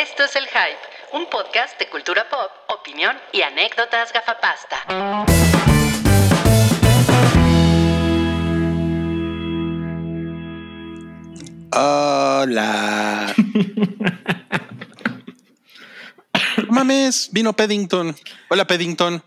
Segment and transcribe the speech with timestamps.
[0.00, 0.78] Esto es El Hype,
[1.12, 4.78] un podcast de cultura pop, opinión y anécdotas gafapasta.
[11.72, 13.34] Hola.
[16.66, 18.16] No Mames, vino Paddington.
[18.48, 19.22] Hola, Paddington.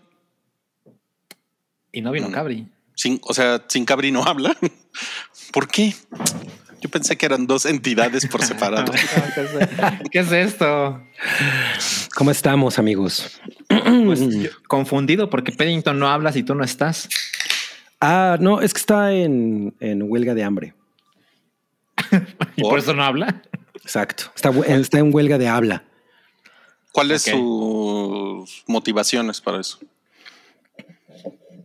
[1.92, 2.32] Y no vino Mm.
[2.32, 2.66] Cabri.
[2.96, 4.56] Sin, o sea, sin Cabri no habla.
[5.52, 5.94] ¿Por qué?
[6.84, 8.92] Yo pensé que eran dos entidades por separado.
[9.34, 9.50] ¿Qué, es,
[10.10, 11.00] qué es esto?
[12.14, 13.40] ¿Cómo estamos, amigos?
[14.04, 17.08] Pues, yo- confundido porque Paddington no hablas y tú no estás.
[18.02, 20.74] Ah, no, es que está en, en huelga de hambre.
[22.56, 22.72] Y ¿Por?
[22.72, 23.40] por eso no habla.
[23.72, 24.24] Exacto.
[24.36, 25.84] Está, está en huelga de habla.
[26.92, 27.32] ¿Cuáles Ok.
[27.34, 29.78] sus motivaciones para eso?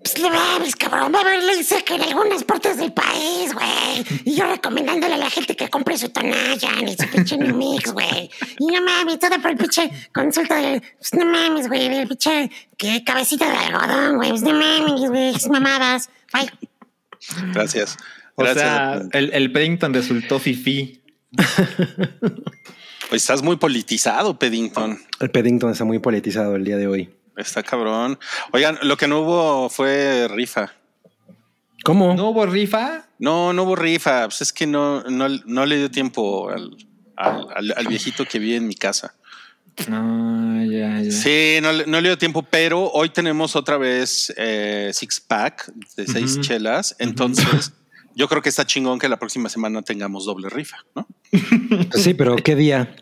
[0.01, 1.11] Pues no mames, cabrón.
[1.13, 4.21] Va a haber ley seca en algunas partes del país, güey.
[4.25, 7.91] Y yo recomendándole a la gente que compre su Tonayan y su pinche New Mix,
[7.91, 8.29] güey.
[8.59, 10.81] Y no mames, todo por el pinche consulta de.
[10.97, 14.29] Pues no mames, güey, del pinche que cabecita de algodón, güey.
[14.29, 16.09] Pues no mames, güey, mamadas.
[16.33, 16.49] Bye.
[17.53, 17.97] Gracias.
[18.35, 18.63] O Gracias.
[18.63, 21.01] sea, el, el Paddington resultó fifi.
[23.09, 24.97] Pues estás muy politizado, Paddington.
[25.19, 27.09] El Paddington está muy politizado el día de hoy.
[27.39, 28.19] Está cabrón.
[28.51, 30.73] Oigan, lo que no hubo fue rifa.
[31.83, 32.13] ¿Cómo?
[32.15, 33.05] ¿No hubo rifa?
[33.19, 34.25] No, no hubo rifa.
[34.25, 36.75] Pues es que no, no, no le dio tiempo al,
[37.15, 39.15] al, al- al viejito que vive en mi casa.
[39.87, 41.11] No, ya, ya.
[41.11, 45.71] Sí, no, le- no le dio tiempo, pero hoy tenemos otra vez eh, six pack
[45.95, 46.95] de seis chelas.
[46.99, 47.71] Entonces,
[48.13, 51.07] yo creo que está chingón que la próxima semana tengamos doble rifa, ¿no?
[51.93, 52.93] Sí, pero ¿qué día?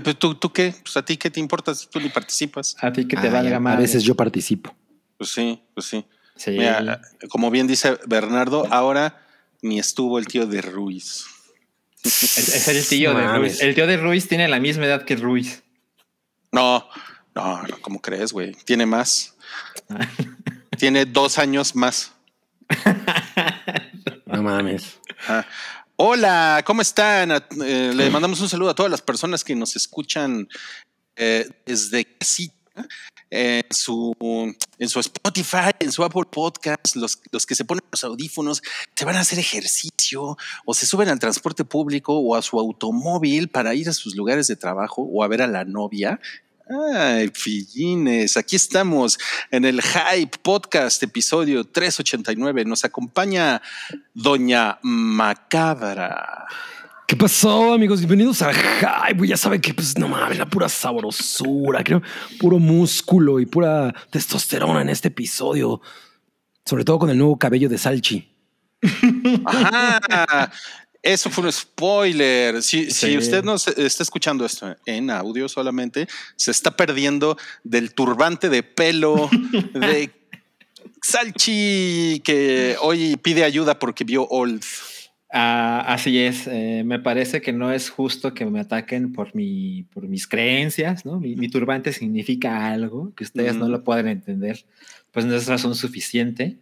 [0.00, 0.74] Pues, ¿Tú, ¿Tú qué?
[0.82, 2.76] Pues a ti qué te importa si tú ni participas.
[2.80, 3.76] A ti que te Ah, valga más.
[3.76, 4.74] A veces yo participo.
[5.18, 6.04] Pues sí, pues sí.
[6.36, 6.50] Sí.
[6.52, 9.24] Mira, como bien dice Bernardo, ahora
[9.62, 11.24] ni estuvo el tío de Ruiz.
[12.02, 13.38] es, es el tío No de.
[13.38, 13.60] Ruiz.
[13.60, 15.62] El tío de Ruiz tiene la misma edad que Ruiz.
[16.52, 16.88] No,
[17.34, 18.54] no, no, ¿cómo crees, güey?
[18.64, 19.34] Tiene más.
[20.78, 22.12] Tiene dos años más.
[24.26, 24.98] No mames.
[25.28, 25.46] Ah.
[25.96, 27.30] Hola, ¿cómo están?
[27.64, 30.48] Eh, le mandamos un saludo a todas las personas que nos escuchan
[31.16, 32.54] eh, desde casita.
[33.30, 34.12] eh, En su,
[34.78, 38.60] en su Spotify, en su Apple Podcast, los, los que se ponen los audífonos,
[38.96, 43.48] se van a hacer ejercicio o se suben al transporte público o a su automóvil
[43.48, 46.18] para ir a sus lugares de trabajo o a ver a la novia.
[46.66, 49.18] Ay, pillines, aquí estamos
[49.50, 52.64] en el Hype Podcast, episodio 389.
[52.64, 53.60] Nos acompaña
[54.14, 56.46] Doña Macabra.
[57.06, 57.98] ¿Qué pasó, amigos?
[58.00, 59.26] Bienvenidos a Hype.
[59.26, 62.00] Ya saben que, pues, no mames, la pura sabrosura, creo,
[62.40, 65.82] puro músculo y pura testosterona en este episodio.
[66.64, 68.34] Sobre todo con el nuevo cabello de Salchi.
[69.44, 70.50] Ajá.
[71.04, 72.62] Eso fue un spoiler.
[72.62, 78.48] Si, usted no se- está escuchando esto en audio solamente, se está perdiendo del turbante
[78.48, 79.28] de pelo
[79.74, 80.10] de
[81.02, 84.62] Salchi que hoy pide ayuda porque vio Old.
[85.36, 86.46] Ah, así es.
[86.46, 91.04] eh, me parece que no es justo que me ataquen por mi, por mis creencias,
[91.04, 91.18] ¿no?
[91.18, 94.64] Mi, mi turbante significa algo que ustedes no lo pueden entender.
[95.10, 96.56] Pues no es razón suficiente.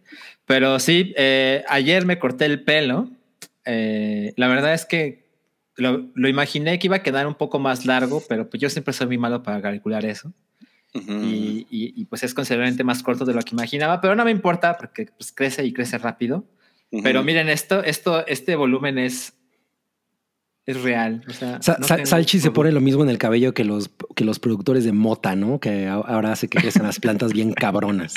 [0.45, 3.09] Pero sí, eh, ayer me corté el pelo.
[3.65, 5.23] Eh, la verdad es que
[5.75, 8.93] lo, lo imaginé que iba a quedar un poco más largo, pero pues yo siempre
[8.93, 10.31] soy muy malo para calcular eso.
[10.95, 11.11] Ujú.
[11.23, 14.29] y, y- y, pues es considerablemente más corto de lo que imaginaba, pero no me
[14.29, 16.45] importa porque pues, crece y crece rápido.
[16.91, 17.01] Ujú.
[17.01, 19.33] Pero miren, esto, esto, este volumen es,
[20.67, 21.23] es real.
[21.27, 23.89] O sea, Sa- no Sa- Salchi se pone lo mismo en el cabello que los,
[24.15, 25.59] que los productores de mota, ¿no?
[25.59, 28.13] Que ahora hace que crezcan las plantas bien cabronas.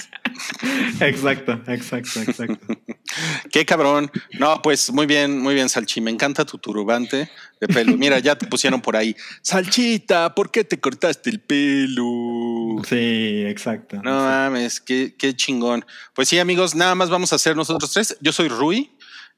[1.00, 2.66] Exacto, exacto, exacto.
[3.52, 4.10] Qué cabrón.
[4.38, 6.00] No, pues muy bien, muy bien, Salchi.
[6.00, 7.30] Me encanta tu turbante
[7.60, 7.96] de pelo.
[7.96, 9.16] Mira, ya te pusieron por ahí.
[9.42, 12.82] Salchita, ¿por qué te cortaste el pelo?
[12.88, 13.96] Sí, exacto.
[14.02, 15.84] No mames, qué, qué chingón.
[16.14, 18.16] Pues sí, amigos, nada más vamos a hacer nosotros tres.
[18.20, 18.90] Yo soy Rui.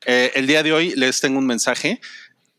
[0.06, 2.00] Eh, el día de hoy les tengo un mensaje.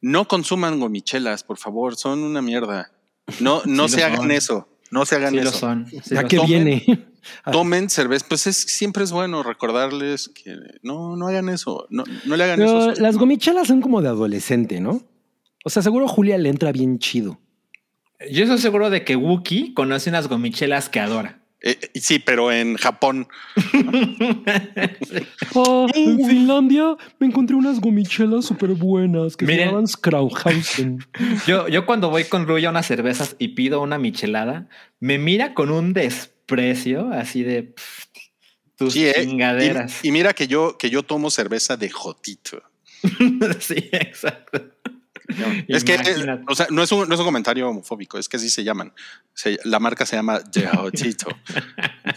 [0.01, 2.91] No consuman gomichelas, por favor, son una mierda.
[3.39, 4.67] No, no Sí se hagan eso.
[4.91, 5.57] No se hagan Sí lo eso.
[5.59, 5.87] son.
[5.87, 6.47] sí ya lo que son.
[6.47, 6.83] viene.
[7.51, 11.85] Tomen cerveza, pues es, siempre es bueno recordarles que no, no hagan eso.
[11.89, 12.75] No, no le hagan eso.
[12.77, 15.01] a Pero sus- las gomichelas son como de adolescente, ¿no?
[15.65, 17.39] O sea, seguro Julia le entra bien chido.
[18.31, 21.38] Yo estoy seguro de que Wookie conoce unas gomichelas que adora.
[21.61, 23.27] Eh, eh, sí, pero en Japón.
[25.53, 29.61] Oh, en Finlandia me encontré unas gomichelas súper buenas que Miren.
[29.61, 30.99] se llaman Skrauhausen.
[31.47, 34.69] Yo, yo cuando voy con Rui a unas cervezas y pido una michelada,
[34.99, 38.05] me mira con un desprecio así de pff,
[38.75, 40.03] tus Sí, eh, chingaderas.
[40.03, 42.61] Y, y mira que yo, que yo tomo cerveza de Jotito.
[43.59, 44.61] sí, exacto.
[45.67, 45.93] Es que,
[46.47, 48.93] o sea, no es, un, no es un comentario homofóbico, es que así se llaman.
[49.33, 50.39] Se- la marca se llama.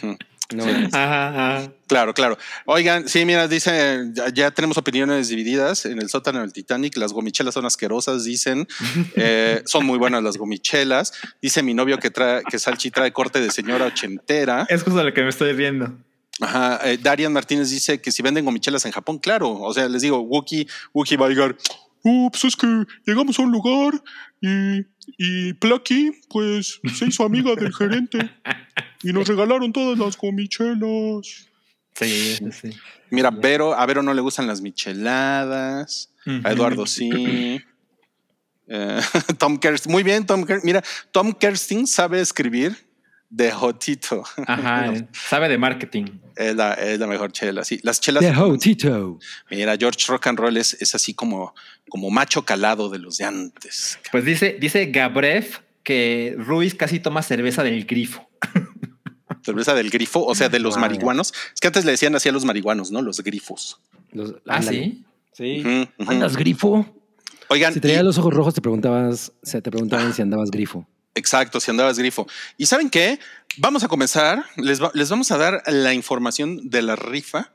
[0.02, 0.16] Ujú.
[0.54, 0.64] No.
[0.64, 1.28] Ajá,
[1.60, 1.72] ajá.
[1.86, 2.36] Claro, claro.
[2.66, 6.94] Oigan, sí, mira, dice, ya, ya tenemos opiniones divididas en el sótano del Titanic.
[6.98, 8.66] Las gomichelas son asquerosas, dicen.
[9.16, 11.12] Eh, son muy buenas las gomichelas.
[11.40, 14.66] Dice mi novio que trae, que Salchi trae corte de señora ochentera.
[14.68, 15.96] Es justo lo que me estoy viendo.
[16.40, 16.80] Ajá.
[16.84, 19.52] eh, Darian Martínez dice que si venden gomichelas en Japón, claro.
[19.52, 21.56] O sea, les digo, Wookie, Wookie va a llegar.
[22.04, 24.02] "Oh, pues es que llegamos a un lugar
[24.40, 24.80] y,
[25.18, 28.30] y Plucky, pues se hizo amiga del gerente
[29.02, 31.48] y nos regalaron todas las gomichelas.
[31.94, 32.70] Sí, sí, sí.
[33.10, 36.12] Mira, Vero, a Vero no le gustan las micheladas.
[36.44, 37.60] A Eduardo sí.
[38.68, 39.00] Eh,
[39.38, 40.66] Tom Kerstin, muy bien, Tom Kerstin.
[40.66, 42.76] Mira, Tom Kerstin sabe escribir
[43.34, 44.22] de Jotito.
[44.46, 44.92] Ajá,
[45.28, 46.04] sabe de marketing.
[46.36, 47.80] Es la, es la mejor chela, sí.
[47.82, 48.22] Las chelas.
[48.22, 49.18] The Hotito.
[49.50, 51.54] Mira, George Rock and Roll es, es así como,
[51.88, 53.98] como macho calado de los de antes.
[54.10, 55.46] Pues dice, dice Gabrev
[55.82, 58.28] que Ruiz casi toma cerveza del grifo.
[59.44, 61.32] Cerveza del grifo, o sea, de los marihuanos.
[61.52, 63.02] Es que antes le decían así a los marihuanos, ¿no?
[63.02, 63.80] Los grifos.
[64.12, 65.04] Los- Ah, sí.
[65.32, 65.64] Sí.
[66.06, 66.86] ¿Andas grifo?
[67.48, 70.86] Oigan, Si traías y- los ojos rojos, te preguntabas, se te preguntaban si andabas grifo.
[71.14, 72.26] Exacto, si andabas grifo.
[72.56, 73.18] ¿Y saben qué?
[73.58, 74.44] Vamos a comenzar.
[74.56, 77.52] Les, va- les vamos a dar la información de la rifa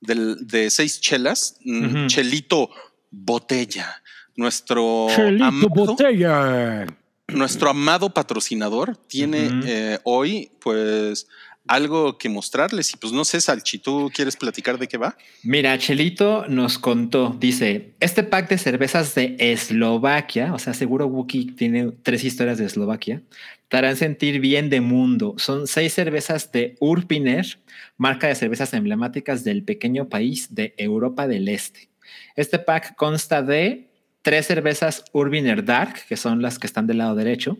[0.00, 1.56] del- de seis chelas.
[1.64, 2.06] Mm.
[2.08, 2.70] Chelito
[3.10, 4.02] Botella.
[4.36, 6.86] Nuestro Chelito amado, Botella.
[7.28, 11.26] nuestro amado patrocinador tiene eh, hoy, pues,
[11.68, 12.92] algo que mostrarles.
[12.92, 15.16] Y pues no sé, Salchi, ¿tú quieres platicar de qué va?
[15.42, 21.52] Mira, Chelito nos contó, dice, este pack de cervezas de Eslovaquia, o sea, seguro Wookie
[21.52, 23.22] tiene tres historias de Eslovaquia,
[23.68, 25.34] te harán sentir bien de mundo.
[25.36, 27.58] Son seis cervezas de Urpiner,
[27.96, 31.88] marca de cervezas emblemáticas del pequeño país de Europa del Este.
[32.34, 33.88] Este pack consta de
[34.22, 37.58] tres cervezas Urbiner Dark, que son las que están del lado derecho,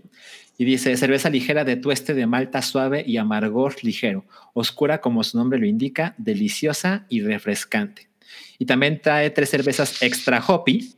[0.58, 5.38] y dice cerveza ligera de tueste de malta suave y amargor ligero, oscura como su
[5.38, 8.10] nombre lo indica, deliciosa y refrescante.
[8.58, 10.94] Y también trae tres cervezas extra hoppy,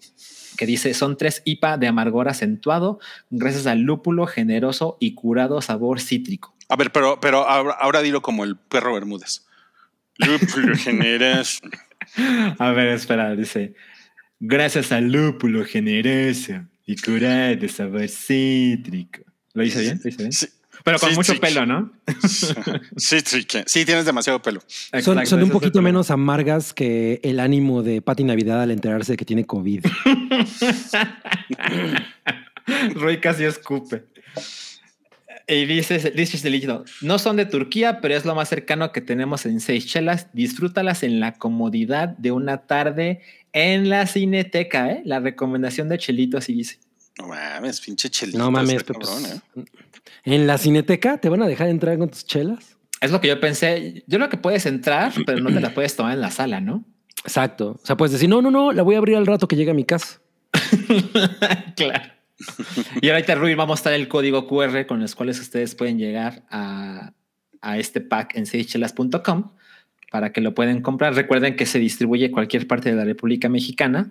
[0.57, 2.99] que dice son tres IPA de amargor acentuado,
[3.29, 6.57] gracias al lúpulo generoso y curado sabor cítrico.
[6.69, 9.47] A ver, pero, pero ahora, ahora dilo como el perro Bermúdez.
[10.17, 11.61] Lúpulo generoso.
[12.59, 13.75] A ver, espera, dice
[14.41, 19.30] gracias al lúpulo generoso y curado de sabor cítrico.
[19.55, 20.01] ¿Lo hice bien?
[20.03, 20.33] ¿Lo hice bien?
[20.33, 20.47] Sí,
[20.85, 21.91] Pero con mucho pelo, ¿no?
[22.97, 23.19] sí,
[23.67, 24.63] sí, tienes demasiado pelo.
[25.03, 29.25] Son, un poquito menos amargas que el ánimo de Pati Navidad al enterarse de que
[29.25, 29.85] tiene COVID.
[32.95, 34.05] Roy casi escupe.
[35.49, 39.01] Y dice, dice este líquido, no son de Turquía, pero es lo más cercano que
[39.01, 40.29] tenemos en Seychelles.
[40.33, 43.21] Disfrútalas en la comodidad de una tarde
[43.53, 45.03] en la cineteca, ¿eh?
[45.05, 46.79] La recomendación de Chelito así dice.
[47.21, 48.39] No mames, pinche chelito.
[48.39, 49.65] No mames, cabrón, pues, ¿eh?
[50.25, 52.77] ¿En la cineteca te van a dejar entrar con tus chelas?
[53.01, 54.05] Es lo que yo pensé.
[54.07, 56.85] Yo creo que puedes entrar, pero no te la puedes tomar en la sala, ¿no?
[57.25, 57.79] Exacto.
[57.83, 59.71] O sea, puedes decir, no, no, no, la voy a abrir al rato que llegue
[59.71, 60.21] a mi casa.
[61.77, 62.11] claro.
[63.03, 66.45] Y ahorita, Rui, va a mostrar el código QR con los cuales ustedes pueden llegar
[66.51, 67.13] a,
[67.61, 69.51] a este pack en seychelas.com
[70.11, 71.15] para que lo pueden comprar.
[71.15, 74.11] Recuerden que se distribuye en cualquier parte de la República Mexicana,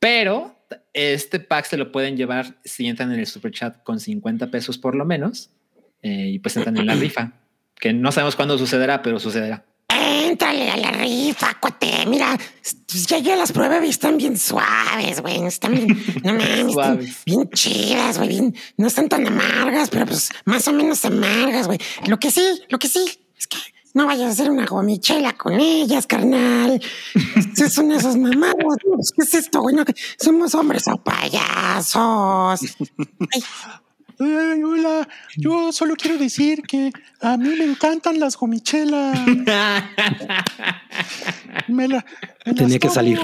[0.00, 0.59] pero
[0.92, 4.78] este pack se lo pueden llevar si entran en el super chat con 50 pesos
[4.78, 5.50] por lo menos
[6.02, 7.32] eh, y pues entran en la rifa,
[7.78, 9.64] que no sabemos cuándo sucederá, pero sucederá.
[9.92, 12.06] Éntrale a la rifa, cuate.
[12.06, 12.76] Mira, s-
[13.08, 15.44] ya yo las pruebas y están bien suaves, güey.
[15.44, 15.88] Están bien,
[16.24, 18.28] no mames, están bien chidas, güey.
[18.28, 21.78] Bien, no están tan amargas, pero pues más o menos amargas, güey.
[22.06, 23.04] Lo que sí, lo que sí
[23.36, 23.56] es que
[23.94, 26.80] no vayas a hacer una gomichela con ellas, carnal.
[27.70, 28.76] Son esos mamados.
[29.16, 29.74] ¿Qué es esto, güey?
[29.74, 29.84] No,
[30.18, 32.60] somos hombres o payasos.
[33.32, 33.42] Ay,
[34.22, 36.92] Ay, hola, yo solo quiero decir que
[37.22, 39.18] a mí me encantan las gomichelas.
[39.26, 39.94] Me la-
[41.68, 42.04] me las
[42.56, 43.18] Tenía que salir.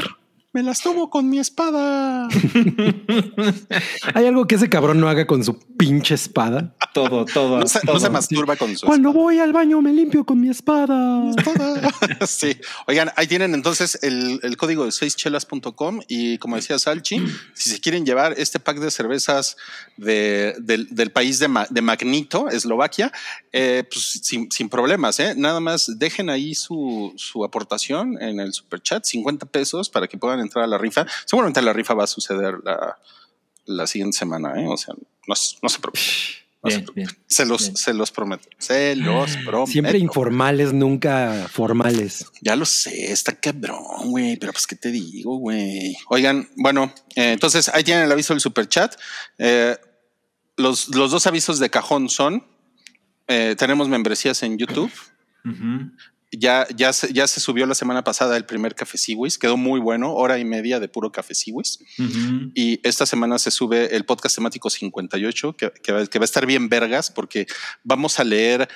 [0.57, 2.29] Me las tomo con mi espada.
[4.15, 6.75] ¿Hay algo que ese cabrón no haga con su pinche espada?
[6.95, 7.59] todo, todo.
[7.61, 8.11] No se, no se todo.
[8.11, 11.29] masturba con su Cuando voy al baño me limpio con mi espada.
[11.37, 11.91] espada.
[12.27, 12.57] Sí.
[12.87, 17.21] Oigan, ahí tienen entonces el, el código de seischelas.com y como decía Salchi,
[17.53, 19.59] si se quieren llevar este pack de cervezas
[19.99, 23.13] de- del, del país de, Ma- de Magnito, Eslovaquia,
[23.53, 25.35] eh, pues sin, sin problemas, ¿eh?
[25.37, 30.17] Nada más dejen ahí su, su aportación en el super chat, 50 pesos para que
[30.17, 31.07] puedan entrar a la rifa.
[31.25, 32.99] Seguramente la rifa va a suceder la,
[33.67, 34.67] la siguiente semana, ¿eh?
[34.69, 34.95] O sea,
[35.27, 36.03] no, se preocupen.
[36.63, 37.05] No se Bien, preocupen.
[37.05, 37.25] bien.
[37.27, 37.77] Se los, bien.
[37.77, 38.49] se los prometo.
[38.59, 39.71] Se los prometo.
[39.71, 42.27] Siempre informales, nunca formales.
[42.41, 44.37] Ya lo sé, está cabrón, güey.
[44.37, 45.97] Pero pues, ¿qué te digo, güey?
[46.09, 48.95] Oigan, bueno, eh, entonces ahí tienen el aviso del super chat.
[49.39, 49.77] Eh,
[50.57, 52.45] los, los dos avisos de cajón son:
[53.29, 54.91] eh, tenemos membresías en YouTube.
[56.39, 59.39] Ya, ya, se, ya se subió la semana pasada el primer Café Siwis.
[59.39, 61.79] Quedó muy bueno, hora y media de puro Café Siwis.
[62.55, 66.27] Y esta semana se sube el podcast temático 58, que, que va, que va a
[66.27, 67.47] estar bien vergas, porque
[67.85, 68.69] vamos a leer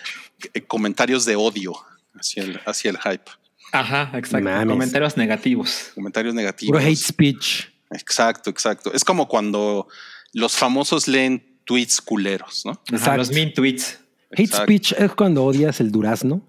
[0.55, 1.75] eh, comentarios de odio
[2.15, 3.31] hacia el, hacia el hype.
[3.73, 4.45] Ajá, exacto.
[4.49, 4.69] Mames.
[4.69, 5.91] Comentarios negativos.
[5.95, 6.73] Comentarios negativos.
[6.73, 7.67] Puro hate speech.
[7.91, 8.93] Exacto, exacto.
[8.93, 9.89] Es como cuando
[10.33, 12.73] los famosos leen tweets culeros, ¿no?
[12.73, 13.17] Ajá, Exacto.
[13.19, 14.01] los mean tweets.
[14.33, 14.65] Hate Exacto.
[14.65, 16.43] speech es cuando odias el durazno.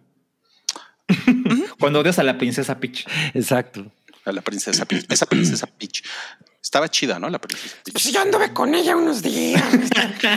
[1.80, 3.06] Cuando odias a la princesa Peach.
[3.34, 3.92] Exacto.
[4.26, 5.06] A la princesa Peach.
[5.10, 6.04] Esa princesa Peach.
[6.62, 7.30] Estaba chida, ¿no?
[7.30, 7.94] La princesa Peach.
[7.94, 9.64] Pues yo anduve con ella unos días.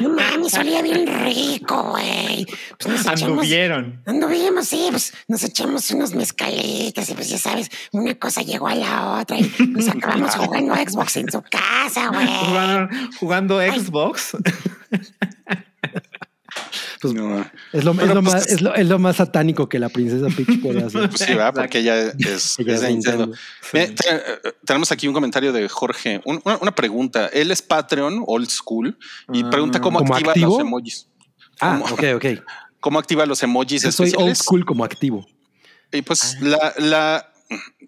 [0.01, 2.47] No mames, olía bien rico, güey.
[2.79, 3.23] Pues nos echamos.
[3.23, 4.03] Anduvieron.
[4.07, 8.75] Anduvimos, sí, pues nos echamos unos mezcalitas y pues ya sabes, una cosa llegó a
[8.75, 12.27] la otra y nos acabamos jugando Xbox en su casa, güey.
[12.47, 14.37] Jugando, jugando Xbox.
[17.13, 17.41] Pues No,
[17.73, 19.89] es, lo, es, Pero, lo pues, más, es, lo, es lo más satánico que la
[19.91, 21.09] princesa Peach puede hacer.
[21.11, 23.33] pues sí, va, porque ella es, Ella es de Nintendo.
[23.75, 23.95] Eh,
[24.65, 26.21] tenemos aquí un comentario de Jorge.
[26.25, 27.29] Un- una, una pregunta.
[27.29, 28.97] Él es Patreon, old school,
[29.33, 29.51] y Ah.
[29.51, 30.51] pregunta cómo, ¿Como activa activo?
[30.53, 31.09] los emojis.
[31.61, 32.25] Ah, ¿Cómo, ok, ok.
[32.81, 35.27] cómo activa los emojis Yo soy old school como activo.
[35.93, 37.33] Y pues la, la,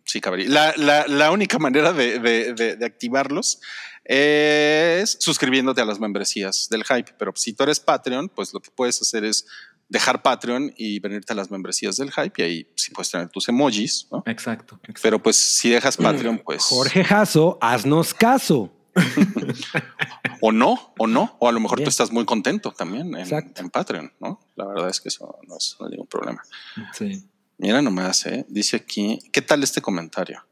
[0.05, 0.47] sí, cabrí.
[0.47, 3.61] La, la, la única manera de, de- de- de activarlos
[4.09, 7.13] es suscribiéndote a las membresías del hype.
[7.19, 9.47] Pero si tú eres Patreon, pues lo que puedes hacer es
[9.89, 13.49] dejar Patreon y venirte a las membresías del hype y ahí sí puedes tener tus
[13.49, 14.23] emojis, ¿no?
[14.27, 14.77] Exacto.
[14.77, 15.01] exacto.
[15.03, 18.73] Pero pues si dejas Patreon, pues Jorge Jasso, haznos caso.
[20.41, 21.85] o no, o no, o a lo mejor Bien.
[21.85, 24.41] tú estás muy contento también en, Patreon, ¿no?
[24.55, 26.43] La verdad es que eso no es, no es ningún problema.
[26.95, 27.23] Sí.
[27.59, 28.47] Mira nomás, ¿eh?
[28.49, 30.43] dice aquí, ¿qué tal este comentario?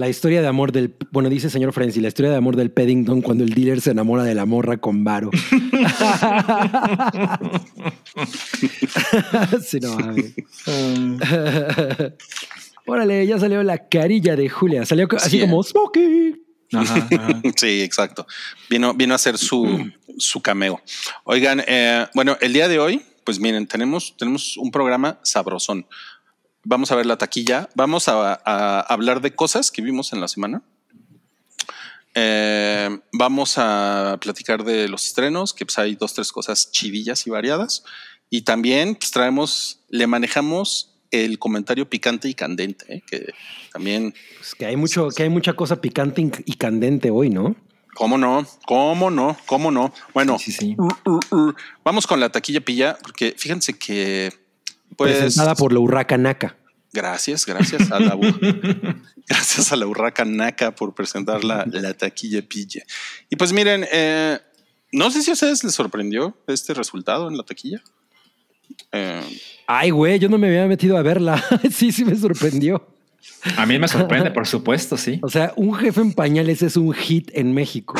[0.00, 0.96] La historia de amor del.
[1.10, 4.24] Bueno, dice señor Frenzy, la historia de amor del Paddington cuando el dealer se enamora
[4.24, 5.30] de la morra con varo.
[9.62, 10.32] sí, no, mames.
[12.86, 14.86] Órale, ya salió la carilla de Julia.
[14.86, 15.40] Salió así Sí, ¿eh?
[15.42, 16.46] como Smokey.
[16.72, 17.42] Ajá, ajá.
[17.56, 18.26] Sí, exacto.
[18.70, 20.80] Vino, vino a hacer su, su cameo.
[21.24, 25.86] Oigan, eh, bueno, el día de hoy, pues miren, tenemos, tenemos un programa sabrosón.
[26.64, 27.68] Vamos a ver la taquilla.
[27.74, 30.62] Vamos a, a hablar de cosas que vimos en la semana.
[32.14, 37.30] Eh, vamos a platicar de los estrenos, que pues hay dos, tres cosas chidillas y
[37.30, 37.84] variadas.
[38.28, 43.02] Y también pues, traemos, le manejamos el comentario picante y candente, ¿eh?
[43.04, 43.32] que
[43.72, 47.56] también Pues que hay mucho, que hay mucha cosa picante y candente hoy, ¿no?
[47.94, 48.46] ¿Cómo no?
[48.66, 49.36] ¿Cómo no?
[49.46, 49.92] ¿Cómo no?
[50.14, 50.76] Bueno, Sí, sí.
[50.78, 54.32] uh, uh, uh, vamos con la taquilla pilla, porque fíjense que
[55.00, 56.58] pues Presentada por la Urraca Naca.
[56.92, 58.18] gracias, gracias a la
[59.26, 62.82] gracias a la Urraca Naca por presentar la, la taquilla pilla.
[63.30, 64.38] Y pues miren, eh,
[64.92, 67.80] no sé si a ustedes les sorprendió este resultado en la taquilla.
[68.92, 69.22] Eh,
[69.66, 71.42] Ay, güey, yo no me había metido a verla.
[71.72, 72.86] sí, sí me sorprendió.
[73.56, 75.18] A mí me sorprende, por supuesto, sí.
[75.22, 77.94] O sea, un jefe en pañales es un hit en México.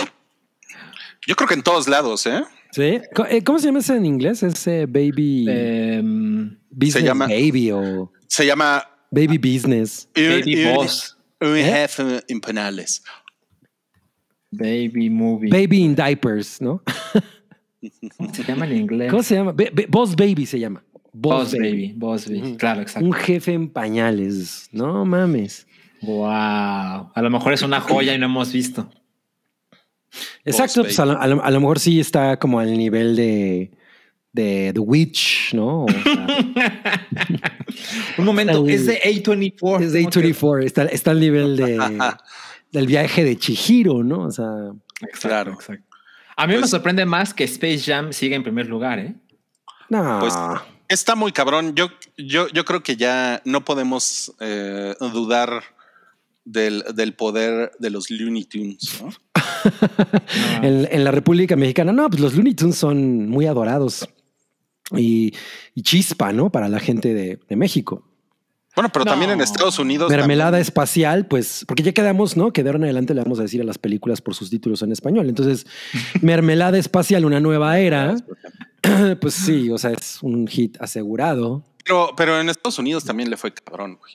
[1.26, 2.44] yo creo que en todos lados, ¿eh?
[2.72, 2.82] ¿Sí?
[3.30, 4.42] Eh, ¿Cómo se llama ese en inglés?
[4.42, 10.08] Ese baby Em, business se llama- baby o Se llama baby business.
[10.14, 11.16] Baby Un- Boss.
[11.40, 11.64] Un ¿Eh?
[11.64, 13.02] jefe en penales.
[14.52, 15.48] Baby Movie.
[15.50, 16.82] Baby in diapers, ¿no?
[18.32, 19.10] Se llama en inglés.
[19.10, 19.52] ¿Cómo se llama?
[19.52, 20.84] Be- be- Boss Baby se llama.
[21.12, 21.92] Boss Baby.
[21.96, 22.56] Boss Baby.
[22.56, 23.06] Claro, exacto.
[23.06, 24.68] Un jefe en pañales.
[24.72, 25.66] No mames.
[26.02, 26.24] Wow.
[26.26, 28.90] A lo mejor es una joya y no hemos visto.
[30.44, 33.70] Exacto, pues a lo, a lo- a lo mejor sí está como al nivel de,
[34.32, 35.84] de The Witch, ¿no?
[35.84, 36.26] O sea,
[38.18, 39.82] Un momento, es de A24.
[39.82, 41.78] es de ¿Cómo que- A24, está, está al nivel de,
[42.72, 44.22] del viaje de Chihiro, ¿no?
[44.24, 44.46] O sea,
[45.00, 45.52] Exacto, Claro.
[45.54, 45.84] exacto.
[46.36, 49.14] A mí me Pues- sorprende más que Space Jam siga en primer lugar, ¿eh?
[49.88, 50.18] no.
[50.20, 50.34] Pues
[50.88, 51.74] está muy cabrón.
[51.74, 55.62] Yo, yo, yo creo que ya no podemos eh, dudar
[56.44, 59.02] del, del poder de los Looney Tunes.
[59.02, 59.10] ¿no?
[60.62, 64.08] en, en la República Mexicana, no, pues los Looney Tunes son muy adorados
[64.96, 65.32] y,
[65.74, 66.50] y chispa, ¿no?
[66.50, 68.06] Para la gente de, de México.
[68.76, 69.10] Bueno, pero No.
[69.10, 70.10] también en Estados Unidos.
[70.10, 72.52] Mermelada también- espacial, pues, porque ya quedamos, ¿no?
[72.52, 74.82] Que de ahora en adelante le vamos a decir a las películas por sus títulos
[74.82, 75.28] en español.
[75.28, 75.66] Entonces,
[76.22, 78.16] Mermelada espacial, una nueva era,
[79.20, 81.64] pues sí, o sea, es un hit asegurado.
[81.84, 84.14] Pero, pero en Estados Unidos también le fue cabrón, güey.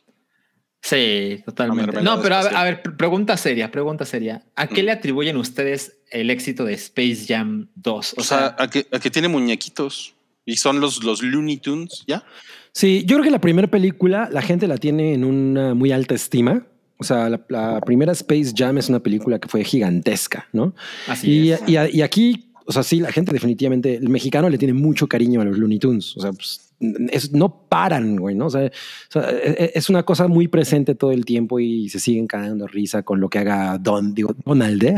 [0.87, 1.99] Sí, totalmente.
[2.03, 4.43] No, pero a ver, a ver, pre- pregunta seria, pregunta seria.
[4.55, 4.85] ¿A qué Mm.
[4.85, 8.13] le atribuyen ustedes el éxito de Space Jam 2?
[8.17, 10.13] O sea, a que, a que tiene muñequitos
[10.45, 12.23] y son los, los Looney Tunes, ¿ya?
[12.71, 16.13] Sí, yo creo que la primera película la gente la tiene en una muy alta
[16.13, 16.67] estima.
[16.97, 20.75] O sea, la, la primera Space Jam es una película que fue gigantesca, ¿no?
[21.07, 21.61] así Y, es.
[21.65, 25.41] y- y aquí, o sea, sí, la gente definitivamente, el mexicano le tiene mucho cariño
[25.41, 26.15] a los Looney Tunes.
[26.15, 28.47] O sea, pues, es- no paran, güey, ¿no?
[28.47, 28.71] O sea, e-
[29.13, 33.19] e- es una cosa muy presente todo el tiempo y se siguen cagando risa con
[33.19, 34.95] lo que haga Don, digo, Donald, ¿eh?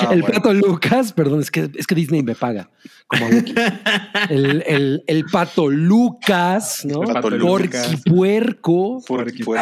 [0.00, 0.34] Ah, el bueno.
[0.36, 2.70] pato Lucas, perdón, es que, es que Disney me paga.
[3.06, 3.26] Como
[4.30, 7.02] el, el- el pato Lucas, ¿no?
[7.02, 7.86] El pato Lucas.
[7.88, 9.02] Porky Puerco.
[9.06, 9.58] Porque fue-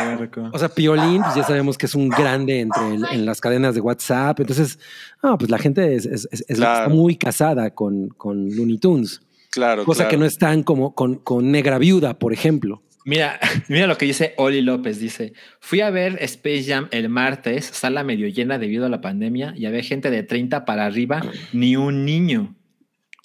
[0.52, 3.74] O sea, Piolín, pues ya sabemos que es un grande entre el- en las cadenas
[3.74, 4.38] de WhatsApp.
[4.38, 4.78] Entonces,
[5.22, 6.84] ah, pues la gente es, es- es- es- Claro.
[6.84, 9.20] está muy casada con, con Looney Tunes.
[9.50, 10.10] Claro, Cosa claro.
[10.10, 12.82] que no están como con, con Negra Viuda, por ejemplo.
[13.04, 13.38] Mira,
[13.68, 14.98] mira lo que dice Oli López.
[14.98, 19.54] Dice, fui a ver Space Jam el martes, sala medio llena debido a la pandemia
[19.56, 21.22] y había gente de 30 para arriba,
[21.52, 22.54] ni un niño.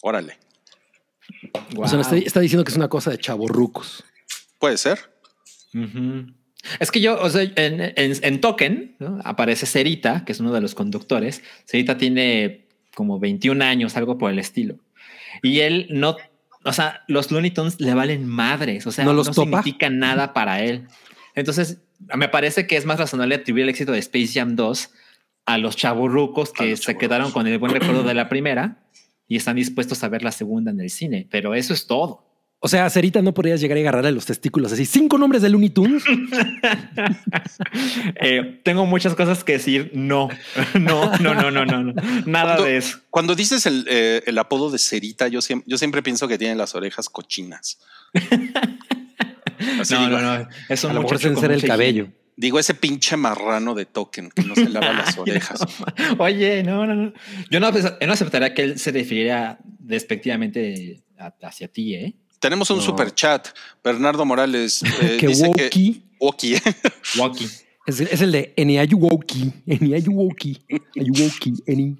[0.04, 0.38] Órale.
[1.75, 4.04] O sea, está, está diciendo que es una cosa de chavorrucos.
[4.60, 5.00] Puede ser.
[6.80, 9.20] Es que yo, o sea, en, en- en Token ¿no?
[9.24, 11.42] aparece Cerita, que es uno de los conductores.
[11.66, 14.75] Cerita tiene como 21 años, algo por el estilo.
[15.42, 16.18] Y él no,
[16.64, 20.34] o sea, los Looney Tunes le valen madres, o sea, ¿No no, los significa nada
[20.34, 20.88] para él.
[21.36, 21.80] Entonces,
[22.16, 24.92] me parece que es más razonable atribuir el éxito de Space Jam 2
[25.46, 28.84] a los chaburrucos que los se quedaron con el buen recuerdo de la primera
[29.28, 31.28] y están dispuestos a ver la segunda en el cine.
[31.30, 32.31] Pero eso es todo.
[32.63, 34.86] O sea, Cerita no podrías llegar y agarrarle los testículos así.
[34.86, 36.03] Cinco nombres de Looney Tunes.
[38.24, 39.91] Eh, tengo muchas cosas que decir.
[39.94, 40.30] No,
[40.80, 41.94] no, no, no, no, no, no.
[42.25, 43.00] Nada Cuando- de eso.
[43.10, 46.56] Cuando dices el, eh, el apodo de Cerita, yo siempre, yo siempre pienso que tiene
[46.56, 47.80] las orejas cochinas.
[49.80, 50.48] Así No, digo, no, no.
[50.70, 52.08] Es A lo mejor muchacho se con encera el cabello.
[52.36, 55.60] Digo, ese pinche marrano de token que no se lava las orejas.
[56.18, 57.13] Oye, no, no, no.
[57.50, 62.15] Yo no, yo no aceptaría que él se refiriera despectivamente a- hacia ti, ¿eh?
[62.42, 62.84] Tenemos un No.
[62.84, 63.48] super chat.
[63.84, 66.58] Bernardo Morales eh, que dice que Woki.
[67.18, 67.46] Walkie.
[67.88, 69.54] es, es el de Eniayuwoki.
[69.68, 70.60] Eniayuwoki.
[71.00, 71.54] Ayuwoki.
[71.66, 71.96] Eni.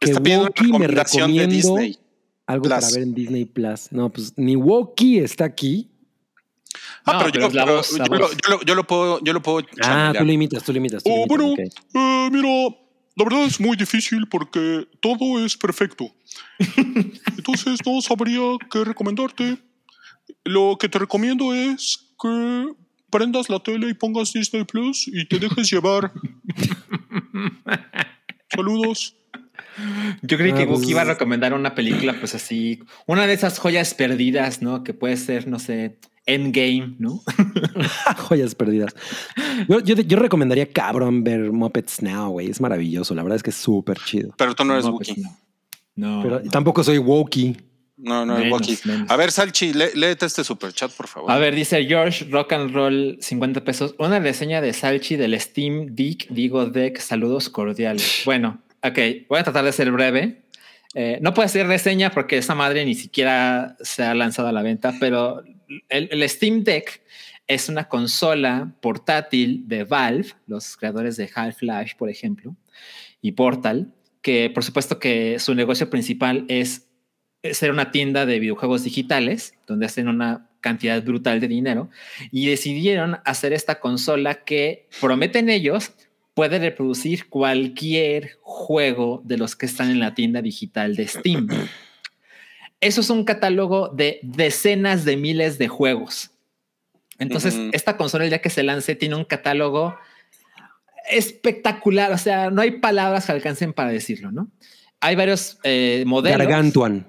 [0.00, 1.98] Que está pidiendo una Wookie me de Disney.
[2.46, 2.74] algo Plus.
[2.74, 3.90] para ver en Disney Plus.
[3.92, 5.88] No, pues ni Wookie está aquí.
[7.06, 8.36] Ah, No, pero, pero yo, pero voz, lo- voz.
[8.44, 11.02] yo lo, yo lo puedo, yo lo puedo Ah, tú lo imitas, tú lo imitas.
[11.04, 12.48] Tú Oh, bueno, eh, mira,
[13.16, 16.12] la verdad es muy difícil porque todo es perfecto.
[17.36, 19.58] Entonces no sabría qué recomendarte.
[20.44, 22.68] Lo que te recomiendo es que
[23.10, 26.12] prendas la tele y pongas Disney Plus y te dejes llevar.
[28.54, 29.16] Saludos.
[30.22, 33.34] Yo creí Ah, que pues- Wookie iba a recomendar una película, pues así, una de
[33.34, 34.84] esas joyas perdidas, ¿no?
[34.84, 37.20] Que puede ser, no sé, Endgame, ¿no?
[38.28, 38.94] Joyas perdidas.
[39.68, 42.48] Yo, yo, yo recomendaría cabrón ver Muppets Now, güey.
[42.50, 43.14] Es maravilloso.
[43.14, 44.32] La verdad es que es súper chido.
[44.38, 44.86] Pero tú no eres
[45.96, 47.56] No, tampoco soy Wookie.
[47.96, 48.82] No, no Menos.
[49.08, 51.30] A ver, Salchi, lé- léete este super chat, por favor.
[51.30, 53.94] A ver, dice George Rock and Roll 50 pesos.
[53.98, 56.98] Una reseña de Salchi del Steam Dick, digo Deck.
[56.98, 58.22] Saludos cordiales.
[58.24, 60.42] Bueno, ok, voy a tratar de ser breve.
[60.94, 64.62] Eh, no puede ser reseña porque esa madre ni siquiera se ha lanzado a la
[64.62, 65.42] venta, pero
[65.88, 67.02] el, el Steam Deck
[67.46, 72.54] es una consola portátil de Valve, los creadores de Half-Life, por ejemplo,
[73.20, 73.92] y Portal,
[74.24, 76.88] que por supuesto que su negocio principal es
[77.52, 81.90] ser una tienda de videojuegos digitales, donde hacen una cantidad brutal de dinero,
[82.32, 85.92] y decidieron hacer esta consola que prometen ellos
[86.32, 91.46] puede reproducir cualquier juego de los que están en la tienda digital de Steam.
[92.80, 96.30] Eso es un catálogo de decenas de miles de juegos.
[97.18, 99.96] Entonces, esta consola, el día que se lance, tiene un catálogo
[101.08, 102.12] espectacular.
[102.12, 104.50] O sea, no hay palabras que alcancen para decirlo, ¿no?
[105.00, 106.38] Hay varios eh, modelos.
[106.38, 107.06] Gargantuan.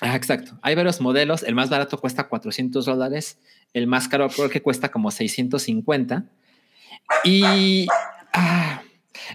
[0.00, 0.58] Ah, exacto.
[0.62, 1.42] Hay varios modelos.
[1.42, 3.38] El más barato cuesta 400 dólares.
[3.72, 6.24] El más caro creo que cuesta como 650.
[7.24, 7.86] Y
[8.32, 8.82] ah,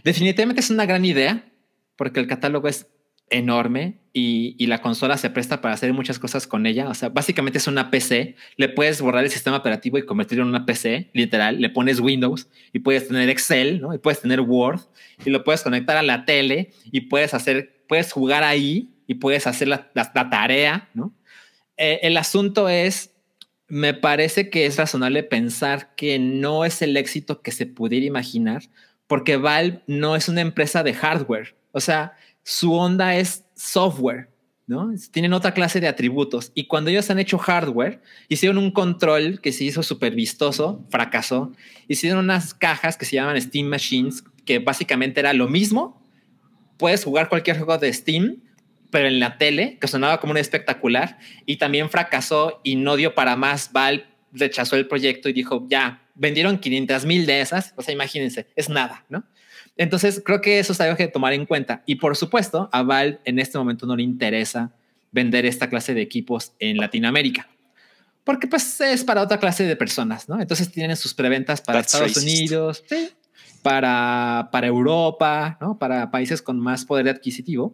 [0.04, 1.46] definitivamente es una gran idea
[1.96, 2.88] porque el catálogo es
[3.30, 6.90] enorme y, la consola se presta para hacer muchas cosas con ella.
[6.90, 8.36] O sea, básicamente es una PC.
[8.58, 11.62] Le puedes borrar el sistema operativo y convertirlo en una PC, literal.
[11.62, 13.94] Le pones Windows y puedes tener Excel, ¿no?
[13.94, 14.82] Y puedes tener Word
[15.26, 19.48] y lo puedes conectar a la tele y puedes hacer, puedes jugar ahí y puedes
[19.48, 21.14] hacer la tarea, ¿no?
[21.80, 23.16] Eh, el asunto es,
[23.70, 28.64] me parece que es razonable pensar que no es el éxito que se pudiera imaginar,
[29.08, 31.56] porque Valve no es una empresa de hardware.
[31.72, 32.18] O sea,
[32.50, 34.32] su onda es software,
[34.66, 34.92] ¿no?
[35.12, 36.52] Tienen otra clase de atributos.
[36.56, 41.52] Y cuando ellos han hecho hardware, hicieron un control que se hizo súper vistoso, fracasó.
[41.88, 46.04] Hicieron unas cajas que se llaman Steam Machines, que básicamente era lo mismo.
[46.78, 48.42] Puedes jugar cualquier juego de Steam,
[48.90, 53.14] pero en la tele, que sonaba como un espectacular, y también fracasó y no dio
[53.14, 53.72] para más.
[53.72, 58.48] Valve rechazó el proyecto y dijo, ya, vendieron 500 mil de esas, o sea, imagínense,
[58.56, 59.24] es nada, ¿no?
[59.80, 61.84] Entonces, creo que eso es algo que tomar en cuenta.
[61.86, 64.74] Y por supuesto, a Valve en este momento no le interesa
[65.10, 67.48] vender esta clase de equipos en Latinoamérica.
[68.26, 70.42] Porque pues es para otra clase de personas, ¿no?
[70.42, 72.28] Entonces tienen sus preventas para That's Estados racist.
[72.28, 73.10] Unidos, sí,
[73.62, 75.80] para, para Europa, ¿no?
[75.80, 77.74] Para países con más poder adquisitivo.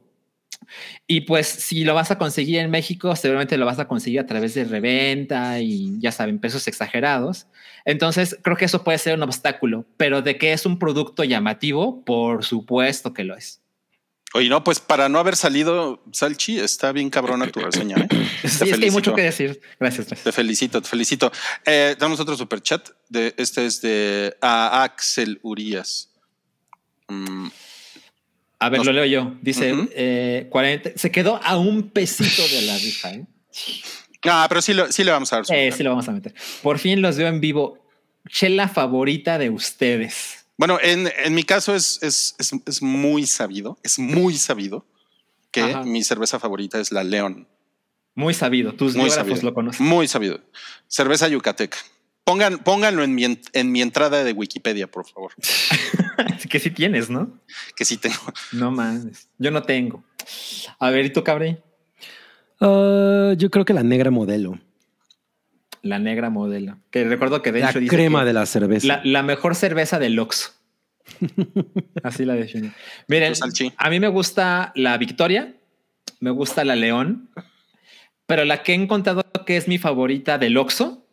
[1.07, 4.25] Y pues si lo vas a conseguir en México, seguramente lo vas a conseguir a
[4.25, 7.47] través de reventa y ya saben, pesos exagerados.
[7.85, 12.03] Entonces creo que eso puede ser un obstáculo, pero de que es un producto llamativo,
[12.03, 13.61] por supuesto que lo es.
[14.33, 17.95] Oye, no, pues para no haber salido, Salchi, está bien cabrona tu reseña.
[17.95, 18.07] ¿eh?
[18.45, 19.61] Sí, es que hay mucho que decir.
[19.79, 20.07] Gracias.
[20.07, 20.23] gracias.
[20.23, 21.31] Te felicito, te felicito.
[21.65, 22.89] Eh, tenemos otro super chat.
[23.07, 26.09] De, este es de a Axel Urias.
[27.07, 27.47] Mm,
[28.59, 29.33] A ver, Nos- lo leo yo.
[29.41, 30.91] Dice eh, 40.
[30.95, 33.11] Se quedó a un pesito de la rifa.
[33.13, 33.25] ¿eh?
[34.23, 35.45] Ah, pero sí, lo- sí le vamos a dar.
[35.49, 36.33] Eh, sí, lo vamos a meter.
[36.63, 37.79] Por fin los veo en vivo.
[38.29, 40.45] Chela favorita de ustedes.
[40.57, 44.85] Bueno, en, en mi caso es, es, es, es muy sabido, es muy sabido
[45.51, 45.83] que Ajá.
[45.83, 47.47] mi cerveza favorita es la León.
[48.15, 48.73] Muy sabido.
[48.73, 49.49] Tus Muy biógrafos sabido.
[49.49, 49.85] lo conocen.
[49.85, 50.39] Muy sabido.
[50.87, 51.77] Cerveza yucateca.
[52.25, 55.31] Pongan, pónganlo en mi, en- mi entrada de Wikipedia, por favor.
[56.49, 57.39] que sí tienes, ¿no?
[57.75, 58.17] Que sí tengo.
[58.51, 59.29] No mames.
[59.37, 60.03] Yo no tengo.
[60.79, 61.57] A ver, ¿y tú, Cabri?
[62.59, 64.59] Ah, yo creo que la negra modelo.
[65.83, 66.79] La negra modelo.
[66.89, 68.87] Que recuerdo que de La hecho dice crema de la cerveza.
[68.87, 70.49] la, la mejor cerveza del Oxxo.
[72.03, 72.73] Así la define.
[73.07, 73.71] Miren, Salchi.
[73.77, 75.53] a mí me gusta la Victoria,
[76.19, 77.29] me gusta la León,
[78.25, 81.04] pero la que he encontrado que es mi favorita del Oxxo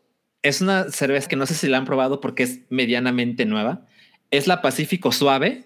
[0.42, 3.86] es una cerveza que no sé si la han probado porque es medianamente nueva.
[4.30, 5.64] Es la Pacífico Suave.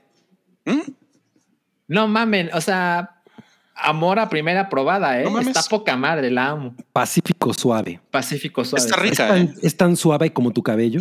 [0.65, 0.81] ¿Mm?
[1.89, 3.23] No mamen, o sea,
[3.75, 5.25] amor a primera probada, ¿eh?
[5.25, 5.39] No.
[5.41, 6.75] Está poca madre, la amo.
[6.93, 8.01] Pacífico suave.
[8.11, 8.85] Pacífico Suave.
[8.85, 9.29] Está ¿Es rica.
[9.29, 9.55] tan, ¿eh?
[9.62, 11.01] es tan suave como tu cabello?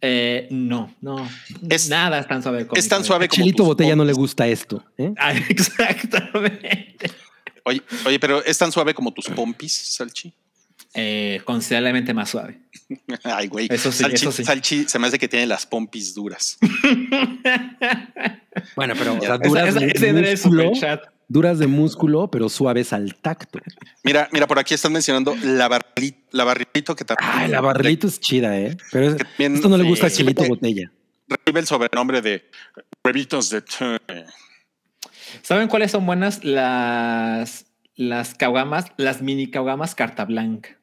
[0.00, 1.28] Eh, no, no.
[1.68, 3.36] Es- Nada es tan suave como Es tan suave como.
[3.42, 4.82] Chelito tus Botella no le gusta esto.
[4.96, 5.12] ¿eh?
[5.18, 7.10] Ah, exactamente.
[7.64, 10.32] Oye, oye, pero es tan suave como tus pompis, Salchi.
[10.98, 12.58] Eh, considerablemente más suave.
[13.22, 13.68] Ay, güey.
[13.70, 14.44] Eso sí, Salchi, eso sí.
[14.44, 16.58] Salchi se me hace que tiene las pompis duras.
[18.74, 20.72] Bueno, pero o sea, duras esa- de músculo,
[21.28, 23.58] duras de músculo, pero suaves al tacto.
[24.02, 27.30] Mira, mira, por aquí están mencionando la, barrili- la barrilito que también.
[27.34, 28.76] Ay, la barrilito es chida, ¿eh?
[28.92, 30.90] Pero es- que también- esto no le gusta a sí, Chelito sí, Botella.
[31.28, 32.48] Recibe el sobrenombre de
[33.04, 33.62] huevitos de.
[35.42, 36.42] ¿Saben cuáles son buenas?
[36.44, 40.78] Las, las caguamas, las mini caguamas carta blanca.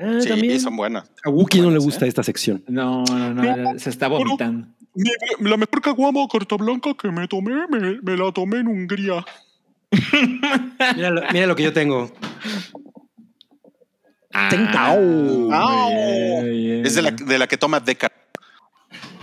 [0.00, 0.58] Ah, Sí, también.
[0.60, 1.10] son buenas.
[1.24, 2.08] A Wookie no le gusta ¿eh?
[2.08, 2.64] esta sección.
[2.68, 4.66] No, no, no, se está vomitando.
[4.94, 5.10] Mi-
[5.48, 9.24] la mejor caguama carta blanca que me tomé, me, me la tomé en Hungría.
[10.96, 12.10] Mira lo, mira lo que yo tengo.
[14.32, 14.96] Ah,
[16.42, 16.86] muy bien.
[16.86, 18.10] Es de la, de la que toma Deca.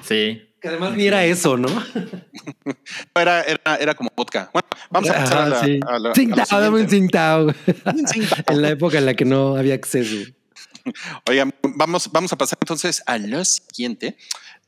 [0.01, 0.41] Sí.
[0.59, 1.67] Que además ni era eso, ¿no?
[3.15, 4.49] Era, era, era como vodka.
[4.53, 5.79] Bueno, vamos a pasar a Ajá, la, sí.
[5.85, 7.47] a la- a la Tsingtao, dame un tsingtao.
[8.47, 10.29] en la época en la que no había acceso.
[11.30, 14.17] Oigan, vamos, vamos a pasar entonces a lo siguiente,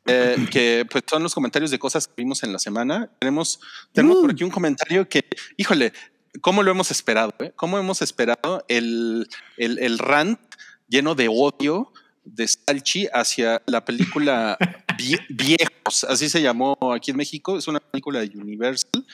[0.05, 3.09] eh, que pues son los comentarios de cosas que vimos en la semana.
[3.19, 3.59] Tenemos,
[3.93, 5.23] tenemos por aquí un comentario que,
[5.57, 5.93] híjole,
[6.41, 7.33] ¿cómo lo hemos esperado?
[7.39, 7.51] eh?
[7.55, 9.27] ¿Cómo hemos esperado el,
[9.57, 10.39] el, el rant
[10.87, 11.91] lleno de odio
[12.23, 14.57] de Salchi hacia la película
[14.97, 16.03] Vie- Viejos?
[16.03, 17.57] Así se llamó aquí en México.
[17.57, 19.05] Es una película de Universal.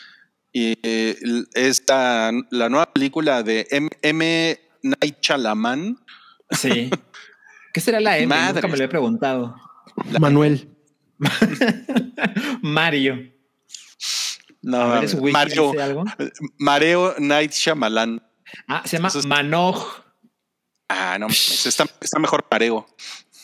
[0.51, 1.17] Y eh,
[1.53, 2.31] es la,
[2.69, 3.89] nueva película de M.
[4.01, 4.59] M.
[4.83, 5.97] Night Shyamalan.
[6.51, 6.89] Sí.
[7.73, 8.33] ¿Qué será la M?
[8.53, 9.55] Nunca me lo he preguntado.
[10.19, 10.69] Manuel.
[12.61, 13.31] Mario.
[14.61, 16.03] No, ver, ¿es Mario, algo?
[16.57, 18.21] Mareo Night Shyamalan.
[18.67, 20.01] Ah, se llama Manoj.
[20.89, 22.85] Ah, no, está, está mejor Mareo.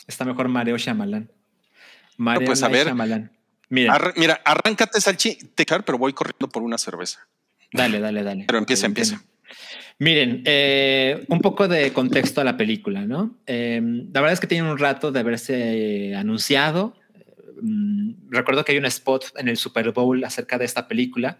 [0.06, 1.30] Está mejor Mareo Shyamalan.
[2.16, 2.86] Mareo pues, a Night ver.
[2.88, 3.38] Shyamalan.
[3.68, 7.20] Mira, Arr- mira, arráncate, Salchi, te pero voy corriendo por una cerveza.
[7.72, 8.44] dale, dale, dale.
[8.46, 9.22] Pero empieza, empieza.
[9.98, 13.38] Miren, eh, un poco de contexto a la película, ¿no?
[13.46, 13.80] Eh,
[14.12, 16.94] la verdad es que tiene un rato de haberse anunciado.
[17.60, 21.38] Mm, recuerdo que hay un spot en el Super Bowl acerca de esta película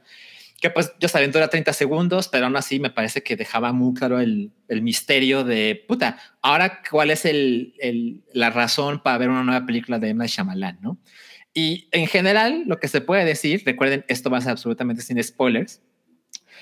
[0.62, 3.94] que pues ya saben, dura 30 segundos, pero aún así me parece que dejaba muy
[3.94, 7.26] claro el, misterio de, puta, ahora cuál es
[8.32, 10.98] la razón para ver una nueva película de Emma Shyamalan, ¿no?
[11.52, 15.22] Y en general, lo que se puede decir, recuerden, esto va a ser absolutamente sin
[15.22, 15.82] spoilers,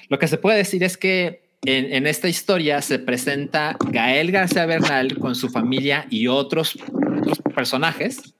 [0.08, 5.18] lo que se puede decir es que en, esta historia se presenta Gael García Bernal
[5.18, 6.78] con su familia y otros,
[7.20, 8.34] otros personajes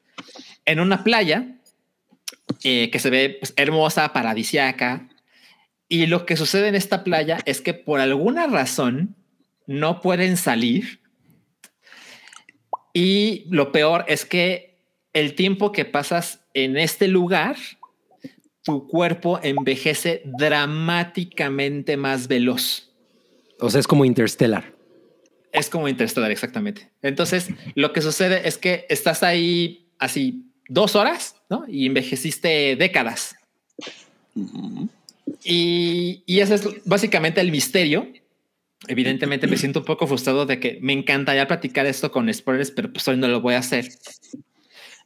[0.65, 1.61] en una playa
[2.63, 5.09] eh, que se ve pues, hermosa, paradisiaca.
[5.89, 9.17] Y lo que sucede en esta playa es que por alguna razón
[9.67, 11.01] no pueden salir.
[12.93, 14.79] Y lo peor es que
[15.13, 17.57] el tiempo que pasas en este lugar,
[18.71, 22.89] tu cuerpo envejece dramáticamente más veloz.
[23.59, 24.73] O sea, es como Interstellar.
[25.51, 26.89] Es como Interstellar, exactamente.
[27.03, 31.65] Entonces, lo que sucede es que estás ahí así dos horas, ¿no?
[31.67, 33.35] Y envejeciste décadas.
[35.45, 38.07] y, y ese es básicamente el misterio.
[38.87, 42.93] Evidentemente me siento un poco frustrado de que me encantaría platicar esto con spoilers, pero
[42.93, 43.89] pues hoy no lo voy a hacer.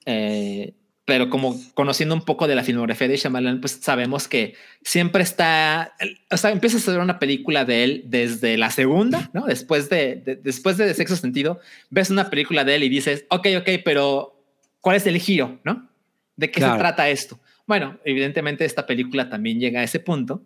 [0.05, 5.22] Eh, pero como conociendo un poco de la filmografía de Shyamalan, pues sabemos que siempre
[5.22, 5.94] está,
[6.30, 9.44] o sea, empiezas a ver una película de él desde la segunda, ¿no?
[9.44, 13.48] Después de, de, después de Sexo Sentido, ves una película de él y dices, ok,
[13.58, 14.42] ok, pero
[14.80, 15.88] ¿cuál es el giro, no?
[16.36, 16.74] ¿De qué Claro.
[16.74, 17.38] se trata esto?
[17.66, 20.42] Bueno, evidentemente esta película también llega a ese punto.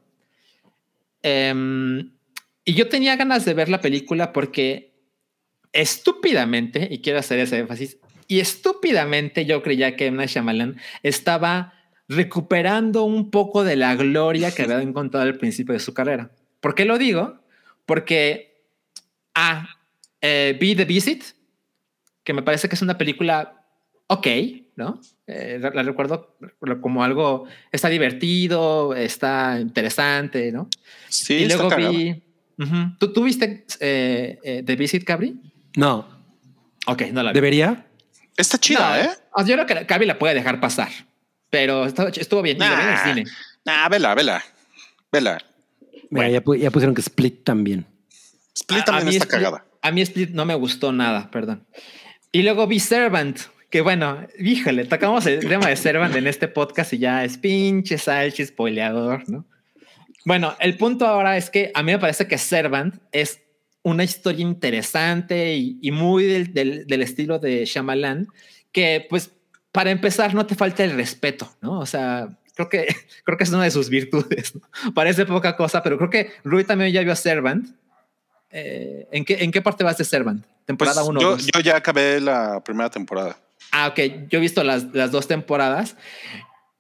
[1.23, 2.11] Em,
[2.65, 4.93] y yo tenía ganas de ver la película porque
[5.73, 10.11] estúpidamente, y quiero hacer ese énfasis, y estúpidamente yo creía que.
[10.11, 11.73] Night Shyamalan estaba
[12.09, 16.31] recuperando un poco de la gloria que había encontrado al principio de su carrera.
[16.61, 17.41] ¿Por qué lo digo?
[17.87, 18.63] Porque,
[19.35, 19.69] ah,
[20.21, 21.25] eh, vi The Visit,
[22.25, 23.65] que me parece que es una película
[24.09, 24.27] ok,
[24.77, 25.01] ¿no?
[25.27, 26.37] Eh, la, la recuerdo
[26.81, 30.69] como algo, está divertido, está interesante, ¿no?
[31.09, 32.23] Sí, y luego vi...
[32.99, 35.41] ¿Tú, tú viste eh, eh, The Visit, Cabri?
[35.77, 36.09] No,
[36.87, 37.35] Ok, no la vi.
[37.35, 37.87] debería.
[38.39, 39.11] Está chida, No, ¿eh?
[39.35, 40.89] ah, Yo creo que Cabri la puede dejar pasar,
[41.51, 42.57] pero estuvo, estuvo bien.
[42.63, 43.05] en el Nah.
[43.05, 43.25] cine.
[43.67, 44.43] Nah, vela, vela.
[45.13, 45.39] Vela.
[46.11, 46.31] Mira, Bueno.
[46.33, 47.85] ya, pu- ya pusieron que Split también.
[48.55, 49.65] Split A- a también está Split- cagada.
[49.83, 51.67] A mí Split no me gustó nada, perdón.
[52.33, 53.39] Y luego vi Servant,
[53.71, 57.99] que bueno, híjole, tocamos el tema de Servant en este podcast y ya es pinche
[57.99, 59.45] salchi spoileador, ¿no?
[60.25, 63.41] Bueno, el punto ahora es que a mí me parece que Servant es
[63.83, 68.29] una historia interesante y, y muy del, del- del estilo de Shyamalan,
[68.73, 69.31] que pues
[69.73, 71.79] para empezar no te falta el respeto, ¿no?
[71.81, 72.87] O sea, creo que,
[73.25, 74.55] creo que es una de sus virtudes.
[74.57, 74.93] ¿no?
[74.95, 77.69] Parece poca cosa, pero creo que Rui también ya vio a Servant.
[78.51, 80.43] Eh, ¿en, qué, ¿En qué parte vas de Servant?
[80.43, 83.39] Pues ¿Temporada 1 yo, yo ya acabé la primera temporada.
[83.73, 84.29] Ah, ok.
[84.29, 85.97] Yo he visto las, las dos temporadas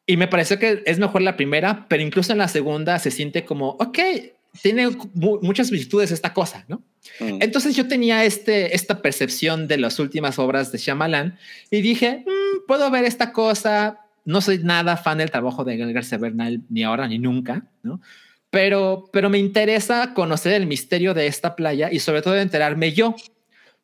[0.07, 3.45] y me pareció que es mejor la primera, pero incluso en la segunda se siente
[3.45, 3.99] como, ok,
[4.63, 6.83] tiene mu- muchas virtudes esta cosa, ¿no?
[7.21, 7.39] Mm.
[7.43, 11.39] Entonces yo tenía este, esta percepción de las últimas obras de Shyamalan
[11.71, 14.01] y dije, "Mm, puedo ver esta cosa.
[14.25, 18.01] No soy nada fan del trabajo de García Bernal ni ahora ni nunca, ¿no?
[18.51, 23.15] Pero, pero me interesa conocer el misterio de esta playa y sobre todo enterarme yo,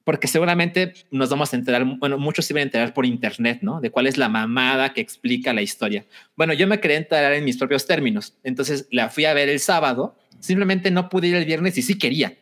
[0.04, 3.80] porque seguramente nos vamos a enterar, bueno, muchos se van a enterar por internet, ¿no?
[3.80, 6.04] De cuál es la mamada que explica la historia.
[6.36, 9.60] Bueno, yo me quería enterar en mis propios términos, entonces la fui a ver el
[9.60, 12.36] sábado, simplemente no pude ir el viernes y sí quería.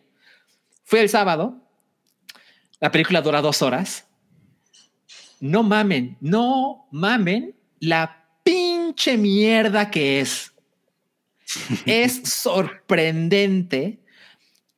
[0.82, 1.62] Fui el sábado,
[2.80, 4.08] la película dura dos horas.
[5.38, 10.52] No mamen, no mamen la pinche mierda que es.
[11.86, 14.00] Es sorprendente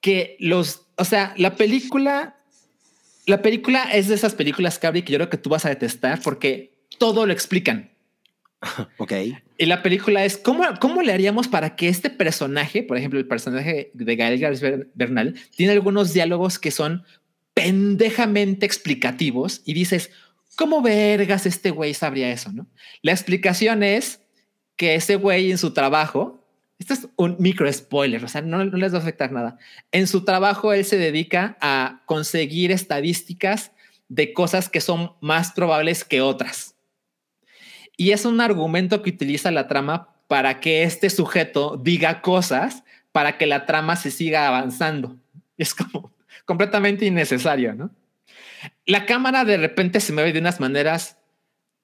[0.00, 2.36] que los, o sea, la película,
[3.26, 6.20] la película es de esas películas, Cabri, que yo creo que tú vas a detestar
[6.20, 7.93] porque todo lo explican.
[8.98, 9.12] Ok.
[9.58, 13.26] Y la película es cómo, cómo le haríamos para que este personaje, por ejemplo, el
[13.26, 17.04] personaje de Gael García Bernal, tiene algunos diálogos que son
[17.54, 20.10] pendejamente explicativos y dices,
[20.56, 22.50] ¿cómo vergas este güey sabría eso?
[22.52, 22.66] No?
[23.02, 24.20] La explicación es
[24.76, 26.44] que ese güey en su trabajo,
[26.80, 29.56] esto es un micro spoiler, o sea, no, no les va a afectar nada.
[29.92, 33.70] En su trabajo, él se dedica a conseguir estadísticas
[34.08, 36.73] de cosas que son más probables que otras.
[37.96, 43.38] Y es un argumento que utiliza la trama para que este sujeto diga cosas para
[43.38, 45.16] que la trama se siga avanzando.
[45.56, 45.72] Es
[46.46, 47.90] completamente innecesario, ¿no?
[48.86, 51.16] La cámara de repente se mueve de unas maneras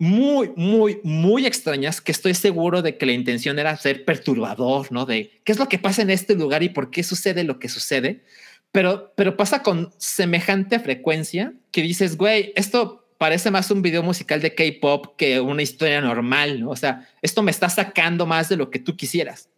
[0.00, 5.06] muy, muy, muy extrañas que estoy seguro de que la intención era ser perturbador, ¿no?
[5.06, 7.68] De qué es lo que pasa en este lugar y por qué sucede lo que
[7.68, 8.24] sucede.
[8.72, 14.40] Pero, pero pasa con semejante frecuencia que dices, güey, esto parece más un video musical
[14.40, 16.70] de K-pop que una historia normal, ¿no?
[16.70, 19.50] O sea, esto me está sacando más de lo que tú quisieras.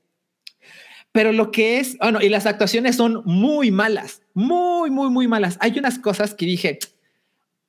[1.13, 5.59] Pero lo que es, bueno, y las actuaciones son muy malas, muy, muy, muy malas.
[5.61, 6.81] Hay unas cosas que dije,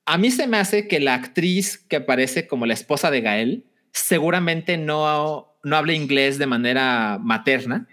[0.04, 3.66] a mí se me hace que la actriz que aparece como la esposa de Gael
[3.92, 7.86] seguramente no, no habla inglés de manera materna,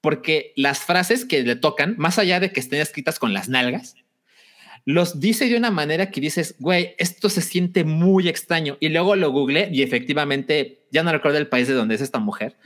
[0.00, 3.94] porque las frases que le tocan, más allá de que estén escritas con las nalgas,
[4.86, 8.78] los dice de una manera que dices, güey, esto se siente muy extraño.
[8.78, 12.20] Y luego lo googleé y efectivamente, ya no recuerdo el país de donde es esta
[12.20, 12.56] mujer,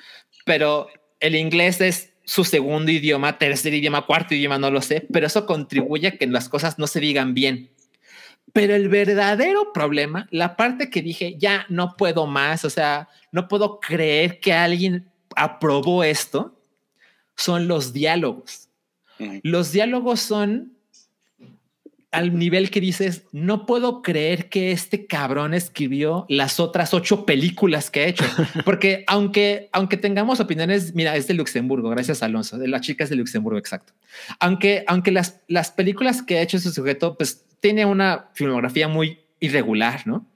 [0.45, 5.27] pero el inglés es su segundo idioma, tercer idioma, cuarto idioma, no lo sé, pero
[5.27, 7.71] eso contribuye a que las cosas no se digan bien.
[8.53, 13.49] Pero el verdadero problema, la parte que dije, ya no puedo más, o sea, no
[13.49, 16.61] puedo creer que alguien aprobó esto,
[17.35, 18.69] son los diálogos.
[19.43, 20.77] Los diálogos son
[22.13, 27.91] al nivel que dices, no puedo creer que este cabrón escribió las otras ocho películas
[27.91, 28.25] que ha hecho.
[28.65, 33.11] Porque aunque, aunque tengamos opiniones, mira, es de Luxemburgo, gracias Alonso, de la chica es
[33.11, 33.93] de Luxemburgo, exacto.
[34.41, 39.21] Aunque, aunque las, las películas que ha hecho ese sujeto, pues tiene una filmografía muy
[39.39, 40.27] irregular, ¿no?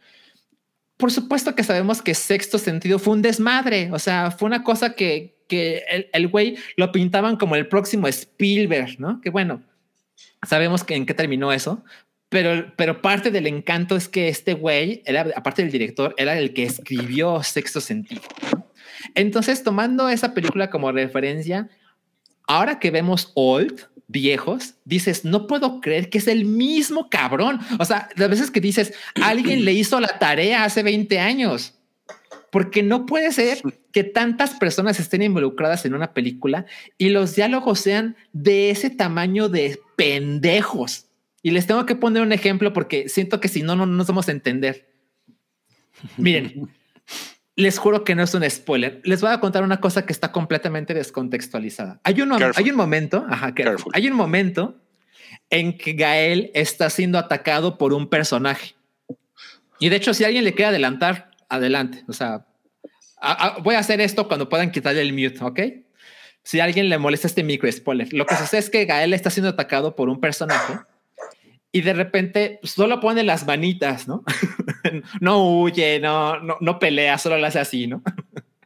[0.97, 4.95] Por supuesto que sabemos que Sexto Sentido fue un desmadre, o sea, fue una cosa
[4.95, 9.21] que, que el, el güey lo pintaban como el próximo Spielberg, ¿no?
[9.21, 9.61] Que bueno,
[10.47, 11.85] sabemos que en qué terminó eso,
[12.29, 16.53] pero, pero parte del encanto es que este güey, era, aparte del director, era el
[16.53, 18.23] que escribió Sexto Sentido.
[19.15, 21.69] Entonces, tomando esa película como referencia,
[22.47, 27.61] ahora que vemos Old, viejos, dices, no puedo creer que es el mismo cabrón.
[27.79, 31.75] O sea, las veces que dices, alguien le hizo la tarea hace 20 años.
[32.51, 36.67] Porque no puede ser que tantas personas estén involucradas en una película
[36.99, 41.07] y los diálogos sean de ese tamaño de pendejos.
[41.43, 44.29] Y les tengo que poner un ejemplo porque siento que si no, no nos vamos
[44.29, 44.89] a entender.
[46.17, 46.69] Miren,
[47.57, 49.01] les juro que no es un spoiler.
[49.05, 52.01] Les voy a contar una cosa que está completamente descontextualizada.
[52.05, 53.53] Hay un, hay un momento, ajá,
[53.93, 54.81] hay un momento
[55.51, 58.75] en que Gael está siendo atacado por un personaje.
[59.79, 62.05] Y de hecho, si alguien le quiere adelantar, adelante.
[62.09, 62.47] O sea,
[63.21, 65.61] a- a- voy a hacer esto cuando puedan quitarle el mute, ¿ok?
[66.45, 69.31] Si a alguien le molesta este micro spoiler, lo que sucede es que Gael está
[69.31, 70.75] siendo atacado por un personaje
[71.73, 74.23] y de repente solo pone las manitas, ¿no?
[75.21, 78.03] no huye, no, no, no pelea, solo lo hace así, ¿no?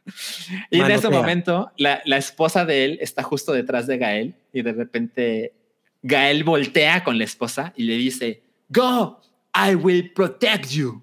[0.69, 4.61] y en ese momento la, la esposa de él está justo detrás de Gael y
[4.61, 5.53] de repente
[6.01, 9.21] Gael voltea con la esposa y le dice, Go,
[9.55, 11.01] I will protect you.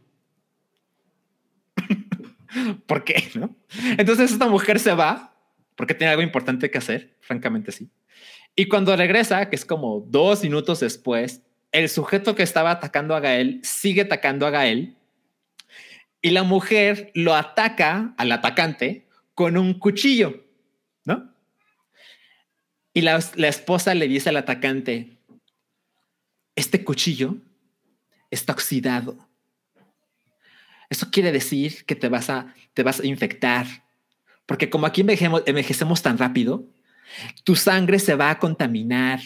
[2.87, 3.31] ¿Por qué?
[3.35, 3.57] ¿No?
[3.97, 5.36] Entonces esta mujer se va
[5.77, 7.89] porque tiene algo importante que hacer, francamente sí.
[8.55, 13.21] Y cuando regresa, que es como dos minutos después, el sujeto que estaba atacando a
[13.21, 14.97] Gael sigue atacando a Gael
[16.23, 20.45] y la mujer lo ataca al atacante con un cuchillo,
[21.05, 21.35] ¿no?
[22.95, 25.19] Y la, la esposa le dice al atacante,
[26.57, 27.37] este cuchillo
[28.31, 29.29] está oxidado.
[30.89, 33.67] Eso quiere decir que te vas a, te vas a infectar.
[34.47, 36.65] Porque como aquí envejecemos tan rápido,
[37.45, 39.21] tu sangre se va a contaminar.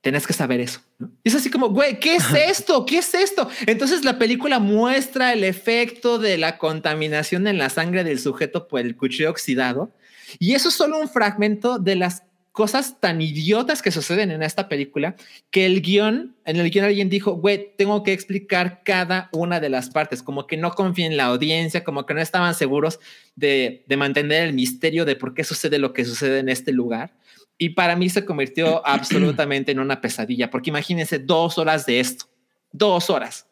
[0.00, 0.80] Tenés que saber eso.
[0.98, 1.10] ¿no?
[1.24, 2.86] Y es así como, güey, ¿qué es esto?
[2.86, 3.48] ¿Qué es esto?
[3.66, 8.80] Entonces la película muestra el efecto de la contaminación en la sangre del sujeto por
[8.80, 9.92] el cuchillo oxidado.
[10.38, 12.22] Y eso es solo un fragmento de las
[12.56, 15.14] cosas tan idiotas que suceden en esta película
[15.50, 19.68] que el guion, en el guion alguien dijo, güey, tengo que explicar cada una de
[19.68, 22.98] las partes, como que no confían en la audiencia, como que no estaban seguros
[23.34, 27.12] de, de mantener el misterio de por qué sucede lo que sucede en este lugar.
[27.58, 32.24] Y para mí se convirtió absolutamente en una pesadilla, porque imagínense dos horas de esto,
[32.72, 33.46] dos horas.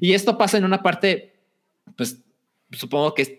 [0.00, 1.34] Y esto pasa en una parte,
[1.96, 2.22] pues
[2.70, 3.32] supongo que es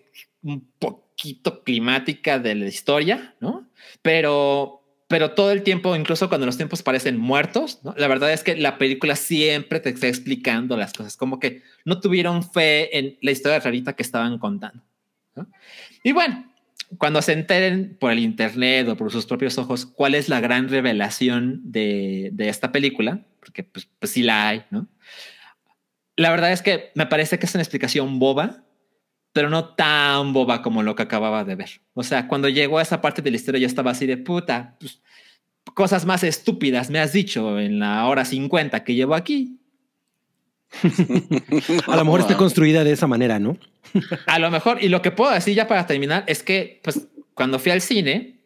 [0.43, 3.69] un poquito climática de la historia, ¿no?
[4.01, 4.80] Pero,
[5.11, 8.77] pero todo el tiempo, incluso cuando los tiempos parecen muertos, la verdad es que la
[8.77, 13.59] película siempre te está explicando las cosas, como que no tuvieron fe en la historia
[13.59, 14.81] rarita que estaban contando.
[16.01, 16.49] Y bueno,
[16.97, 20.69] cuando se enteren por el internet o por sus propios ojos cuál es la gran
[20.69, 24.87] revelación de, de esta película, porque pues, pues sí la hay, ¿no?
[26.15, 28.63] La verdad es que me parece que es una explicación boba,
[29.33, 31.81] pero no tan boba como lo que acababa de ver.
[31.93, 34.75] O sea, cuando llegó a esa parte de la historia, yo estaba así de puta,
[34.79, 35.01] pues,
[35.73, 39.57] cosas más estúpidas me has dicho en la hora 50 que llevo aquí.
[41.87, 43.57] A lo mejor está construida de esa manera, ¿no?
[44.25, 47.59] A lo mejor, y lo que puedo decir ya para terminar es que, pues, cuando
[47.59, 48.39] fui al cine,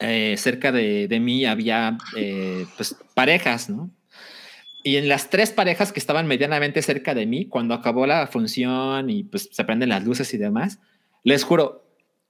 [0.00, 3.90] eh, cerca de, de mí había, eh, pues, parejas, ¿no?
[4.82, 9.10] Y en las tres parejas que estaban medianamente cerca de mí, cuando acabó la función
[9.10, 10.78] y pues se prenden las luces y demás,
[11.22, 11.86] les juro,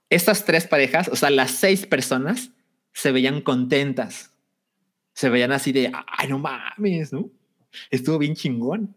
[0.09, 2.51] estas tres parejas, o sea, las seis personas,
[2.93, 4.33] se veían contentas.
[5.13, 7.31] Se veían así de, ay, no mames, ¿no?
[7.91, 8.97] Estuvo bien chingón.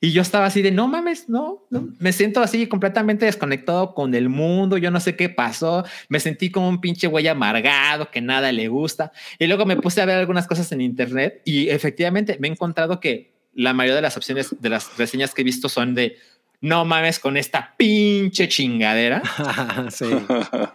[0.00, 4.14] Y yo estaba así de no mames, no, no, me siento así completamente desconectado con
[4.14, 4.76] el mundo.
[4.78, 5.84] Yo no sé qué pasó.
[6.08, 9.12] Me sentí como un pinche güey amargado que nada le gusta.
[9.38, 13.00] Y luego me puse a ver algunas cosas en internet y efectivamente me he encontrado
[13.00, 16.16] que la mayoría de las opciones de las reseñas que he visto son de
[16.64, 19.20] no mames con esta pinche chingadera.
[19.90, 20.06] sí.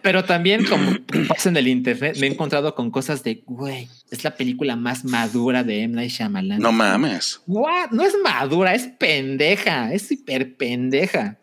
[0.02, 0.92] Pero también, como
[1.26, 5.04] pasa en el internet, me he encontrado con cosas de, güey, es la película más
[5.04, 5.96] madura de M.
[5.96, 6.60] Night Shyamalan.
[6.60, 7.42] No mames.
[7.48, 7.90] What?
[7.90, 11.38] No es madura, es pendeja, es hiper pendeja.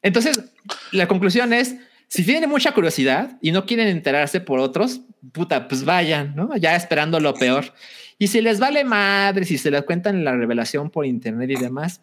[0.00, 0.40] Entonces,
[0.90, 1.76] la conclusión es,
[2.08, 5.02] si tienen mucha curiosidad y no quieren enterarse por otros,
[5.32, 6.56] puta, pues vayan, ¿no?
[6.56, 7.74] Ya esperando lo peor.
[8.18, 12.00] Y si les vale madre, si se les cuentan la revelación por internet y demás,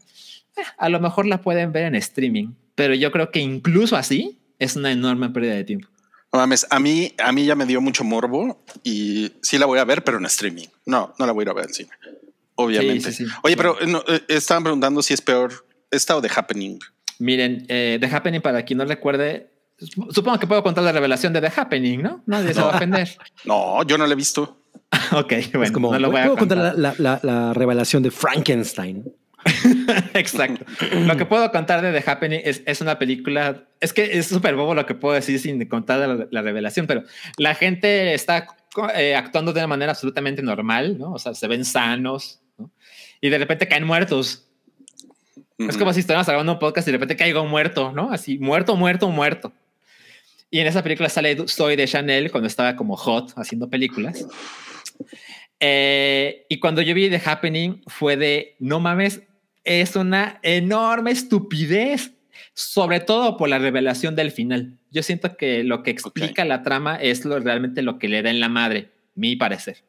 [0.78, 2.50] a lo mejor la pueden ver en streaming.
[2.76, 5.88] Pero yo creo que incluso así es una enorme pérdida de tiempo.
[6.34, 9.80] No mames, a mí, a mí ya me dio mucho morbo y sí la voy
[9.80, 10.68] a ver, pero en streaming.
[10.86, 11.90] No, no la voy a ir a ver en cine.
[12.56, 13.12] Obviamente.
[13.12, 13.32] Sí, sí, sí.
[13.44, 16.80] Oye, pero no, eh, estaban preguntando si es peor esta o The Happening.
[17.20, 19.50] Miren, eh, The Happening, para quien no recuerde,
[20.12, 22.22] supongo que puedo contar la revelación de The Happening, ¿no?
[22.26, 23.10] Nadie se va a ofender.
[23.46, 24.62] No, yo no la he visto.
[25.12, 26.78] ok, bueno, es como, no lo voy a puedo contar contar.
[26.78, 29.06] la, la- la- la revelación de Frankenstein.
[30.14, 30.66] Exacto.
[31.06, 33.66] Lo que puedo contar de The Happening es, es una película.
[33.80, 37.04] Es que es súper bobo lo que puedo decir sin contar la, la revelación, pero
[37.38, 38.48] la gente está
[38.96, 41.14] eh, actuando de una manera absolutamente normal, ¿no?
[41.14, 42.72] O sea, se ven sanos, ¿no?
[43.22, 44.48] Y de repente caen muertos.
[45.58, 48.12] Es como si estuviéramos grabando un podcast y de repente caiga un muerto, ¿no?
[48.12, 49.52] Así, muerto, muerto, muerto.
[50.52, 54.28] Y en esa película sale Soy de Chanel cuando estaba como hot haciendo películas.
[55.60, 59.24] Eh, y cuando yo vi The Happening fue de, no mames,
[59.68, 62.14] es una enorme estupidez,
[62.54, 64.78] sobre todo por la revelación del final.
[64.92, 68.30] Yo siento que lo que explica la trama es lo, realmente lo que le da
[68.30, 69.84] en la madre, mi parecer.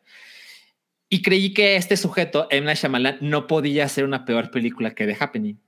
[1.09, 2.49] Y creí que este sujeto.
[2.51, 5.59] Night Shyamalan, no podía hacer una peor película que The Happening.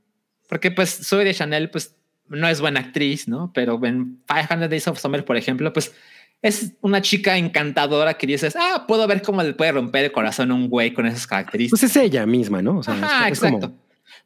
[0.49, 1.97] Porque pues soy de Chanel, pues
[2.29, 3.51] no es buena actriz, ¿no?
[3.55, 5.95] Pero en 500 Days of Summer, por ejemplo, pues
[6.43, 10.51] es una chica encantadora que dices, ah, puedo ver cómo le puede romper el corazón
[10.51, 11.81] a un güey con esas características.
[11.81, 12.79] Pues es ella misma, ¿no?
[12.79, 13.79] O sea, Ajá, es- es como-.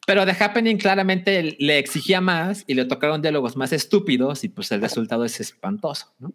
[0.06, 4.70] Pero The Happening claramente le exigía más y le tocaron diálogos más estúpidos y pues
[4.72, 6.32] el resultado es espantoso, ¿no?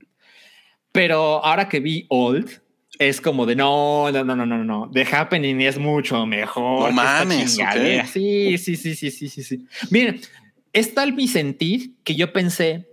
[0.91, 2.62] Pero ahora que vi Old,
[2.97, 4.89] es como de no, no, no, no, no, no.
[4.91, 6.89] The Happening es mucho mejor.
[6.89, 7.57] No mames.
[8.12, 9.66] Sí, sí, sí, sí, sí, sí, sí.
[9.91, 10.20] Miren,
[10.74, 12.89] es tal mi sentir que yo pensé,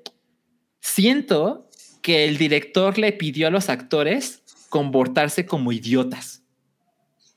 [0.81, 1.69] siento
[2.03, 6.43] que el director le pidió a los actores comportarse como idiotas.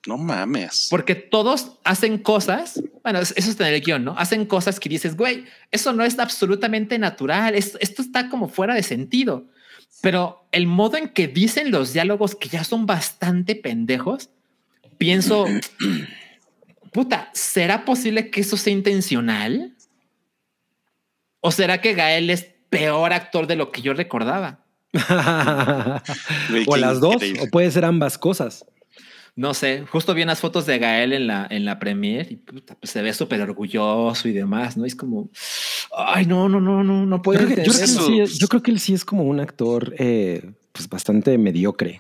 [0.08, 0.88] No mames.
[0.90, 4.16] Porque todos hacen cosas, bueno, eso es tener el guion, ¿no?
[4.18, 8.74] Hacen cosas que dices, güey, eso no es absolutamente natural, es- esto está como fuera
[8.74, 9.46] de sentido.
[10.02, 14.30] Pero el modo en que dicen los diálogos, que ya son bastante pendejos,
[14.98, 15.46] pienso,
[16.94, 19.76] puta, ¿será posible que eso sea intencional?
[21.42, 24.64] ¿O será que Gael es peor actor de lo que yo recordaba?
[26.68, 28.66] O las dos, o puede ser ambas cosas.
[29.36, 32.76] No sé, justo vi unas fotos de Gael en la, en la premier y puta,
[32.76, 34.86] pues se ve súper orgulloso y demás, ¿no?
[34.86, 35.30] Es como,
[35.98, 38.08] ay, no, no, no, no, no Yo puedo creo, que, yo creo que él Eso-
[38.08, 42.00] sí es, yo creo que él sí es como un actor eh, pues bastante mediocre.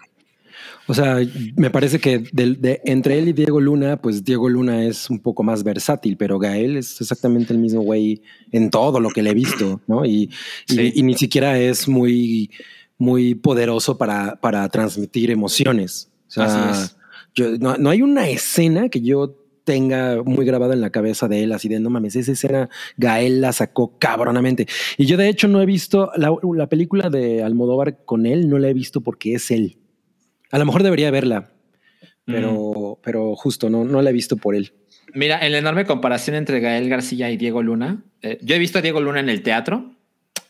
[0.87, 1.17] O sea,
[1.55, 5.43] me parece que de, entre él y Diego Luna, pues Diego Luna es un poco
[5.43, 9.33] más versátil, pero Gael es exactamente el mismo güey en todo lo que le he
[9.35, 10.03] visto, ¿no?
[10.03, 10.31] Y,
[10.67, 10.91] y- Sí.
[10.95, 12.49] y ni siquiera es muy,
[12.97, 16.09] muy poderoso para, para transmitir emociones.
[16.27, 16.95] O sea, Así es.
[17.39, 21.43] Yo- no, no hay una escena que yo tenga muy grabada en la cabeza de
[21.43, 24.67] él, así de no mames, esa escena Gael la sacó cabronamente.
[24.97, 28.57] Y yo de hecho no he visto la, la película de Almodóvar con él, no
[28.57, 29.77] la he visto porque es él.
[30.51, 31.51] A lo mejor debería verla,
[32.25, 34.73] pero, pero justo no, no la he visto por él.
[35.13, 38.79] Mira, en la enorme comparación entre Gael García y Diego Luna, eh, yo he visto
[38.79, 39.91] a Diego Luna en el teatro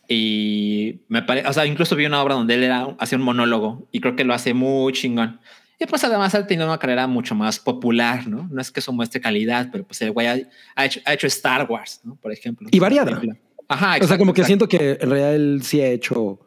[0.08, 3.88] y me parece, o sea, incluso vi una obra donde él era, hacía un monólogo
[3.92, 5.40] y creo que lo hace muy chingón.
[5.80, 8.50] Y pues además ha tenido una carrera mucho más popular, ¿no?
[8.52, 10.38] No es que eso muestre calidad, pero pues el güey ha,
[10.76, 12.16] ha hecho, ha hecho Star Wars, ¿no?
[12.18, 12.68] Por ejemplo.
[12.70, 13.22] Y variada.
[13.70, 14.68] Ajá, o sea, como que exacto.
[14.68, 16.40] siento que en realidad él sí ha hecho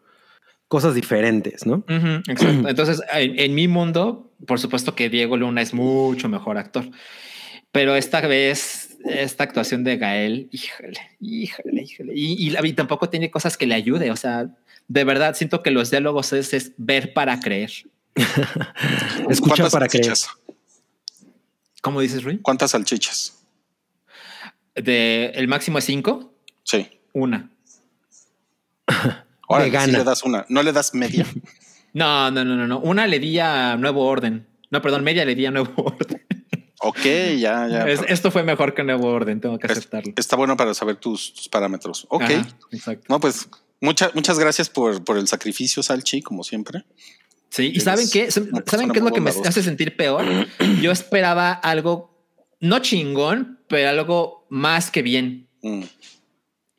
[0.69, 1.77] cosas diferentes, ¿no?
[1.77, 2.69] Ujú, exacto.
[2.69, 6.91] Entonces, en, en mi mundo, por supuesto que Diego Luna es mucho mejor actor.
[7.71, 12.13] Pero esta vez, esta actuación de Gael, híjole, híjole, híjole.
[12.15, 14.11] Y, y, y tampoco tiene cosas que le ayude.
[14.11, 14.51] O sea,
[14.89, 17.71] de verdad siento que los diálogos es, es ver para creer.
[19.29, 20.05] Escuchar ¿Cuántas para creer.
[20.05, 20.31] salchichas?
[21.81, 22.39] ¿Cómo dices, Rui?
[22.39, 23.39] ¿Cuántas salchichas?
[24.75, 26.33] De el máximo es cinco,
[26.65, 26.89] Sí.
[27.13, 27.51] una.
[29.49, 30.47] Ahora sí le das una.
[30.49, 31.27] ¿No le das media?
[31.95, 32.79] No, no, no, no, no.
[32.79, 34.47] Una le di a nuevo orden.
[34.71, 36.25] No, perdón, media le di a nuevo orden.
[36.81, 37.03] Ok,
[37.39, 37.87] ya, ya.
[37.87, 40.15] Es- esto fue mejor que Nuevo Orden, tengo que aceptarlo.
[40.17, 42.07] Está bueno para saber tus, tus parámetros.
[42.09, 42.23] Ok.
[42.23, 43.05] Ajá, exacto.
[43.11, 43.47] No, pues
[43.83, 46.87] muchas muchas gracias por, por el sacrificio, Salchi, como siempre.
[47.53, 48.31] Sí, y ¿saben qué?
[48.31, 50.25] ¿Saben qué es lo que me hace sentir peor?
[50.81, 52.27] Yo esperaba algo,
[52.61, 55.49] no chingón, pero algo más que bien.
[55.61, 55.83] Mm.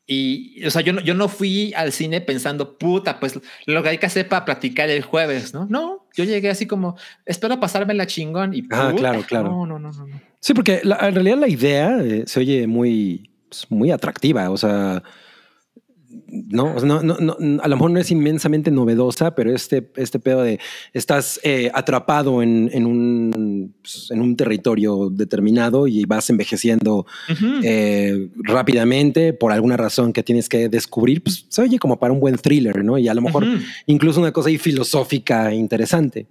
[0.06, 3.88] Y, o sea, yo no, yo no fui al cine pensando, puta, pues lo que
[3.88, 5.66] hay que hacer para platicar el jueves, ¿no?
[5.70, 9.48] No, yo llegué así como, espero pasarme la chingón y Ah, puta, claro, claro.
[9.50, 10.06] No, no, no, no.
[10.08, 10.20] no.
[10.40, 14.50] Sí, porque la- en realidad la idea eh, se oye muy, pues, muy atractiva.
[14.50, 15.04] O sea,
[16.26, 19.90] no, O sea, no, no, no, a lo mejor no es inmensamente novedosa, pero este,
[19.96, 20.60] este pedo de
[20.92, 27.06] estás eh, atrapado en, en un, pues, en un territorio determinado y vas envejeciendo
[27.62, 32.20] eh, rápidamente por alguna razón que tienes que descubrir, pues se oye como para un
[32.20, 32.98] buen thriller, ¿no?
[32.98, 33.46] Y a lo mejor
[33.86, 36.26] incluso una cosa ahí filosófica interesante.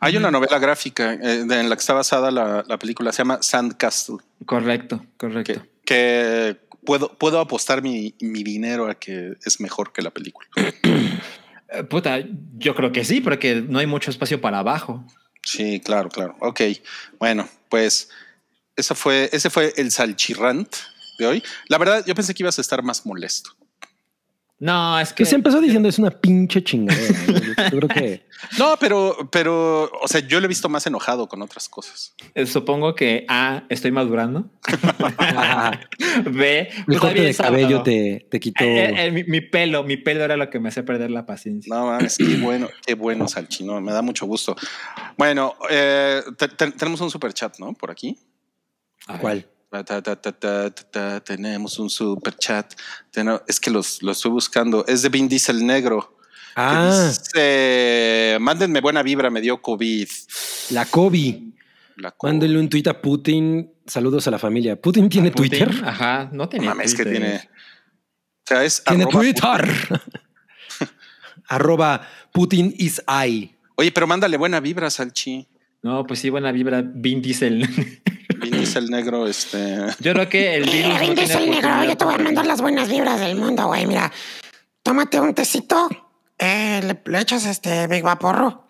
[0.00, 3.38] Hay una novela gráfica eh, en la que está basada la, la película, se llama
[3.40, 4.16] Sandcastle,
[4.46, 5.52] Correcto, correcto.
[5.52, 10.48] que, que puedo, puedo apostar mi, mi dinero a que es mejor que la película.
[11.74, 12.22] Eh, Puta,
[12.58, 15.06] yo creo que sí, porque no hay mucho espacio para abajo.
[15.42, 16.36] Sí, claro, claro.
[16.40, 16.60] Ok,
[17.18, 18.10] bueno, pues
[18.76, 20.70] eso fue, ese fue el salchirrant
[21.18, 21.42] de hoy.
[21.68, 23.56] La verdad, yo pensé que ibas a estar más molesto.
[24.64, 27.18] No, es que se empezó diciendo es una pinche chingadera.
[27.26, 27.38] ¿no?
[27.40, 28.26] Yo, creo que
[28.60, 32.14] No, pero, pero, o sea, yo lo he visto más enojado con otras cosas.
[32.36, 34.50] eh, supongo que A, estoy madurando.
[36.30, 38.62] B, el corte de cabello te, te quitó.
[38.64, 41.74] Eh, eh, mi, mi pelo, mi pelo era lo que me hacía perder la paciencia.
[41.74, 43.80] No mames, qué bueno, qué bueno, Salchino.
[43.80, 44.54] Me da mucho gusto.
[45.16, 47.72] Bueno, eh, te- te- tenemos un super chat, ¿no?
[47.74, 48.18] Por aquí.
[49.20, 49.46] ¿Cuál?
[49.72, 52.74] Ta, ta, ta, ta, ta, ta, ta, Tenemos un super chat.
[53.48, 54.84] Es que los, lo estoy buscando.
[54.86, 56.14] Es de Vin Diesel Negro.
[56.18, 56.22] que
[56.56, 60.08] Ah, dice, mándenme buena vibra, me dio COVID.
[60.72, 61.40] la Kobe.
[61.96, 63.72] La co- Mándenle un tuit a Putin.
[63.86, 64.76] Saludos a la familia.
[64.78, 65.84] ¿Putin tiene Putin, Twitter?
[65.88, 67.20] Ajá, no tenía mames, que Twitter.
[67.22, 67.36] tiene.
[67.38, 69.74] O sea, es Tiene arroba Twitter.
[71.48, 73.54] Arroba Putin is I.
[73.76, 75.48] Oye, pero mándale buena vibra, Salchi.
[75.82, 76.82] No, pues sí, buena vibra.
[76.82, 77.66] Vin Diesel.
[78.62, 79.76] Vin Diesel Negro, este.
[80.00, 82.60] Yo creo que el virus Eh, no tiene negro, yo te voy a mandar las
[82.60, 83.86] buenas vibras del mundo, güey.
[83.86, 84.10] Mira,
[84.82, 85.88] tómate un tecito,
[86.38, 88.66] eh, le, le echas este Big Vaporro.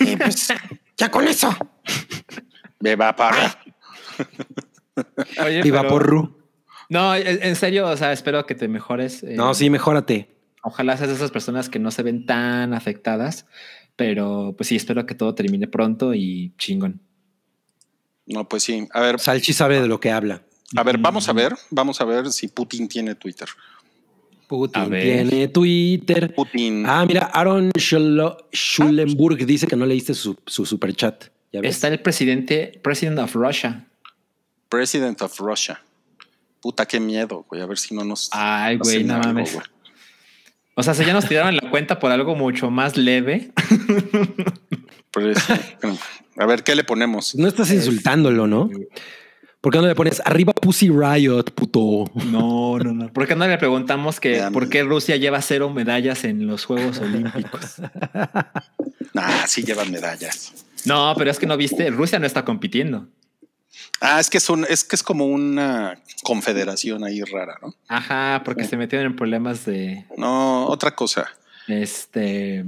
[0.00, 0.48] Y pues,
[0.96, 1.54] ya con eso.
[2.80, 3.58] Me va para.
[5.44, 6.38] Oye, Viva pero- porru.
[6.88, 9.22] No, en en serio, o sea, espero que te mejores.
[9.22, 10.36] eh, No, sí, mejórate.
[10.62, 13.46] Ojalá seas de esas personas que no se ven tan afectadas,
[13.96, 17.00] pero pues sí, espero que todo termine pronto y chingón.
[18.32, 18.88] No, pues sí.
[18.92, 20.42] A ver, Salchi sabe de lo que habla.
[20.76, 23.48] a ver, vamos a ver, vamos a ver si Putin tiene Twitter.
[24.48, 26.34] Putin tiene Twitter.
[26.34, 26.84] Putin.
[26.86, 31.24] Ah, mira, Aaron Schulenburg dice que no leíste su, su super chat.
[31.52, 31.74] ¿Ya ves?
[31.76, 33.86] Está el presidente, President of Russia.
[34.68, 35.82] President of Russia.
[36.60, 37.60] Puta, qué miedo, güey.
[37.60, 38.28] A ver si no nos.
[38.32, 39.54] Ay, güey, no algo, mames.
[39.54, 39.66] güey.
[40.74, 43.52] O sea, si ya nos tiraron la cuenta por algo mucho más leve.
[46.36, 47.34] A ver, ¿qué le ponemos?
[47.34, 48.70] No estás insultándolo, ¿no?
[49.60, 52.10] ¿Por qué no le pones arriba Pussy Riot, puto?
[52.26, 53.12] No, no, no.
[53.12, 56.98] ¿Por qué no le preguntamos que por qué Rusia lleva cero medallas en los Juegos
[56.98, 57.76] Olímpicos?
[59.14, 60.64] Ah, sí llevan medallas.
[60.86, 63.08] No, pero es que no viste, Rusia no está compitiendo.
[64.00, 67.74] Ah, es que es un, es que es como una confederación ahí rara, ¿no?
[67.88, 71.28] Ajá, porque se metieron en problemas de No, otra cosa.
[71.68, 72.64] este.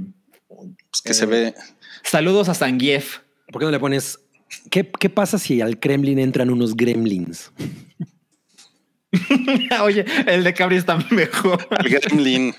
[0.47, 1.55] Pues que se ve.
[2.03, 3.19] Saludos a Zangief.
[3.51, 4.19] ¿Por qué no le pones
[4.69, 7.51] qué, qué pasa si al Kremlin entran unos gremlins?
[9.81, 11.67] Oye, el de Cabri está mejor.
[11.79, 12.53] El Gremlin.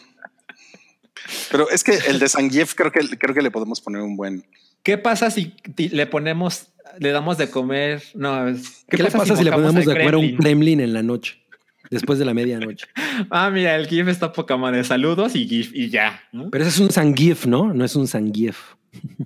[1.51, 4.45] Pero es que el de Zangief creo que creo que le podemos poner un buen.
[4.82, 6.68] ¿Qué pasa si le ponemos,
[6.99, 8.03] le damos de comer?
[8.14, 8.47] No,
[8.89, 10.37] ¿Qué, le pasa si le ponemos de comer a un Kremlin?
[10.39, 11.43] Kremlin en la noche?
[11.91, 12.87] Después de la medianoche.
[13.30, 14.84] Ah, mira, el GIF está poca madre.
[14.84, 16.20] Saludos y GIF y ya.
[16.32, 16.51] ¿no?
[16.51, 17.72] Pero ese es un Zangief, ¿no?
[17.72, 18.74] No es un Zangief.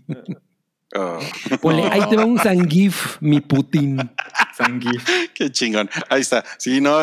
[0.96, 1.18] Oh,
[1.60, 3.96] Ponle, ahí te va un Zangief, mi Putin.
[4.56, 5.04] Zangief.
[5.34, 5.88] qué chingón.
[6.08, 6.44] Ahí está.
[6.58, 6.98] Sí, no,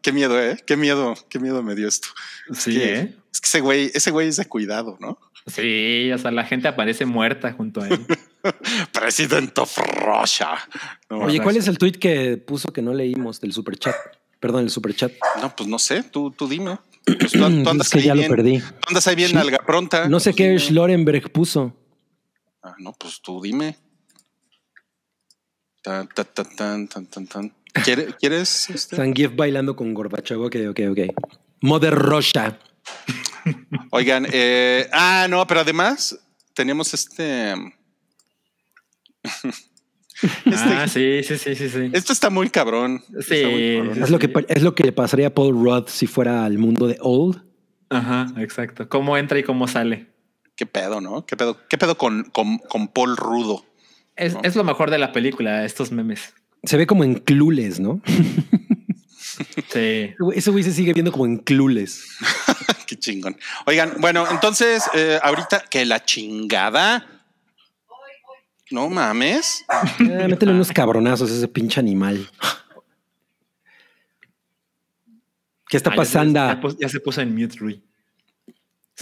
[0.00, 0.56] qué miedo, eh.
[0.66, 2.08] Qué miedo, qué miedo me dio esto.
[2.52, 3.14] Sí, que- ¿eh?
[3.32, 5.18] Es que ese güey, ese güey es de cuidado, ¿no?
[5.46, 8.06] Sí, o sea, la gente aparece muerta junto a él.
[8.92, 10.50] President of Russia.
[11.10, 13.94] No, Oye, ¿cuál es el tweet que puso que no leímos del superchat?
[14.38, 15.12] Perdón, el superchat.
[15.40, 16.78] No, pues no sé, tú, tú dime.
[17.04, 18.58] Pues tú, tú andas Es que ahí ya lo perdí.
[18.60, 19.34] tú andas ahí bien Sí.
[19.34, 20.08] nalga pronta.
[20.08, 20.58] No sé Pues qué dime.
[20.60, 21.76] Schlorenberg puso.
[22.62, 23.76] Ah, no, pues tú dime.
[25.82, 27.54] Tan, tan, tan, tan, tan, tan, tan.
[27.84, 28.70] ¿Quiere- ¿Quieres?
[28.70, 28.96] este?
[28.96, 30.40] Zangief bailando con Gorbachev.
[30.42, 30.98] Ok, ok, ok.
[31.62, 32.58] Mother Russia.
[33.90, 36.18] Oigan, eh, ah, no, pero además
[36.54, 37.54] tenemos este.
[40.22, 41.90] Este- Ah, sí, sí, sí, sí, sí.
[41.92, 43.02] Esto está muy cabrón.
[43.26, 43.94] Sí, Está muy cabrón.
[43.96, 46.58] sí, Es lo, que, es lo que le pasaría a Paul Rudd si fuera al
[46.58, 47.42] mundo de Old.
[47.90, 48.88] Ajá, exacto.
[48.88, 50.11] Cómo entra y cómo sale.
[50.56, 51.24] Qué pedo, ¿no?
[51.26, 53.64] Qué pedo, qué pedo con, con, con Paul Rudo.
[54.16, 56.34] Es, es lo mejor de la película, estos memes.
[56.64, 58.00] Se ve como en Clueless, ¿no?
[59.72, 60.14] Sí.
[60.34, 62.04] Ese güey- se sigue viendo como en Clueless.
[62.86, 63.36] Qué chingón.
[63.66, 67.08] Oigan, bueno, entonces, eh, ahorita que la chingada.
[68.70, 69.64] No mames.
[70.00, 72.28] Eh, métele unos cabronazos a ese pinche animal.
[75.68, 76.76] ¿Qué está Ah, ya se- pasando?
[76.78, 77.82] Ya se puso en mute, Rui.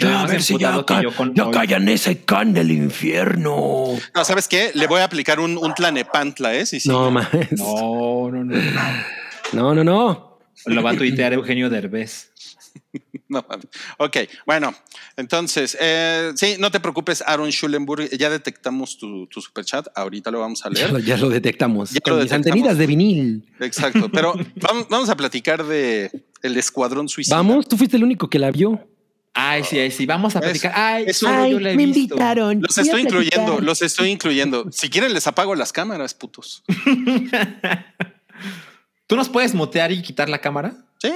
[0.08, 3.96] Ya, a más ver si ya, ca- yo con ya callan ese can del infierno.
[4.14, 4.70] No, ¿sabes qué?
[4.74, 6.66] Le voy a aplicar un, un tlanepantla, ¿eh?
[6.66, 6.88] Sí, sí.
[6.88, 7.52] No mames.
[7.52, 8.56] No, no, no.
[9.52, 10.38] No, no, no.
[10.66, 12.30] Lo va a tuitear Eugenio Derbez.
[13.28, 13.44] No
[13.98, 14.74] ok, bueno,
[15.16, 20.40] entonces, eh, sí, no te preocupes, Aaron Schulenburg, ya detectamos tu, tu superchat, ahorita lo
[20.40, 21.04] vamos a Ya lo, leer.
[21.06, 21.90] ya lo detectamos.
[21.92, 22.46] Ya Con lo mis detectamos.
[22.48, 23.48] antenitas de vinil.
[23.60, 26.10] Exacto, pero vamos, vamos a platicar de
[26.42, 27.36] el escuadrón suicida.
[27.36, 28.84] Vamos, tú fuiste el único que la vio.
[29.34, 30.06] Ay, sí, ay, sí.
[30.06, 30.72] Vamos a platicar.
[30.74, 32.16] Ay, Ay, yo la he visto.
[32.54, 34.70] Los estoy incluyendo, los estoy incluyendo.
[34.72, 36.64] Si quieren les apago las cámaras, putos.
[39.06, 40.74] ¿Tú nos puedes mutear y quitar la cámara?
[40.98, 41.12] Sí.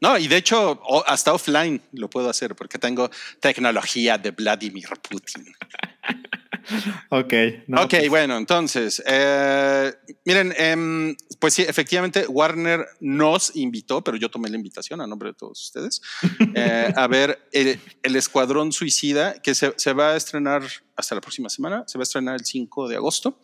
[0.00, 3.10] No, y de hecho, hasta offline lo puedo hacer porque tengo
[3.40, 5.52] tecnología de Vladimir Putin.
[7.10, 7.32] Ok.
[7.66, 9.92] no, ok, pues, bueno, entonces, eh,
[10.24, 15.30] miren, em, pues sí, efectivamente, Warner nos invitó, pero yo tomé la invitación a nombre
[15.30, 16.02] de todos ustedes,
[16.54, 20.62] eh, a ver el, el Escuadrón Suicida, que se, se va a estrenar
[20.96, 23.40] hasta la próxima semana, se va a estrenar el 5 de agosto.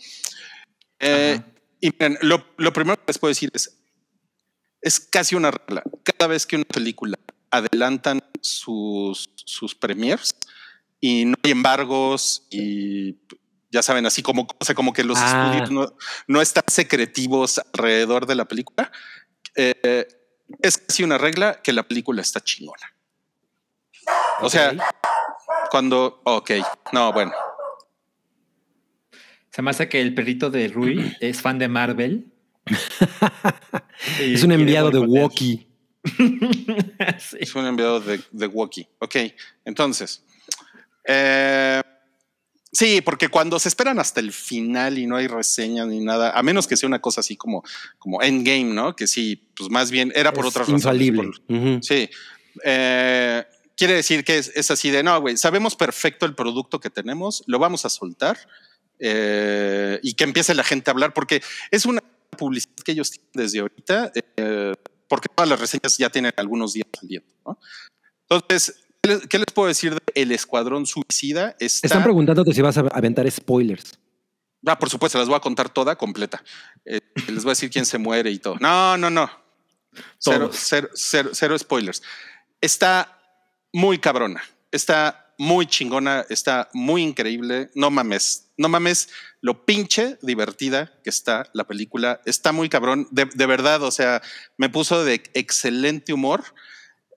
[0.98, 1.40] Eh,
[1.80, 3.78] y miren, lo, lo primero que les puedo decir es,
[4.80, 5.82] es casi una regla.
[6.02, 7.18] Cada vez que una película
[7.50, 10.34] adelantan sus, sus premiers
[11.06, 13.18] y no hay embargos y
[13.70, 15.50] ya saben, así como, o sea, como que los Ah.
[15.52, 15.94] estudios no,
[16.28, 18.90] no están secretivos alrededor de la película,
[19.54, 20.08] eh,
[20.62, 22.94] es casi una regla que la película está chingona.
[24.40, 24.74] O sea,
[25.70, 26.52] cuando, ok,
[26.92, 27.32] no, bueno,
[29.50, 32.32] Se me hace que el perrito de Rui es fan de Marvel.
[34.18, 35.00] Es un enviado de.
[37.18, 37.36] Sí.
[37.40, 38.86] Es un enviado de, de Woki.
[39.00, 39.16] Ok,
[39.64, 40.24] entonces.
[41.06, 41.82] Eh,
[42.72, 46.42] sí, porque cuando se esperan hasta el final y no hay reseñas ni nada, a
[46.42, 47.62] menos que sea una cosa así como,
[47.98, 48.94] como Endgame, ¿no?
[48.96, 50.82] Que sí, pues más bien era por Es otras razones.
[50.82, 51.22] infalible.
[51.46, 51.82] por- Ujú.
[51.82, 52.08] sí.
[52.64, 53.44] Eh,
[53.76, 55.36] quiere decir que es, es así de no, güey.
[55.36, 58.38] Sabemos perfecto el producto que tenemos, lo vamos a soltar
[59.00, 62.00] eh, y que empiece la gente a hablar, porque es una
[62.36, 64.72] publicidad que ellos tienen desde ahorita, eh,
[65.08, 67.28] porque todas las reseñas ya tienen algunos días saliendo.
[67.44, 67.58] ¿no?
[68.28, 71.56] Entonces, ¿qué les, qué les puedo decir de El Escuadrón Suicida?
[71.58, 73.98] Está, Están preguntándote si vas a aventar spoilers.
[74.66, 76.42] Ah, por supuesto, las voy a contar toda completa.
[76.84, 78.56] Eh, les voy a decir quién se muere y todo.
[78.60, 79.30] No, no, no.
[80.18, 82.02] Cero, cero, cero, cero spoilers.
[82.60, 83.20] Está
[83.72, 84.42] muy cabrona.
[84.72, 86.24] Está muy chingona.
[86.30, 87.70] Está muy increíble.
[87.74, 88.48] No mames.
[88.56, 89.10] No mames
[89.42, 92.22] lo pinche divertida que está la película.
[92.24, 93.06] Está muy cabrón.
[93.10, 94.22] De, de verdad, o sea,
[94.56, 96.42] me puso de excelente humor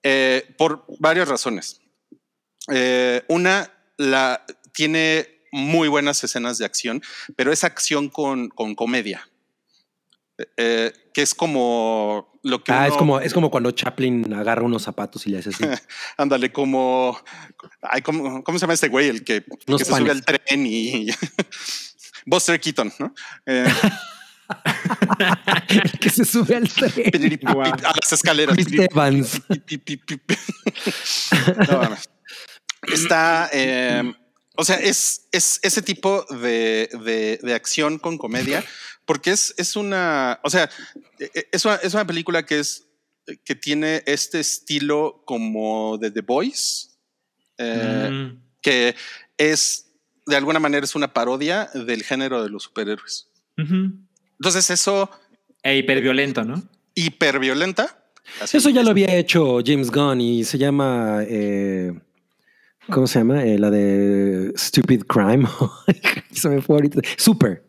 [0.04, 1.82] eh, por varias razones.
[2.72, 7.02] Eh, una, la tiene muy buenas escenas de acción,
[7.36, 9.30] pero es acción con, con comedia.
[10.56, 14.84] Eh, que es como lo que Ah, es como, es como cuando Chaplin agarra unos
[14.84, 15.64] zapatos y le hace así.
[16.18, 17.20] ándale como
[17.82, 21.08] ay, ¿cómo, cómo se llama este güey el que, que se sube al tren y
[22.28, 23.16] Buster Keaton, ¿no?
[26.02, 27.12] Que se sube al tren.
[27.48, 28.56] a las escaleras.
[28.56, 29.42] Chris Evans.
[31.70, 32.10] No, mames.
[32.94, 34.14] Está, eh,
[34.56, 38.64] o sea, es, es ese tipo de, de- de acción con comedia,
[39.06, 40.70] porque es, es una, o sea,
[41.52, 42.84] es una, es una película que es
[43.44, 46.98] que tiene este estilo como de The Boys,
[47.58, 48.42] eh, Mm.
[48.62, 48.96] que
[49.38, 49.86] es
[50.26, 53.30] de alguna manera es una parodia del género de los superhéroes.
[53.58, 54.07] Ujú.
[54.40, 55.10] Entonces, eso
[55.64, 56.62] E hiperviolento, ¿no?
[56.96, 57.98] hiperviolenta.
[58.42, 61.20] así, Eso ya lo había hecho James Gunn y se llama.
[61.28, 61.94] eh,
[62.90, 63.44] ¿Cómo se llama?
[63.44, 65.48] Eh, la de Stupid Crime.
[66.32, 67.02] se me fue ahorita.
[67.18, 67.64] Super.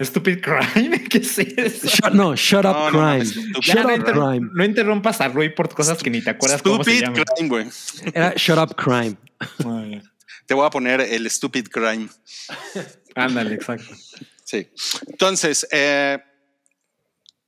[0.00, 1.04] Stupid Crime.
[1.10, 1.86] ¿Qué es eso?
[1.88, 3.26] Shut- no, Shut Up No, no Crime.
[3.26, 4.50] Stupid Ya Shut no, Up inter- Crime.
[4.54, 7.24] no interrumpas a Rui por cosas que ni te acuerdas cómo se Stupid llaman.
[7.36, 7.66] crime, güey.
[8.14, 9.16] Era Shut Up Crime.
[10.46, 12.08] Te voy a poner el stupid crime.
[13.14, 13.94] Ándale, exacto.
[14.50, 14.68] Sí.
[15.06, 16.18] Entonces, eh,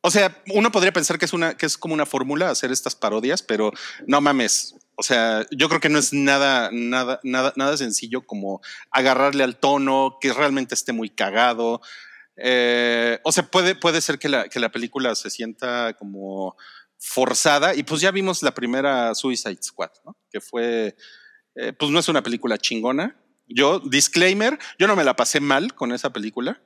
[0.03, 2.95] o sea, uno podría pensar que es una, que es como una fórmula hacer estas
[2.95, 3.73] parodias, pero
[4.07, 4.77] no mames.
[4.95, 8.61] O sea, yo creo que no es nada, nada, nada, nada sencillo como
[8.93, 11.81] agarrarle al tono, que realmente esté muy cagado.
[12.37, 16.57] Eh, o sea, puede, puede ser que la, que la película se sienta como
[16.99, 20.17] forzada y pues ya vimos la primera Suicide Squad, ¿no?
[20.31, 20.95] Que fue,
[21.57, 23.17] eh, pues no es una película chingona.
[23.49, 26.63] Yo, disclaimer, yo no me la pasé mal con esa película,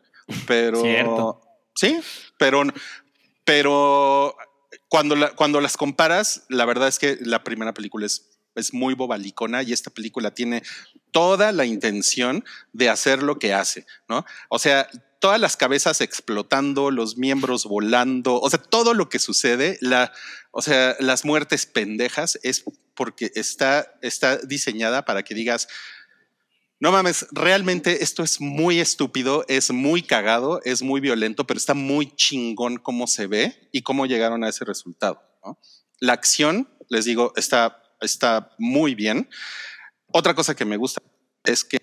[0.47, 0.81] pero...
[0.81, 1.41] Cierto.
[1.75, 2.01] Sí,
[2.39, 2.63] pero,
[3.45, 4.37] pero
[4.89, 8.95] cuando, la- cuando las comparas, la verdad es que la primera película es, es muy
[8.95, 10.63] bobalicona y esta película tiene
[11.11, 14.25] toda la intención de hacer lo que hace, ¿no?
[14.49, 14.89] O sea,
[15.21, 20.13] todas las cabezas explotando, los miembros volando, o sea, todo lo que sucede, la,
[20.51, 22.65] o sea, las muertes pendejas es
[22.95, 25.69] porque está, está diseñada para que digas,
[26.79, 31.73] no mames, realmente esto es muy estúpido, es muy cagado, es muy violento, pero está
[31.73, 35.23] muy chingón cómo se ve y cómo llegaron a ese resultado.
[35.45, 35.59] ¿no?
[36.01, 39.31] La acción, les digo, está, está muy bien.
[40.13, 41.01] Otra cosa que me gusta
[41.45, 41.79] es que,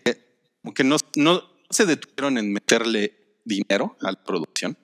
[0.75, 4.77] que no, no se detuvieron en meterle dinero a la producción.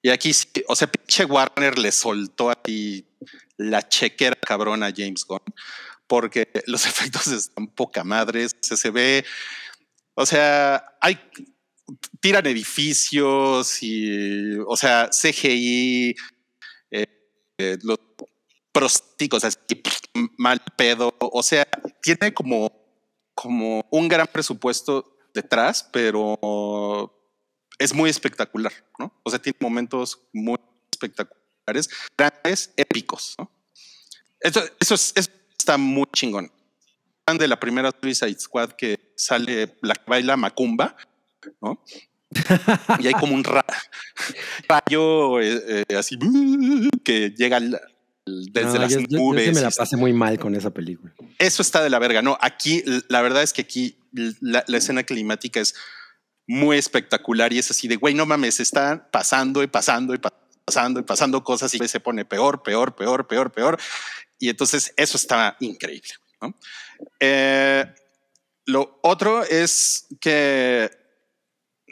[0.00, 3.04] Y aquí sí, o sea, pinche Warner le soltó ahí
[3.56, 5.42] la chequera cabrona James Gunn
[6.06, 9.24] porque los efectos están poca madre, se, se ve,
[10.14, 11.18] o sea, hay
[12.20, 16.14] tiran edificios y, o sea, CGI,
[16.90, 17.06] eh,
[17.58, 17.98] eh, los
[18.72, 19.58] prostíticos así
[20.38, 21.66] mal pedo, o sea,
[22.02, 22.70] tiene como,
[23.34, 27.12] como un gran presupuesto detrás, pero
[27.78, 29.12] es muy espectacular, ¿no?
[29.22, 30.58] O sea, tiene momentos muy
[30.90, 31.43] espectaculares,
[32.16, 33.50] grandes, épicos, ¿no?
[34.40, 36.50] Eso, eso, es, eso está muy chingón.
[37.38, 40.94] De la primera Suicide Squad que sale la que baila Macumba,
[41.62, 41.82] ¿no?
[43.00, 43.64] y hay como un ra-
[44.68, 46.18] rayo eh, eh, así
[47.04, 47.80] que llega al-
[48.26, 49.54] desde No, las yo, yo- yo nubes.
[49.54, 51.14] me la pasé muy mal con esa película.
[51.38, 52.20] eso está de la verga.
[52.22, 55.74] No, aquí la verdad es que aquí la, la escena climática es
[56.46, 60.34] muy espectacular y es así de güey, no mames, está pasando y pasando y pa-
[60.64, 63.78] pasando y pasando cosas y se pone peor, peor, peor, peor, peor.
[64.38, 66.10] Y entonces eso está increíble.
[66.40, 66.54] ¿no?
[67.20, 67.84] Eh,
[68.66, 70.90] lo otro es que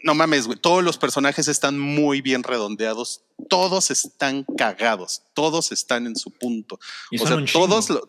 [0.05, 6.07] no mames, güey, todos los personajes están muy bien redondeados, todos están cagados, todos están
[6.07, 6.81] en su punto.
[7.11, 8.09] Y o sea, todos lo-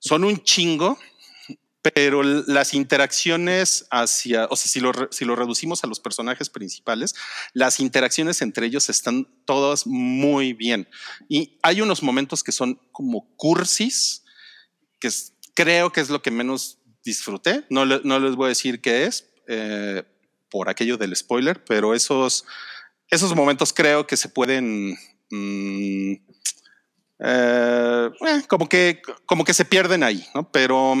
[0.00, 0.98] son un chingo,
[1.82, 7.14] pero las interacciones hacia, o sea, si lo, si lo reducimos a los personajes principales,
[7.54, 10.88] las interacciones entre ellos están todas muy bien.
[11.28, 14.24] Y hay unos momentos que son como cursis,
[15.00, 17.64] que es- creo que es lo que menos disfruté.
[17.70, 20.02] No, no les voy a decir qué es eh,
[20.50, 22.44] por aquello del spoiler, pero esos,
[23.08, 24.96] esos momentos creo que se pueden...
[25.30, 26.12] mm,
[27.20, 30.50] eh, eh, como que como que se pierden ahí, ¿no?
[30.52, 30.94] Pero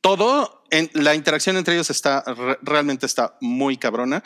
[0.00, 4.22] todo en la interacción entre ellos está re- realmente está muy cabrona.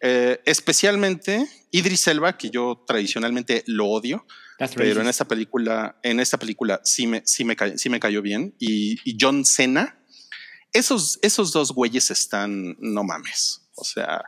[0.00, 4.26] Eh, especialmente Idris Elba, que yo tradicionalmente lo odio,
[4.58, 7.98] That's pero en esta película, en esta película sí me, sí me, cayó, sí me
[8.00, 8.54] cayó bien.
[8.58, 9.98] Y, y John Cena,
[10.72, 13.62] esos, esos dos güeyes están, no mames.
[13.74, 14.22] O sea,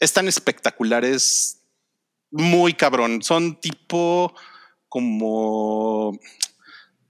[0.00, 1.60] están espectaculares,
[2.30, 3.22] muy cabrón.
[3.22, 4.34] Son tipo
[4.88, 6.18] como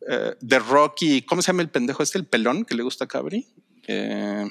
[0.09, 1.23] eh, The Rocky.
[1.23, 2.19] ¿Cómo se llama el pendejo este?
[2.19, 3.47] El pelón que le gusta a Cabri.
[3.87, 4.45] Eh,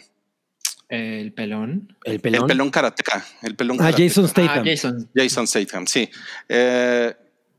[0.90, 1.96] El pelón.
[2.04, 2.42] El pelón.
[2.44, 3.26] el pelón karateca.
[3.44, 3.92] El pelón Ah.
[3.96, 4.60] Jason Statham.
[4.60, 5.10] Ah, Jason.
[5.16, 6.10] Jason Statham, sí.
[6.48, 7.14] Eh,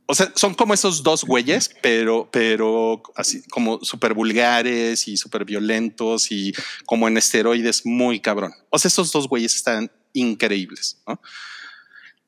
[0.07, 5.45] o sea, son como esos dos güeyes, pero, pero así como súper vulgares y súper
[5.45, 6.53] violentos y
[6.85, 8.53] como en esteroides muy cabrón.
[8.71, 11.21] O sea, esos dos güeyes están increíbles, ¿no?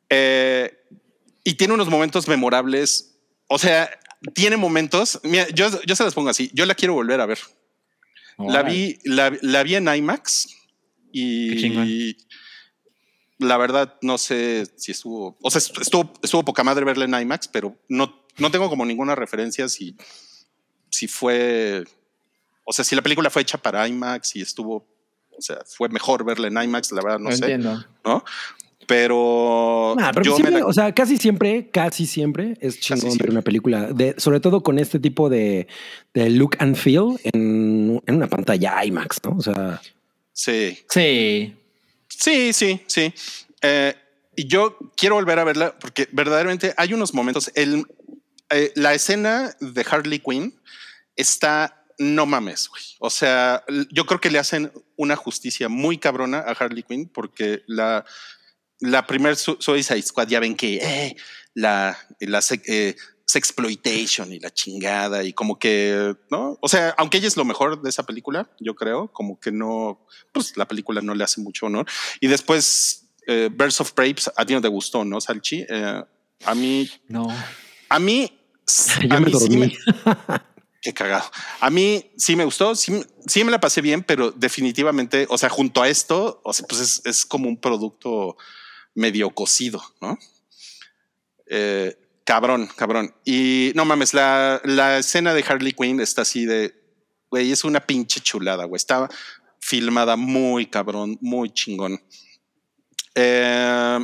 [0.08, 0.78] Eh,
[1.42, 3.16] y tiene unos momentos memorables.
[3.48, 3.90] O sea,
[4.34, 5.20] tiene momentos.
[5.24, 6.50] Mira, yo, yo se las pongo así.
[6.54, 7.38] Yo la quiero volver a ver.
[8.38, 10.48] La vi, la, la vi en IMAX
[11.12, 12.16] y
[13.42, 17.48] la verdad no sé si estuvo, o sea, estuvo, estuvo poca madre verla en IMAX,
[17.48, 19.96] pero no, no tengo como ninguna referencia si,
[20.90, 21.84] si fue,
[22.64, 24.86] o sea, si la película fue hecha para IMAX y estuvo,
[25.36, 27.84] o sea, fue mejor verla en IMAX, la verdad no Lo sé, entiendo.
[28.04, 28.24] ¿no?
[28.92, 33.16] Pero, Nah, pero yo siempre, me la- o sea, casi siempre, casi siempre es chingón
[33.16, 35.66] ver una película, de, sobre todo con este tipo de,
[36.12, 39.36] de look and feel en, en una pantalla IMAX, ¿no?
[39.38, 39.80] O sea,
[40.32, 41.54] sí, Sí.
[42.08, 43.14] Sí, sí, sí.
[43.62, 43.94] Eh,
[44.36, 47.50] y yo quiero volver a verla porque verdaderamente hay unos momentos.
[47.54, 47.86] El,
[48.50, 50.54] eh, la escena de Harley Quinn
[51.16, 52.82] está no mames, güey.
[52.98, 57.62] O sea, yo creo que le hacen una justicia muy cabrona a Harley Quinn porque
[57.66, 58.04] la,
[58.82, 61.16] la primer Su- Suicide Squad ya ven que eh,
[61.54, 66.58] la, la se- eh, sexploitation y la chingada y como que, ¿no?
[66.60, 70.06] O sea, aunque ella es lo mejor de esa película, yo creo, como que no,
[70.32, 71.86] pues la película no le hace mucho honor.
[72.20, 75.64] Y después eh, Birds of Prey, a ti no te gustó, ¿no, Salchi?
[75.68, 76.02] Eh,
[76.44, 77.28] a mí, No.
[77.88, 78.38] a mí,
[79.02, 79.56] Yo a me mí sí dormí.
[79.58, 79.72] me-
[80.82, 81.30] Qué cagado.
[81.60, 85.48] A mí sí me gustó, sí, sí me la pasé bien, pero definitivamente, o sea,
[85.48, 88.36] junto a esto, o sea, pues es, es como un producto
[88.94, 90.18] medio cocido, ¿no?
[91.46, 93.14] Eh, cabrón, cabrón.
[93.24, 96.74] Y no mames, la, la escena de Harley Quinn está así de,
[97.30, 98.76] güey, es una pinche chulada, güey.
[98.76, 99.08] Está
[99.60, 102.00] filmada muy cabrón, muy chingón.
[103.14, 103.98] Eh,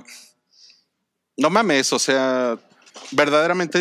[1.36, 2.58] no mames, o sea,
[3.12, 3.78] verdaderamente,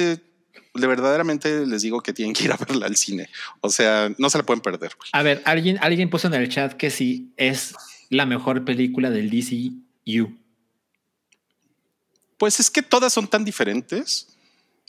[0.74, 3.30] de verdaderamente les digo que tienen que ir a verla al cine.
[3.62, 4.91] O sea, no se la pueden perder.
[5.12, 7.74] A ver, alguien, alguien puso en el chat que sí es
[8.10, 10.38] la mejor película del DCU.
[12.38, 14.28] Pues es que todas son tan diferentes,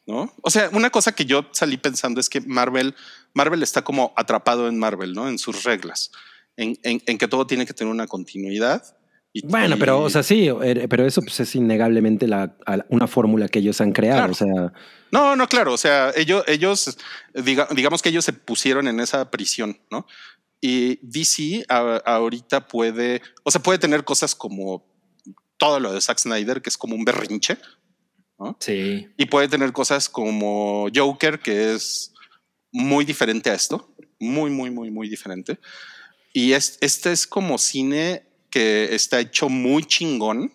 [0.07, 0.33] ¿no?
[0.43, 2.95] O sea, una cosa que yo salí pensando es que Marvel,
[3.35, 5.29] Marvel está como atrapado en Marvel, ¿no?
[5.29, 6.11] En sus reglas,
[6.57, 8.83] en, en- en que todo tiene que tener una continuidad.
[9.33, 12.57] Y, Bueno, y- pero, o sea, sí, eh, pero eso pues, es innegablemente la,
[12.89, 14.19] una fórmula que ellos han creado.
[14.19, 14.33] Claro.
[14.33, 14.73] O sea,
[15.13, 15.73] No, no, claro.
[15.75, 16.97] O sea, ellos, ellos
[17.35, 20.07] diga- digamos que ellos se pusieron en esa prisión, ¿no?
[20.61, 24.85] Y DC a- ahorita puede, o sea, puede tener cosas como
[25.59, 27.59] todo lo de Zack Snyder, que es como un berrinche,
[28.61, 29.09] Sí.
[29.17, 32.13] y puede tener cosas como Joker, que es
[32.71, 35.59] muy diferente a esto, muy, muy, muy, muy diferente.
[36.33, 40.53] Y es, este es como cine que está hecho muy chingón,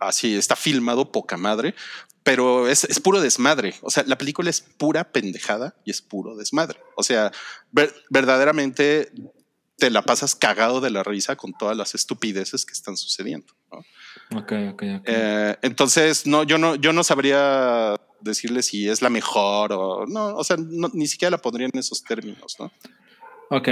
[0.00, 1.74] así está filmado poca madre,
[2.22, 3.74] pero es, es puro desmadre.
[3.82, 6.78] O sea, la película es pura pendejada y es puro desmadre.
[6.96, 7.30] O sea,
[7.72, 9.12] ver- verdaderamente
[9.80, 13.52] te la pasas cagado de la risa con todas las estupideces que están sucediendo.
[13.72, 13.78] ¿no?
[14.38, 15.02] Ok, ok, ok.
[15.06, 20.36] Eh, entonces, no, yo no, yo no sabría decirle si es la mejor o no,
[20.36, 22.70] o sea, no- ni siquiera la pondría en esos términos, ¿no?
[23.50, 23.68] Ok.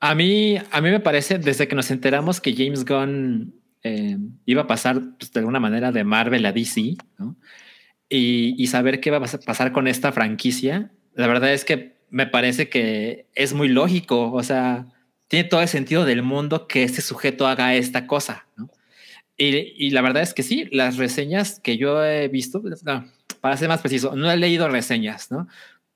[0.00, 4.16] A mí, a mí me parece, desde que nos enteramos que James Gunn eh,
[4.46, 7.36] iba a pasar pues, de alguna manera de Marvel a DC, ¿no?
[8.08, 11.98] Y, y saber qué va a pas- pasar con esta franquicia, la verdad es que
[12.10, 14.86] me parece que es muy lógico, o sea,
[15.30, 18.68] tiene todo el sentido del mundo que este sujeto haga esta cosa, ¿no?
[19.36, 23.06] Y, y la verdad es que sí, las reseñas que yo he visto, no,
[23.40, 25.46] para ser más preciso, no he leído reseñas, ¿no?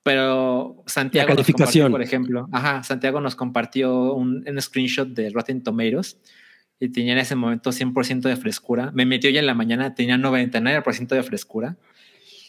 [0.03, 1.91] Pero Santiago, calificación.
[1.91, 6.17] por ejemplo, ajá, Santiago nos compartió un, un screenshot de Rotten Tomatoes
[6.79, 8.91] y tenía en ese momento 100% de frescura.
[8.93, 11.75] Me metió ya en la mañana, tenía 99% de frescura.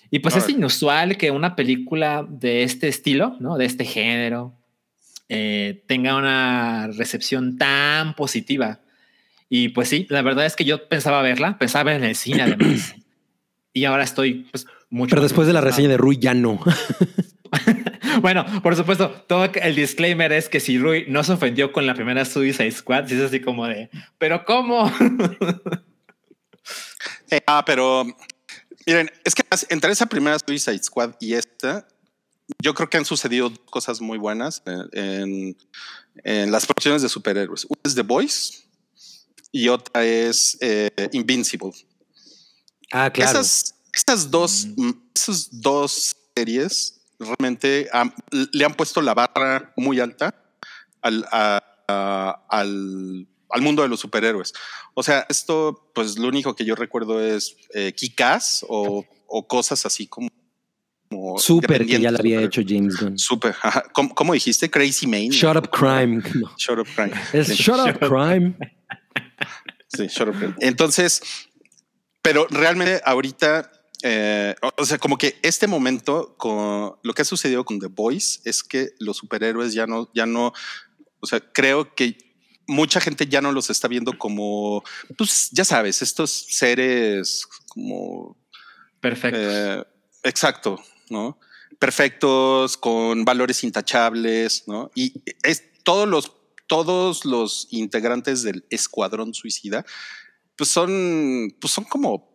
[0.08, 0.58] Y pues es Órale.
[0.58, 3.58] inusual que una película de este estilo, ¿no?
[3.58, 4.54] De este género,
[5.28, 8.80] eh, tenga una recepción tan positiva.
[9.48, 12.42] Y pues sí, la verdad es que yo pensaba verla, pensaba ver en el cine
[12.42, 12.94] además.
[13.72, 15.10] y ahora estoy pues mucho.
[15.10, 16.60] pero después de la reseña de Rui ya no.
[18.20, 21.94] Bueno, por supuesto, todo el disclaimer es que si Rui no se ofendió con la
[21.94, 24.92] primera Suicide Squad, sí es así como de, pero ¿cómo?
[27.28, 28.04] Eh, ah, pero
[28.86, 31.88] miren, es que entre esa primera Suicide Squad y esta,
[32.62, 35.56] yo creo que han sucedido cosas muy buenas en,
[36.24, 37.64] las producciones de superhéroes.
[37.64, 38.58] Una es The Voice
[39.52, 41.72] y otra es eh, Invincible.
[42.92, 43.40] Ah, claro.
[43.40, 50.00] Esas, esas dos, mm, esas dos series realmente han- le han puesto la barra muy
[50.00, 50.34] alta
[51.02, 54.52] al, a- a- al, al mundo de los superhéroes.
[54.94, 59.84] O sea, esto, pues lo único que yo recuerdo es eh, Kick-Ass o, o cosas
[59.86, 60.28] así como.
[61.08, 63.18] Como Súper que ya la había hecho James Gunn.
[63.18, 63.54] Súper.
[63.92, 64.70] ¿Cómo, cómo dijiste?
[64.70, 65.30] Crazy Main.
[65.30, 66.22] Shut up crime.
[66.34, 66.52] No.
[66.58, 67.12] Shut up crime.
[67.32, 67.54] Es Sí.
[67.54, 68.56] shut up crime.
[69.88, 70.54] Sí, shut up.
[70.60, 71.22] Entonces,
[72.22, 73.70] pero realmente ahorita,
[74.02, 78.40] eh, o sea, como que este momento con lo que ha sucedido con The Boys
[78.44, 80.52] es que los superhéroes ya no, ya no,
[81.20, 82.18] o sea, creo que
[82.66, 84.82] mucha gente ya no los está viendo como,
[85.16, 88.36] pues ya sabes, estos seres como
[89.00, 89.38] Perfecto.
[89.40, 89.84] eh,
[90.24, 91.38] exacto, ¿no?
[91.78, 94.90] Perfectos, con valores intachables, ¿no?
[94.94, 96.32] Y es todos los,
[96.66, 99.84] todos los integrantes del escuadrón suicida,
[100.56, 102.28] pues son, pues son como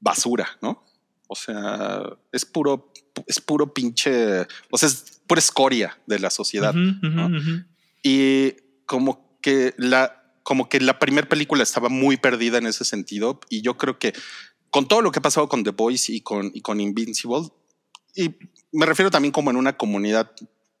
[0.00, 0.84] basura, ¿no?
[1.28, 2.02] O sea,
[2.32, 2.92] es puro,
[3.26, 6.74] es puro pinche, o sea, es pura escoria de la sociedad.
[8.02, 8.52] Y
[8.86, 13.40] como que la, como que la primera película estaba muy perdida en ese sentido.
[13.48, 14.12] Y yo creo que
[14.70, 17.48] con todo lo que ha pasado con The Boys y con, y con Invincible,
[18.16, 18.34] y
[18.72, 20.30] me refiero también como en una comunidad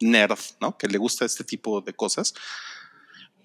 [0.00, 0.76] nerd, ¿no?
[0.76, 2.34] Que le gusta este tipo de cosas.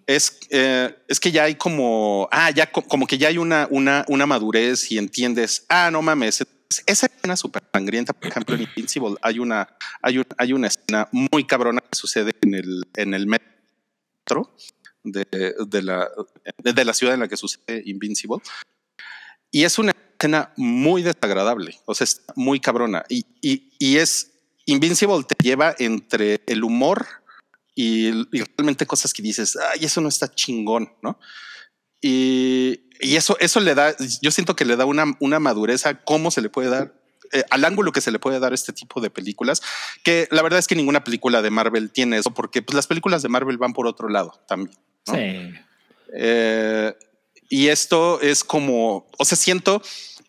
[0.07, 3.67] Es, eh, es que ya hay como, ah, ya co- como que ya hay una,
[3.69, 8.55] una, una madurez y entiendes, ah, no mames, es- esa escena súper sangrienta, por ejemplo,
[8.55, 9.67] en Invincible hay una,
[10.01, 14.55] hay, un- hay una escena muy cabrona que sucede en el, en el metro
[15.03, 15.25] de,
[15.67, 16.09] de la,
[16.57, 18.37] de la ciudad en la que sucede Invincible.
[19.51, 23.03] y es una escena muy desagradable, o sea, es muy cabrona.
[23.09, 24.31] Y, y, y es
[24.65, 27.07] Invincible te lleva entre el humor
[27.75, 31.19] y, y realmente cosas que dices, ay, eso no está chingón, ¿no?
[31.99, 36.03] Y, y eso, eso le da, yo siento que le da una, una madurez a
[36.03, 36.93] cómo se le puede dar,
[37.33, 39.61] eh, al ángulo que se le puede dar a este tipo de películas,
[40.03, 43.23] que la verdad es que ninguna película de Marvel tiene eso, porque pues, las películas
[43.23, 44.77] de Marvel van por otro lado también.
[45.07, 45.15] ¿no?
[45.15, 45.53] Sí.
[46.13, 46.93] Eh,
[47.49, 49.81] y esto es como, o sea, siento,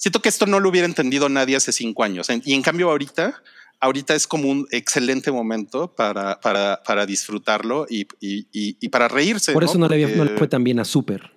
[0.03, 2.27] siento que esto no lo hubiera entendido nadie hace cinco años.
[2.45, 3.41] Y en cambio ahorita,
[3.79, 9.07] ahorita es como un excelente momento para, para, para disfrutarlo y, y, y- y para
[9.07, 9.53] reírse.
[9.53, 11.31] Por eso no, le, había- no le fue tan bien a Super.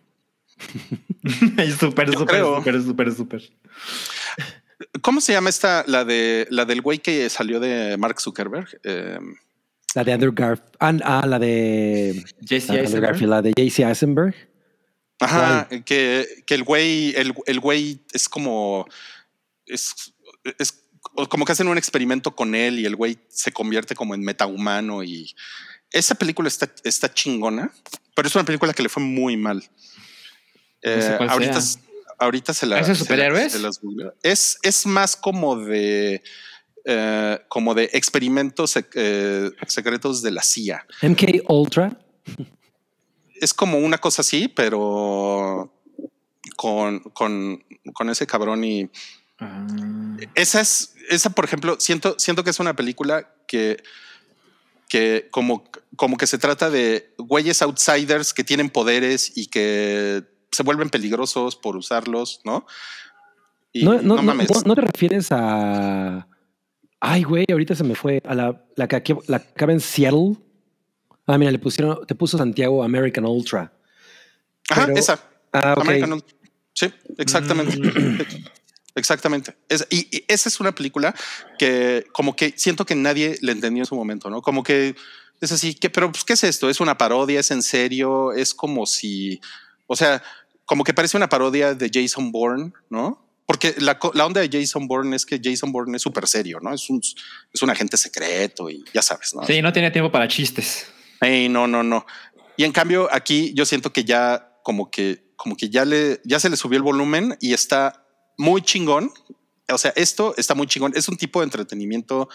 [1.58, 3.44] Es súper, súper, súper, súper, súper.
[5.02, 8.68] ¿Cómo se llama esta, la de la del güey que salió de Mark Zuckerberg?
[8.84, 9.20] Eh,
[9.96, 10.72] La de Andrew Garfield.
[10.80, 13.02] Ah, ah, la de Jesse la de Andrew Eisenberg.
[13.12, 14.36] Garfield, la de JC Eisenberg.
[15.20, 18.86] Ajá, que, que el güey, el, el güey es como
[19.66, 20.14] es,
[20.60, 20.80] es
[21.30, 25.04] como que hacen un experimento con él y el güey se convierte como en metahumano
[25.04, 25.34] y
[25.92, 27.72] esa película está, está chingona,
[28.16, 29.58] pero es una película que le fue muy mal.
[29.58, 31.82] No sé Eh, ahorita, sea.
[32.20, 33.52] ahorita se la ¿Es de se la- superhéroes?
[33.54, 34.14] se las googleo.
[34.22, 36.22] es, es más como de
[36.88, 40.86] eh, como de experimentos sec- eh, secretos de la CIA.
[41.02, 41.98] MK Ultra.
[43.46, 45.72] Es como una cosa así, pero
[46.58, 48.90] con, con, con ese cabrón y
[49.38, 49.68] Ah.
[50.34, 53.84] esa es, esa por ejemplo, siento, siento que es una película que,
[54.88, 55.66] que como,
[55.98, 60.24] como que se trata de güeyes outsiders que tienen poderes y que
[60.54, 62.66] se vuelven peligrosos por usarlos, ¿no?
[63.74, 64.50] Y No, no, no, mames.
[64.50, 66.26] no- no te refieres a.
[67.02, 69.82] Ay, güey, ahorita se me fue a la, la que aquí- la que acaba en
[69.82, 70.38] Seattle.
[71.28, 73.72] Ah, mira, le pusieron, te puso Santiago American Ultra.
[74.70, 75.20] Ajá, pero- esa.
[75.52, 75.74] Ah.
[75.80, 76.26] American Ul-
[76.74, 77.78] Sí, exactamente.
[77.78, 78.20] Mm.
[78.96, 79.56] Exactamente.
[79.70, 81.14] Es- y, y esa es una película
[81.60, 84.42] que como que siento que nadie le entendió en su momento, ¿no?
[84.42, 84.96] Como que
[85.42, 86.70] es así, que, pero pues, ¿qué es esto?
[86.70, 87.40] ¿Es una parodia?
[87.42, 88.32] ¿Es en serio?
[88.32, 89.40] Es como si,
[89.88, 90.24] o sea,
[90.66, 93.22] como que parece una parodia de Jason Bourne, ¿no?
[93.46, 96.74] Porque la, la onda de Jason Bourne es que Jason Bourne es súper serio, ¿no?
[96.74, 97.00] Es un,
[97.54, 99.46] es un agente secreto y ya sabes, ¿no?
[99.46, 100.88] Sí, no tenía tiempo para chistes.
[101.50, 102.06] No, no, no.
[102.58, 106.40] Y en cambio, aquí yo siento que ya como que, como que ya le, ya
[106.40, 108.06] se le subió el volumen y está
[108.38, 109.12] muy chingón.
[109.70, 110.94] O sea, esto está muy chingón.
[110.96, 112.30] Es un tipo de entretenimiento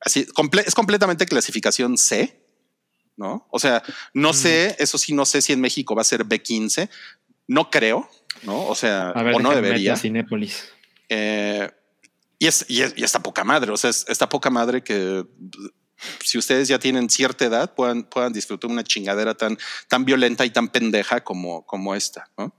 [0.00, 2.44] así, comple- es completamente clasificación C,
[3.16, 3.46] ¿no?
[3.50, 3.82] O sea,
[4.14, 6.88] no sé, eso sí, no sé si en México va a ser B15.
[7.46, 8.08] No creo,
[8.42, 8.66] ¿no?
[8.66, 9.96] O sea, A ver, o no debería.
[9.96, 10.70] Cinépolis.
[11.08, 11.70] Eh,
[12.38, 15.24] y, es, y, es- y está poca madre, o sea, es, está poca madre que
[16.24, 19.56] si ustedes ya tienen cierta edad puedan, puedan disfrutar una chingadera tan,
[19.88, 22.28] tan violenta y tan pendeja como, como esta.
[22.38, 22.54] ¿no?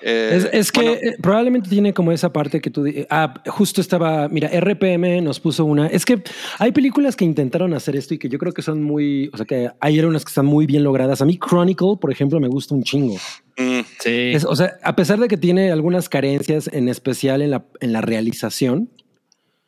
[0.00, 2.84] Eh, Es, es que bueno, eh, probablemente tiene como esa parte que tú...
[3.10, 4.28] Ah, justo estaba...
[4.28, 5.88] Mira, RPM nos puso una...
[5.88, 6.22] Es que
[6.58, 9.28] hay películas que intentaron hacer esto y que yo creo que son muy...
[9.32, 11.20] O sea, que hay unas que están muy bien logradas.
[11.20, 13.16] A mí Chronicle, por ejemplo, me gusta un chingo.
[13.56, 14.30] mm, Sí.
[14.34, 17.92] Es- o sea, a pesar de que tiene algunas carencias, en especial en la, en
[17.92, 18.90] la realización,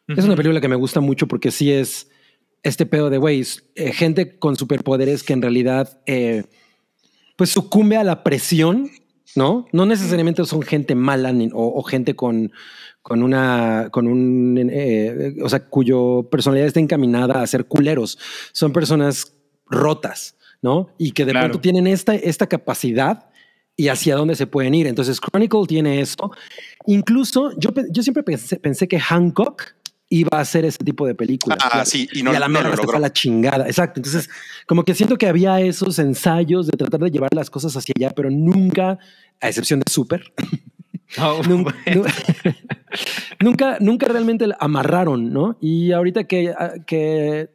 [0.07, 2.09] es una película que me gusta mucho porque sí es
[2.63, 3.45] este pedo de, güey,
[3.75, 6.45] eh, gente con superpoderes que en realidad, eh,
[7.37, 8.91] pues sucumbe a la presión,
[9.35, 9.67] ¿no?
[9.73, 12.53] No necesariamente son gente mala ni- o, o gente con,
[13.03, 18.19] con una, con un, eh, o sea, cuyo personalidad está encaminada a ser culeros.
[18.53, 19.33] Son personas
[19.67, 20.91] rotas, ¿no?
[20.99, 21.47] Y que de Claro.
[21.47, 23.31] pronto tienen esta, esta capacidad
[23.77, 24.87] y hacia dónde se pueden ir.
[24.87, 26.31] Entonces, Chronicle tiene eso.
[26.87, 29.63] Incluso yo, yo siempre pensé, pensé que Hancock
[30.13, 31.59] iba a hacer ese tipo de películas.
[31.63, 32.99] Ah, Y a- sí, y no- a la no mierda lo logró.
[32.99, 33.67] la chingada.
[33.67, 34.01] Exacto.
[34.01, 34.29] Entonces,
[34.67, 38.11] como que siento que había esos ensayos de tratar de llevar las cosas hacia allá,
[38.15, 38.99] pero nunca,
[39.41, 40.23] a excepción de Super,
[41.19, 41.75] Oh, nunca,
[43.41, 45.57] nunca, nunca realmente amarraron, ¿no?
[45.61, 47.51] Y ahorita que, ah, que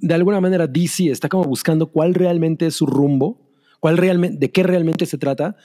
[0.00, 4.50] de alguna manera DC está como buscando cuál realmente es su rumbo, cuál realmente, de
[4.52, 5.56] qué realmente se trata,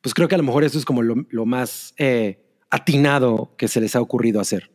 [0.00, 3.68] pues creo que a lo mejor eso es como lo, lo más eh, atinado que
[3.68, 4.70] se les ha ocurrido hacer.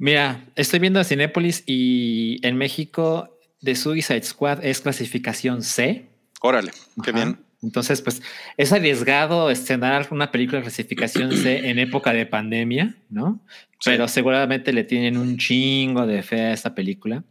[0.00, 6.06] Mira, estoy viendo a Cinépolis y en México The Suicide Squad es clasificación C.
[6.40, 6.70] órale,
[7.04, 7.24] qué Ajá.
[7.24, 7.38] bien.
[7.62, 8.22] Entonces, pues
[8.56, 13.44] es arriesgado estrenar una película de clasificación C en época de pandemia, ¿no?
[13.78, 13.90] Sí.
[13.90, 17.22] Pero seguramente le tienen un chingo de fe a esta película.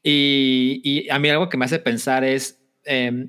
[0.00, 3.26] Y, y a mí algo que me hace pensar es, eh,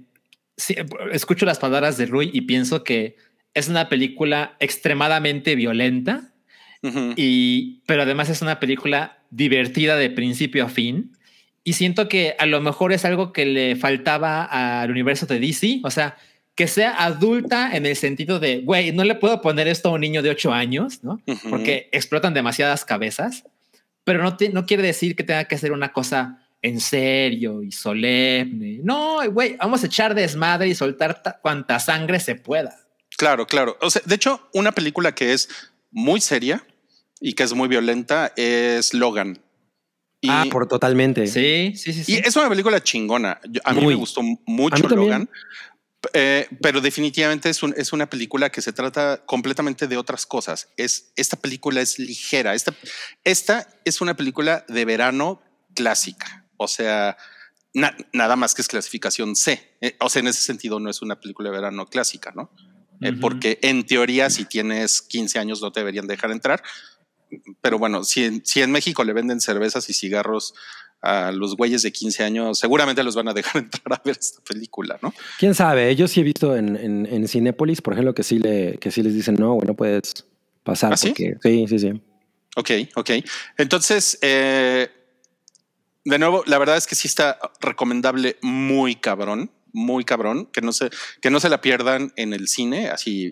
[0.56, 0.76] sí,
[1.12, 3.16] escucho las palabras de Rui y pienso que
[3.56, 6.36] es una película extremadamente violenta,
[6.88, 7.14] Ujú.
[7.16, 11.14] y, pero además es una película divertida de principio a fin.
[11.64, 15.82] Y siento que a lo mejor es algo que le faltaba al universo de DC.
[15.84, 16.16] O sea,
[16.56, 20.02] que sea adulta en el sentido de, güey, no le puedo poner esto a un
[20.02, 21.20] niño de 8 años, ¿no?
[21.28, 21.50] Ujú.
[21.50, 23.44] Porque explotan demasiadas cabezas,
[24.06, 27.72] pero no, te- no quiere decir que tenga que ser una cosa en serio y
[27.72, 28.80] solemne.
[28.84, 32.74] No, güey, vamos a echar desmadre y soltar ta- cuanta sangre se pueda.
[33.18, 33.78] Claro, claro.
[33.82, 35.50] O sea, de hecho, una película que es
[35.92, 36.64] muy seria
[37.22, 39.40] y que es muy violenta es Logan.
[40.22, 41.28] Y, Ah, por totalmente.
[41.28, 42.04] Sí, sí, sí.
[42.04, 42.14] sí.
[42.14, 43.40] y es una película chingona.
[43.64, 43.94] A mí Muy.
[43.94, 44.88] me gustó A mucho.
[44.90, 45.30] Logan.
[46.14, 50.70] Eh, pero definitivamente es, un- es una película que se trata completamente de otras cosas.
[50.78, 52.54] Es, esta película es ligera.
[52.56, 52.74] Esta,
[53.24, 55.42] esta es una película de verano
[55.76, 56.46] clásica.
[56.58, 57.18] O sea,
[57.74, 59.76] na- nada más que es clasificación C.
[59.82, 62.52] Eh, o sea, en ese sentido no es una película de verano clásica, ¿no?
[63.02, 63.20] Eh, Ujú.
[63.20, 66.64] Porque en teoría, si tienes 15 años, no te deberían dejar entrar.
[67.62, 70.54] Pero bueno, si en, si en México le venden cervezas y cigarros
[71.02, 74.42] a los güeyes de 15 años, seguramente los van a dejar entrar a ver esta
[74.44, 75.14] película, ¿no?
[75.40, 78.78] Quién sabe, yo sí he visto en, en, en Cinépolis, por ejemplo, que sí, le,
[78.80, 80.26] que sí les dicen, no, güey, no puedes
[80.64, 80.94] pasar.
[80.94, 81.10] ¿Ah, sí?
[81.10, 82.02] porque, sí, sí, sí.
[82.56, 83.12] Ok, ok.
[83.58, 84.90] Entonces, eh,
[86.04, 90.74] de nuevo, la verdad es que sí está recomendable muy cabrón, muy cabrón, que no
[90.74, 90.90] se,
[91.22, 93.32] que no se la pierdan en el cine, así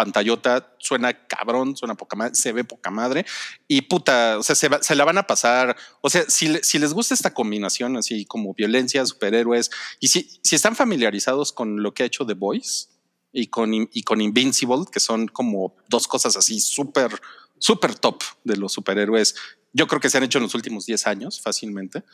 [0.00, 3.26] pantallota, suena cabrón, suena poca madre, se ve poca madre
[3.68, 6.94] y puta, o sea, se, la van a pasar, o sea, si, le- si les
[6.94, 9.70] gusta esta combinación así como violencia, superhéroes,
[10.00, 12.86] y si, están familiarizados con lo que ha hecho The Voice
[13.30, 17.20] y con, Invincible, que son como dos cosas así súper,
[17.58, 19.34] súper top de los superhéroes,
[19.74, 22.04] yo creo que se han hecho en los últimos 10 años fácilmente.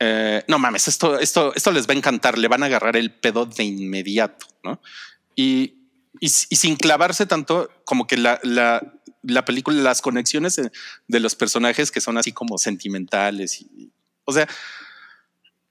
[0.00, 3.14] Eh, no mames, esto, esto, esto les va a encantar, le van a agarrar el
[3.14, 4.80] pedo de inmediato, ¿no?
[5.36, 5.81] Y,
[6.24, 8.80] y, sin clavarse tanto, como que la, la,
[9.24, 10.54] la película, las conexiones
[11.08, 13.90] de, los personajes que son así como sentimentales y,
[14.24, 14.46] o sea,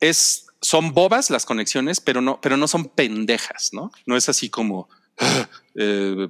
[0.02, 3.94] es, son bobas las conexiones, pero no, pero no son pendejas, ¿no?
[4.06, 4.90] No es así como
[5.76, 6.28] eh,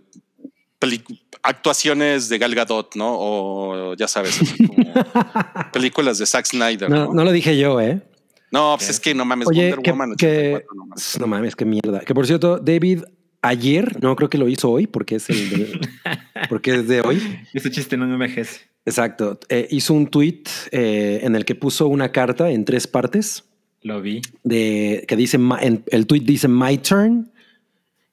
[1.41, 3.15] actuaciones de Gal Gadot, ¿no?
[3.17, 4.83] O ya sabes, así como
[5.73, 6.91] películas de Zack Snyder.
[6.91, 8.07] No, No, no lo dije yo, ¿eh?
[8.51, 11.19] No, pues es que no mames, Oye, Wonder que, Woman que- 84, no mames.
[11.19, 12.01] no mames, qué mierda.
[12.01, 13.03] Que por cierto, David
[13.41, 15.79] ayer, no creo que lo hizo hoy porque es el de,
[16.49, 17.21] porque es de hoy.
[17.53, 18.61] Ese chiste no envejece.
[18.85, 19.39] Exacto.
[19.49, 23.43] Eh, hizo un tweet eh, en el que puso una carta en tres partes
[23.83, 24.21] Lo vi.
[24.43, 25.37] de que dice
[25.91, 27.31] el tweet dice my turn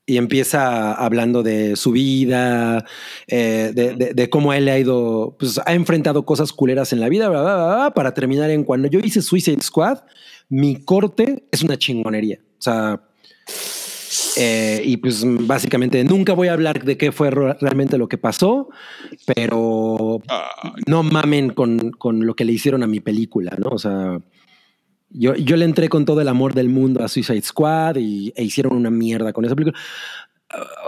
[0.05, 2.85] y empieza hablando de su vida,
[3.27, 7.11] eh, de, de- de cómo él ha ido, pues ha enfrentado cosas culeras en la
[7.11, 9.99] vida, bla, bla, bla, bla, para terminar en cuando yo hice Suicide Squad,
[10.49, 12.39] mi corte es una chingonería.
[12.59, 13.03] O sea,
[14.39, 18.69] eh, y pues básicamente nunca voy a hablar de qué fue realmente lo que pasó,
[19.35, 20.23] pero
[20.87, 23.71] no mamen con, con lo que le hicieron a mi película, ¿no?
[23.71, 24.21] O sea,
[25.11, 28.45] yo, yo le entré con todo el amor del mundo a Suicide Squad y, e
[28.45, 29.79] hicieron una mierda con esa película.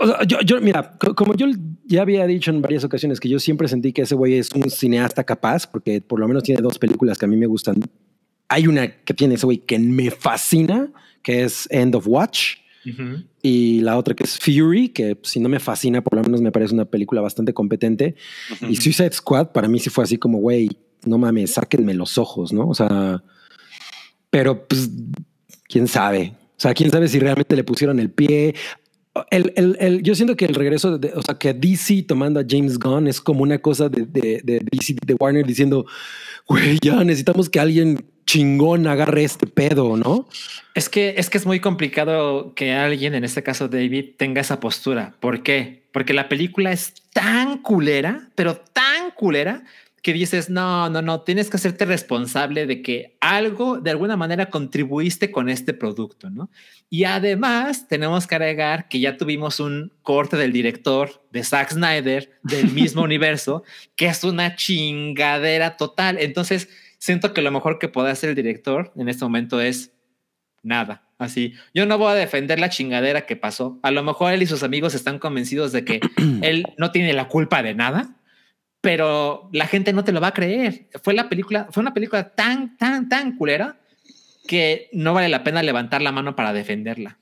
[0.01, 1.45] O sea, yo, yo, mira, co- como yo
[1.85, 4.69] ya había dicho en varias ocasiones que yo siempre sentí que ese güey es un
[4.71, 7.75] cineasta capaz, porque por lo menos tiene dos películas que a mí me gustan.
[8.47, 10.91] Hay una que tiene ese güey que me fascina,
[11.21, 12.55] que es End of Watch,
[13.41, 16.51] Y la otra que es Fury, que si no me fascina, por lo menos me
[16.51, 18.15] parece una película bastante competente.
[18.67, 20.69] Y Suicide Squad para mí sí fue así como, güey,
[21.05, 22.67] no mames, sáquenme los ojos, ¿no?
[22.67, 23.23] O sea,
[24.29, 24.89] pero pues,
[25.67, 26.33] quién sabe.
[26.57, 28.55] O sea, quién sabe si realmente le pusieron el pie.
[29.29, 32.45] El, el- el- yo siento que el regreso, de, o sea, que DC tomando a
[32.47, 35.85] James Gunn es como una cosa de, de, de DC, de Warner diciendo,
[36.47, 40.27] güey, ya necesitamos que alguien chingón agarre este pedo, ¿no?
[40.73, 44.59] Es que, es que es muy complicado que alguien, en este caso David, tenga esa
[44.59, 45.15] postura.
[45.19, 45.83] ¿Por qué?
[45.91, 49.63] Porque la película es tan culera, pero tan culera,
[50.01, 54.49] que dices, no, no, no, tienes que hacerte responsable de que algo de alguna manera
[54.49, 56.49] contribuiste con este producto, ¿no?
[56.89, 62.31] Y además tenemos que agregar que ya tuvimos un corte del director de Zack Snyder
[62.41, 63.63] del mismo universo,
[63.95, 66.17] que es una chingadera total.
[66.19, 66.67] Entonces,
[67.01, 69.91] siento que lo mejor que puede hacer el director en este momento es
[70.61, 71.09] nada.
[71.17, 73.79] Así, yo no voy a defender la chingadera que pasó.
[73.83, 75.99] A lo mejor él y sus amigos están convencidos de que
[76.41, 78.15] él no tiene la culpa de nada,
[78.81, 80.89] pero la gente no te lo va a creer.
[81.03, 83.79] Fue la película, fue una película tan, tan, tan culera
[84.47, 87.17] que no vale la pena levantar la mano para defenderla.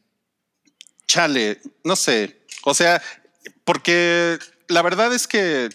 [1.08, 2.42] chale, no sé.
[2.66, 3.02] O sea,
[3.64, 4.38] porque
[4.68, 5.70] la verdad es que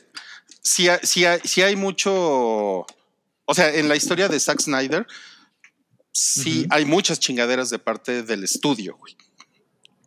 [0.62, 2.86] si hay, sí hay mucho.
[3.46, 5.06] O sea, en la historia de Zack Snyder,
[6.12, 9.16] sí hay muchas chingaderas de parte del estudio, güey.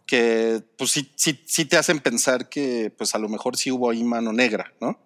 [0.06, 3.90] Que pues sí, sí, sí te hacen pensar que pues a lo mejor sí hubo
[3.92, 4.98] ahí mano negra, ¿no?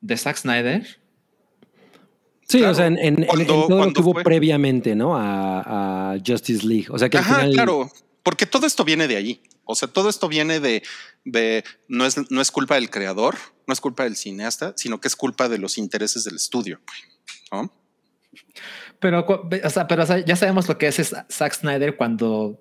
[0.00, 0.86] De Zack Snyder.
[2.48, 2.72] Sí, Claro.
[2.72, 5.16] o sea, en, en- en- todo lo que hubo fue- previamente, ¿no?
[5.16, 6.86] A, a Justice League.
[6.90, 7.52] O sea, que al Ajá, final.
[7.52, 7.90] claro.
[8.22, 9.42] porque todo esto viene de allí.
[9.66, 10.82] O sea, todo esto viene de,
[11.24, 13.36] de no, es, no es culpa del creador,
[13.66, 16.80] no es culpa del cineasta, sino que es culpa de los intereses del estudio.
[17.52, 17.70] ¿No?
[19.00, 22.60] Pero, o sea, pero o sea, ya sabemos lo que es es Zack Snyder cuando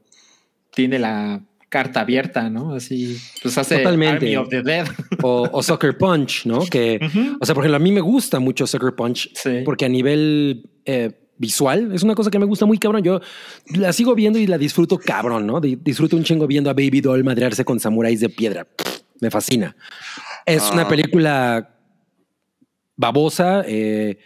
[0.74, 2.76] tiene la carta abierta, ¿no?
[2.76, 4.26] Así, pues hace Totalmente.
[4.28, 4.88] Army of the Dead.
[5.24, 6.60] O, o Sucker Punch, ¿no?
[6.66, 7.00] Que,
[7.40, 9.62] o sea, por ejemplo, a mí me gusta mucho Sucker Punch Sí.
[9.66, 13.04] porque a nivel eh, visual es una cosa que me gusta muy cabrón.
[13.04, 13.22] Yo
[13.76, 15.60] la sigo viendo y la disfruto cabrón, ¿no?
[15.62, 18.68] Di- Disfruto un chingo viendo a Baby Doll madrearse con samuráis de piedra.
[19.20, 19.76] Me fascina.
[20.46, 20.88] Es una Ah.
[20.88, 21.70] película
[22.96, 24.20] babosa, eh,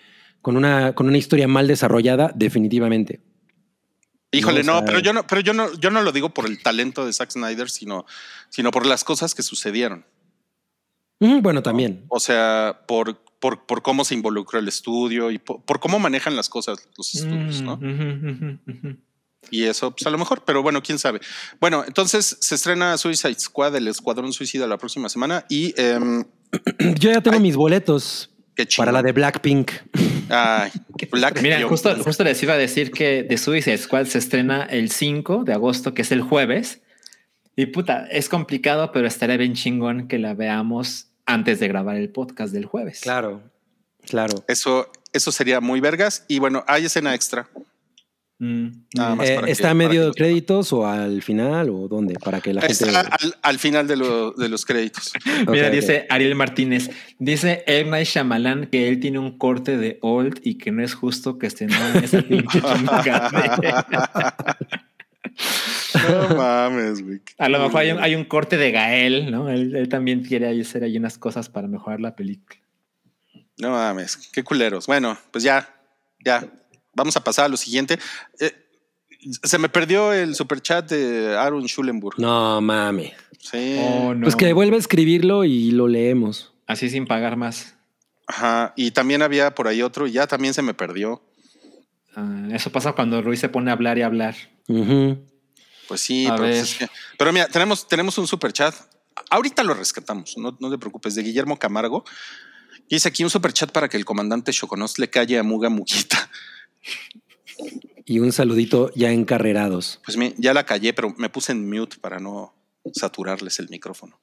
[0.47, 3.19] con, una, con una historia mal desarrollada, definitivamente.
[4.31, 6.29] Híjole, No, o no, sea- pero yo no, pero yo no, yo no lo digo
[6.33, 8.05] por el talento de Zack Snyder, sino,
[8.47, 10.05] sino por las cosas que sucedieron.
[11.19, 12.05] Bueno, también.
[12.07, 16.37] O sea, por, por, por cómo se involucró el estudio y por, por cómo manejan
[16.37, 17.75] las cosas los estudios, ¿no?
[17.75, 18.97] Mm, ujú, ujú.
[19.51, 21.19] Y eso, pues a lo mejor, pero bueno, quién sabe.
[21.59, 25.43] Bueno, entonces se estrena Suicide Squad, el Escuadrón Suicida, la próxima semana.
[25.49, 26.23] Y em,
[26.99, 28.81] Yo ya tengo mis boletos qué chido.
[28.81, 29.71] para la de Blackpink.
[30.29, 30.71] Ay,
[31.11, 34.63] Black Mira, Yo- justo, justo les iba a decir que The Suicide Squad se estrena
[34.63, 36.81] el 5 de agosto, que es el jueves.
[37.55, 42.09] Y puta, es complicado, pero estaría bien chingón que la veamos antes de grabar el
[42.09, 42.99] podcast del jueves.
[43.01, 43.41] Claro,
[44.05, 44.43] claro.
[44.49, 46.25] Eso, eso sería muy vergas.
[46.27, 47.47] Y bueno, hay escena extra.
[48.39, 51.87] Mm, Nada más Eh, para que- ¿Está a para medio créditos o al final o
[51.87, 52.13] dónde?
[52.23, 52.85] Para que la gente.
[52.85, 55.11] Está al, al final de, lo- de los créditos.
[55.51, 57.63] Mira, dice Ariel Martínez, dice.
[57.87, 61.47] Night Shyamalan que él tiene un corte de old y que no es justo que
[61.47, 64.57] estén en esa pinche chingada.
[66.07, 67.21] No mames, güey.
[67.37, 69.49] A lo mejor hay un, hay un corte de Gael, ¿no?
[69.49, 72.59] Él, él también quiere hacer ahí unas cosas para mejorar la película.
[73.59, 74.85] No mames, qué culeros.
[74.87, 75.67] Bueno, pues ya,
[76.23, 76.47] ya.
[76.97, 77.97] Vamos a pasar a lo siguiente.
[78.39, 78.51] Eh,
[79.43, 82.19] se me perdió el superchat de Aaron Schulenburg.
[82.19, 83.13] No mames.
[83.39, 83.77] Sí.
[83.79, 84.23] Oh, no.
[84.23, 86.53] Pues que vuelve a escribirlo y lo leemos.
[86.65, 87.75] Así sin pagar más.
[88.27, 88.73] Ajá.
[88.75, 91.21] Y también había por ahí otro y ya también se me perdió.
[92.15, 94.35] Ah, eso pasa cuando Ruiz se pone a hablar y hablar.
[94.67, 95.23] Ujú.
[95.87, 96.87] Pues sí, A pero, pues es que-
[97.17, 98.75] pero mira, tenemos, tenemos un superchat.
[99.29, 102.03] Ahorita lo rescatamos, no, no te preocupes, de Guillermo Camargo.
[102.89, 106.29] Y dice aquí un superchat para que el comandante Choconos le calle a Muga Muguita.
[108.05, 109.99] Y un saludito ya encarrerados.
[110.05, 112.53] Pues ya la callé, pero me puse en mute para no
[112.93, 114.19] saturarles el micrófono.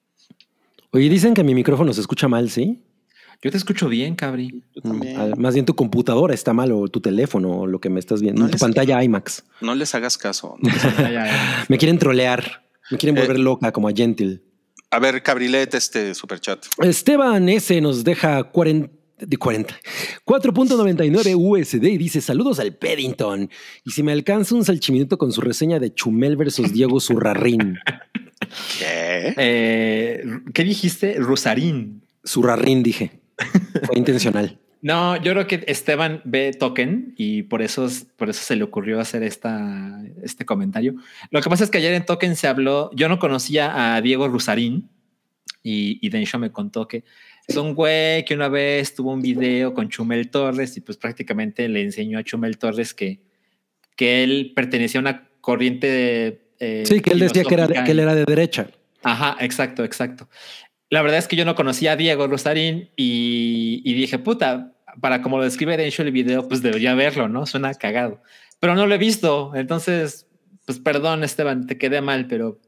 [0.91, 2.83] Oye, dicen que mi micrófono se escucha mal, ¿sí?
[3.43, 4.63] Yo te escucho bien, cabri.
[4.75, 5.33] Yo Mm, también.
[5.39, 8.43] Más bien tu computadora está mal o tu teléfono o lo que me estás viendo.
[8.43, 9.45] No tu pantalla IMAX.
[9.61, 10.57] No les hagas caso.
[10.63, 11.69] no les-.
[11.69, 12.65] Me quieren trolear.
[12.91, 13.21] Me quieren Eh.
[13.21, 14.43] volver loca como a Gentil.
[14.91, 16.65] A ver, Cabrilet, este superchat.
[16.79, 18.89] Esteban S nos deja 40,
[19.27, 19.75] de 40,
[20.25, 23.51] 4.99 USD y dice saludos al Paddington.
[23.85, 27.79] Y si me alcanza un salchiminuto con su reseña de Chumel versus Diego Zurrarrín.
[28.79, 29.35] ¿Qué?
[29.37, 31.15] Eh, ¿Qué dijiste?
[31.19, 32.03] Rosarín.
[32.27, 33.21] Zurrarrín dije.
[33.85, 34.59] Fue intencional.
[34.85, 37.89] No, yo creo que Esteban ve Token y por eso,
[38.19, 40.95] por eso se le ocurrió hacer esta, este comentario.
[41.31, 44.29] Lo que pasa es que ayer en Token se habló, yo no conocía a Diego
[44.29, 44.91] Rusarín
[45.63, 47.05] y, y Densho me contó que
[47.47, 51.69] es un güey que una vez tuvo un video con Chumel Torres y pues prácticamente
[51.69, 53.21] le enseñó a Chumel Torres que,
[53.97, 56.41] que él pertenecía a una corriente de...
[56.59, 58.69] eh, Sí, que él decía que, era que él era de derecha.
[59.03, 60.29] Ajá, exacto, exacto.
[60.91, 65.23] La verdad es que yo no conocía a Diego Rosarín y, y dije, puta, para
[65.23, 67.47] como lo describe Densho el video, pues debería verlo, ¿no?
[67.47, 68.23] Suena cagado.
[68.61, 70.27] Pero no lo he visto, entonces,
[70.65, 72.61] pues perdón, Esteban, te quedé mal, pero,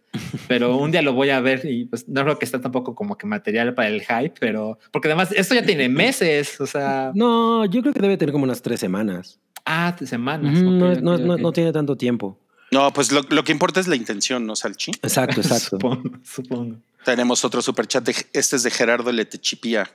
[0.48, 3.16] pero un día lo voy a ver y pues no creo que está tampoco como
[3.18, 7.64] que material para el hype, pero porque además esto ya tiene meses, o sea, No,
[7.66, 9.38] yo creo que debe tener como unas tres semanas.
[9.64, 10.58] ah, semanas.
[10.60, 12.38] Ujú, no, no, no- tiene tanto tiempo.
[12.72, 14.90] No, pues lo, lo que importa es la intención, ¿no, Salchi?
[15.02, 15.76] Exacto, exacto.
[15.80, 16.76] Supongo, supongo.
[17.04, 18.04] Tenemos otro superchat.
[18.04, 19.88] De, este es de Gerardo Letechipía.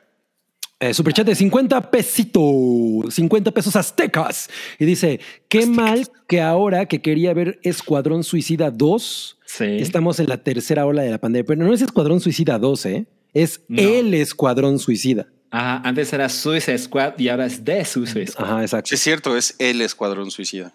[0.83, 4.49] Eh, superchat de 50 pesitos, 50 pesos aztecas.
[4.79, 9.65] Y dice, qué mal que ahora que quería ver Escuadrón Suicida 2, Sí.
[9.79, 11.45] estamos en la tercera ola de la pandemia.
[11.45, 13.05] Pero no es Escuadrón Suicida 2, ¿eh?
[13.33, 13.79] Es No.
[13.79, 15.27] el Escuadrón Suicida.
[15.51, 18.45] Ajá, antes era Suicide Squad y ahora es The Suicide Squad.
[18.45, 18.87] Ajá, exacto.
[18.89, 20.73] Sí, es cierto, es el Escuadrón Suicida.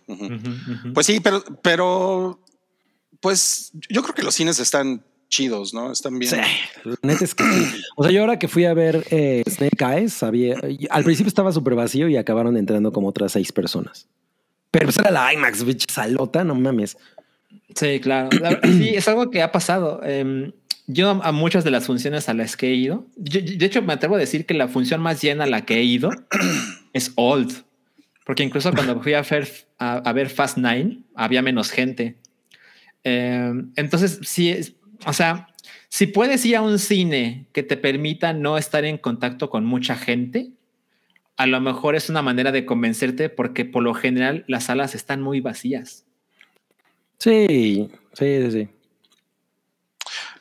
[0.95, 2.41] Pues sí, pero, pero,
[3.21, 5.93] pues yo creo que los cines están chidos, ¿no?
[5.93, 6.31] Están bien.
[6.31, 6.37] Sí,
[6.85, 7.81] la neta es que sí.
[7.97, 10.57] O sea, yo ahora que fui a ver eh, Snake Eyes, sabía,
[10.91, 14.07] al principio estaba súper vacío y acabaron entrando como otras seis personas.
[14.71, 16.97] Pero pues era la IMAX, bitch, salota, no mames.
[17.75, 18.31] Sí, claro.
[18.65, 20.01] Sí, es algo que ha pasado.
[20.05, 20.53] Em,
[20.87, 23.93] yo a muchas de las funciones a las que he ido, yo- de hecho me
[23.93, 26.11] atrevo a decir que la función más llena a la que he ido
[26.93, 27.65] es Old.
[28.25, 32.17] Porque incluso cuando fui a, ver- a, a ver Fast Nine, había menos gente.
[33.05, 34.73] Eh, entonces, sí, es,
[35.07, 35.49] o sea,
[35.89, 39.97] si puedes ir a un cine que te permita no estar en contacto con mucha
[39.97, 40.51] gente,
[41.37, 45.23] a lo mejor es una manera de convencerte porque por lo general las salas están
[45.23, 46.05] muy vacías.
[47.19, 48.69] Sí, sí, sí, sí.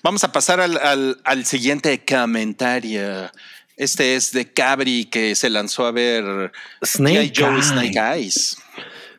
[0.04, 3.32] Vamos a pasar al, al- al siguiente comentario.
[3.78, 6.52] Este es de Cabri que se lanzó a ver
[6.84, 7.34] Snake.
[7.36, 7.62] Joe.
[7.62, 8.58] Snake Eyes.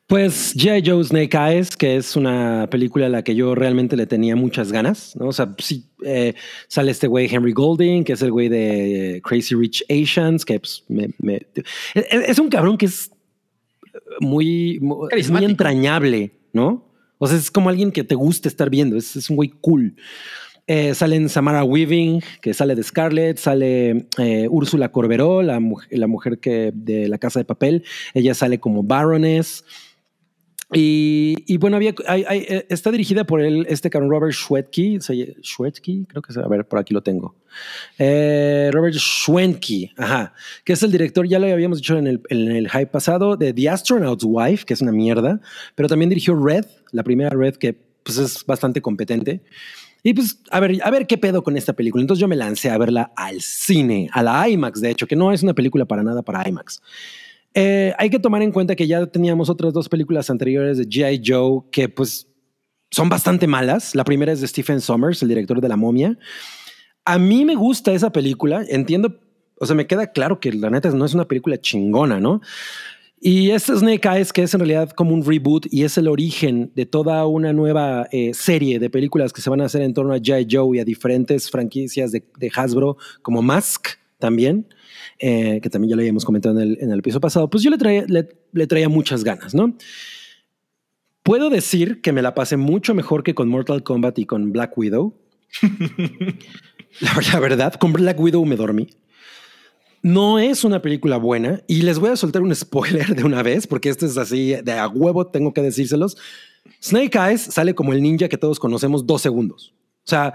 [0.06, 0.82] Pues G.I.
[0.88, 4.70] Joe Snake Eyes, que es una película a la que yo realmente le tenía muchas
[4.70, 5.26] ganas, ¿no?
[5.26, 6.34] O sea, sí, eh,
[6.68, 10.84] sale este güey Henry Golding, que es el güey de Crazy Rich Asians, que pues,
[10.88, 11.44] me, me-
[11.94, 13.10] es, es un cabrón que es
[14.20, 15.50] muy, muy, es muy Carismático.
[15.50, 16.84] entrañable, ¿no?
[17.18, 19.96] O sea, es como alguien que te gusta estar viendo, es, es un güey cool.
[20.68, 26.70] Eh, salen Samara Weaving, que sale de Scarlett, sale eh, Úrsula Corberó, la mujer que
[26.74, 27.82] de la Casa de Papel,
[28.14, 29.64] ella sale como Baroness.
[30.72, 34.98] Y, y bueno, había, hay- hay- eh, está dirigida por el, este cabrón Robert Schwedke,
[35.00, 37.36] Schwedke, creo que es, a ver, por aquí lo tengo.
[37.98, 40.34] Eh, Robert Schwentke, ajá,
[40.64, 43.52] que es el director, ya lo habíamos dicho en el, en el hype pasado, de
[43.52, 45.40] The Astronaut's Wife, que es una mierda,
[45.76, 49.42] pero también dirigió Red, la primera Red, que pues es bastante competente.
[50.02, 52.00] Y pues, a ver, a ver qué pedo con esta película.
[52.02, 55.32] Entonces yo me lancé a verla al cine, a la IMAX, de hecho, que no
[55.32, 56.80] es una película para nada para IMAX.
[57.58, 61.22] Eh, hay que tomar en cuenta que ya teníamos otras dos películas anteriores de G.I.
[61.24, 62.28] Joe que pues
[62.90, 63.94] son bastante malas.
[63.94, 66.18] La primera es de Stephen Sommers, el director de La momia.
[67.06, 69.18] A mí me gusta esa película, entiendo,
[69.58, 72.42] o sea, me queda claro que la neta no es una película chingona, ¿no?
[73.18, 76.72] Y este Snake Eyes, que es en realidad como un reboot y es el origen
[76.74, 80.12] de toda una nueva eh, serie de películas que se van a hacer en torno
[80.12, 80.46] a G.I.
[80.50, 84.66] Joe y a diferentes franquicias de, de Hasbro, como Mask también,
[85.18, 87.70] eh, que también ya lo habíamos comentado en el, en el episodio pasado, pues yo
[87.70, 89.76] le traía, le, traía muchas ganas, ¿no?
[91.22, 94.76] Puedo decir que me la pasé mucho mejor que con Mortal Kombat y con Black
[94.76, 95.14] Widow.
[97.00, 98.88] la, la verdad, con Black Widow me dormí.
[100.02, 103.66] No es una película buena y les voy a soltar un spoiler de una vez
[103.66, 106.16] porque esto es así de a huevo, tengo que decírselos.
[106.80, 109.74] Snake Eyes sale como el ninja que todos conocemos dos segundos.
[110.04, 110.34] O sea,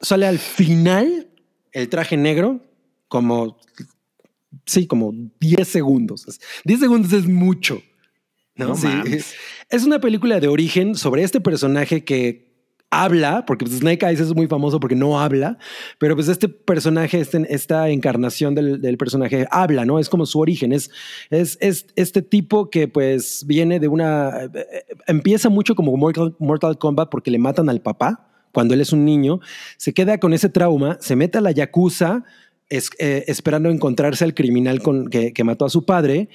[0.00, 1.28] sale al final
[1.72, 2.60] el traje negro
[3.08, 3.58] como,
[4.66, 6.26] sí, como 10 segundos.
[6.64, 7.82] 10 segundos es mucho.
[8.56, 8.68] ¿no?
[8.68, 8.88] No Sí.
[9.68, 12.50] Es una película de origen sobre este personaje que
[12.92, 15.58] habla, porque pues, Snake Eyes es muy famoso porque no habla,
[15.98, 20.00] pero pues este personaje, este- esta encarnación del, del personaje habla, ¿no?
[20.00, 20.90] Es como su origen, es,
[21.30, 24.42] es, es este tipo que pues viene de una...
[24.52, 24.66] eh,
[25.06, 29.04] empieza mucho como Mortal, Mortal Kombat porque le matan al papá cuando él es un
[29.04, 29.38] niño,
[29.76, 32.24] se queda con ese trauma, se mete a la Yakuza
[32.70, 36.28] es- eh, esperando encontrarse al criminal con, que, que mató a su padre.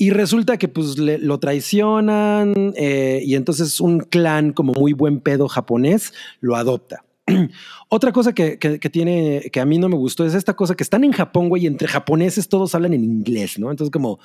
[0.00, 5.20] Y resulta que pues le- lo traicionan eh, y entonces un clan como muy buen
[5.20, 7.04] pedo japonés lo adopta.
[7.88, 10.74] Otra cosa que, que- que tiene, que a mí no me gustó es esta cosa
[10.76, 13.70] que están en Japón, güey, y entre japoneses todos hablan en inglés, ¿no?
[13.70, 14.18] Entonces como,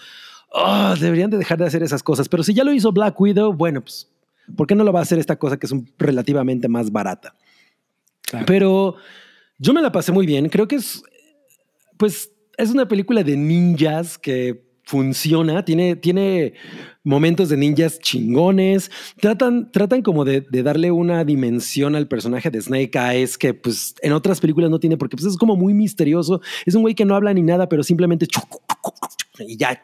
[0.53, 2.29] "Ah, deberían de dejar de hacer esas cosas.
[2.29, 4.09] Pero si ya lo hizo Black Widow, bueno, pues,
[4.55, 7.33] ¿por qué no lo va a hacer esta cosa que es un- relativamente más barata?
[8.21, 8.45] Claro.
[8.45, 8.95] Pero
[9.57, 10.49] yo me la pasé muy bien.
[10.49, 11.01] Creo que es,
[12.03, 15.63] pues, es una película de ninjas que funciona.
[15.63, 16.53] Tiene, tiene
[17.01, 18.91] momentos de ninjas chingones.
[19.21, 24.11] Tratan, tratan como de, darle una dimensión al personaje de Snake Eyes que, pues, en
[24.11, 26.41] otras películas no tiene porque pues, es como muy misterioso.
[26.65, 28.27] Es un güey que no habla ni nada, pero simplemente
[29.39, 29.81] y ya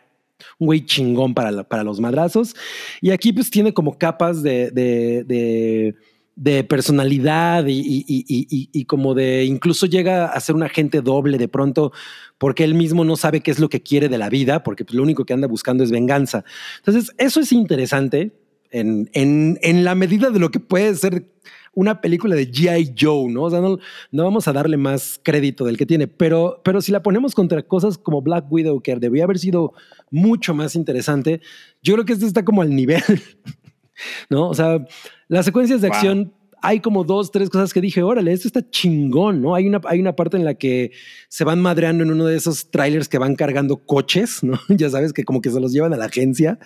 [0.58, 2.54] un güey chingón para, para los madrazos.
[3.00, 5.96] Y aquí pues tiene como capas de,
[6.40, 11.38] de personalidad y, y- y- y- como de incluso llega a ser un agente doble
[11.38, 11.92] de pronto
[12.38, 14.96] porque él mismo no sabe qué es lo que quiere de la vida, porque pues,
[14.96, 16.46] lo único que anda buscando es venganza.
[16.78, 18.32] Entonces, eso es interesante
[18.72, 21.30] en, en, en la medida de lo que puede ser
[21.74, 22.96] una película de G.I.
[22.98, 23.44] Joe, ¿no?
[23.44, 23.78] O sea, no,
[24.12, 27.62] no vamos a darle más crédito del que tiene, pero, pero si la ponemos contra
[27.64, 29.74] cosas como Black Widow, que debería haber sido
[30.10, 31.42] mucho más interesante,
[31.84, 33.04] yo creo que este está como al nivel,
[34.30, 34.50] ¿no?
[34.50, 34.86] O sea,
[35.28, 35.96] las secuencias de Wow.
[35.96, 39.56] acción, hay como dos, tres cosas que dije, órale, esto está chingón, ¿no?
[39.56, 40.92] Hay una, hay una parte en la que
[41.30, 44.60] se van madreando en uno de esos trailers que van cargando coches, ¿no?
[44.70, 46.60] Ya sabes que como que se los llevan a la agencia,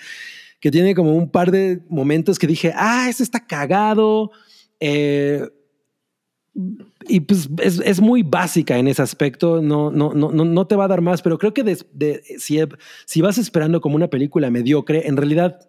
[0.59, 4.31] que tiene como un par de momentos que dije, ah, esto está cagado.
[4.79, 5.47] Eh,
[7.07, 10.75] y pues es, es muy básica en ese aspecto, no, no, no, no, no te
[10.75, 12.59] va a dar más, pero creo que des- de- si,
[13.05, 15.59] si vas esperando como una película mediocre, en realidad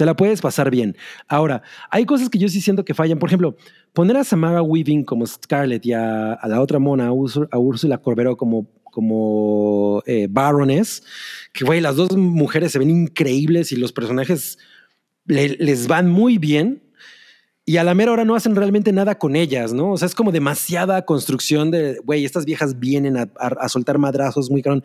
[0.00, 0.96] te la puedes pasar bien.
[1.28, 1.60] Ahora,
[1.90, 3.18] hay cosas que yo sí siento que fallan.
[3.18, 3.54] Por ejemplo,
[3.92, 7.98] poner a Samara Weaving como Scarlett y a, la otra mona, a, Úrsula- a Úrsula
[7.98, 11.02] Corberó como, como eh, Baroness,
[11.52, 14.56] que güey, las dos mujeres se ven increíbles y los personajes
[15.26, 16.82] le- les van muy bien.
[17.66, 19.92] y a la mera hora no hacen realmente nada con ellas, ¿no?
[19.92, 24.62] O sea, es como demasiada construcción de, güey, estas viejas vienen a soltar madrazos muy
[24.62, 24.82] cabrón.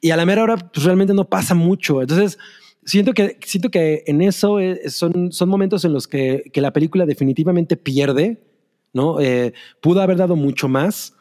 [0.00, 2.02] Y a la mera hora, pues realmente no pasa mucho.
[2.02, 2.36] Entonces,
[2.86, 6.72] siento que, siento que en eso eh, son, son momentos en los que, que la
[6.72, 8.42] película definitivamente pierde,
[8.92, 9.20] ¿no?
[9.20, 9.52] Eh,
[9.82, 11.12] pudo haber dado mucho más.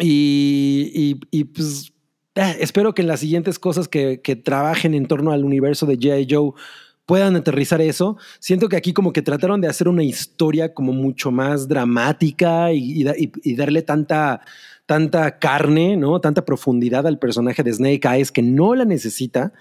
[0.00, 1.92] Y, y, y, pues
[2.36, 5.98] eh, espero que en las siguientes cosas que, que trabajen en torno al universo de
[5.98, 6.26] G.I.
[6.30, 6.52] Joe
[7.04, 8.16] puedan aterrizar eso.
[8.38, 13.02] Siento que aquí como que trataron de hacer una historia como mucho más dramática y,
[13.02, 14.40] y y darle tanta,
[14.86, 16.20] tanta carne, ¿no?
[16.20, 19.52] Tanta profundidad al personaje de Snake Eyes que no la necesita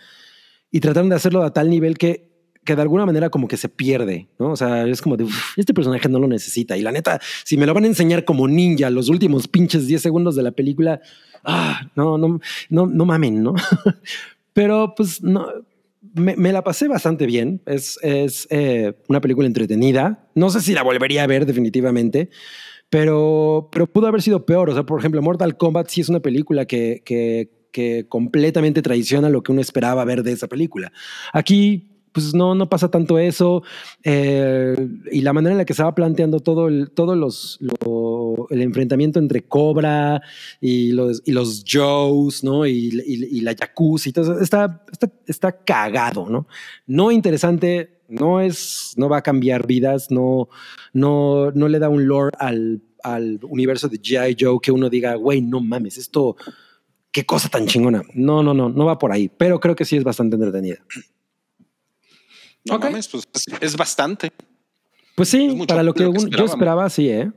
[0.73, 2.31] y trataron de hacerlo a tal nivel que,
[2.65, 4.51] que de alguna manera como que se pierde, ¿no?
[4.51, 6.75] O sea, es como de, "Uf, este personaje no lo necesita.
[6.75, 10.01] Y la neta, si me lo van a enseñar como ninja los últimos pinches 10
[10.01, 10.99] segundos de la película,
[11.43, 12.39] ah, no, no,
[12.69, 13.53] no, no mamen, ¿no?
[14.53, 15.47] Pero pues no,
[16.15, 17.61] me, me la pasé bastante bien.
[17.67, 20.27] Es, es eh, una película entretenida.
[20.33, 22.31] No sé si la volvería a ver definitivamente,
[22.89, 24.71] pero, pero pudo haber sido peor.
[24.71, 29.27] O sea, por ejemplo, Mortal Kombat sí es una película que, que, que completamente traiciona
[29.29, 30.93] lo que uno esperaba ver de esa película.
[31.33, 33.63] Aquí, pues no, no pasa tanto eso.
[34.03, 34.75] eh,
[35.11, 39.17] y la manera en la que se planteando todo el, todos los, lo- el enfrentamiento
[39.19, 40.21] entre Cobra
[40.61, 42.65] y los, y los Joes, ¿no?
[42.67, 42.91] Y,
[43.41, 46.47] la Yakuza y todo está, está, está cagado, ¿no?
[46.85, 50.49] No interesante, no es, no va a cambiar vidas, no,
[50.93, 54.35] no, no le da un lore al, al universo de G.I.
[54.39, 56.35] Joe que uno diga, güey, no mames, esto,
[57.14, 58.02] qué cosa tan chingona.
[58.14, 60.80] No, no, no, no va por ahí, pero creo que sí es bastante entretenida.
[62.65, 62.84] No Ok.
[62.85, 63.26] mames, pues
[63.61, 64.31] es, bastante.
[65.15, 67.31] Pues sí, para lo que, lo que un- yo esperaba, sí, ¿eh?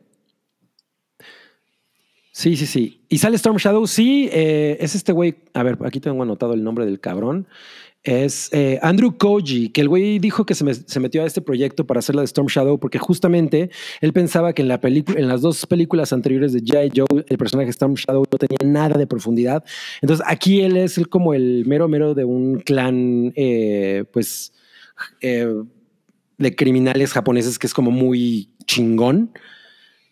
[2.32, 3.04] Sí, sí, sí.
[3.08, 3.86] ¿Y sale Storm Shadow?
[3.86, 5.36] Sí, eh, es este güey.
[5.54, 7.46] A ver, aquí tengo anotado el nombre del cabrón.
[8.06, 11.84] Es eh, Andrew Koji, que el güey dijo que se, se metió a este proyecto
[11.88, 13.68] para hacer la de Storm Shadow porque justamente
[14.00, 16.92] él pensaba que en, la en las dos películas anteriores de G.I.
[16.94, 19.64] Joe, el personaje Storm Shadow no tenía nada de profundidad.
[20.02, 24.52] Entonces aquí él es como el mero mero de un clan, eh, pues,
[25.20, 25.52] eh,
[26.38, 29.32] de criminales japoneses que es como muy chingón.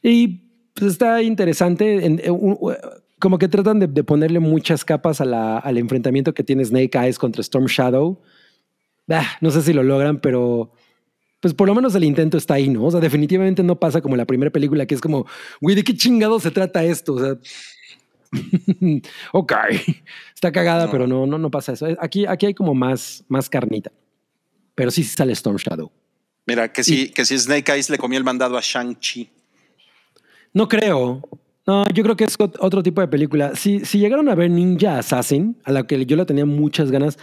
[0.03, 0.41] Y
[0.75, 2.05] pues está interesante.
[2.05, 2.57] En- en
[3.25, 6.91] como que tratan de, de ponerle muchas capas a la- al enfrentamiento que tiene Snake
[6.99, 8.21] Eyes contra Storm Shadow.
[9.09, 10.71] Ah, no sé si lo logran, pero
[11.41, 12.85] pues por lo menos el intento está ahí, ¿no?
[12.85, 15.27] O sea, definitivamente no pasa como la primera película, que es como,
[15.63, 17.15] güey, ¿de qué chingado se trata esto?
[17.15, 17.37] O sea,
[19.33, 19.53] ok,
[20.35, 20.91] está cagada, No.
[20.91, 21.87] pero no, no, no pasa eso.
[22.01, 23.91] Aquí, aquí hay como más, más carnita.
[24.75, 25.91] Pero sí sale Storm Shadow.
[26.47, 29.31] Mira, que si, que si Snake Eyes le comió el mandado a Shang-Chi.
[30.53, 31.23] No creo.
[31.67, 33.57] No, yo creo que es ot- otro tipo de película.
[33.57, 37.19] Si, si llegaron a ver Ninja Assassin, a la que yo le tenía muchas ganas,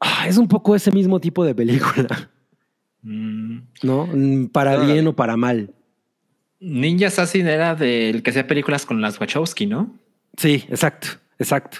[0.00, 2.30] ah, es un poco ese mismo tipo de película,
[3.04, 4.08] Mm, ¿no?
[4.52, 5.74] Para bien o para mal.
[6.60, 9.98] Ninja Assassin era del que hacía películas con las Wachowski, ¿no?
[10.36, 11.08] Sí, exacto,
[11.42, 11.78] exacto.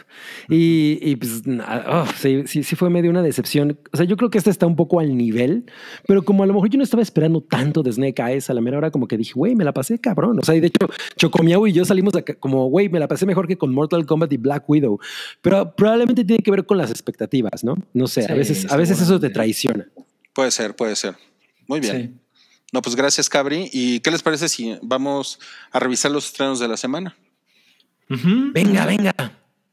[0.49, 3.79] Y, y pues na- oh, sí, sí, sí fue medio una decepción.
[3.93, 5.65] O sea, yo creo que esta está un poco al nivel,
[6.07, 8.61] pero como a lo mejor yo no estaba esperando tanto de Snake Eyes, a la
[8.61, 10.39] mera hora como que dije, güey, me la pasé cabrón.
[10.41, 13.09] O sea, y de hecho, Chocomiao y yo salimos de acá como, güey, me la
[13.09, 14.99] pasé mejor que con Mortal Kombat y Black Widow.
[15.41, 17.77] Pero probablemente tiene que ver con las expectativas, ¿no?
[17.95, 19.87] No sé, a veces, a veces eso te traiciona.
[20.35, 21.15] Puede ser, puede ser.
[21.69, 21.97] Muy bien.
[22.15, 22.19] Sí.
[22.73, 23.69] No, pues gracias, Cabri.
[23.71, 25.39] ¿Y qué les parece si vamos
[25.73, 27.15] a revisar los estrenos de la semana?
[28.53, 29.15] Venga, venga.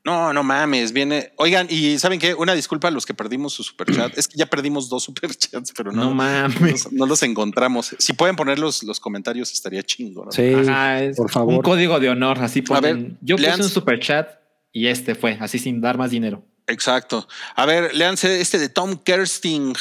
[0.09, 1.31] No, no mames, viene.
[1.35, 2.33] Oigan, y ¿saben qué?
[2.33, 4.17] Una disculpa a los que perdimos su superchat.
[4.17, 6.85] es que ya perdimos dos superchats, pero no, No mames.
[6.85, 7.95] los, no los encontramos.
[7.99, 10.25] Si pueden poner los, los comentarios, estaría chingo.
[10.25, 10.31] ¿no?
[10.31, 11.53] Sí, Ajá, es por favor.
[11.53, 13.17] un código de honor, así A ver, ponen.
[13.21, 14.29] Yo puse un super chat
[14.71, 16.43] y este fue, así sin dar más dinero.
[16.65, 17.27] Exacto.
[17.55, 19.73] A ver, léanse este de Tom Kersting.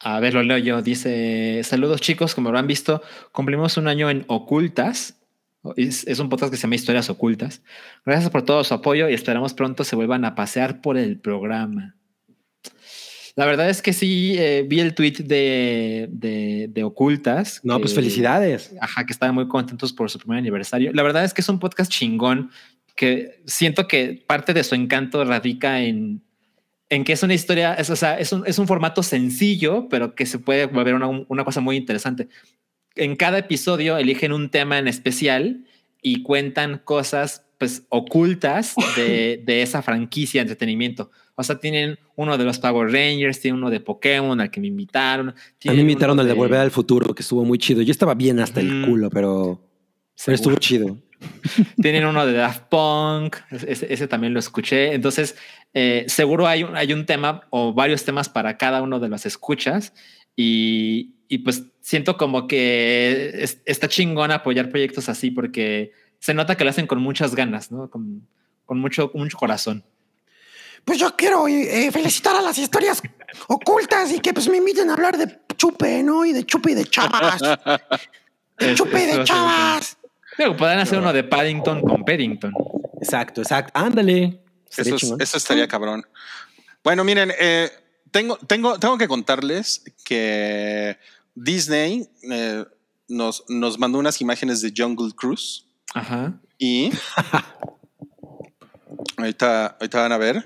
[0.00, 0.82] A ver, lo leo yo.
[0.82, 2.34] Dice: Saludos, chicos.
[2.34, 5.14] Como habrán visto, cumplimos un año en Ocultas.
[5.76, 7.62] Es, es un podcast que se llama Historias Ocultas.
[8.04, 11.96] Gracias por todo su apoyo y esperamos pronto se vuelvan a pasear por el programa.
[13.36, 17.60] La verdad es que sí, eh, vi el tweet de, de, de Ocultas.
[17.62, 18.74] No, pues felicidades.
[18.80, 20.92] Ajá, que estaban muy contentos por su primer aniversario.
[20.92, 22.50] La verdad es que es un podcast chingón
[22.96, 26.22] que siento que parte de su encanto radica en,
[26.88, 30.14] en que es una historia, es, o sea, es un, es un formato sencillo, pero
[30.14, 32.28] que se puede volver una, una cosa muy interesante.
[32.96, 35.64] En cada episodio eligen un tema en especial
[36.02, 41.10] y cuentan cosas pues ocultas de, de esa franquicia de entretenimiento.
[41.34, 44.66] O sea, tienen uno de los Power Rangers, tienen uno de Pokémon al que me
[44.66, 45.30] invitaron.
[45.30, 47.80] A mí me invitaron al de Volver al Futuro, que estuvo muy chido.
[47.80, 48.90] Yo estaba bien hasta el Ujú.
[48.90, 49.60] culo, pero,
[50.24, 50.98] pero estuvo chido.
[51.80, 54.92] Tienen uno de Daft Punk, ese, ese también lo escuché.
[54.94, 55.36] Entonces,
[55.72, 59.24] eh, seguro hay un, hay un tema o varios temas para cada uno de las
[59.24, 59.94] escuchas.
[60.36, 66.56] Y, y pues siento como que es- está chingón apoyar proyectos así porque se nota
[66.56, 67.88] que lo hacen con muchas ganas, ¿no?
[67.90, 68.26] Con,
[68.66, 69.84] con mucho, mucho corazón.
[70.84, 73.02] Pues yo quiero eh, felicitar a las historias
[73.48, 76.24] ocultas y que pues me inviten a hablar de chupe, ¿no?
[76.24, 77.40] Y de chupe y de chavas.
[78.58, 79.96] De chupe y de chavas.
[80.36, 82.52] Digo, podrían hacer uno de Paddington con Paddington.
[83.00, 83.72] Exacto, exacto.
[83.74, 84.38] Ándale.
[84.76, 86.04] Eso, es- eso estaría cabrón.
[86.84, 87.70] Bueno, miren, eh,
[88.10, 90.98] tengo, tengo, tengo que contarles que
[91.34, 92.64] Disney eh,
[93.08, 95.64] nos, nos mandó unas imágenes de Jungle Cruise
[95.94, 96.34] Ajá.
[96.58, 96.90] y
[99.16, 100.42] ahorita, ahorita van a ver.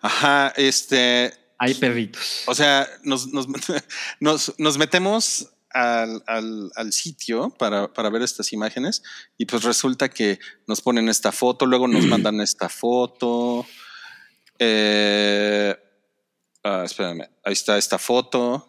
[0.00, 2.42] Ajá, este, Hay perritos.
[2.46, 3.46] o sea, nos, nos,
[4.20, 9.02] nos, nos metemos al, al- al sitio para, para ver estas imágenes
[9.36, 13.66] y pues resulta que nos ponen esta foto, luego nos mandan esta foto.
[14.58, 15.76] Eh,
[16.66, 18.66] ah, espérame, ahí está esta foto.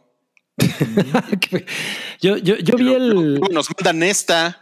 [2.22, 3.40] yo, yo, yo vi el.
[3.52, 4.60] nos mandan esta.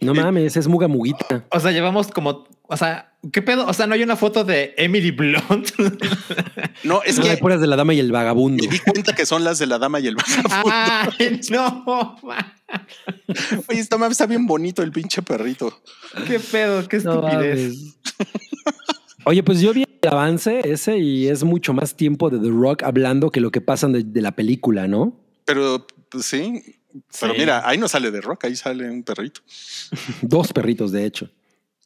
[0.00, 1.44] No mames, es Muga Muguita.
[1.50, 3.66] O sea, llevamos como, o sea, ¿qué pedo?
[3.66, 5.70] O sea, no hay una foto de Emily Blunt.
[6.82, 8.62] No, es No, hay que puras de la dama y el vagabundo.
[8.64, 10.70] me di cuenta que son las de la dama y el vagabundo.
[11.18, 12.52] Ay, no, man.
[13.68, 15.80] Oye, esta mames está bien bonito el pinche perrito.
[16.26, 17.58] qué pedo, qué No estupidez.
[17.78, 17.96] mames.
[19.26, 22.82] Oye, pues yo vi el avance ese y es mucho más tiempo de The Rock
[22.82, 25.18] hablando que lo que pasan de, de la película, ¿no?
[25.44, 26.62] Pero pues, sí,
[27.20, 27.40] pero Sí.
[27.40, 29.40] mira, ahí no sale de rock, ahí sale un perrito.
[30.22, 31.30] Dos perritos, de hecho.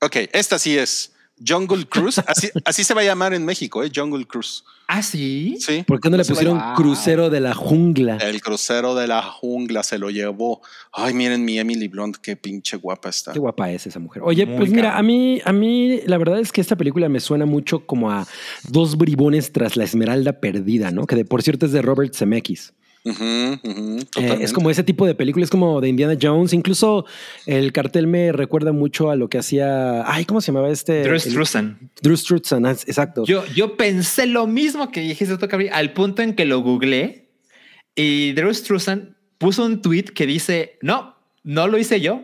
[0.01, 1.12] Ok, esta sí es
[1.47, 2.20] Jungle Cruise.
[2.27, 3.90] Así, así se va a llamar en México, ¿eh?
[3.94, 4.65] Jungle Cruise.
[4.90, 5.56] Ah, sí.
[5.60, 5.85] Sí.
[5.86, 8.16] ¿Por qué no le a pusieron crucero de la jungla?
[8.16, 10.62] El crucero de la jungla se lo llevó.
[10.93, 13.35] Ay, miren mi Emily Blunt, qué pinche guapa está.
[13.35, 14.23] Qué guapa es esa mujer.
[14.24, 17.20] Oye, Muy pues mira, a mí, a mí, la verdad es que esta película me
[17.20, 18.27] suena mucho como a
[18.69, 21.06] dos bribones tras la Esmeralda perdida, ¿no?
[21.06, 22.73] Que de por cierto es de Robert Zemeckis.
[23.10, 26.52] Eh, es como ese tipo de películas, como de Indiana Jones.
[26.52, 27.06] Incluso
[27.47, 30.10] el cartel me recuerda mucho a lo que hacía.
[30.10, 31.02] Ay, ¿cómo se llamaba este?
[31.02, 31.90] Drew Struzan.
[32.02, 33.24] Drew Struzan, ah, exacto.
[33.24, 37.28] Yo, yo pensé lo mismo que dijiste tú, al punto en que lo googleé
[37.94, 42.22] y Drew Struzan puso un tweet que dice, no, no lo hice yo.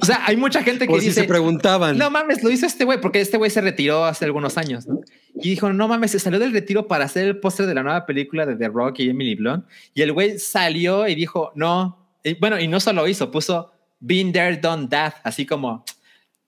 [0.00, 1.98] o sea, hay mucha gente que si dice, se preguntaban.
[1.98, 5.00] no mames, lo hizo este güey, porque este güey se retiró hace algunos años, ¿no?
[5.42, 8.06] Y dijo, no mames, se salió del retiro para hacer el póster de la nueva
[8.06, 9.64] película de The Rock y Emily Blunt.
[9.94, 14.32] Y el güey salió y dijo, no, y bueno, y no solo hizo, puso Been
[14.32, 15.84] there, done that, así como,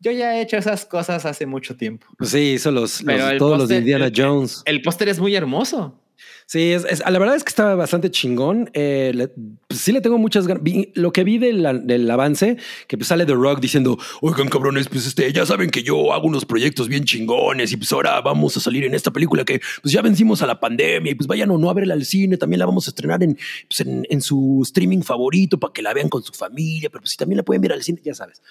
[0.00, 2.06] yo ya he hecho esas cosas hace mucho tiempo.
[2.22, 4.62] Sí, hizo los, el todos los de póster- Indiana el- Jones.
[4.64, 5.98] El póster es muy hermoso.
[6.46, 6.74] Sí,
[7.08, 8.70] la verdad es que estaba bastante chingón.
[8.74, 9.28] Eh,
[9.66, 10.62] pues sí le tengo muchas ganas.
[10.94, 12.56] Lo que vi del, del avance,
[12.86, 16.26] que pues sale The Rock diciendo, oigan cabrones, pues este, ya saben que yo hago
[16.26, 19.92] unos proyectos bien chingones y pues ahora vamos a salir en esta película que pues
[19.92, 22.58] ya vencimos a la pandemia y pues vayan o no a verla al cine, también
[22.58, 23.38] la vamos a estrenar en,
[23.68, 27.16] pues, en su streaming favorito para que la vean con su familia, pero pues si
[27.16, 28.42] también la pueden ver al cine, ya sabes.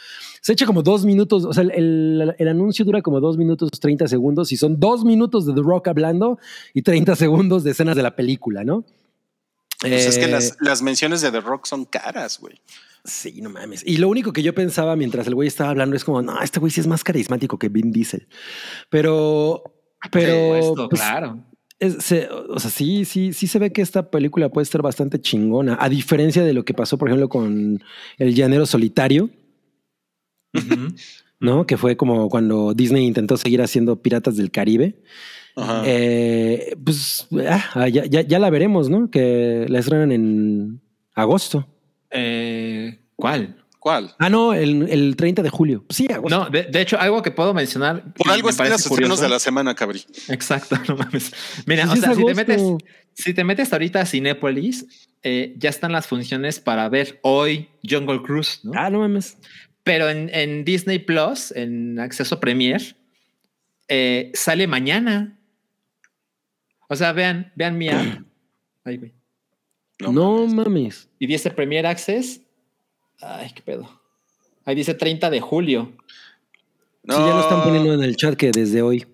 [0.41, 3.69] Se echa como dos minutos, o sea, el, el- el anuncio dura como dos minutos
[3.79, 6.39] 30 segundos y son dos minutos de The Rock hablando
[6.73, 8.83] y 30 segundos de escenas de la película, ¿no?
[9.79, 12.59] Pues es que Eh, las, las menciones de The Rock son caras, güey.
[13.03, 13.83] Sí, no mames.
[13.85, 16.59] Y lo único que yo pensaba mientras el güey estaba hablando es como, no, este
[16.59, 18.27] güey sí es más carismático que Vin Diesel.
[18.89, 19.63] Pero,
[20.11, 21.39] pero, Esto, pues, claro.
[21.79, 25.19] es- se- o sea, sí, sí, sí se ve que esta película puede estar bastante
[25.19, 27.83] chingona, a diferencia de lo que pasó, por ejemplo, con
[28.19, 29.29] El Llanero Solitario,
[31.39, 31.65] ¿no?
[31.65, 35.01] Que fue como cuando Disney intentó seguir haciendo Piratas del Caribe.
[35.55, 35.83] Ajá.
[35.85, 39.09] Eh, pues ah, ya, ya, ya la veremos, ¿no?
[39.09, 40.81] Que la estrenan en
[41.13, 41.67] agosto.
[42.09, 43.57] Eh, ¿Cuál?
[43.79, 44.13] ¿Cuál?
[44.19, 45.85] Ah, no, el, el 30 de julio.
[45.89, 46.37] Sí, agosto.
[46.37, 48.13] No, de, de hecho, algo que puedo mencionar.
[48.13, 50.03] Por algo me los estrenos de la semana, cabrí.
[50.29, 51.33] Exacto, no mames.
[51.65, 52.61] Mira, Pues o sea, si te metes,
[53.15, 58.21] si te metes ahorita a Cinépolis, eh, ya están las funciones para ver hoy Jungle
[58.21, 58.73] Cruise, ¿no?
[58.75, 59.37] Ah, no mames.
[59.83, 62.95] Pero en, en Disney Plus, en acceso Premier,
[63.87, 65.37] eh, sale mañana.
[66.87, 68.21] O sea, vean, vean mi app.
[68.83, 69.13] Ay, güey.
[69.99, 71.09] No, mames.
[71.19, 72.41] Y dice Premier Access.
[73.21, 74.01] Ay, qué pedo.
[74.65, 75.95] Ahí dice 30 de julio.
[77.03, 79.05] No, Sí, ya lo están poniendo en el chat que desde hoy.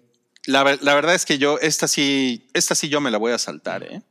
[0.46, 3.34] La, ver- la verdad es que yo, esta sí, esta sí yo me la voy
[3.34, 4.02] a saltar, ¿eh?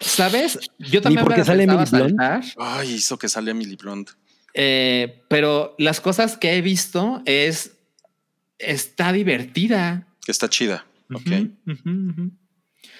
[0.00, 0.58] ¿Sabes?
[0.78, 2.20] Yo también porque me la sale Emily Blunt?
[2.58, 4.10] Ay, hizo que sale Emily Blunt.
[4.58, 7.72] Eh, pero las cosas que he visto es
[8.58, 10.06] está divertida.
[10.24, 10.86] Que está chida.
[11.12, 11.30] Ok.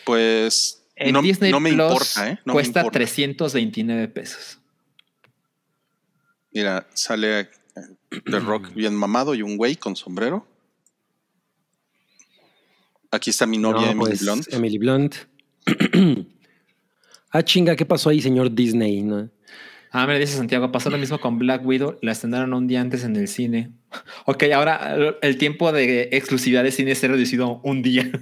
[0.04, 2.38] Pues En no, Disney no me Plus importa, ¿eh?
[2.44, 2.98] No me cuesta importa.
[2.98, 4.58] 329 pesos.
[6.52, 7.48] Mira, sale eh,
[8.30, 10.46] The Rock bien mamado y un güey con sombrero.
[13.10, 14.46] Aquí está mi novia No, Emily pues, Blunt.
[14.52, 15.14] Emily Blunt.
[17.28, 19.02] Ah, chinga, ¿qué pasó ahí, señor Disney?
[19.02, 19.28] ¿no?
[19.98, 23.02] Ah, me dice Santiago, pasó lo mismo con Black Widow, la estrenaron un día antes
[23.04, 23.70] en el cine.
[24.26, 28.10] Ok, ahora el tiempo de exclusividad de cine se ha reducido un día.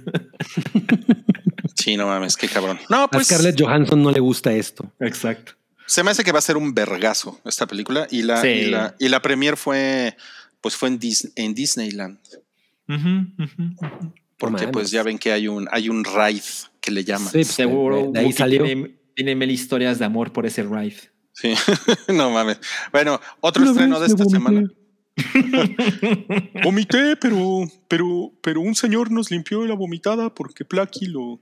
[1.77, 2.79] Sí, no mames, qué cabrón.
[2.89, 4.91] No, A pues Scarlett Johansson no le gusta esto.
[4.99, 5.51] Exacto.
[5.85, 8.47] se me hace que va a ser un vergazo esta película y la, Sí.
[8.47, 10.15] y la, y la premier fue,
[10.61, 12.17] pues fue en, Dis- en Disneyland.
[14.37, 16.41] Porque pues ya ven que hay un, hay un ride
[16.81, 17.27] que le llaman.
[17.27, 18.63] Sí, pues, Seguro de, de ahí salió.
[18.63, 20.95] Tiene, tiene mil historias de amor por ese ride.
[21.35, 21.53] Sí.
[22.13, 22.59] no mames.
[22.91, 24.37] Bueno, otro Una estreno de esta vomité.
[24.37, 24.71] semana.
[26.63, 31.39] Vomité, pero, pero, pero un señor nos limpió la vomitada porque Plaki lo.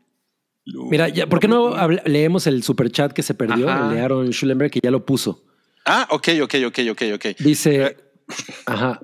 [0.65, 1.75] lo- Mira, ya, ¿por qué no
[2.05, 3.69] leemos el superchat que se perdió?
[3.69, 3.89] Ajá.
[3.93, 5.43] De Aaron Schulenberg, que ya lo puso.
[5.85, 7.25] Ah, ok, ok, ok, ok, ok.
[7.39, 7.97] Dice,
[8.65, 9.01] ajá.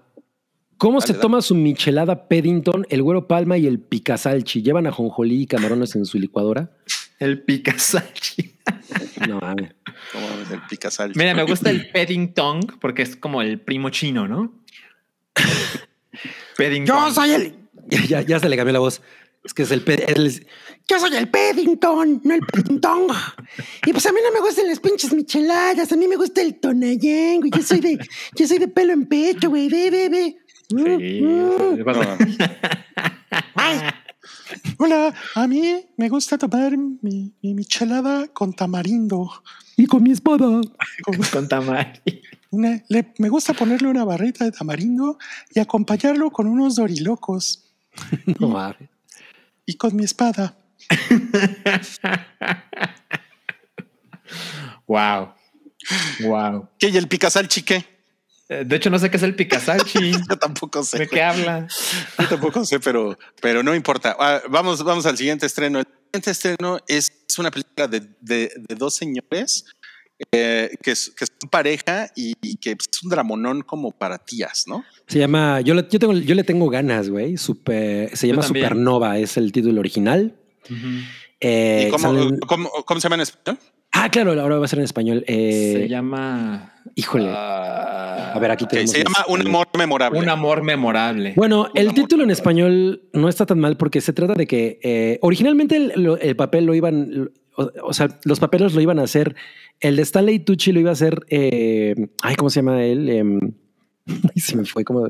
[0.78, 4.62] ¿Cómo se Dale, toma su michelada Paddington, el güero palma y el picasalchi?
[4.62, 6.72] ¿Llevan ajonjolí y camarones en su licuadora?
[7.20, 8.56] El Picasachi.
[9.28, 9.72] No mames.
[10.14, 11.12] No mames, el picasal.
[11.16, 14.54] Mira, me gusta el Paddington porque es como el primo chino, ¿no?
[16.58, 16.86] Paddington.
[17.08, 17.56] Yo soy el.
[17.92, 19.02] Ya, ya, ya se le cambió la voz.
[19.44, 20.46] Es que es el, el-
[20.88, 23.08] Yo soy el Paddington, no el Paddington.
[23.88, 26.60] Y pues a mí no me gustan las pinches micheladas, a mí me gusta el
[26.60, 27.50] tonayán, güey.
[27.56, 27.98] Yo soy de,
[28.36, 29.70] yo soy de pelo en pecho, güey.
[29.70, 30.38] Ve, ve, ve.
[30.70, 31.84] Sí, Mm, mm.
[33.56, 33.80] Ay,
[34.82, 35.62] Hola, a mí
[35.98, 39.30] me gusta tomar mi, mi michelada con tamarindo.
[39.76, 40.62] y con mi espada.
[41.04, 42.00] Con- con tamari.
[42.52, 45.18] una- le- me gusta ponerle una barrita de tamarindo
[45.54, 47.66] y acompañarlo con unos dorilocos
[48.40, 48.90] No mames.
[49.66, 50.56] y con mi espada.
[54.88, 55.30] Wow.
[56.22, 56.68] Wow.
[56.80, 56.90] ¿Qué?
[56.90, 57.86] ¿Y el picasal chique?
[58.50, 60.12] Eh, De hecho, no sé qué es el Picasachi.
[60.30, 60.98] Yo tampoco sé.
[61.00, 61.68] ¿De qué habla?
[62.18, 64.16] Yo tampoco sé, pero, pero no importa.
[64.20, 65.80] Ah, vamos, vamos al siguiente estreno.
[65.80, 69.66] El siguiente estreno es, es una película de, de- de dos señores
[70.34, 74.64] eh, que, es- que son pareja y, y que es un dramonón como para tías,
[74.68, 74.84] ¿no?
[75.08, 77.38] Se llama, yo le, yo tengo, yo le tengo ganas, güey.
[77.38, 78.42] Super, se llama.
[78.44, 80.36] Supernova, es el título original.
[81.42, 83.60] Eh, ¿Y cómo, salen- cómo- cómo se llama en español?
[83.94, 85.24] ah, claro, ahora va a ser en español.
[85.28, 86.74] Eh, Se llama.
[86.96, 87.30] híjole.
[87.30, 88.92] ah, A ver, aquí Ok, tenemos.
[88.92, 90.20] se llama Un amor memorable.
[90.20, 91.34] Un amor memorable.
[91.36, 95.18] Bueno, el título en español no está tan mal porque se trata de que eh,
[95.22, 99.04] originalmente el, lo- el papel lo iban, o, o sea, los papeles lo iban a
[99.04, 99.36] hacer.
[99.80, 101.26] El de Stanley Tucci lo iba a hacer.
[101.30, 103.10] eh, ay, ¿cómo se llama él?
[103.10, 103.40] Em,
[104.36, 105.08] se me fue como.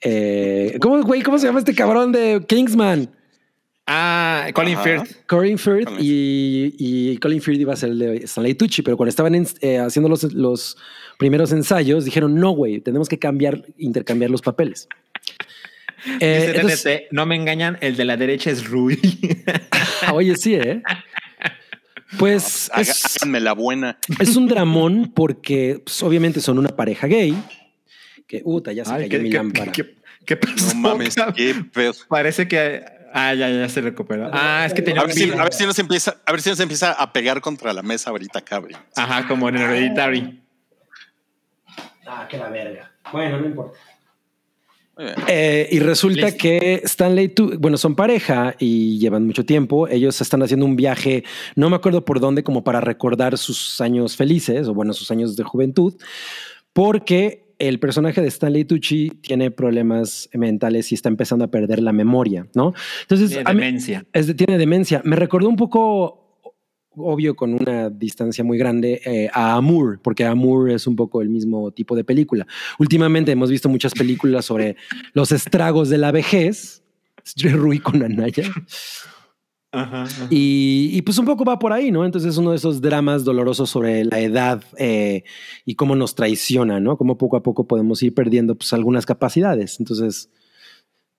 [0.00, 1.22] Eh, ¿Cómo, güey?
[1.22, 3.10] ¿Cómo se llama este cabrón de Kingsman?
[3.86, 4.84] Ah, Colin Ajá.
[4.84, 5.26] Firth.
[5.26, 8.96] Colin Firth Colin y, y Colin Firth iba a ser el de Stanley Tucci, pero
[8.96, 10.76] cuando estaban en- eh, haciendo los, los
[11.18, 14.88] primeros ensayos, dijeron, no, güey, tenemos que cambiar, intercambiar los papeles.
[16.18, 18.98] Eh, Dice entonces- TNT, no me engañan, el de la derecha es Rui.
[20.04, 20.82] Ah, Oye, sí, ¿eh?
[22.18, 23.98] Pues Haga- es, Háganme la buena.
[24.18, 27.40] es un dramón porque pues, obviamente son una pareja gay.
[28.26, 29.70] Que, puta, ya se Ay, cayó ¿qué, mi qué- lámpara.
[29.72, 29.94] qué-
[30.26, 30.74] qué pasó?
[30.74, 31.92] No mames, qué pedo.
[32.08, 32.82] Parece que.
[33.12, 34.30] Ah, ya, ya se recuperó.
[34.32, 36.40] Ah, es que tenía A un ver, si, a ver si nos empieza, a ver
[36.40, 38.80] si nos empieza a pegar contra la mesa ahorita, cabrón.
[38.96, 40.40] Ajá, como en Hereditary.
[42.06, 42.90] Ah, que la verga.
[43.12, 43.78] Bueno, no importa.
[45.26, 46.38] Eh, y resulta Listo.
[46.38, 49.88] que Stanley, tu- bueno, son pareja y llevan mucho tiempo.
[49.88, 51.24] Ellos están haciendo un viaje,
[51.56, 55.34] no me acuerdo por dónde, como para recordar sus años felices o bueno, sus años
[55.34, 55.94] de juventud,
[56.74, 61.92] porque el personaje de Stanley Tucci tiene problemas mentales y está empezando a perder la
[61.92, 62.74] memoria, ¿no?
[63.02, 64.04] Entonces, Tiene a mí- demencia.
[64.12, 65.00] es tiene demencia.
[65.04, 66.40] Me recordó un poco,
[66.96, 71.28] obvio, con una distancia muy grande, eh, a Amour, porque Amour es un poco el
[71.28, 72.46] mismo tipo de película.
[72.78, 74.76] Últimamente hemos visto muchas películas sobre
[75.14, 76.82] los estragos de la vejez.
[77.52, 78.42] Rui con Anaya.
[79.72, 80.26] Ajá, ajá.
[80.30, 82.04] Y, y pues un poco va por ahí, ¿no?
[82.04, 85.24] Entonces es uno de esos dramas dolorosos sobre la edad eh,
[85.64, 86.98] y cómo nos traiciona, ¿no?
[86.98, 89.80] Cómo poco a poco podemos ir perdiendo pues algunas capacidades.
[89.80, 90.28] Entonces,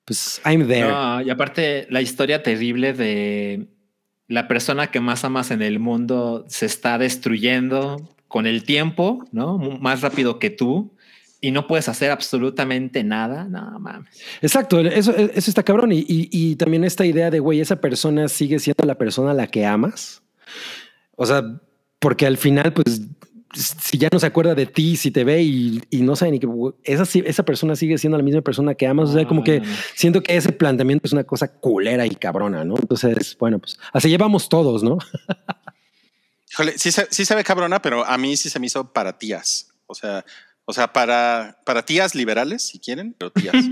[0.05, 0.87] pues I'm there.
[0.87, 3.67] No, y aparte, la historia terrible de
[4.27, 7.97] la persona que más amas en el mundo se está destruyendo
[8.27, 9.59] con el tiempo, ¿no?
[9.61, 10.92] M- Más rápido que tú
[11.45, 13.43] y no puedes hacer absolutamente nada.
[13.43, 14.17] No mames.
[14.41, 15.91] Exacto, eso, eso está cabrón.
[15.91, 19.33] Y, y- y también esta idea de, güey, esa persona sigue siendo la persona a
[19.33, 20.21] la que amas.
[21.17, 21.43] O sea,
[21.99, 23.01] porque al final, pues,
[23.55, 26.39] si ya no se acuerda de ti, si te ve y, y no sabe ni
[26.39, 26.47] que
[26.85, 29.09] esa, sí- esa persona sigue siendo la misma persona que amas.
[29.09, 32.63] O sea, como que Ah, siento que ese planteamiento es una cosa culera y cabrona,
[32.63, 32.75] ¿no?
[32.81, 34.97] Entonces, bueno, pues así llevamos todos, ¿no?
[36.51, 39.17] Híjole, sí se, sí se ve cabrona, pero a mí sí se me hizo para
[39.17, 39.69] tías.
[39.87, 40.23] O sea,
[40.65, 43.55] o sea, para, para tías liberales, si quieren, pero tías.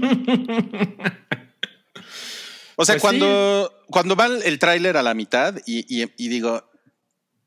[2.77, 6.63] O sea, Pues cuando, cuando va el, tráiler a la mitad y, y- y digo,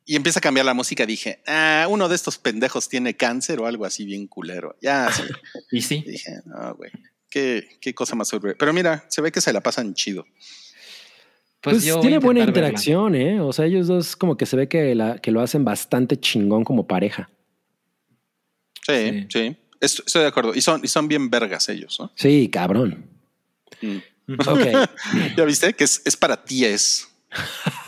[0.04, 1.06] y empieza a cambiar la música.
[1.06, 4.76] Dije, ah, uno de estos pendejos tiene cáncer o algo así bien culero.
[4.80, 5.22] Ya, sí.
[5.72, 6.04] Y sí.
[6.06, 6.90] dije, no, güey.
[7.30, 8.54] Qué, qué cosa más horrible.
[8.56, 10.24] Pero mira, se ve que se la pasan chido.
[11.60, 12.50] Pues, Pues, tiene buena verla.
[12.50, 13.40] interacción, ¿eh?
[13.40, 16.62] O sea, ellos dos como que se ve que, la, que lo hacen bastante chingón
[16.62, 17.28] como pareja.
[18.86, 19.27] Sí, Sí.
[19.31, 19.56] sí.
[19.81, 20.55] Est- Estoy de acuerdo.
[20.55, 22.11] Y son, y son bien vergas ellos, ¿no?
[22.16, 23.06] Sí, cabrón.
[23.82, 23.98] Mm.
[24.47, 24.61] Ok.
[25.36, 25.74] ¿Ya viste?
[25.74, 27.09] Que es, es para ti, es.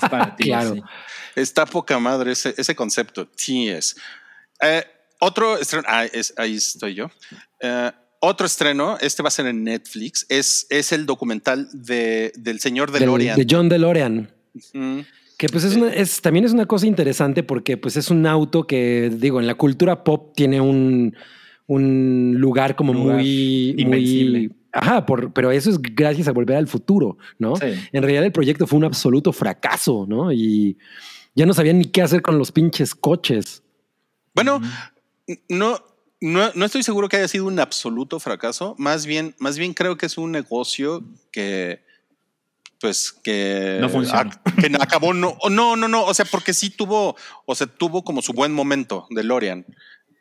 [0.02, 0.74] Es para ti, Claro.
[0.74, 0.82] sí.
[1.35, 3.28] Está poca madre ese, ese concepto.
[3.47, 3.97] Es.
[4.60, 4.85] Eh,
[5.20, 5.85] otro estreno.
[5.89, 7.10] Ah, es- ahí estoy yo.
[7.60, 7.90] Eh,
[8.20, 12.90] otro estreno, este va a ser en Netflix, es, es el documental de, del señor
[12.90, 13.39] Del- DeLorean.
[13.39, 14.31] de John DeLorean.
[14.73, 15.01] Mm,
[15.38, 18.66] Que pues es, una- es también es una cosa interesante porque pues es un auto
[18.66, 21.14] que digo en la cultura pop tiene un,
[21.66, 24.38] un lugar como Lugar muy invencible.
[24.38, 27.66] muy ajá por, pero eso es gracias a volver al futuro no Sí.
[27.92, 30.76] en realidad el proyecto fue un absoluto fracaso no y
[31.34, 33.62] ya no sabían ni qué hacer con los pinches coches
[34.34, 34.60] Bueno,
[35.48, 35.78] no,
[36.20, 38.74] no, no estoy seguro que haya sido un absoluto fracaso.
[38.78, 41.80] Más bien, más bien creo que es un negocio que,
[42.80, 44.30] pues, que No funcionó.
[44.30, 46.04] ac- que acabó no, no, no, no.
[46.04, 47.16] O sea, porque sí tuvo,
[47.46, 49.66] o sea, tuvo como su buen momento de Lorian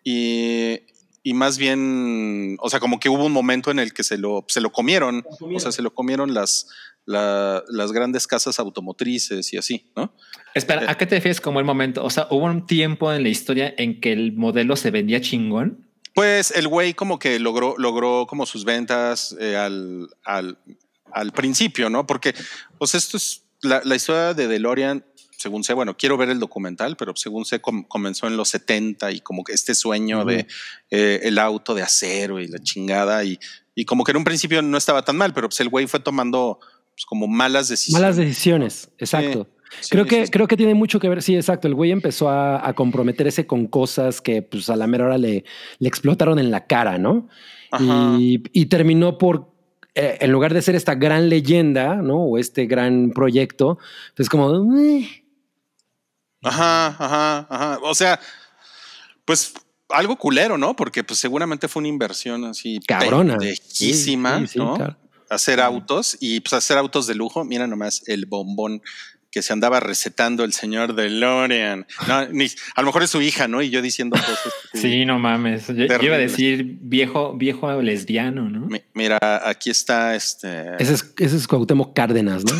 [0.03, 0.79] y
[1.27, 4.45] y más bien, o sea, como que hubo un momento en el que se lo,
[4.47, 6.67] se lo comieron, o sea, se lo comieron las,
[7.05, 10.13] la- las grandes casas automotrices y así, ¿no?
[10.53, 12.03] Espera, ¿a qué te refieres como el momento?
[12.05, 15.87] O sea, hubo un tiempo en la historia en que el modelo se vendía chingón.
[16.13, 20.59] Pues el güey como que logró, logró como sus ventas eh, al, al,
[21.15, 22.05] al principio, ¿no?
[22.05, 22.33] Porque,
[22.77, 25.03] pues esto es la, la historia de DeLorean,
[25.37, 29.11] según sé, bueno, quiero ver el documental, pero según sé com- comenzó en los 70
[29.11, 30.47] y como que este sueño de
[30.91, 33.37] eh, el auto de acero y la chingada y,
[33.75, 35.99] y como que en un principio no estaba tan mal, pero pues el güey fue
[35.99, 36.59] tomando
[36.95, 38.01] pues, como malas decisiones.
[38.01, 39.49] malas decisiones exacto
[39.81, 40.31] Sí, creo que sí.
[40.31, 43.65] creo que tiene mucho que ver sí exacto el güey empezó a, a comprometerse con
[43.67, 45.43] cosas que pues a la mera hora le,
[45.79, 47.27] le explotaron en la cara no
[48.19, 49.54] y terminó por,
[49.95, 52.17] eh, en lugar de ser esta gran leyenda, ¿no?
[52.19, 53.79] O este gran proyecto,
[54.15, 55.23] pues como, "Eh".
[56.43, 57.79] Ajá, ajá, ajá.
[57.81, 58.19] O sea,
[59.25, 59.53] pues
[59.89, 60.75] algo culero, ¿no?
[60.75, 63.37] Porque pues seguramente fue una inversión así cabrona.
[63.37, 64.75] pendejísima, Sí, sí, sí, ¿no?
[64.75, 64.97] claro.
[65.29, 67.43] Hacer autos y pues hacer autos de lujo.
[67.43, 68.81] Mira nomás el bombón
[69.35, 71.85] que se andaba recetando el señor DeLorean.
[72.07, 73.61] No, ni, a lo mejor es su hija, ¿no?
[73.61, 74.39] Y yo diciendo cosas.
[74.73, 75.67] Sí, no mames.
[75.67, 78.61] Yo, yo iba a decir viejo, viejo lesbiano, ¿no?
[78.67, 80.75] Mi- Mira, aquí está este.
[80.79, 82.53] Ese es, ese es Cuauhtémoc Cárdenas, ¿no?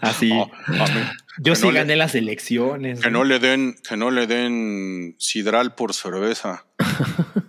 [0.00, 0.30] Así.
[0.32, 1.02] Oh, a mí-
[1.40, 3.00] yo que sí no le- gané las elecciones.
[3.00, 6.64] que no le den, que no le den sidral por cerveza.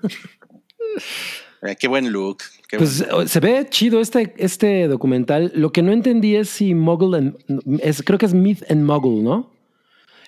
[1.61, 2.41] Eh, qué buen look.
[2.70, 5.52] Qué Pues se ve chido este, este documental.
[5.56, 9.22] Lo que no entendí es si Muggle and, es, creo que es Myth and Muggle,
[9.22, 9.52] ¿no?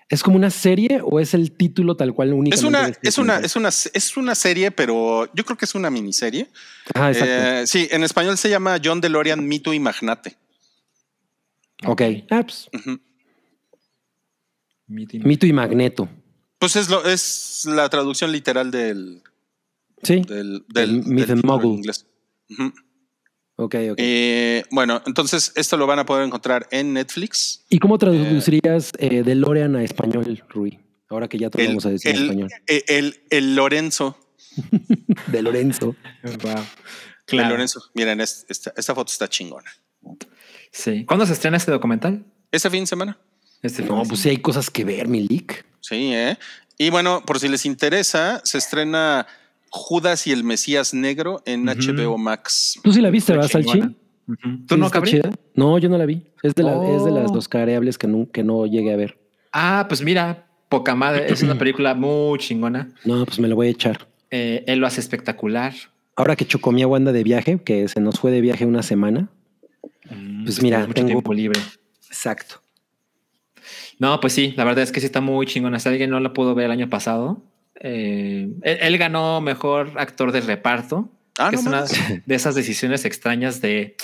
[0.09, 2.55] ¿Es como una serie o es el título tal cual únicamente?
[2.57, 5.63] Es una, de este es una, es una, es una serie, pero yo creo que
[5.63, 6.49] es una miniserie.
[6.93, 7.33] Ajá, exacto.
[7.33, 10.35] Eh, sí, en español se llama John DeLorean, Mito y Magnate.
[11.85, 12.01] ok.
[12.29, 12.69] Ah, pues.
[14.87, 16.09] Mito y Magneto.
[16.59, 19.23] Pues es lo, es la traducción literal del,
[20.03, 20.21] Sí.
[20.27, 21.81] del, del, El Myth del and en
[22.51, 22.73] Inglés.
[22.73, 22.73] Ujú.
[23.57, 23.95] Ok, ok.
[23.97, 27.65] Eh, bueno, entonces esto lo van a poder encontrar en Netflix.
[27.69, 30.79] ¿Y cómo traducirías eh, DeLorean a español, Rui?
[31.09, 32.49] Ahora que ya te vamos a decir en español.
[32.67, 34.17] el- el- el Lorenzo.
[35.27, 35.95] De Lorenzo.
[36.41, 36.55] Wow.
[37.25, 37.49] Claro.
[37.49, 37.81] Lorenzo.
[37.93, 39.69] Miren, es- esta, esta foto está chingona.
[40.71, 41.05] Sí.
[41.05, 42.25] ¿Cuándo se estrena este documental?
[42.51, 43.19] Este fin de semana.
[43.61, 45.65] Este No, fin de pues sí hay cosas que ver, Milik.
[45.81, 46.37] Sí, ¿eh?
[46.77, 49.27] Y bueno, por si les interesa, se estrena
[49.71, 51.65] Judas y el Mesías Negro en.
[51.65, 52.79] HBO Max.
[52.83, 53.33] Tú sí la viste.
[53.33, 53.49] ¿verdad.
[54.27, 54.65] Ujú.
[54.67, 55.31] ¿Tú ¿Sí no, chida?
[55.55, 56.23] No, yo no la vi.
[56.43, 57.33] Es de, la, es de las Oh.
[57.35, 59.17] dos careables que no, que no llegué a ver.
[59.51, 61.31] Ah, pues mira, poca madre.
[61.31, 62.93] Es una película muy chingona.
[63.05, 64.07] No, pues me la voy a echar.
[64.29, 65.73] Eh, él lo hace espectacular.
[66.15, 69.29] Ahora que Chocomía anda de viaje, que se nos fue de viaje una semana.
[70.09, 71.59] Mm, Pues mira, mucho tengo- tiempo libre.
[72.07, 72.55] Exacto.
[73.99, 75.79] No, pues sí, la verdad es que sí está muy chingona.
[75.79, 77.41] Si alguien no la pudo ver el año pasado,
[77.83, 81.09] eh, él, él ganó mejor actor de reparto.
[81.39, 81.85] Ah, que no es una
[82.25, 83.95] de esas decisiones extrañas de,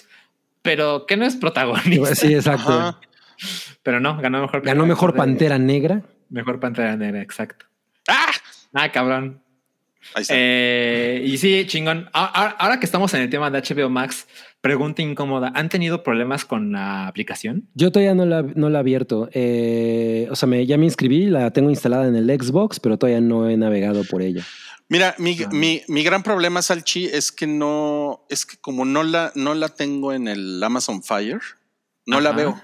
[0.62, 2.16] pero que no es protagonista.
[2.16, 2.72] Sí, exacto.
[2.74, 3.00] Ajá.
[3.84, 4.62] Pero no, ganó mejor.
[4.64, 6.02] Ganó mejor de- Pantera Negra.
[6.30, 7.66] Mejor Pantera Negra, exacto.
[8.08, 8.32] ¡Ah!
[8.74, 9.42] Ah, cabrón.
[10.16, 10.34] Ahí está.
[10.36, 12.10] Eh, y sí, chingón.
[12.14, 14.28] Ahora que estamos en el tema de HBO Max,
[14.68, 15.52] pregunta incómoda.
[15.56, 17.68] ¿Han tenido problemas con la aplicación?
[17.74, 19.30] Yo todavía no la, no la he abierto.
[19.34, 23.22] Eh, o sea, me, ya me inscribí, la tengo instalada en el Xbox, pero todavía
[23.22, 24.46] no he navegado por ella.
[24.90, 25.50] Mira, mi, Ah.
[25.52, 29.70] mi- mi gran problema, Salchi, es que no, es que como no la, no la
[29.70, 31.42] tengo en el Amazon Fire,
[32.06, 32.62] no la veo.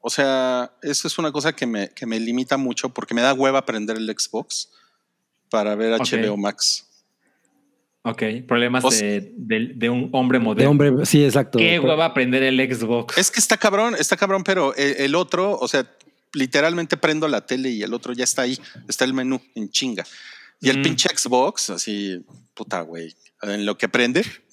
[0.00, 3.34] O sea, eso es una cosa que me, que me limita mucho porque me da
[3.34, 4.70] hueva prender el Xbox
[5.48, 5.92] para ver.
[6.00, 6.88] HBO Max.
[8.04, 10.70] Ok, problemas O de, de- de un hombre De moderno.
[10.70, 11.58] hombre, sí, exacto.
[11.58, 13.16] Qué hueva aprender el Xbox.
[13.16, 15.86] Es que está cabrón, está cabrón, pero el, el otro, o sea,
[16.34, 18.58] literalmente prendo la tele y el otro ya está ahí,
[18.88, 20.04] está el menú en chinga.
[20.60, 20.82] Y el Mm.
[20.82, 22.24] pinche Xbox, así,
[22.54, 24.24] puta, güey, en lo que prende,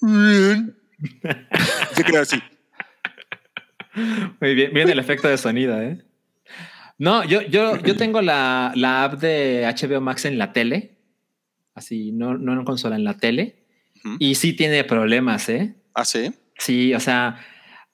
[1.94, 2.40] se queda así.
[4.40, 6.00] Muy bien, bien el efecto de sonido, ¿eh?
[6.98, 10.98] No, yo, yo, yo tengo la, la app de HBO Max en la tele.
[11.74, 13.56] Así, no, no en consola, en la tele.
[14.18, 15.74] Y sí tiene problemas, ¿eh?
[15.94, 16.32] Ah, sí.
[16.58, 17.38] Sí, o sea,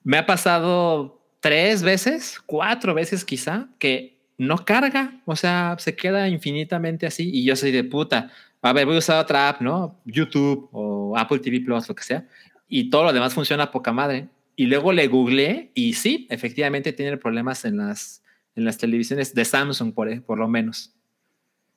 [0.04, 6.28] me ha pasado tres veces, cuatro veces quizá, que no carga, o sea, se queda
[6.28, 8.30] infinitamente así y yo soy de puta.
[8.62, 10.00] A ver, voy a usar otra app, ¿no?
[10.04, 12.26] YouTube o Apple TV Plus, lo que sea,
[12.68, 14.28] y todo lo demás funciona a poca madre.
[14.56, 18.22] Y luego le googleé y sí, efectivamente tiene problemas en las,
[18.54, 20.94] en las televisiones de Samsung, por, por lo menos.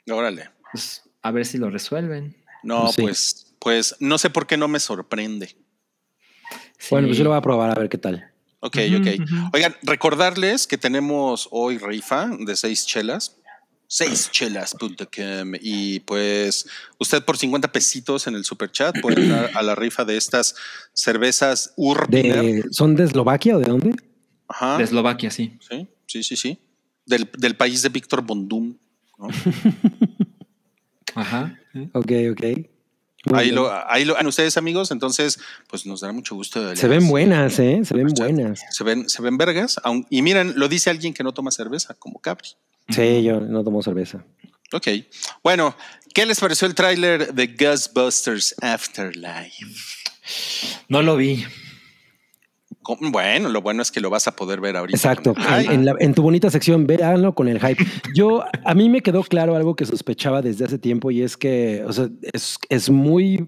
[0.09, 0.49] Órale.
[0.71, 2.35] Pues, a ver si lo resuelven.
[2.63, 3.01] No, Sí.
[3.01, 5.55] pues, pues no sé por qué no me sorprende.
[6.89, 8.31] Bueno, pues yo lo voy a probar a ver qué tal.
[8.61, 9.53] Ok, Ujú, ok.
[9.53, 13.35] Oigan, recordarles que tenemos hoy rifa de seis chelas.
[13.91, 16.67] Seischelas.com y pues
[16.99, 20.53] usted por 50 pesitos en el super chat puede entrar a la rifa de estas
[20.93, 22.35] cervezas Urbiner.
[22.43, 23.95] De, ¿Son de Eslovaquia o de dónde?
[24.47, 24.77] Ajá.
[24.77, 25.57] De Eslovaquia, sí.
[25.67, 26.59] Sí, sí, sí, sí.
[27.05, 28.77] Del, del país de Víctor Bondum.
[29.17, 29.27] ¿no?
[31.15, 31.59] Ajá.
[31.93, 32.43] Ok, ok.
[33.25, 33.55] Muy Ahí bien.
[33.55, 36.73] lo, ahí lo, ustedes amigos, entonces pues nos dará mucho gusto.
[36.75, 37.81] Se ven buenas, ¿eh?
[37.83, 38.61] Se ven O sea, buenas.
[38.71, 39.77] Se ven, se ven vergas.
[39.83, 42.49] aun- y miren, lo dice alguien que no toma cerveza, como Capri.
[42.87, 44.23] Sí, yo no tomo cerveza.
[44.71, 44.87] Ok.
[45.43, 45.75] Bueno,
[46.13, 49.65] ¿qué les pareció el tráiler de Ghostbusters Afterlife?
[50.87, 51.43] No lo vi.
[53.11, 54.97] Bueno, lo bueno es que lo vas a poder ver ahorita.
[54.97, 55.35] Exacto.
[55.59, 57.83] En, en la- en tu bonita sección, véanlo con el hype.
[58.15, 61.83] Yo, a mí me quedó claro algo que sospechaba desde hace tiempo y es que,
[61.85, 63.47] o sea, es, es muy.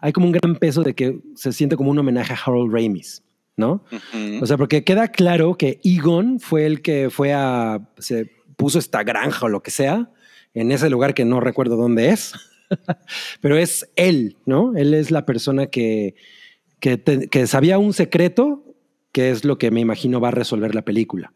[0.00, 3.22] Hay como un gran peso de que se siente como un homenaje a Harold Ramis,
[3.56, 3.84] ¿no?
[3.92, 4.42] Ujú.
[4.42, 7.80] O sea, porque queda claro que Egon fue el que fue a.
[7.98, 10.10] se puso esta granja o lo que sea
[10.54, 12.32] en ese lugar que no recuerdo dónde es,
[13.40, 14.76] pero es él, ¿no?
[14.76, 16.14] Él es la persona que,
[16.80, 18.64] que, te- que sabía un secreto
[19.12, 21.32] que es lo que me imagino va a resolver la película.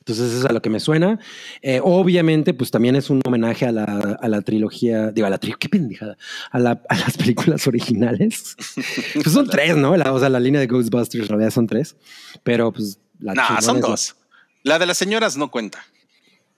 [0.00, 1.18] Entonces, eso es a lo que me suena.
[1.62, 5.38] Eh, obviamente, pues también es un homenaje a la, a la trilogía, digo, a la
[5.38, 6.16] trilogía, qué pendejada,
[6.52, 8.54] a, la- a las películas originales.
[9.14, 9.96] pues son tres, ¿no?
[9.96, 11.96] La, o sea, la línea de Ghostbusters en realidad son tres,
[12.44, 14.14] pero pues la No, son dos.
[14.62, 15.84] La de las señoras no cuenta.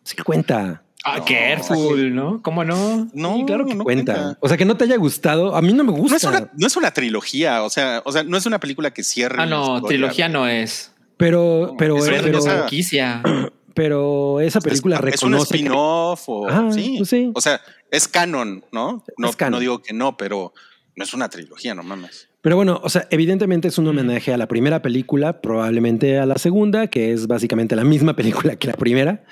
[0.04, 0.82] Sí cuenta.
[1.04, 1.24] Ah, No.
[1.24, 2.42] careful, ¿no?
[2.42, 3.08] ¿Cómo no?
[3.14, 4.36] No, Sí, claro que no cuenta.
[4.40, 5.54] O sea, que no te haya gustado.
[5.54, 6.10] A mí no me gusta.
[6.10, 8.90] No es, una, no es una trilogía, o sea, o sea, no es una película
[8.92, 9.36] que cierre.
[9.40, 10.92] Ah, no, trilogía no es.
[11.16, 13.22] Pero, pero, Es una pero, franquicia.
[13.74, 15.50] pero esa película es, es un reconoce.
[15.52, 16.94] que- spin-off o Ajá, sí.
[16.98, 17.30] pues sí.
[17.34, 17.60] O sea,
[17.90, 19.04] es canon, ¿no?
[19.16, 19.52] No, Es canon.
[19.52, 20.52] no digo que no, pero
[20.96, 22.28] no es una trilogía, no mames.
[22.40, 26.38] Pero bueno, o sea, evidentemente es un homenaje a la primera película, probablemente a la
[26.38, 29.24] segunda, que es básicamente la misma película que la primera.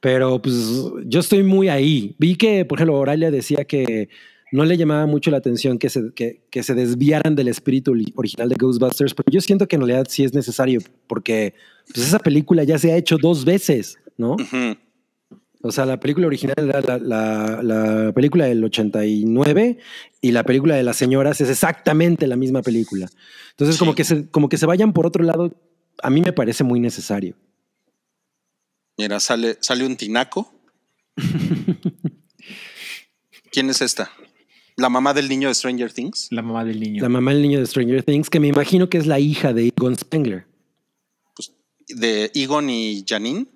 [0.00, 0.54] Pero pues
[1.06, 2.14] yo estoy muy ahí.
[2.18, 4.08] Vi que, por ejemplo, Oralia decía que
[4.52, 8.48] no le llamaba mucho la atención que se, que, que se desviaran del espíritu original
[8.48, 11.54] de Ghostbusters, pero yo siento que en realidad sí es necesario, porque
[11.92, 14.34] pues, esa película ya se ha hecho dos veces, ¿no?
[14.34, 14.76] Ujú.
[15.62, 19.78] O sea, la película original era la, la- la película del 89
[20.20, 23.08] y la película de las señoras es exactamente la misma película.
[23.50, 25.52] Entonces, como, que se, como que se vayan por otro lado,
[26.02, 27.34] a mí me parece muy necesario.
[28.98, 30.52] Mira, sale, sale un tinaco.
[33.52, 34.10] ¿Quién es esta?
[34.76, 36.28] ¿La mamá del niño de Stranger Things?
[36.30, 37.02] La mamá del niño.
[37.02, 39.68] La mamá del niño de Stranger Things, que me imagino que es la hija de
[39.68, 40.46] Egon Spengler.
[41.88, 43.46] De Egon y Janine.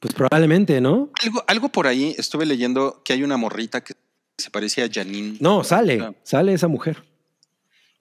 [0.00, 1.10] Pues probablemente, ¿no?
[1.22, 3.94] Algo, algo por ahí estuve leyendo que hay una morrita que
[4.36, 5.36] se parece a Janine.
[5.40, 7.02] No, sale, Ah, sale esa mujer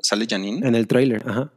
[0.02, 1.24] Sale Janine, en el tráiler.
[1.28, 1.52] Ajá.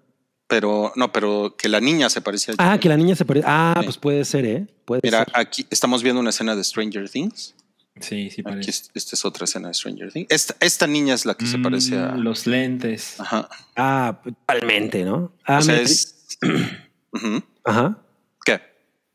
[0.48, 2.54] Pero no, pero que la niña se parece a.
[2.72, 3.46] Ah, que la niña se parece.
[3.48, 3.84] Ah, Sí.
[3.84, 4.66] pues puede ser, ¿eh?
[4.84, 5.28] Puede Mira, ser.
[5.34, 7.54] aquí estamos viendo una escena de Stranger Things.
[8.00, 8.70] Sí, sí, parece.
[8.70, 10.26] es- esta es otra escena de Stranger Things.
[10.30, 12.12] Esta, esta niña es la que se parece a.
[12.12, 13.18] Mm, Los lentes.
[13.20, 13.48] Ajá.
[13.76, 15.32] Ah, totalmente, ¿no?
[15.44, 16.16] Ah, o sea, me- es.
[17.64, 17.98] Ajá.
[18.44, 18.60] ¿Qué?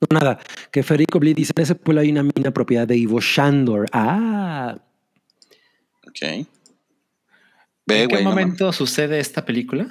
[0.02, 0.40] No, nada,
[0.72, 3.88] que Federico Blit dice, en ese pueblo hay una mina propiedad de Ivo Shandor.
[3.94, 4.78] Ah,
[6.06, 6.46] Ok.
[7.86, 9.88] Ve, ¿En qué no momento sucede esta película?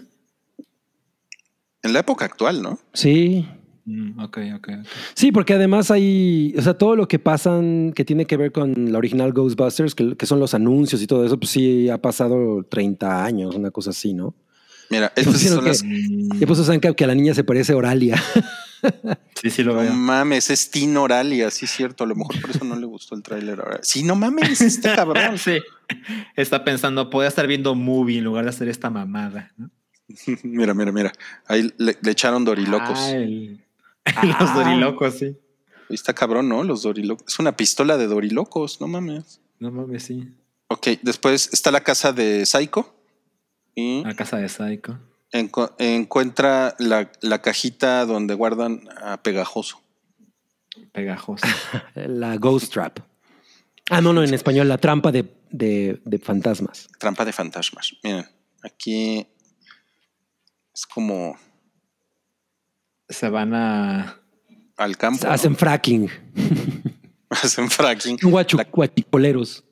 [1.83, 2.79] En la época actual, ¿no?
[2.93, 3.47] sí.
[3.85, 4.87] Mm, ok, ok, ok.
[5.15, 8.93] Sí, porque además hay, o sea, todo lo que pasan que tiene que ver con
[8.93, 12.63] la original Ghostbusters, que, que son los anuncios y todo eso, pues sí ha pasado
[12.63, 14.37] 30 años, una cosa así, ¿no?
[14.89, 15.83] Mira, pusieron son que- las.
[15.83, 18.23] Mm, Y pues saben que, que a la niña se parece a Oralia.
[19.41, 19.93] Sí, sí lo No veo.
[19.93, 22.03] mames, es Teen Oralia, sí es cierto.
[22.03, 23.79] A lo mejor por eso no le gustó el tráiler ahora.
[23.83, 25.39] Sí, no mames, este cabrón.
[25.39, 25.59] Sí.
[26.37, 29.53] Está pensando, podría estar viendo movie en lugar de hacer esta mamada.
[29.57, 29.71] ¿no?
[30.43, 31.13] mira, mira, mira.
[31.47, 32.99] Ahí le, le echaron dorilocos.
[32.99, 33.61] Ah, el-
[34.41, 35.27] Los dorilocos, sí.
[35.89, 36.65] Ahí está cabrón, ¿no?
[36.65, 37.27] Los dorilocos.
[37.29, 39.41] Es una pistola de dorilocos, no mames.
[39.59, 40.29] No mames, sí.
[40.69, 42.95] Ok, después está la casa de Psycho.
[43.75, 44.99] Y La casa de Psycho.
[45.33, 49.81] enco- encuentra la, la cajita donde guardan a Pegajoso.
[50.93, 51.47] Pegajoso.
[51.95, 52.99] La Ghost Trap.
[53.91, 56.89] Ah, no, no, en español, la trampa de, de, de fantasmas.
[56.99, 57.95] Trampa de fantasmas.
[58.03, 58.25] Miren,
[58.63, 59.27] aquí
[60.75, 61.37] es como
[63.09, 64.19] Se van a.
[64.77, 65.27] al campo.
[65.27, 65.33] ¿no?
[65.33, 66.09] Hacen fracking.
[67.31, 68.19] Hacen fracking.
[68.19, 69.65] Guachu- La- guachicoleros.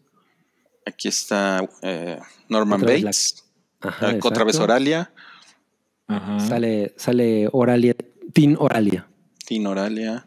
[0.86, 2.18] aquí está eh,
[2.48, 3.44] Norman Otra vez la- Bates.
[3.80, 4.58] Ajá, otra vez.
[4.58, 5.12] Oralia.
[6.06, 6.40] Ajá.
[6.40, 7.94] Sale, sale Oralia,
[8.32, 9.06] Tin Oralia.
[9.46, 10.26] Tin Oralia.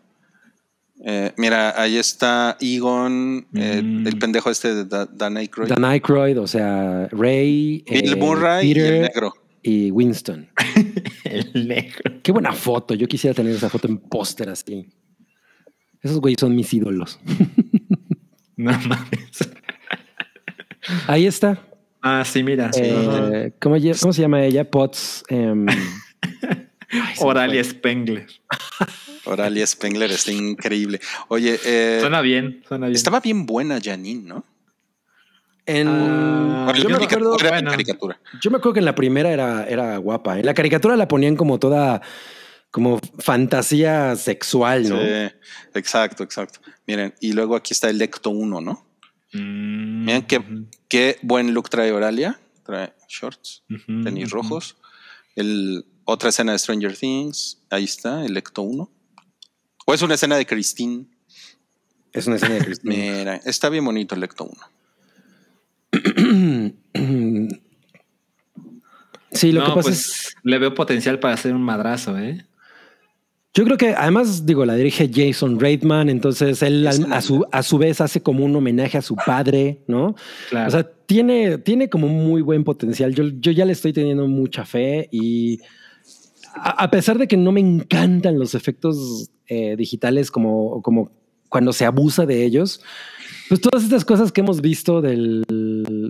[1.06, 4.08] Eh, mira, ahí está Egon, eh, Mm.
[4.08, 5.70] el pendejo este de Da- Dan Aykroyd.
[5.70, 9.34] Dan Aykroyd, o sea, Ray, Bill eh, Murray y el negro.
[9.64, 10.50] Y Winston.
[11.24, 12.20] El negro.
[12.22, 12.94] Qué buena foto.
[12.94, 14.88] Yo quisiera tener esa foto en póster así.
[16.02, 17.20] Esos güeyes son mis ídolos.
[18.56, 19.50] No mames.
[21.08, 21.60] Ahí está.
[22.02, 22.72] Ah, sí, mira.
[22.74, 22.82] sí.
[22.84, 24.70] Eh, ¿cómo, se llama ella?
[24.70, 25.24] Potts.
[25.30, 25.66] em,
[26.92, 27.64] ay, Oralia.
[27.64, 28.28] Spengler.
[29.26, 31.00] Oralia Spengler está increíble.
[31.30, 32.96] Oye, eh, Suena bien, suena bien.
[32.96, 34.46] estaba bien buena Janine, ¿no?
[35.66, 37.72] En, Ah, yo, me acuerdo, bueno.
[37.72, 38.20] caricatura.
[38.42, 40.40] yo me acuerdo que en la primera era, era guapa.
[40.40, 42.02] En la caricatura la ponían como toda
[42.72, 44.98] como fantasía sexual, ¿no?
[45.00, 45.32] Sí,
[45.76, 46.60] exacto, exacto.
[46.88, 48.86] Miren, y luego aquí está el Ecto 1, ¿no?
[49.34, 50.42] Mm, Miren qué,
[50.90, 52.40] qué buen look trae Oralia.
[52.66, 53.64] Trae shorts,
[54.04, 54.78] tenis rojos.
[55.36, 57.60] El, otra escena de Stranger Things.
[57.70, 58.90] Ahí está, el Ecto 1.
[59.86, 61.06] O es una escena de Christine.
[62.12, 62.96] Es una escena de Christine.
[63.20, 64.54] Mira, está bien bonito el Ecto 1.
[69.34, 70.36] Sí, lo no, que pasa pues es.
[70.44, 72.46] le veo potencial para hacer un madrazo, ¿eh?
[73.56, 77.78] Yo creo que además, digo, la dirige Jason Reitman, entonces él a su, a su
[77.78, 80.16] vez hace como un homenaje a su padre, ¿no?
[80.50, 80.68] Claro.
[80.68, 83.14] O sea, tiene, tiene como muy buen potencial.
[83.14, 85.60] Yo, yo ya le estoy teniendo mucha fe y
[86.56, 91.12] a, a pesar de que no me encantan los efectos eh, digitales como, como
[91.48, 92.82] cuando se abusa de ellos,
[93.50, 95.44] pues todas estas cosas que hemos visto del,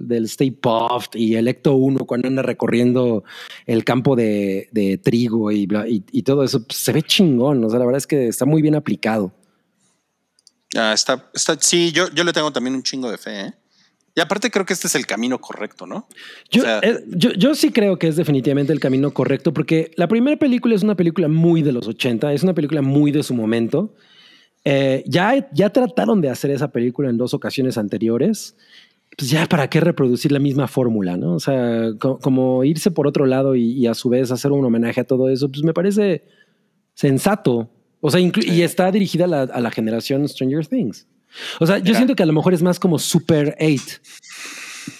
[0.01, 3.23] del Stay Puft y el Ecto 1 cuando anda recorriendo
[3.65, 7.63] el campo de, de trigo y, bla- y, y todo eso, pues, se ve chingón.
[7.63, 9.31] O sea, la verdad es que está muy bien aplicado.
[10.75, 13.53] Ah, está, está, sí, yo, yo le tengo también un chingo de fe, ¿eh?
[14.15, 16.07] Y aparte creo que este es el camino correcto, ¿no?
[16.51, 19.91] Yo, O sea- eh, yo, yo sí creo que es definitivamente el camino correcto porque
[19.97, 23.23] la primera película es una película muy de los 80, es una película muy de
[23.23, 23.95] su momento.
[24.65, 28.55] Eh, ya, ya trataron de hacer esa película en dos ocasiones anteriores.
[29.17, 31.33] Pues ya para qué reproducir la misma fórmula, ¿no?
[31.35, 34.65] O sea, co- como irse por otro lado y, y a su vez hacer un
[34.65, 36.23] homenaje a todo eso, pues me parece
[36.93, 37.69] sensato.
[38.01, 41.07] O sea, inclu- y está dirigida a la, a la generación Stranger Things.
[41.59, 43.99] O sea, yo siento que a lo mejor es más como Super 8,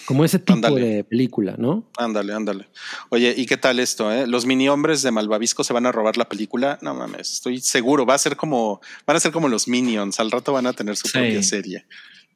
[0.06, 0.80] como ese tipo Ándale.
[0.80, 1.88] de película, ¿no?
[1.96, 2.66] Ándale, ándale.
[3.10, 4.10] Oye, ¿y qué tal esto?
[4.12, 4.26] Eh?
[4.26, 6.78] Los mini hombres de Malvavisco se van a robar la película.
[6.82, 8.04] No mames, estoy seguro.
[8.06, 10.18] Va a ser como, van a ser como los Minions.
[10.20, 11.12] Al rato van a tener su Sí.
[11.18, 11.86] propia serie.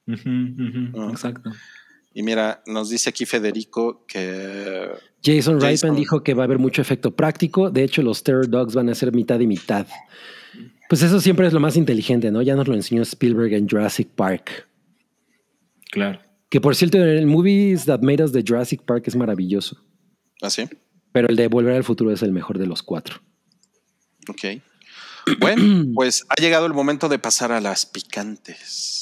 [0.08, 1.08] Ah.
[1.10, 1.50] Exacto.
[2.14, 4.88] Y mira, nos dice aquí Federico que
[5.22, 5.96] Jason Reitman Jason.
[5.96, 7.70] dijo que va a haber mucho efecto práctico.
[7.70, 9.86] De hecho, los Terror Dogs van a ser mitad y mitad.
[10.88, 12.40] Pues eso siempre es lo más inteligente, ¿no?
[12.40, 14.66] Ya nos lo enseñó Spielberg en Jurassic Park.
[15.90, 16.20] Claro.
[16.48, 19.76] Que por cierto, el Movies That Made Us de Jurassic Park es maravilloso.
[20.40, 20.66] así.
[21.12, 23.20] Pero el de Volver al Futuro es el mejor de los cuatro.
[24.28, 24.62] Ok.
[25.38, 28.97] Bueno, pues ha llegado el momento de pasar a las picantes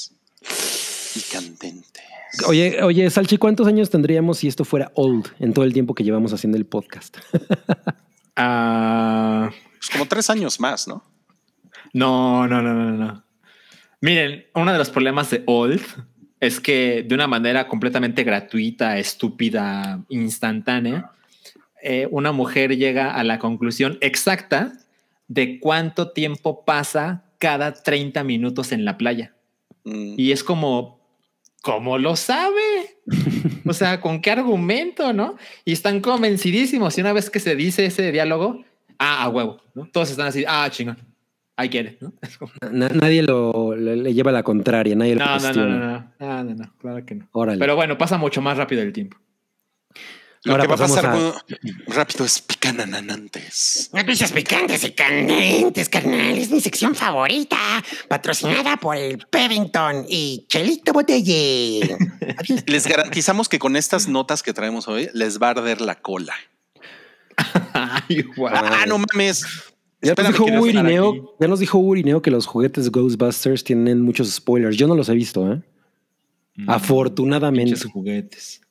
[1.17, 2.03] y candentes.
[2.47, 6.03] Oye, oye, Salchi, ¿cuántos años tendríamos si esto fuera old en todo el tiempo que
[6.03, 7.17] llevamos haciendo el podcast?
[8.39, 9.49] Ah,
[9.79, 11.03] Pues como tres años más, ¿no?
[11.93, 13.23] no, no, no, no, no.
[14.01, 15.81] Miren, uno de los problemas de Old
[16.39, 21.11] es que de una manera completamente gratuita, estúpida, instantánea,
[21.81, 24.73] eh, una mujer llega a la conclusión exacta
[25.27, 29.33] de cuánto tiempo pasa cada 30 minutos en la playa.
[29.83, 30.96] Mm, Y es como,
[31.61, 32.97] ¿cómo lo sabe?
[33.65, 35.35] O sea, ¿con qué argumento, no?
[35.65, 36.97] Y están convencidísimos.
[36.97, 38.63] Y una vez que se dice ese diálogo,
[38.99, 39.87] ah, a huevo, ¿no?
[39.91, 40.97] Todos están así, ah, chingón.
[41.59, 42.13] Get it, ¿no?
[42.71, 45.67] Na- nadie lo, le, le lleva la contraria, nadie lo No, no, no, cuestiona.
[45.77, 47.27] no, no, no, no, no, claro que no.
[47.31, 47.57] Órale.
[47.59, 49.17] Pero bueno, pasa mucho más rápido el tiempo.
[50.47, 51.31] Lo Ahora que va a pasar a- muy
[51.87, 53.89] rápido es picananantes.
[53.93, 56.37] Noticias picantes y candentes, carnal.
[56.37, 57.57] Es mi sección favorita.
[58.07, 61.97] Patrocinada por el Pevington y Chelito Botelle.
[62.65, 66.33] Les garantizamos que con estas notas que traemos hoy les va a arder la cola.
[67.73, 68.53] Ay, guau.
[68.55, 69.45] Ah, no mames.
[70.01, 70.43] Ya nos, dijo.
[70.45, 74.77] Urineo, ya nos dijo Urineo que los juguetes Ghostbusters tienen muchos spoilers.
[74.77, 75.61] Yo no los he visto, ¿eh?
[76.55, 77.79] Mm, Afortunadamente.
[77.89, 78.61] juguetes.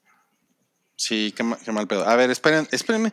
[0.97, 2.07] Sí, qué, ma- qué mal pedo.
[2.09, 3.13] A ver, esperen, espérenme.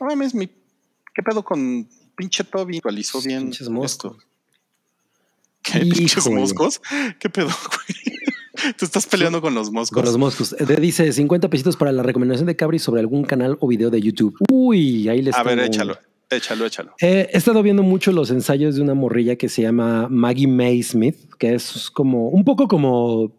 [0.00, 0.46] No mames, mi.
[0.46, 2.76] ¿Qué pedo con pinche Toby?
[2.76, 3.44] Actualizó bien.
[3.44, 3.92] Pinches moscos.
[3.92, 4.16] esto.
[5.62, 6.80] ¿Qué pinches moscos?
[7.18, 8.18] ¿Qué pedo, güey?
[8.78, 9.94] Te estás peleando con los moscos.
[9.94, 10.54] Con los moscos.
[10.58, 14.00] Eh, dice 50 pesitos para la recomendación de Cabri sobre algún canal o video de
[14.00, 14.36] YouTube.
[14.50, 15.96] Uy, ahí les A ver, échalo,
[16.30, 16.94] échalo, échalo.
[17.00, 20.82] Eh, he estado viendo mucho los ensayos de una morrilla que se llama Maggie May
[20.82, 23.32] Smith, que es como un poco como,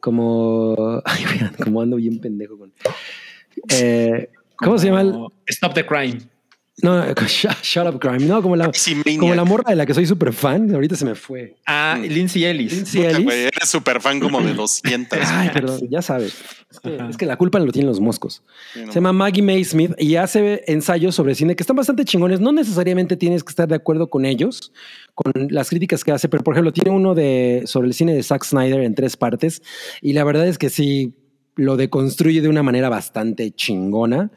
[0.00, 1.24] como, ay,
[1.62, 2.72] como ando bien pendejo con.
[3.70, 5.00] Eh, ¿Cómo se llama?
[5.02, 5.14] el-
[5.46, 6.18] Stop the Crime.
[6.80, 8.20] No, shut, Shut Up Crime.
[8.20, 8.70] No, como la,
[9.18, 10.72] como la morra de la que soy súper fan.
[10.72, 11.56] Ahorita se me fue.
[11.66, 12.72] Ah, Lindsay Ellis.
[12.72, 13.32] Lindsay Ellis.
[13.32, 15.18] eres súper fan como de 200.
[15.26, 16.36] Ay, perdón, ya sabes.
[16.70, 18.42] Es que, es que la culpa lo tienen los moscos.
[18.72, 22.04] Sí, no Se llama Maggie May Smith y hace ensayos sobre cine que están bastante
[22.04, 22.40] chingones.
[22.40, 24.72] No necesariamente tienes que estar de acuerdo con ellos,
[25.14, 28.22] con las críticas que hace, pero por ejemplo, tiene uno de sobre el cine de
[28.22, 29.62] Zack Snyder en tres partes
[30.00, 31.14] y la verdad es que sí
[31.56, 34.30] lo deconstruye de una manera bastante chingona.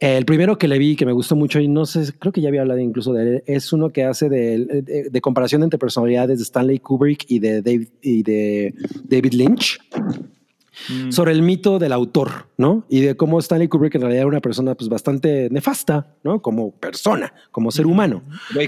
[0.00, 2.48] El primero que le vi que me gustó mucho y no sé, creo que ya
[2.48, 6.78] había hablado incluso de él, es uno que hace de, comparación entre personalidades de Stanley
[6.78, 7.62] Kubrick y de
[9.08, 9.80] David Lynch
[10.88, 11.10] Mm.
[11.10, 12.84] sobre el mito del autor, ¿no?
[12.88, 16.40] Y de cómo Stanley Kubrick en realidad era una persona pues bastante nefasta, ¿no?
[16.40, 18.22] Como persona, como ser humano.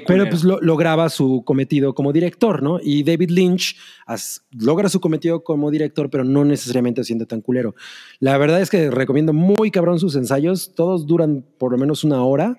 [0.06, 2.78] Pero pues lo- lograba su cometido como director, ¿no?
[2.82, 3.76] Y David Lynch
[4.06, 7.74] as- logra su cometido como director, pero no necesariamente siente tan culero.
[8.18, 10.72] La verdad es que recomiendo muy cabrón sus ensayos.
[10.74, 12.58] Todos duran por lo menos una hora.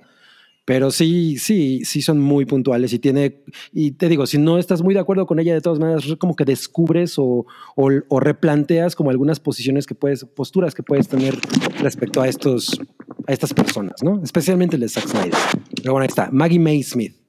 [0.66, 3.42] Pero sí, sí, sí son muy puntuales y tiene,
[3.74, 6.36] y te digo, si no estás muy de acuerdo con ella, de todas maneras, como
[6.36, 11.38] que descubres o, o, replanteas como algunas posiciones que puedes, posturas que puedes tener
[11.80, 12.80] respecto a estos,
[13.28, 14.22] a estas personas, ¿no?
[14.24, 15.40] Especialmente el de Zack Snyder.
[15.78, 17.20] Pero bueno, ahí está, Maggie May Smith.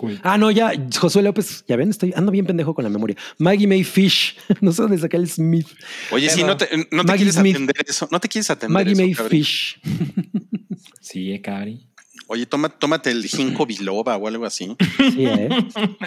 [0.00, 0.18] Cool.
[0.22, 3.18] Ah, no, ya, Josué López, ya ven, estoy, ando bien pendejo con la memoria.
[3.36, 5.66] Maggie May Fish, no sé dónde saca el Smith.
[6.10, 7.56] Oye, si no te, no te quieres Smith.
[7.56, 9.28] atender eso, no te quieres atender Maggie eso, May?
[9.28, 9.78] Fish.
[11.02, 11.86] Sí, eh, Cabri.
[12.28, 14.74] Oye, toma, tómate el ginkgo biloba o algo así.
[14.96, 15.48] Sí, ¿eh?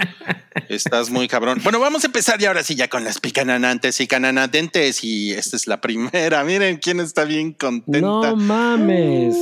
[0.69, 1.59] Estás muy cabrón.
[1.63, 5.55] Bueno, vamos a empezar ya ahora sí ya con las picananantes y cananatentes y esta
[5.57, 6.43] es la primera.
[6.45, 7.99] Miren quién está bien contenta.
[7.99, 9.35] No mames.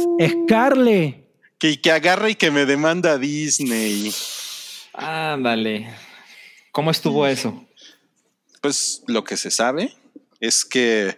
[0.46, 1.24] Scarle.
[1.58, 4.12] Que, que agarra y que me demanda Disney.
[4.94, 5.94] Ándale.
[6.72, 7.66] ¿Cómo estuvo eso?
[8.62, 9.94] Pues lo que se sabe
[10.40, 11.18] es que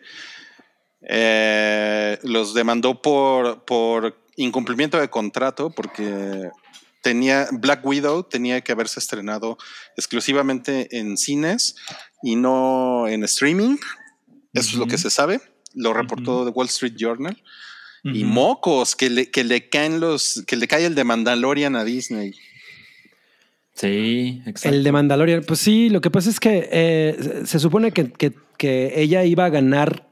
[1.01, 6.49] eh, los demandó por, por incumplimiento de contrato porque
[7.03, 9.57] tenía Black Widow tenía que haberse estrenado
[9.97, 11.75] exclusivamente en cines
[12.23, 13.77] y no en streaming.
[14.53, 15.41] Eso es lo que se sabe.
[15.75, 17.43] Lo reportó The Wall Street Journal.
[18.05, 21.85] Y mocos, que le, que le caen los, que le cae el de Mandalorian a
[21.85, 22.33] Disney.
[23.75, 24.75] Sí, exacto.
[24.75, 25.43] El de Mandalorian.
[25.47, 29.25] Pues sí, lo que pasa es que eh, se- se supone que, que- que ella
[29.25, 30.07] iba a ganar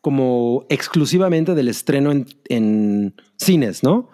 [0.00, 4.08] como exclusivamente del estreno en, en cines, ¿no?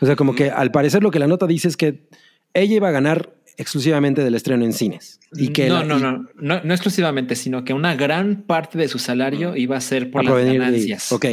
[0.00, 2.08] O sea, como que al parecer lo que la nota dice es que
[2.54, 5.18] ella iba a ganar exclusivamente del estreno en cines.
[5.34, 8.86] Y que no, la- no, no, no, no exclusivamente, sino que una gran parte de
[8.88, 11.10] su salario iba a ser por a las provenir de- ganancias.
[11.10, 11.26] ok.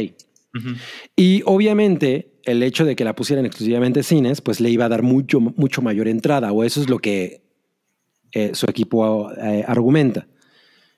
[1.16, 5.02] Y obviamente el hecho de que la pusieran exclusivamente cines, pues le iba a dar
[5.02, 7.42] mucho, mucho mayor entrada, o eso es lo que
[8.32, 10.26] eh, su equipo eh, argumenta.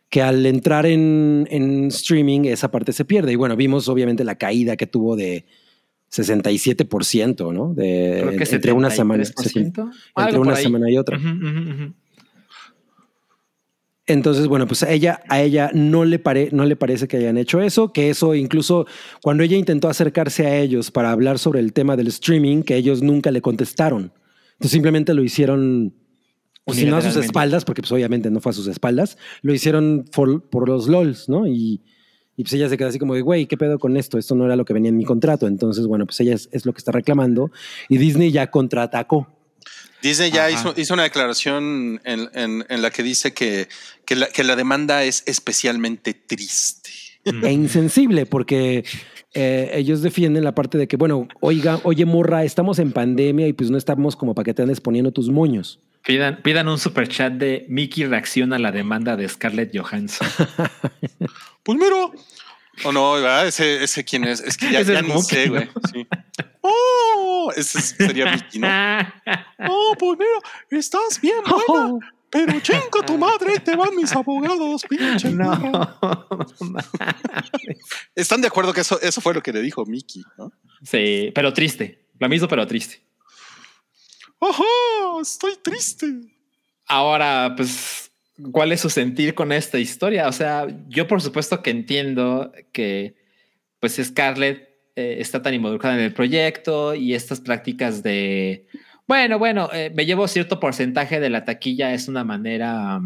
[0.08, 3.32] Que al entrar en, en streaming, esa parte se pierde.
[3.32, 5.46] Y bueno, vimos obviamente la caída que tuvo de
[6.10, 7.72] 67%, ¿no?
[7.72, 10.62] De, Creo que entre una semana, 73%, entre una ahí.
[10.62, 11.16] semana y otra.
[11.16, 11.94] Ujú, ujú, ujú.
[14.12, 17.38] Entonces, bueno, pues a ella, a ella no le, pare, no le parece que hayan
[17.38, 18.86] hecho eso, que eso incluso
[19.22, 23.02] cuando ella intentó acercarse a ellos para hablar sobre el tema del streaming, que ellos
[23.02, 24.12] nunca le contestaron.
[24.52, 25.94] Entonces simplemente lo hicieron,
[26.64, 29.54] pues, si no a sus espaldas, porque pues obviamente no fue a sus espaldas, lo
[29.54, 31.46] hicieron por, por los LOLs, ¿no?
[31.46, 31.82] Y,
[32.36, 34.18] y pues ella se queda así como de, güey, ¿qué pedo con esto?
[34.18, 35.46] Esto no era lo que venía en mi contrato.
[35.46, 37.50] Entonces, bueno, pues ella es, es lo que está reclamando
[37.88, 39.28] y Disney ya contraatacó.
[40.02, 43.68] Disney ya hizo, hizo una declaración en, en- en la que dice que,
[44.04, 46.90] que, la, que la demanda es especialmente triste.
[47.24, 48.84] e insensible, porque
[49.34, 53.52] eh, ellos defienden la parte de que, bueno, oiga, oye, morra, estamos en pandemia y
[53.52, 55.78] pues no estamos como para que te andes poniendo tus moños.
[56.04, 60.26] Pidan, pidan un super chat de Mickey reacciona a la demanda de Scarlett Johansson.
[61.64, 61.94] Pues mira,
[62.84, 63.46] O no, ¿verdad?
[63.46, 64.40] Ese, ese quién es.
[64.40, 65.52] Es que ya, ya Mookie, sé, ¿no?
[65.52, 65.68] güey.
[65.92, 66.06] Sí.
[66.62, 68.68] Oh, ese sería Mickey, ¿no?
[69.68, 71.98] Oh, pues mira, estás bien buena.
[72.30, 75.30] Pero chinga tu madre, te van mis abogados, pinche.
[75.30, 75.98] no.
[78.14, 80.50] Están de acuerdo que eso, eso fue lo que le dijo Mickey, ¿no?
[80.82, 82.06] Sí, pero triste.
[82.18, 83.02] Lo mismo, pero triste.
[84.40, 84.64] Ajá,
[85.20, 86.06] estoy triste.
[86.86, 88.10] Ahora, pues,
[88.50, 90.28] ¿cuál es su sentir con esta historia?
[90.28, 93.14] O sea, yo por supuesto que entiendo que,
[93.80, 98.66] pues, Scarlett eh, está tan involucrada en el proyecto y estas prácticas de,
[99.06, 103.00] bueno, bueno, eh, me llevo cierto porcentaje de la taquilla es una manera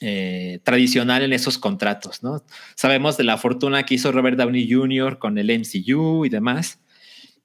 [0.00, 2.44] eh, tradicional en esos contratos, ¿no?
[2.76, 5.18] Sabemos de la fortuna que hizo Robert Downey Jr.
[5.18, 6.78] con el MCU y demás.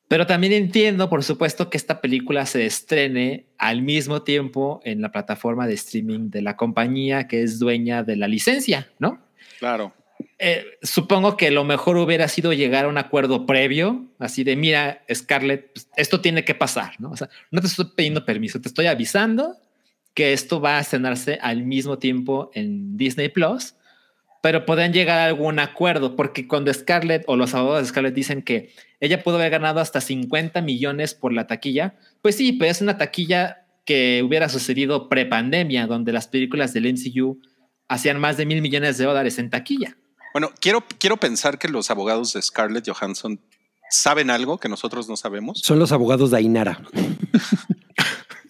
[0.07, 5.11] Pero también entiendo, por supuesto, que esta película se estrene al mismo tiempo en la
[5.11, 9.19] plataforma de streaming de la compañía que es dueña de la licencia, ¿no?
[9.59, 9.93] Claro.
[10.39, 15.03] Eh, supongo que lo mejor hubiera sido llegar a un acuerdo previo, así de, mira,
[15.11, 17.11] Scarlett, pues, esto tiene que pasar, ¿no?
[17.11, 19.57] O sea, no te estoy pidiendo permiso, te estoy avisando
[20.13, 23.75] que esto va a estrenarse al mismo tiempo en Disney Plus,
[24.43, 28.41] pero podrían llegar a algún acuerdo, porque cuando Scarlett o los abogados de Scarlett dicen
[28.41, 32.81] que ella pudo haber ganado hasta 50 millones por la taquilla, pues sí, pero es
[32.81, 37.39] una taquilla que hubiera sucedido pre-pandemia, donde las películas del MCU
[37.87, 39.95] hacían más de mil millones de dólares en taquilla.
[40.33, 43.39] Bueno, quiero, quiero pensar que los abogados de Scarlett Johansson
[43.89, 45.61] saben algo que nosotros no sabemos.
[45.63, 46.81] Son los abogados de Ainara.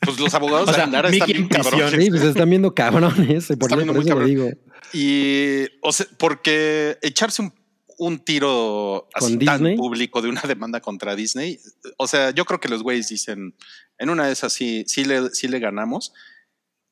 [0.02, 2.04] Pues los abogados O de Ainara están bien cabrones.
[2.04, 3.46] Sí, pues están viendo cabrones.
[3.46, 4.50] Por, Están viendo muy digo.
[4.94, 7.54] Y, o sea, porque echarse un,
[7.98, 9.76] un tiro así ¿Con tan Disney?
[9.78, 11.60] público de una demanda contra Disney,
[11.98, 13.56] o sea, yo creo que los güeyes dicen,
[13.98, 16.14] en una de esas sí, sí le, sí le ganamos,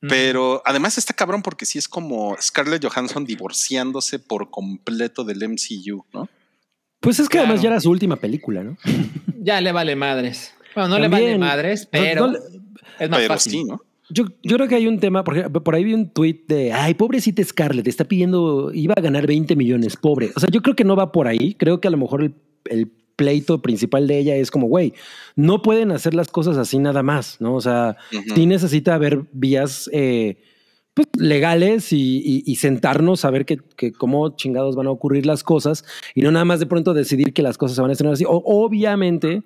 [0.10, 6.06] pero además está cabrón porque sí es como Scarlett Johansson divorciándose por completo del MCU,
[6.11, 6.28] ¿no?
[6.99, 7.48] Pues es que Claro.
[7.49, 8.78] además ya era su última película, ¿no?
[9.44, 10.53] Ya le vale madres.
[10.76, 12.40] Bueno, no le vale madres, No- pero no le-
[12.99, 13.52] es más Pero fácil.
[13.52, 13.82] sí, ¿no?
[14.14, 16.94] Yo, yo creo que hay un tema, porque por ahí vi un tweet de, ay,
[16.94, 20.32] pobrecita Scarlett, está pidiendo, iba a ganar 20 millones, pobre.
[20.36, 21.54] O sea, yo creo que no va por ahí.
[21.56, 22.34] Creo que a lo mejor el,
[22.66, 24.94] el pleito principal de ella es como, güey,
[25.36, 27.56] no pueden hacer las cosas así nada más, ¿no?
[27.56, 27.98] O sea,
[28.36, 30.38] sí necesita haber vías eh,
[30.94, 35.26] pues, legales y, y- y sentarnos a ver que, que cómo chingados van a ocurrir
[35.26, 35.86] las cosas
[36.16, 38.26] y no nada más de pronto decidir que las cosas se van a estrenar así.
[38.26, 39.44] O- obviamente,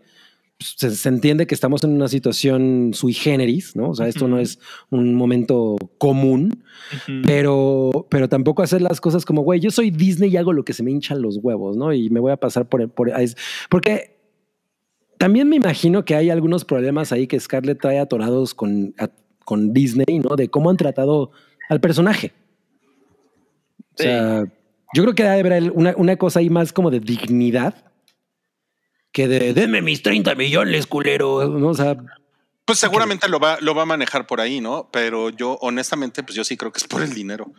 [0.59, 3.89] se, se entiende que estamos en una situación sui generis, ¿no?
[3.89, 4.59] O sea, esto no es
[4.89, 6.63] un momento común,
[7.25, 10.73] pero, pero tampoco hacer las cosas como, güey, yo soy Disney y hago lo que
[10.73, 11.93] se me hinchan los huevos, ¿no?
[11.93, 12.89] Y me voy a pasar por...
[12.89, 13.11] por
[13.69, 14.15] porque
[15.17, 19.09] también me imagino que hay algunos problemas ahí que Scarlett trae atorados con, a-
[19.45, 20.35] con Disney, ¿no?
[20.35, 21.31] De cómo han tratado
[21.69, 22.33] al personaje.
[23.97, 24.43] O sea,
[24.93, 27.75] yo creo que debe haber una, una cosa ahí más como de dignidad
[29.15, 31.47] que de denme mis 30 millones, culero.
[31.47, 31.69] ¿no?
[31.69, 31.95] O sea,
[32.65, 34.89] Pues seguramente lo va, lo va a manejar por ahí, ¿no?
[34.91, 37.53] Pero yo, honestamente, pues yo sí creo que es por el dinero.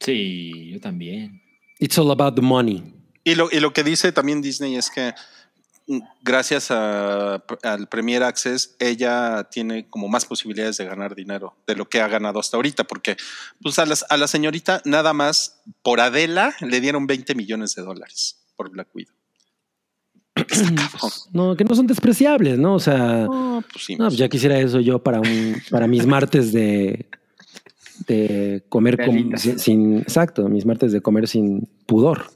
[0.00, 1.40] Sí, yo también.
[1.78, 2.94] it's all about the money.
[3.24, 5.14] Y lo, y lo que dice también Disney es que
[5.86, 11.76] mm, gracias a- al Premier Access, ella tiene como más posibilidades de ganar dinero de
[11.76, 13.16] lo que ha ganado hasta ahorita, porque
[13.62, 17.82] pues a, las- a la señorita nada más por Adela le dieron 20 millones de
[17.82, 19.14] dólares por Black Widow.
[21.32, 22.74] No, que no son despreciables, ¿no?
[22.74, 23.96] O sea, No, pues sí.
[23.96, 27.06] no, pues ya quisiera eso yo para un, para mis martes de,
[28.06, 32.30] de comer con- sin, sin- exacto, mis martes de comer sin pudor.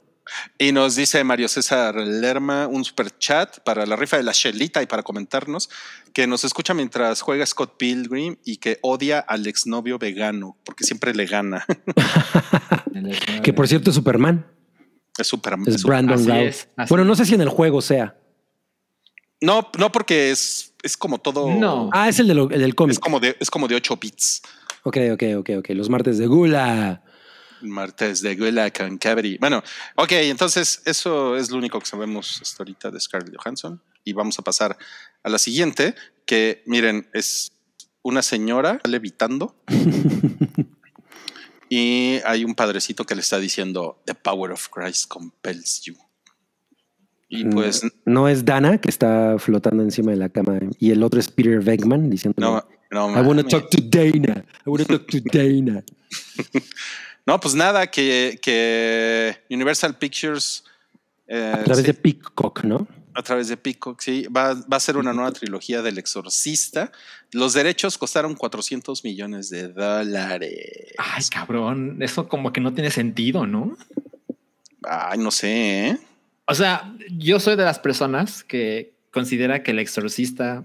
[0.58, 4.82] Y nos dice Mario César Lerma un super chat para la rifa de la Shelita
[4.82, 5.70] y para comentarnos
[6.12, 11.14] que nos escucha mientras juega Scott Pilgrim y que odia al exnovio vegano porque siempre
[11.14, 11.64] le gana.
[13.42, 14.46] Que por cierto es Superman,
[15.18, 15.54] es súper.
[15.66, 16.38] es es Brandon así Routh.
[16.48, 17.08] es, así bueno, es.
[17.08, 18.16] no sé si en el juego sea.
[19.40, 21.50] No, no porque es, es como todo.
[21.54, 21.90] No.
[21.92, 22.98] Ah, es el, de lo- el del Es cómic.
[23.00, 24.42] como de, es como de 8 bits.
[24.82, 25.68] Ok, ok, ok, ok.
[25.70, 27.02] Los martes de Gula.
[27.60, 29.36] Martes de Gula con Cabri.
[29.38, 29.62] Bueno,
[29.96, 33.80] ok, entonces eso es lo único que sabemos hasta ahorita de Scarlett Johansson.
[34.04, 34.76] Y vamos a pasar
[35.22, 35.94] a la siguiente,
[36.26, 37.52] que miren, es
[38.02, 39.56] una señora levitando.
[41.68, 45.96] y hay un padrecito que le está diciendo, The power of Christ compels you.
[47.28, 51.18] Y pues No es Dana que está flotando encima de la cama y el otro
[51.18, 54.44] es Peter Venkman diciendo no, no, I want to talk to Dana.
[54.64, 55.82] I want to talk to Dana.
[57.26, 60.62] No, pues nada, que, que Universal Pictures
[61.26, 62.86] eh, A través sí, de Peacock, ¿no?
[63.16, 66.92] A través de Peacock, sí, va, va a ser una nueva trilogía del Exorcista.
[67.32, 70.92] Los derechos costaron 400 millones de dólares.
[70.98, 73.76] Ay, cabrón, eso como que no tiene sentido, ¿no?
[74.82, 75.98] Ay, no sé, ¿eh?
[76.46, 80.62] O sea, yo soy de las personas que considera que El Exorcista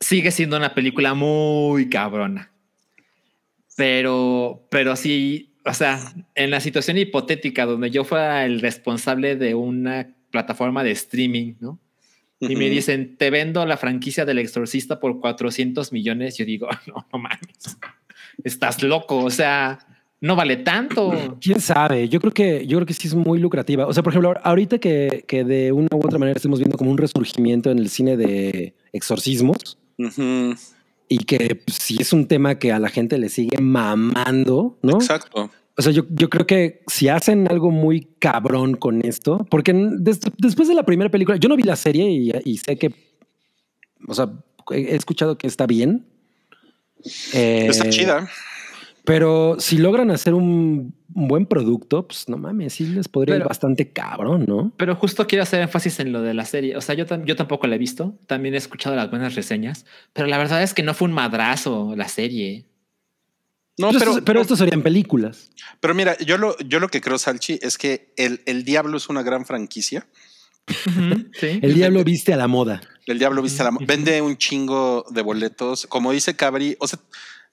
[0.00, 2.50] sigue siendo una película muy cabrona.
[3.76, 6.00] Pero, pero sí, o sea,
[6.34, 11.78] en la situación hipotética donde yo fuera el responsable de una plataforma de streaming, ¿no?
[12.40, 16.36] Y me dicen, te vendo la franquicia del exorcista por 400 millones.
[16.36, 17.78] Yo digo, no, no mames,
[18.42, 19.18] estás loco.
[19.18, 19.78] O sea,
[20.20, 21.38] no vale tanto.
[21.40, 22.08] ¿Quién sabe?
[22.08, 23.86] Yo creo que yo creo que sí es muy lucrativa.
[23.86, 26.90] O sea, por ejemplo, ahorita que, que de una u otra manera estamos viendo como
[26.90, 29.78] un resurgimiento en el cine de exorcismos
[31.08, 34.94] y que pues, sí es un tema que a la gente le sigue mamando, ¿no?
[34.94, 35.50] Exacto.
[35.76, 40.20] O sea, yo, yo creo que si hacen algo muy cabrón con esto, porque des-
[40.38, 42.92] después de la primera película, yo no vi la serie y, y sé que,
[44.06, 44.30] o sea,
[44.70, 46.06] he escuchado que está bien.
[47.32, 48.28] Eh, Está chida.
[49.04, 53.42] Pero si logran hacer un, un buen producto, pues no mames, sí les podría ir
[53.48, 54.72] bastante cabrón, ¿no?
[54.76, 56.76] Pero justo quiero hacer énfasis en lo de la serie.
[56.76, 58.14] O sea, yo, yo tampoco la he visto.
[58.28, 59.86] También he escuchado las buenas reseñas.
[60.12, 62.66] Pero la verdad es que no fue un madrazo la serie.
[63.78, 65.50] No, pero, pero, esto, pero esto serían películas.
[65.80, 69.08] pero mira, yo lo, yo lo que creo, Salchi, es que el, el Diablo es
[69.08, 70.06] una gran franquicia.
[71.40, 71.58] Sí.
[71.60, 72.80] El diablo viste a la moda.
[73.06, 75.86] El Diablo viste la mo- vende un chingo de boletos.
[75.88, 77.00] Como dice Cabri, o sea,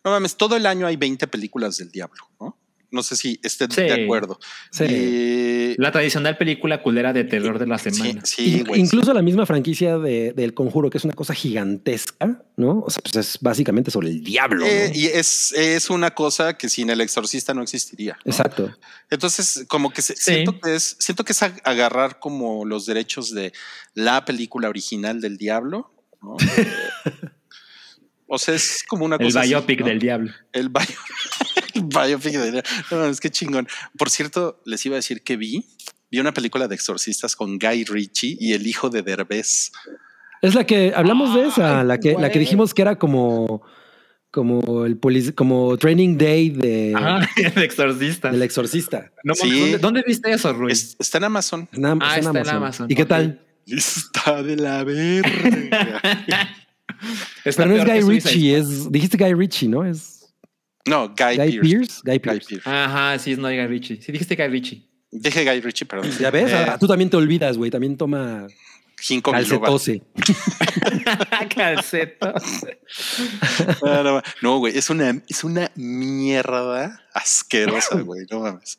[0.04, 2.59] no mames, todo el año hay 20 películas del Diablo, ¿no?
[2.91, 3.82] No sé si estén Sí.
[3.82, 4.40] de acuerdo.
[4.72, 4.84] Sí.
[4.86, 8.22] Y- La tradicional película culera de terror de la semana.
[8.26, 8.82] sí, güey.
[8.82, 12.80] incluso la misma franquicia de, del conjuro, que es una cosa gigantesca, ¿no?
[12.80, 14.61] O sea, pues es básicamente sobre el diablo.
[14.61, 14.66] ¿no?
[14.66, 18.18] Eh, y es, es una cosa que sin el exorcista no existiría.
[18.26, 18.32] ¿no?
[18.32, 18.76] Exacto.
[19.10, 20.34] Entonces, como que se- Sí.
[20.34, 23.53] siento que es, siento que es ag- agarrar como los derechos de
[23.94, 25.94] la película original del diablo.
[26.22, 26.36] ¿no?
[26.57, 26.68] Eh,
[28.28, 29.41] o sea, es como una El cosa.
[29.41, 29.86] así, biopic ¿no?
[29.88, 30.32] del diablo.
[30.52, 32.34] El, bio- el biopic
[32.91, 33.68] No, es que chingón.
[33.98, 35.66] Por cierto, les iba a decir que vi.
[36.12, 39.72] Vi una película de exorcistas con Guy Ritchie y el hijo de Derbez.
[40.41, 43.62] Es la que hablamos de esa, la que, la que dijimos que era como,
[44.32, 48.32] como el polic- como training day de, Ajá, el exorcista.
[48.32, 49.12] del exorcista.
[49.24, 49.50] No, Sí.
[49.60, 50.72] ¿dónde, dónde viste eso, Rui?
[50.72, 51.68] Es- está en Amazon.
[51.72, 52.88] Está en- Ah, está en está en Amazon.
[52.90, 53.41] ¿Y qué tal?
[53.68, 55.30] Está de la verga.
[57.44, 59.86] Pero no es Guy Ritchie, es, dijiste Guy Ritchie, ¿no?
[59.86, 60.19] Es
[60.90, 61.60] No, Guy, Guy Pearce.
[61.61, 62.02] Pierce.
[62.03, 62.48] Guy Guy Pierce.
[62.49, 62.70] Pearce.
[62.70, 64.02] Ajá, sí, es no Guy Ritchie.
[64.02, 64.86] Sí, dijiste Guy Ritchie.
[65.11, 66.11] Dije Guy Ritchie, perdón.
[66.20, 67.72] Ya ves, Eh, Ah, tú también te olvidas, güey.
[67.72, 68.48] También toma
[68.99, 70.02] Ginkgo calcetose.
[71.56, 72.34] Calceto.
[74.41, 78.78] No, güey, es una, es una mierda asquerosa, güey, no mames.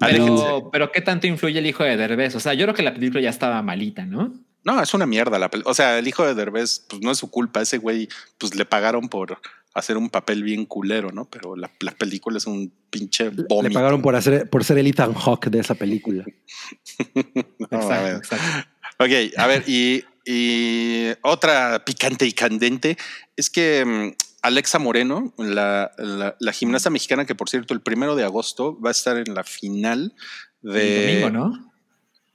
[0.00, 2.34] Pero, pero ¿qué tanto influye el hijo de Derbez?
[2.34, 4.34] O sea, yo creo que la película ya estaba malita, ¿no?
[4.64, 7.30] No, es una mierda la O sea, el hijo de Derbez, pues no es su
[7.30, 7.62] culpa.
[7.62, 9.40] Ese güey, pues le pagaron por
[9.74, 11.26] hacer un papel bien culero, ¿no?
[11.30, 13.74] Pero la, la película es un pinche Le vómito.
[13.74, 16.24] pagaron por hacer por ser el Ethan Hawke de esa película.
[17.70, 18.16] No, a exacto, ver.
[18.16, 18.68] exacto.
[19.00, 22.96] Ok, a ver, y, y otra picante y candente
[23.36, 28.16] es que mm, Alexa Moreno, la, la- la gimnasta mexicana, que por cierto, el primero
[28.16, 30.14] de agosto va a estar en la final
[30.62, 31.20] de.
[31.20, 31.67] El domingo, ¿no?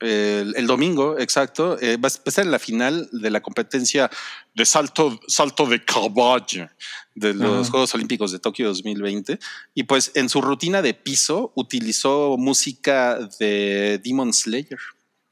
[0.04, 4.10] El, el domingo, exacto, eh, va a estar en la final de la competencia
[4.54, 6.68] de salto, salto de caballo
[7.14, 7.70] de los Ajá.
[7.70, 9.38] Juegos Olímpicos de Tokio 2020.
[9.74, 14.78] Y pues en su rutina de piso utilizó música de Demon Slayer.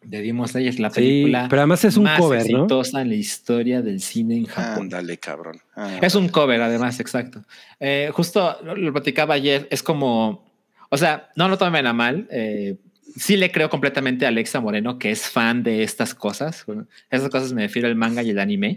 [0.04, 2.58] De Demon Slayer, la Sí, película pero además es un más cover, ¿no?
[2.64, 4.84] exitosa en la historia del cine en Japón.
[4.84, 5.60] Ándale, cabrón.
[5.76, 5.98] Ah.
[6.02, 7.44] Es un cover, además, exacto.
[7.78, 10.44] Eh, justo lo, lo platicaba ayer, es como,
[10.88, 12.26] o sea, no lo tomen a mal.
[12.32, 12.76] eh,
[13.16, 16.64] sí le creo completamente a Alexa Moreno, que es fan de estas cosas.
[17.10, 18.76] Esas cosas me refiero al manga y el anime.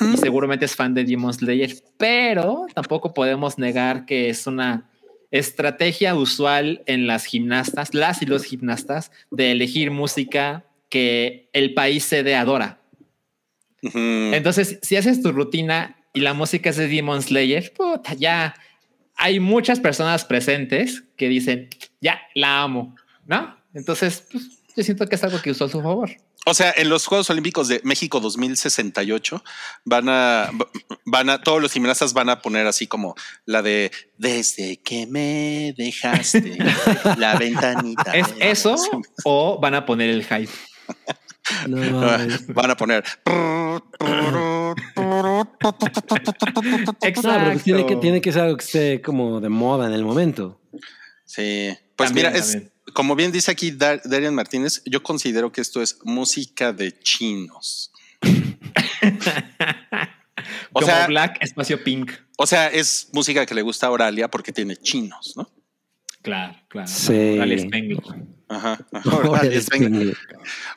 [0.00, 4.88] Y seguramente es fan de Demon Slayer, pero tampoco podemos negar que es una
[5.30, 12.04] estrategia usual en las gimnastas, las y los gimnastas, de elegir música que el país
[12.04, 12.78] sede adora.
[13.82, 18.54] Entonces, si haces tu rutina y la música es de Demon Slayer, puta, ya
[19.16, 21.68] hay muchas personas presentes que dicen,
[22.00, 22.94] ya la amo,
[23.26, 23.61] ¿no?
[23.74, 24.44] Entonces, pues,
[24.76, 26.10] yo siento que es algo que usó a su favor.
[26.44, 29.44] O sea, en los Juegos Olímpicos de México 2068
[29.84, 30.50] van a,
[31.04, 35.72] van a, todos los gimnastas van a poner así como la de desde que me
[35.76, 36.58] dejaste
[37.16, 38.12] la ventanita.
[38.12, 38.88] ¿Es eso los-".
[39.24, 40.52] o van a poner el hype?
[41.68, 42.00] No.
[42.54, 43.04] Van a poner.
[43.26, 45.48] No, pero
[47.00, 50.60] pues tiene que, tiene que ser algo que esté como de moda en el momento.
[51.24, 52.72] Sí, pues También, mira, es.
[52.94, 57.92] Como bien dice aquí Dar- Darian Martínez, yo considero que esto es música de chinos.
[60.74, 62.10] O Como sea, Black Espacio Pink.
[62.38, 65.50] o sea, es música que le gusta a Oralia porque tiene chinos, ¿no?
[66.22, 66.88] Claro, claro.
[66.88, 67.36] Sí.
[67.36, 68.00] Dale Spengler.
[68.48, 68.78] Ajá.
[68.92, 69.18] ajá.
[69.42, 69.60] Venga.
[69.60, 70.16] Spengler.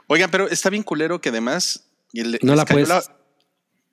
[0.08, 1.88] Oigan, pero está bien culero que además.
[2.14, 3.10] No la cayó puedes.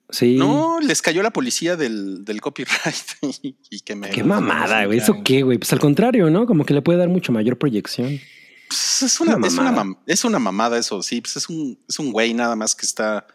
[0.09, 0.35] Sí.
[0.37, 2.95] No, les cayó la policía del, del copyright
[3.41, 4.09] y, y que me.
[4.09, 4.99] Qué mamada, güey.
[4.99, 5.57] ¿Eso qué, güey?
[5.57, 6.45] Pues al contrario, ¿no?
[6.45, 8.19] Como que le puede dar mucho mayor proyección.
[8.67, 11.21] Pues es, una, Una es, una es una mamada eso, sí.
[11.21, 13.25] Pues es un, es un güey nada más que está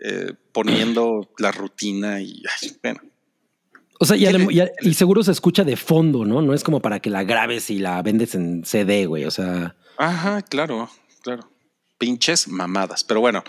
[0.00, 2.42] eh, poniendo la rutina y.
[2.62, 3.00] ay, bueno.
[4.00, 6.40] O sea, y, ¿Qué adem- le- y a- y seguro se escucha de fondo, ¿no?
[6.42, 9.24] No es como para que la grabes y la vendes en CD, güey.
[9.24, 10.88] O sea, Ajá, claro,
[11.22, 11.50] claro.
[11.98, 13.02] Pinches mamadas.
[13.04, 13.42] Pero bueno,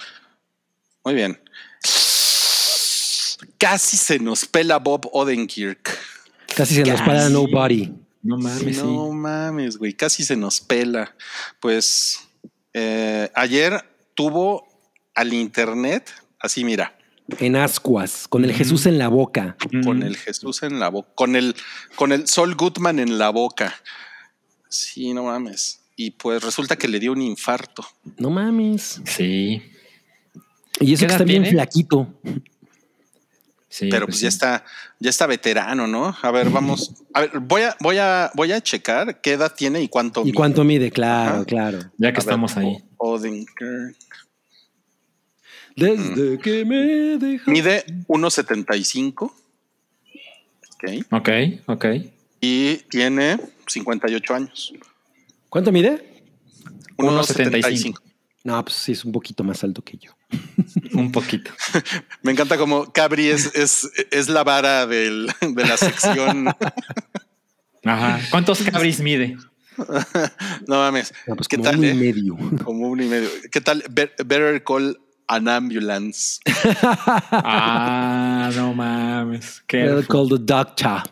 [1.05, 1.39] muy bien.
[3.59, 5.97] Casi se nos pela Bob Odenkirk.
[6.55, 7.31] casi se nos Casi.
[7.33, 7.93] Nobody.
[8.23, 8.83] No mames, sí.
[8.83, 11.15] No mames, güey, casi se nos pela.
[11.59, 12.19] Pues
[12.73, 13.79] eh, ayer
[14.15, 14.65] tuvo
[15.15, 16.09] al internet,
[16.39, 16.97] así mira,
[17.39, 19.55] En ascuas, con el Jesús en la boca.
[19.83, 20.03] con Mm.
[20.03, 21.55] el Jesús en la boca, con el,
[21.95, 23.75] con el Sol Goodman en la boca.
[24.69, 25.81] Sí, no mames.
[25.95, 27.85] Y pues resulta que le dio un infarto.
[28.17, 29.01] No mames.
[29.05, 29.61] Sí.
[30.79, 32.19] Y eso ¿Qué que está bien flaquito.
[33.71, 34.65] Sí, pero pues pues ya está,
[34.99, 36.15] ya está veterano, ¿no?
[36.21, 36.91] A ver, vamos.
[37.13, 40.21] A ver, voy a, voy a, voy a checar qué edad tiene y cuánto.
[40.21, 40.33] ¿Y mide.
[40.33, 40.89] cuánto mide?
[40.91, 41.45] Claro, Ajá.
[41.45, 41.77] claro.
[41.79, 42.83] Ya que A ver, estamos ahí.
[42.97, 43.95] O- Odenkirk.
[45.75, 47.49] Desde que me deja.
[47.49, 49.31] Mide 1.75.
[50.73, 51.05] Ok.
[51.11, 51.29] Ok,
[51.67, 51.85] ok.
[52.41, 54.73] Y tiene 58 años.
[55.49, 56.23] ¿Cuánto mide?
[56.97, 58.01] 1.75.
[58.43, 60.11] No, pues sí, es un poquito más alto que yo.
[60.93, 61.51] Un poquito.
[62.21, 66.47] Me encanta como Cabri es, es, es la vara del- de la sección.
[67.83, 68.19] Ajá.
[68.29, 69.37] ¿Cuántos cabris mide?
[70.67, 71.13] no mames.
[71.25, 71.77] No, pues ¿Qué como tal?
[71.79, 71.93] uno y eh?
[71.93, 72.37] medio.
[72.63, 73.29] Como uno y medio.
[73.51, 73.83] ¿Qué tal?
[73.89, 76.39] Be- Better call an ambulance.
[77.31, 79.63] Ah, no mames.
[79.67, 81.03] Qué Better call the doctor.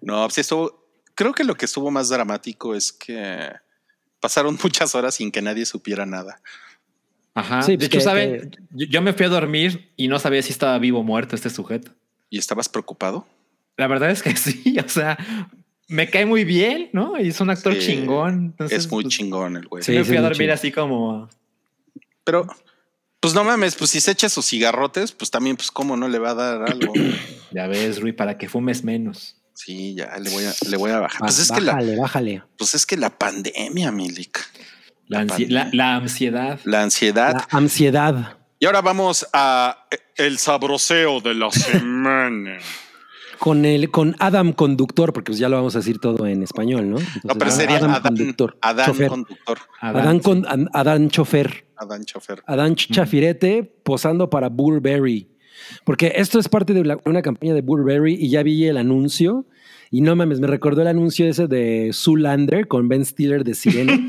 [0.00, 0.86] No, pues estuvo.
[1.14, 3.50] Creo que lo que estuvo más dramático es que
[4.20, 6.40] pasaron muchas horas sin que nadie supiera nada.
[7.38, 7.62] Ajá.
[7.62, 8.56] Sí, de pues hecho, que- ¿saben?
[8.70, 11.50] Yo, yo me fui a dormir y no sabía si estaba vivo o muerto este
[11.50, 11.92] sujeto.
[12.30, 13.26] ¿Y estabas preocupado?
[13.76, 15.16] La verdad es que sí, o sea,
[15.88, 17.18] me cae muy bien, ¿no?
[17.20, 18.34] Y es un actor Sí, chingón.
[18.46, 19.82] Entonces, es muy pues, chingón el güey.
[19.82, 21.28] Sí, me fui a dormir así como.
[22.24, 22.46] Pero,
[23.20, 26.18] pues no mames, pues si se echa sus cigarrotes, pues también, pues cómo no le
[26.18, 26.92] va a dar algo.
[27.50, 29.36] Ya ves, Rui, para que fumes menos.
[29.54, 31.20] Sí, ya le voy a, le voy a bajar.
[31.22, 32.42] Ba- Pues es que la, bájale, bájale.
[32.58, 34.38] pues es que la pandemia, Milik,
[35.08, 36.60] La, ansi- la- la ansiedad.
[36.64, 37.32] la ansiedad.
[37.50, 38.36] La ansiedad.
[38.60, 39.86] Y ahora vamos a
[40.16, 42.58] el sabroseo de la semana.
[43.38, 46.90] Con el, con Adam Conductor, porque pues ya lo vamos a decir todo en español,
[46.90, 46.96] ¿no?
[47.22, 48.58] No, pero sería Adán, Conductor.
[48.60, 49.08] Adán chofer.
[49.08, 51.66] conductor, Adán, con, Adán Chofer.
[51.76, 52.42] Adán chofer.
[52.48, 55.28] Adán Chafirete posando para Burberry.
[55.84, 59.46] Porque esto es parte de la- una campaña de Burberry y ya vi el anuncio.
[59.90, 63.98] Y no mames, me recordó el anuncio ese de Zoolander con Ben Stiller de Sirena.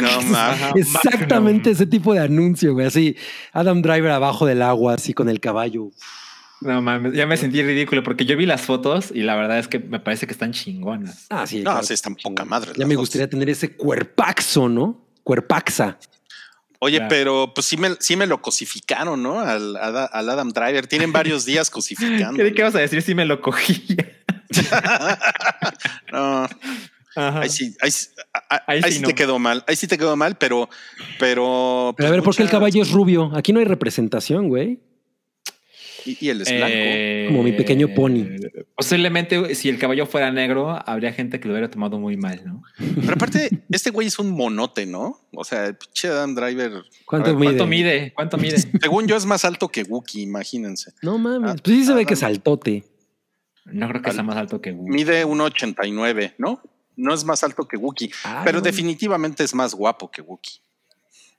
[0.00, 0.74] No mames.
[0.74, 2.86] Exactamente ese tipo de anuncio, güey.
[2.86, 3.16] Así,
[3.52, 5.90] Adam Driver abajo del agua, así con el caballo.
[6.60, 9.68] No mames, ya me sentí ridículo porque yo vi las fotos y la verdad es
[9.68, 11.26] que me parece que están chingonas.
[11.28, 11.58] Ah, sí.
[11.58, 11.86] No, claro.
[11.86, 12.72] sí, están poca madre.
[12.76, 15.04] Ya me gustaría tener ese cuerpaxo, ¿no?
[15.24, 15.98] Cuerpaxa.
[16.84, 17.08] Oye, Claro.
[17.10, 19.38] pero pues sí me, sí me lo cosificaron, ¿no?
[19.38, 20.88] Al, Ada- al Adam Driver.
[20.88, 22.32] Tienen varios días cosificando.
[22.42, 23.96] ¿Qué, qué vas a decir si me lo cogí?
[26.12, 26.44] No,
[27.14, 27.40] Ajá.
[27.40, 29.08] ahí sí, ahí, sí- a- Ahí ahí sí sí no.
[29.08, 29.64] te quedó mal.
[29.66, 30.68] Ahí sí te quedó mal, pero,
[31.18, 31.94] pero.
[31.96, 33.30] Pero a pues, ver, ¿por qué el caballo es rubio?
[33.34, 34.80] Aquí no hay representación, güey.
[36.04, 36.66] Y, y él es blanco.
[36.74, 38.24] Eh, Como mi pequeño pony.
[38.76, 42.62] Posiblemente si el caballo fuera negro, habría gente que lo hubiera tomado muy mal, ¿no?
[43.00, 45.20] Pero aparte, este güey es un monote, ¿no?
[45.34, 46.72] O sea, el pinche Adam Driver.
[47.04, 47.46] ¿Cuánto ver, mide?
[47.46, 48.12] ¿Cuánto mide?
[48.14, 48.56] ¿Cuánto mide?
[48.80, 50.92] Según yo, es más alto que Wookiee, imagínense.
[51.02, 51.52] No mames.
[51.52, 52.84] Ah, Pues sí se ve que es altote.
[53.66, 54.88] No creo que sea más alto que Wu.
[54.88, 56.60] Mide 1,89, ¿no?
[56.96, 58.62] No es más alto que Wookiee, Ay, pero no.
[58.64, 60.60] definitivamente es más guapo que Wookiee.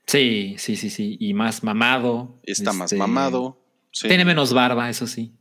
[0.06, 1.16] Sí, sí, sí, sí.
[1.20, 2.38] Y más mamado.
[2.44, 3.58] Está más Este, mamado.
[3.94, 4.08] Sí.
[4.08, 5.32] Tiene menos barba, eso sí.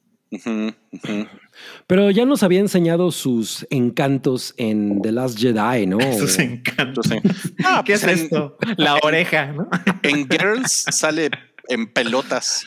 [1.88, 6.00] Pero ya nos había enseñado sus encantos en The Last Jedi, ¿no?
[6.18, 7.08] Sus encantos.
[7.66, 8.58] Ah, ¿Qué pues es en- esto?
[8.78, 9.68] La oreja, ¿no?
[10.04, 11.30] En Girls sale
[11.68, 12.66] en pelotas.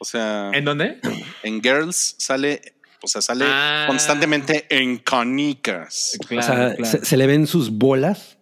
[0.00, 1.00] O sea, ¿En dónde?
[1.42, 3.84] en Girls sale, o sea, sale Ah.
[3.88, 6.16] constantemente en canicas.
[6.36, 8.37] o sea, Se, se le ven sus bolas.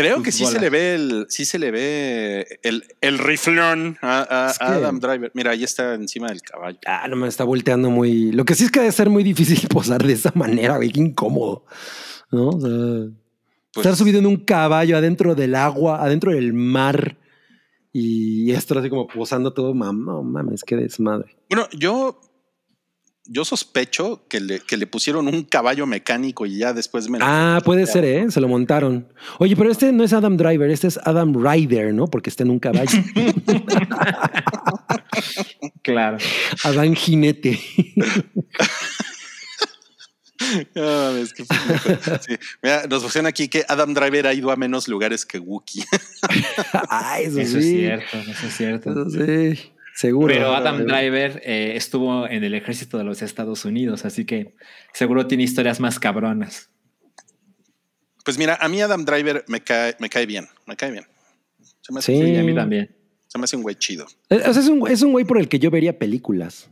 [0.00, 3.96] Creo Sus que sí se le ve el, sí se le ve el, el riflón
[4.02, 5.30] a, a- Es que- a Adam Driver.
[5.34, 6.78] Mira, ahí está encima del caballo.
[6.86, 8.32] Ah, no me está volteando muy.
[8.32, 10.90] Lo que sí es que debe ser muy difícil posar de esa manera, güey.
[10.90, 11.64] Qué incómodo.
[12.30, 12.48] ¿No?
[12.50, 13.10] O sea,
[13.72, 17.16] Pues, estar subido en un caballo adentro del agua, adentro del mar
[17.92, 19.74] y estar así como posando todo.
[19.74, 21.36] Mamá, no mames, qué desmadre.
[21.48, 22.20] Bueno, yo
[23.28, 27.18] yo sospecho que le, que le pusieron un caballo mecánico y ya después me.
[27.20, 28.30] Ah, puede ser, ¿eh?
[28.30, 29.06] Se lo montaron.
[29.38, 32.06] Oye, pero este no es Adam Driver, este es Adam Rider, ¿no?
[32.06, 32.90] Porque está en un caballo.
[35.82, 36.18] Claro.
[36.64, 37.58] Adam Jinete.
[40.76, 41.44] Ah, es que.
[41.44, 42.38] Sí.
[42.62, 45.84] Mira, nos pusieron aquí que Adam Driver ha ido a menos lugares que Wookiee.
[46.88, 48.90] ah, eso, Eso es cierto, eso es cierto.
[48.92, 49.72] Eso sí.
[49.98, 50.32] Seguro.
[50.32, 54.54] Pero Adam Driver eh, estuvo en el ejército de los Estados Unidos, así que
[54.92, 56.70] seguro tiene historias más cabronas.
[58.24, 61.04] Pues mira, a mí Adam Driver me cae, me cae bien, me cae bien.
[61.80, 62.36] Se me hace, Sí.
[62.36, 62.94] A mí también.
[63.26, 64.06] se me hace un güey chido.
[64.30, 66.70] Eh, o sea, es, un, es un güey por el que yo vería películas.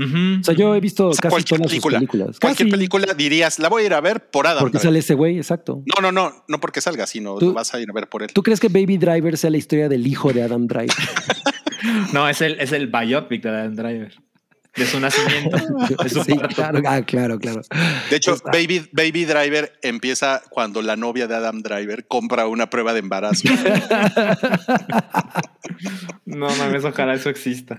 [0.00, 2.40] O sea, yo he visto O sea, casi cualquier todas película, sus películas.
[2.40, 2.70] cualquier Casi.
[2.76, 4.88] película dirías, la voy a ir a ver por Adam Porque Driver.
[4.88, 5.82] sale ese güey, exacto.
[5.94, 8.30] No, no, no, no porque salga, sino Tú- vas a ir a ver por él.
[8.32, 10.88] ¿Tú crees que Baby Driver sea la historia del hijo de Adam Driver?
[12.12, 14.14] No, es el, es el biopic de Adam Driver.
[14.74, 15.56] De su nacimiento.
[16.02, 17.60] de su sí, claro, ah, claro, claro.
[18.08, 22.92] De hecho, Baby, Baby Driver empieza cuando la novia de Adam Driver compra una prueba
[22.92, 23.48] de embarazo.
[26.24, 27.78] No mames, ojalá eso exista.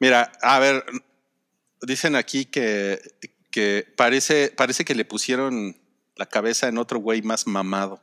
[0.00, 0.84] Mira, a ver,
[1.80, 3.00] dicen aquí que,
[3.50, 5.76] que parece, parece que le pusieron
[6.16, 8.01] la cabeza en otro güey más mamado.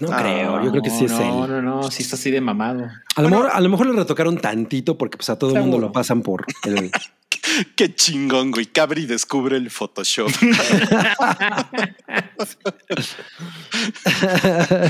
[0.00, 1.50] No Ah, creo, yo creo que sí es no, él.
[1.50, 2.88] No, no, sí está así de mamado.
[3.16, 5.78] A lo, mejor, a lo mejor le retocaron tantito porque pues a todo el mundo
[5.78, 6.90] lo pasan por el...
[7.74, 8.66] Qué chingón, güey.
[8.66, 10.30] Cabri descubre el Photoshop.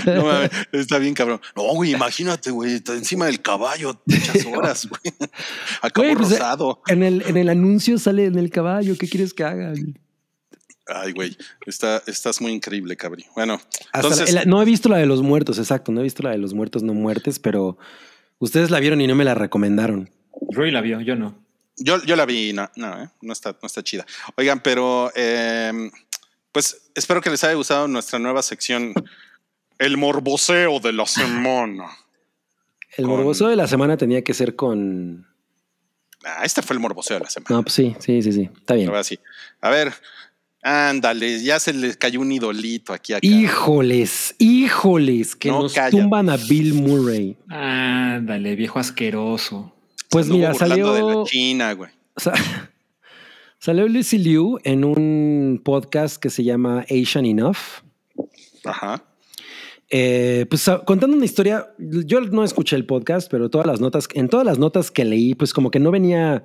[0.06, 1.40] No mames, está bien cabrón.
[1.56, 5.14] No, güey, imagínate, güey, está encima del caballo muchas horas, güey.
[5.82, 6.82] Acabó Güey, pues, rosado.
[6.86, 8.96] En el, en el anuncio sale en el caballo.
[8.98, 9.72] ¿Qué quieres que haga?
[10.86, 11.36] Ay, güey,
[11.66, 13.24] está, estás muy increíble, Cabri.
[13.36, 13.60] Bueno,
[13.92, 15.92] Hasta entonces, la- no he visto la de los muertos, exacto.
[15.92, 17.78] No he visto la de los muertos no muertes, pero
[18.38, 20.10] ustedes la vieron y no me la recomendaron.
[20.50, 21.36] Rui la vio, yo no.
[21.76, 24.04] yo, yo la vi, y no, no, eh, no, está, no está chida.
[24.36, 25.90] Oigan, pero eh,
[26.50, 28.92] pues espero que les haya gustado nuestra nueva sección,
[29.78, 31.86] el morboseo de la semana.
[32.96, 35.26] El Con- morboso de la semana tenía que ser con.
[36.24, 37.54] Ah, este fue el morboseo de la semana.
[37.56, 38.50] No, pues sí, sí, sí, sí.
[38.58, 38.88] Está bien.
[38.88, 39.18] Ahora sí.
[39.60, 39.92] A ver,
[40.62, 43.26] ándale, ya se le cayó un idolito aquí acá.
[43.26, 45.96] Híjoles, híjoles, que No, nos cállate.
[45.96, 47.36] tumban a Bill Murray.
[47.48, 49.74] Ándale, viejo asqueroso.
[50.10, 51.90] Pues mira, burlando de salió, la China, güey.
[52.16, 52.32] sa-
[53.58, 57.56] salió Lucy Liu en un podcast que se llama Asian Enough.
[58.64, 59.04] Ajá.
[59.92, 64.08] Eh, pues a- contando una historia, yo no escuché el podcast, pero todas las notas,
[64.14, 66.44] en todas las notas que leí, pues como que no venía,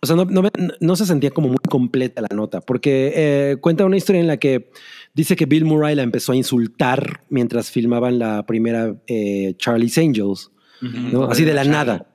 [0.00, 0.42] o sea, no, no,
[0.80, 4.36] no se sentía como muy completa la nota, porque eh, cuenta una historia en la
[4.36, 4.70] que
[5.14, 10.50] dice que Bill Murray la empezó a insultar mientras filmaban la primera eh, Charlie's Angels,
[10.80, 11.24] ¿no?
[11.24, 12.06] Así de la nada.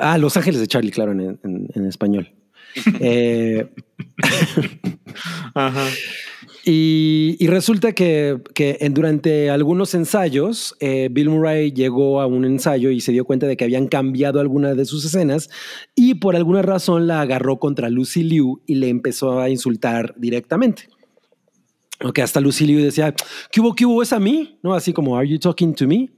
[0.00, 2.32] Ah, Los Ángeles de Charlie, claro, en, en- en español.
[3.00, 3.66] Eh,
[5.54, 5.86] Ajá.
[6.70, 12.90] Y, y resulta que, que durante algunos ensayos, eh, Bill Murray llegó a un ensayo
[12.90, 15.48] y se dio cuenta de que habían cambiado algunas de sus escenas
[15.94, 20.90] y por alguna razón la agarró contra Lucy Liu y le empezó a insultar directamente.
[22.04, 23.14] Ok, hasta Lucy Liu decía,
[23.50, 24.02] ¿qué hubo, qué hubo?
[24.02, 24.58] ¿Es a mí?
[24.62, 24.74] ¿No?
[24.74, 26.10] Así como, ¿Are you talking to me?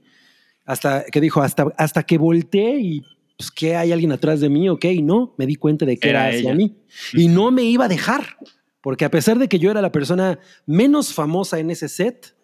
[0.65, 3.01] Hasta que dijo, hasta, hasta que volteé y,
[3.37, 3.77] pues, ¿qué?
[3.77, 4.67] ¿Hay alguien atrás de mí?
[4.67, 6.55] Ok, no, me di cuenta de que era, Era hacia ella.
[6.55, 6.75] mí.
[7.13, 8.35] Y no me iba a dejar,
[8.81, 12.35] porque a pesar de que yo era la persona menos famosa en ese set,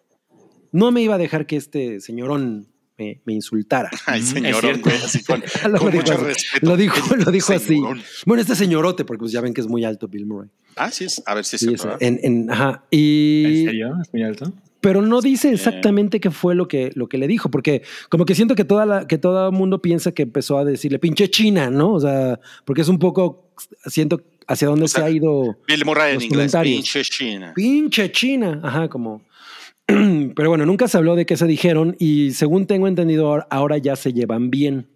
[0.72, 3.90] no me iba a dejar que este señorón me, me insultara.
[4.06, 5.40] Ay, señorón, güey, así con,
[5.72, 6.24] Lo con dijo mucho así.
[6.24, 6.66] respeto.
[6.66, 7.80] Lo dijo, lo dijo así.
[8.26, 10.50] Bueno, este señorote, porque pues ya ven que es muy alto Bill Murray.
[10.76, 11.22] Ah, sí, es.
[11.26, 12.84] A ver si es Sí, cierto, en, en- ajá.
[12.90, 13.94] ¿En Y, serio?
[14.02, 14.52] ¿Es muy alto?
[14.80, 18.36] pero no dice exactamente qué fue lo que, lo que le dijo, porque como que
[18.36, 21.68] siento que toda la, que todo el mundo piensa que empezó a decirle pinche China,
[21.68, 21.94] ¿no?
[21.94, 23.50] O sea, porque es un poco,
[23.86, 27.52] siento hacia dónde O sea, se ha ido Bill Murray en inglés, pinche China.
[27.54, 29.22] pinche China, ajá, como.
[29.86, 33.94] Pero bueno, nunca se habló de qué se dijeron y según tengo entendido ahora- ya
[33.96, 34.86] se llevan bien.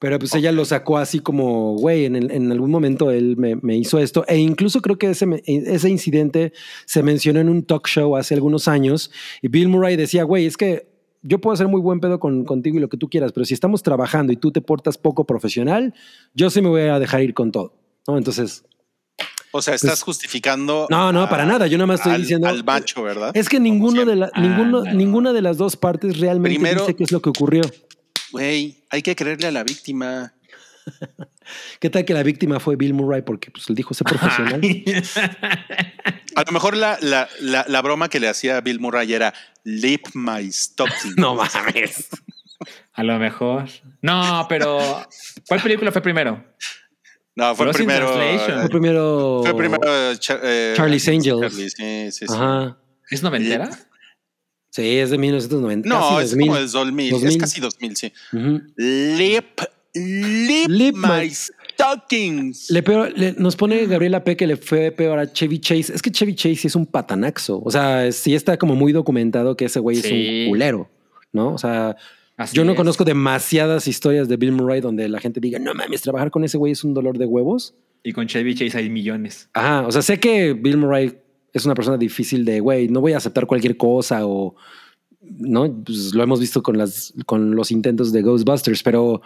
[0.00, 4.00] Pero pues ella lo sacó así como, güey, en, algún momento él me, me hizo
[4.00, 4.24] esto.
[4.26, 6.52] E incluso creo que ese, me- ese incidente
[6.86, 9.12] se mencionó en un talk show hace algunos años.
[9.42, 10.88] Y Bill Murray decía, güey, es que
[11.22, 13.54] yo puedo ser muy buen pedo con, contigo y lo que tú quieras, pero si
[13.54, 15.94] estamos trabajando y tú te portas poco profesional,
[16.34, 17.72] yo sí me voy a dejar ir con todo.
[18.08, 18.18] ¿No?
[18.18, 18.64] Entonces,
[19.52, 20.86] O sea, estás justificando.
[20.88, 21.66] Pues, no, no, a- para nada.
[21.66, 22.48] Yo nada más estoy al, diciendo.
[22.48, 23.30] Al macho, ¿verdad?
[23.34, 24.92] Es que ninguno de la, Ah, ninguno, no.
[24.94, 27.62] ninguna de las dos partes realmente Primero- dice qué es lo que ocurrió.
[28.32, 30.32] Güey, hay que creerle a la víctima.
[31.80, 33.22] ¿Qué tal que la víctima fue Bill Murray?
[33.22, 34.60] Porque pues él dijo ser profesional.
[36.34, 39.34] A lo mejor la, la, la, la broma que le hacía a Bill Murray era
[39.64, 41.14] lip my stocking.
[41.16, 42.08] no mames.
[42.94, 43.68] A lo mejor.
[44.00, 44.78] No, pero
[45.46, 46.42] ¿cuál película fue primero?
[47.34, 48.12] No, fue Lost in primero.
[48.12, 49.40] Fue primero.
[49.44, 50.16] Fue primero eh,
[50.76, 51.40] Charlie's Angels.
[51.40, 52.32] Charlie, sí, sí, sí.
[52.34, 52.76] Ajá.
[53.10, 53.70] ¿Es noventera?
[54.70, 55.88] Sí, es de 1990.
[55.88, 56.46] No, casi es 2000.
[56.48, 57.38] como de 2000, Es 2000.
[57.38, 58.12] casi 2000, sí.
[58.32, 58.60] Ujú.
[58.76, 59.60] Lip,
[59.94, 62.70] lip, Lip my my- stockings.
[62.70, 65.92] Le peor- le- nos pone Gabriela P que le fue peor a Chevy Chase.
[65.94, 67.60] Es que Chevy Chase sí es un patanaxo.
[67.64, 70.44] O sea, sí está como muy documentado que ese güey es Sí.
[70.44, 70.90] un culero,
[71.32, 71.52] ¿no?
[71.54, 71.96] O sea,
[72.42, 72.76] Así yo no es.
[72.76, 76.58] conozco demasiadas historias de Bill Murray donde la gente diga, no mames, trabajar con ese
[76.58, 77.74] güey es un dolor de huevos.
[78.04, 79.48] Y con Chevy Chase hay millones.
[79.54, 81.18] Ajá, o sea, sé que Bill Murray
[81.52, 84.56] es una persona difícil de, güey, no voy a aceptar cualquier cosa o,
[85.20, 85.72] ¿no?
[85.84, 89.22] Pues lo hemos visto con, las, con los intentos de Ghostbusters, pero,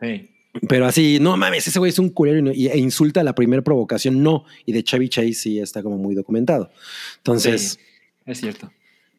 [0.00, 0.28] Sí.
[0.68, 3.62] pero así, no mames, ese güey es un culero y- e insulta a la primera
[3.62, 4.44] provocación, no.
[4.64, 6.70] Y de Chevy Chase sí está como muy documentado.
[7.16, 7.80] Entonces, Sí,
[8.26, 8.70] es cierto.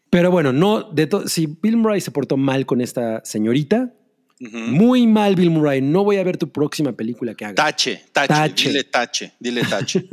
[0.10, 3.94] Pero bueno, no, de si Bill Murray se portó mal con esta señorita,
[4.40, 7.56] muy mal Bill Murray, no voy a ver tu próxima película que haga.
[7.56, 8.70] Tache, tache, Tache.
[8.70, 10.08] dile tache, dile tache.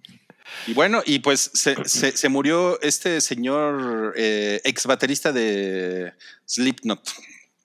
[0.68, 6.12] y bueno, y pues se, se- se murió este señor eh, ex baterista de
[6.46, 7.00] Slipknot.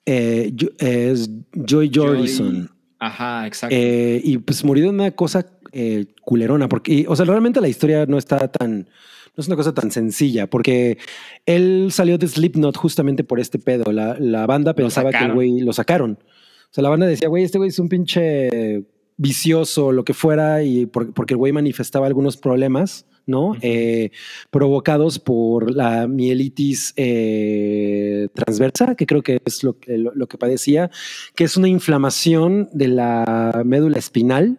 [0.04, 2.68] Eh, es Joy Jordison.
[2.98, 3.74] Ajá, exacto.
[3.78, 7.68] Eh, y pues murió de una cosa eh, culerona, porque, y, o sea, realmente la
[7.68, 8.88] historia no está tan,
[9.36, 10.98] no es una cosa tan sencilla, porque
[11.46, 13.90] él salió de Slipknot justamente por este pedo.
[13.92, 16.18] La, la banda pensaba que el güey lo sacaron.
[16.20, 18.84] O sea, la banda decía, güey, este güey es un pinche
[19.16, 23.54] vicioso, lo que fuera, y por- porque el güey manifestaba algunos problemas, ¿no?
[23.62, 24.10] Eh,
[24.50, 30.90] provocados por la mielitis eh, transversa, que creo que es lo- lo que padecía,
[31.34, 34.58] que es una inflamación de la médula espinal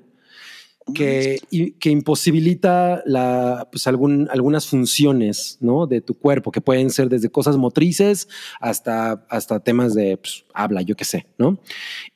[0.94, 5.88] que, y- que imposibilita la, pues algún, algunas funciones ¿no?
[5.88, 8.28] de tu cuerpo, que pueden ser desde cosas motrices
[8.60, 11.58] hasta, hasta temas de pues, habla, yo qué sé, ¿no?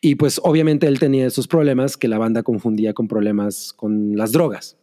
[0.01, 4.31] Y pues obviamente él tenía esos problemas que la banda confundía con problemas con las
[4.31, 4.76] drogas.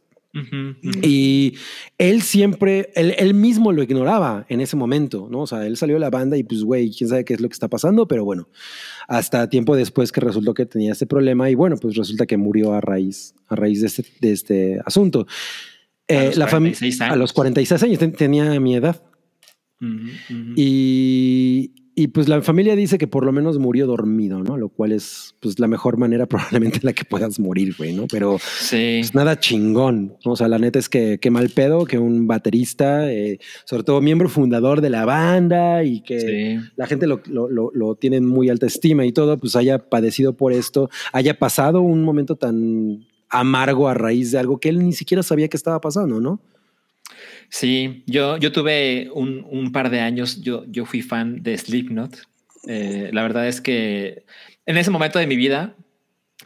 [1.02, 1.54] Y
[1.98, 5.40] él siempre, él, él mismo lo ignoraba en ese momento, ¿no?
[5.42, 7.48] O sea, él salió de la banda y pues, güey, quién sabe qué es lo
[7.48, 8.48] que está pasando, pero bueno,
[9.08, 12.72] hasta tiempo después que resultó que tenía este problema y bueno, pues resulta que murió
[12.72, 15.26] a raíz, a raíz de este, de este asunto.
[16.08, 17.18] A Eh, los la fami- 46 a años.
[17.18, 19.02] los 46 años ten- tenía mi edad
[19.80, 19.92] Ujú,
[20.30, 20.52] ujú.
[20.56, 24.56] y, y pues la familia dice que por lo menos murió dormido, ¿no?
[24.56, 28.06] Lo cual es pues la mejor manera probablemente en la que puedas morir, güey, ¿no?
[28.10, 28.98] Pero Sí.
[29.00, 30.16] pues nada chingón.
[30.24, 34.00] O sea, la neta es que qué mal pedo que un baterista, eh, sobre todo
[34.00, 36.20] miembro fundador de la banda y que
[36.60, 36.68] Sí.
[36.76, 39.78] la gente lo, lo, lo, lo tiene en muy alta estima y todo, pues haya
[39.88, 44.78] padecido por esto, haya pasado un momento tan amargo a raíz de algo que él
[44.84, 46.40] ni siquiera sabía que estaba pasando, ¿no?
[47.48, 52.16] Sí, yo, yo tuve un, un par de años, yo, yo fui fan de Slipknot.
[52.66, 54.24] Eh, la verdad es que
[54.66, 55.74] en ese momento de mi vida,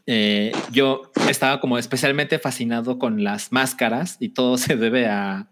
[0.07, 5.49] eh, yo estaba como especialmente fascinado con las máscaras y todo se debe a...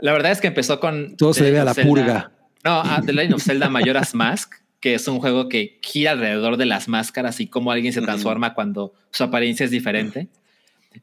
[0.00, 1.16] La verdad es que empezó con...
[1.16, 2.32] Todo se debe a la purga.
[2.64, 6.56] No, a The Legend of Zelda Majora's Mask, que es un juego que gira alrededor
[6.56, 10.28] de las máscaras y cómo alguien se transforma cuando su apariencia es diferente.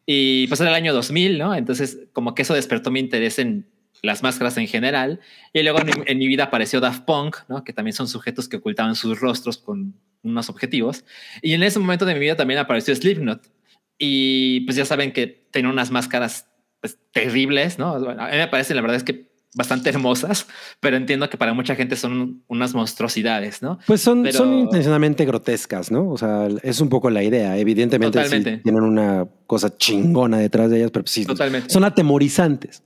[0.05, 1.55] Y pues era el año 2000, ¿no?
[1.55, 3.67] Entonces como que eso despertó mi interés en
[4.01, 5.19] las máscaras en general.
[5.53, 7.63] Y luego en mi, vida apareció Daft Punk, ¿no?
[7.63, 11.05] Que también son sujetos que ocultaban sus rostros con unos objetivos.
[11.41, 13.51] Y en ese momento de mi vida también apareció Slipknot.
[13.97, 16.47] Y pues ya saben que tenía unas máscaras
[16.79, 17.93] pues, terribles, ¿no?
[17.93, 20.47] A mí me parecen, la verdad es que bastante hermosas,
[20.79, 23.79] pero entiendo que para mucha gente son unas monstruosidades, ¿no?
[23.87, 26.09] Pues son, Pero- son intencionalmente grotescas, ¿no?
[26.09, 27.57] O sea, es un poco la idea.
[27.57, 31.69] Evidentemente sí tienen una cosa chingona detrás de ellas, pero sí, Totalmente.
[31.69, 32.83] son atemorizantes.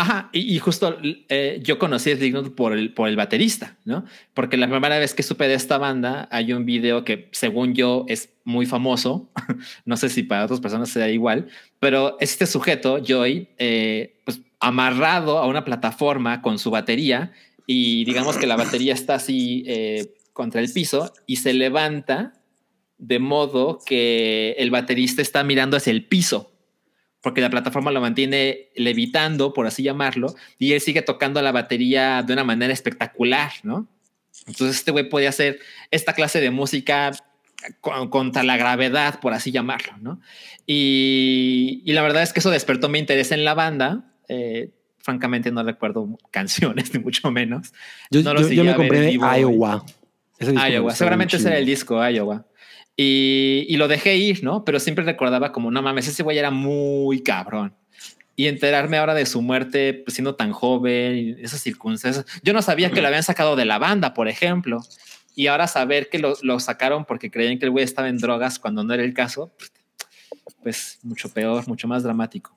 [0.00, 0.96] Ajá, y, justo
[1.28, 4.06] eh, yo conocí a Slipknot por el, por el baterista, ¿no?
[4.32, 8.06] Porque la primera vez que supe de esta banda, hay un video que, según yo,
[8.08, 9.30] es muy famoso.
[9.84, 11.48] no sé si para otras personas sea igual,
[11.80, 17.32] pero este sujeto, Joy, eh, pues amarrado a una plataforma con su batería
[17.66, 22.32] y digamos que la batería está así eh, contra el piso y se levanta
[22.96, 26.49] de modo que el baterista está mirando hacia el piso
[27.22, 32.22] porque la plataforma lo mantiene levitando, por así llamarlo, y él sigue tocando la batería
[32.22, 33.86] de una manera espectacular, ¿no?
[34.46, 35.58] Entonces este güey podía hacer
[35.90, 37.10] esta clase de música
[37.80, 40.20] con- contra la gravedad, por así llamarlo, ¿no?
[40.66, 44.04] Y, y la verdad es que eso despertó mi interés en la banda.
[44.28, 47.72] Eh, francamente no recuerdo canciones, ni mucho menos.
[48.10, 48.98] Yo, No lo yo- yo me compré
[49.40, 49.84] Iowa.
[50.70, 52.46] Iowa, seguramente ese era el disco, Iowa.
[52.96, 54.64] Y, y lo dejé ir, ¿no?
[54.64, 57.74] Pero siempre recordaba como, no mames, ese güey era muy cabrón.
[58.36, 62.24] Y enterarme ahora de su muerte, pues, siendo tan joven, esas circunstancias.
[62.42, 64.82] Yo no sabía que lo habían sacado de la banda, por ejemplo.
[65.34, 68.58] Y ahora saber que lo, lo sacaron porque creían que el güey estaba en drogas
[68.58, 69.52] cuando no era el caso,
[70.62, 72.54] pues mucho peor, mucho más dramático.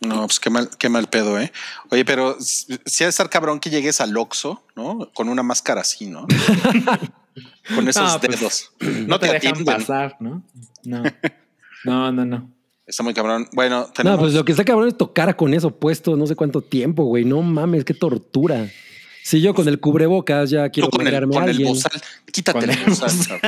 [0.00, 1.52] No, pues qué mal, qué mal pedo, ¿eh?
[1.90, 5.10] Oye, pero si ha de estar cabrón que llegues al Oxxo, ¿no?
[5.14, 6.26] Con una máscara así, ¿no?
[7.74, 8.72] Con esos No, pues, dedos.
[9.06, 9.64] No, te, dejan atienden.
[9.64, 10.42] pasar, ¿no?
[10.84, 11.02] No.
[11.84, 12.50] No, no, no.
[12.86, 13.48] Está muy cabrón.
[13.52, 14.18] Bueno, tenemos...
[14.18, 17.04] No, pues lo que está cabrón es tocar con eso puesto no sé cuánto tiempo,
[17.04, 17.24] güey.
[17.24, 18.68] No mames, qué tortura.
[19.22, 21.68] Si yo con el cubrebocas ya quiero Tú con el, a alguien.
[21.68, 21.92] bozal.
[22.30, 23.40] Quítate Con el bozal.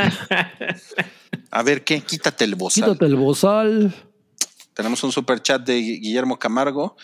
[1.51, 2.01] A ver, ¿qué?
[2.01, 2.85] Quítate el bozal.
[2.85, 3.95] Quítate el bozal.
[4.73, 6.97] Tenemos un super chat de Guillermo Camargo.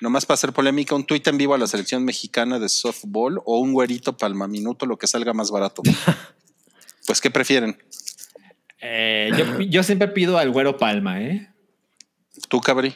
[0.00, 3.58] Nomás para hacer polémica, un tuit en vivo a la selección mexicana de softball o
[3.58, 5.82] un güerito palma minuto, lo que salga más barato.
[7.06, 7.76] pues, ¿qué prefieren?
[8.80, 11.48] Eh, yo, yo siempre pido al güero palma, ¿eh?
[12.48, 12.94] ¿Tú, Cabri?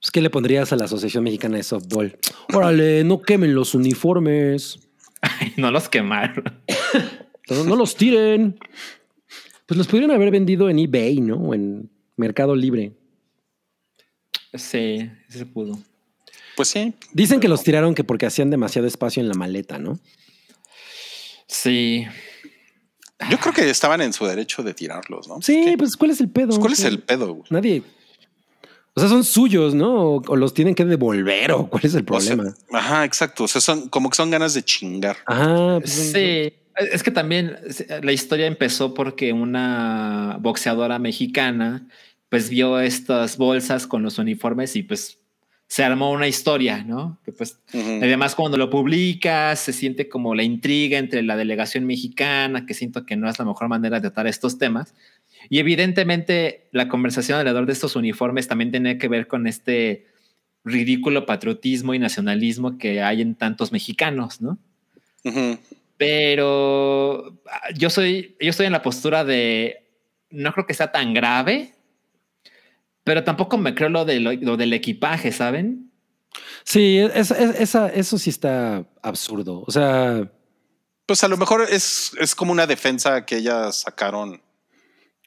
[0.00, 2.18] Pues, ¿qué le pondrías a la Asociación Mexicana de Softball?
[2.52, 4.80] Órale, no quemen los uniformes.
[5.56, 6.44] no los quemaron.
[7.50, 8.58] No, no los tiren.
[9.66, 11.36] Pues los pudieron haber vendido en eBay, ¿no?
[11.36, 12.92] O en Mercado Libre.
[14.54, 15.78] Sí, sí se pudo.
[16.56, 16.92] Pues sí.
[17.12, 19.98] Dicen que los tiraron que porque hacían demasiado espacio en la maleta, ¿no?
[21.46, 22.06] Sí.
[23.30, 25.40] Yo creo que estaban en su derecho de tirarlos, ¿no?
[25.42, 25.78] Sí, ¿Qué?
[25.78, 26.48] pues ¿cuál es el pedo?
[26.48, 27.34] Pues, ¿Cuál es el pedo?
[27.34, 27.44] güey?
[27.50, 27.82] Nadie.
[28.94, 29.94] O sea, son suyos, ¿no?
[30.16, 32.54] O, o los tienen que devolver, o cuál es el O sea, problema.
[32.72, 33.44] ajá, exacto.
[33.44, 35.16] O sea, son como que son ganas de chingar.
[35.26, 35.78] Ajá.
[35.80, 36.52] pues, Sí.
[36.90, 37.58] Es que también
[38.02, 41.86] la historia empezó porque una boxeadora mexicana
[42.30, 45.18] pues vio estas bolsas con los uniformes y pues
[45.72, 47.18] se armó una historia, ¿no?
[47.24, 48.00] Que pues Ujú.
[48.02, 53.06] además cuando lo publicas se siente como la intriga entre la delegación mexicana, que siento
[53.06, 54.94] que no es la mejor manera de tratar estos temas.
[55.48, 60.08] Y evidentemente la conversación alrededor de estos uniformes también tiene que ver con este
[60.62, 64.58] ridículo patriotismo y nacionalismo que hay en tantos mexicanos, ¿no?
[65.24, 65.58] Ujú.
[65.96, 69.86] Pero ah, yo soy, yo estoy en la postura de
[70.28, 71.72] no creo que sea tan grave,
[73.04, 75.90] pero tampoco me creo lo, de lo, lo del equipaje, ¿saben?
[76.64, 79.64] Sí, es- es- esa, eso sí está absurdo.
[79.66, 80.30] O sea,
[81.06, 84.40] Pues a lo mejor es, es como una defensa que ellas sacaron.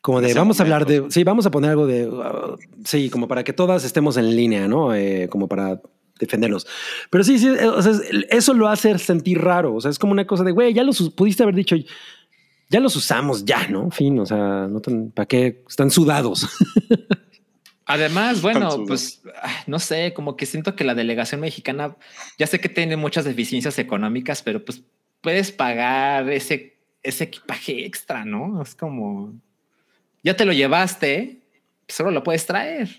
[0.02, 1.06] como de vamos a hablar momento.
[1.06, 1.12] de.
[1.12, 2.08] Sí, vamos a poner algo de.
[2.08, 4.96] uh, sí, como para que todas estemos en línea, ¿no?
[4.96, 5.82] Eh, como para
[6.20, 6.66] defendernos.
[7.10, 9.76] Pero sí, sí, o sea, es- eso lo hace sentir raro.
[9.76, 11.76] O sea, es como una cosa de, güey, ya los pudiste haber dicho,
[12.70, 13.92] ya los usamos, ya, ¿no?
[13.92, 15.64] Fin, o sea, no tan, ¿para qué?
[15.70, 16.48] Están sudados.
[17.86, 21.96] Además, bueno, pues ah, no sé, como que siento que la delegación mexicana,
[22.38, 24.82] ya sé que tiene muchas deficiencias económicas, pero pues
[25.22, 28.62] puedes pagar ese, ese equipaje extra, ¿no?
[28.62, 29.34] Es como,
[30.24, 31.42] ya te lo llevaste,
[31.88, 32.90] solo lo puedes traer.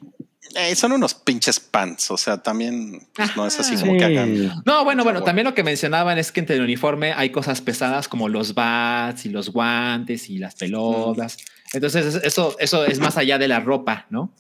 [0.55, 2.11] Eh, son unos pinches pants.
[2.11, 3.85] O sea, también pues, no es así Ajá.
[3.85, 4.63] como que hagan.
[4.65, 8.07] No, bueno, bueno, también lo que mencionaban es que entre el uniforme hay cosas pesadas
[8.07, 11.39] como los bats y los guantes y las pelotas.
[11.73, 14.33] Entonces, eso, eso es más allá de la ropa, ¿no?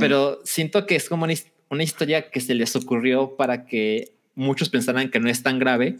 [0.00, 1.34] Pero siento que es como una,
[1.70, 5.96] una historia que se les ocurrió para que muchos pensaran que no es tan grave,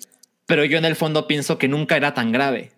[0.46, 2.72] pero yo en el fondo pienso que nunca era tan grave.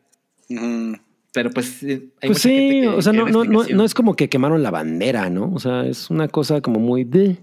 [1.33, 3.85] Pero pues sí, hay Pues mucha gente sí, que o sea, no, no, no, no
[3.85, 5.53] es como que quemaron la bandera, ¿no?
[5.55, 7.37] O sea, es una cosa como muy de.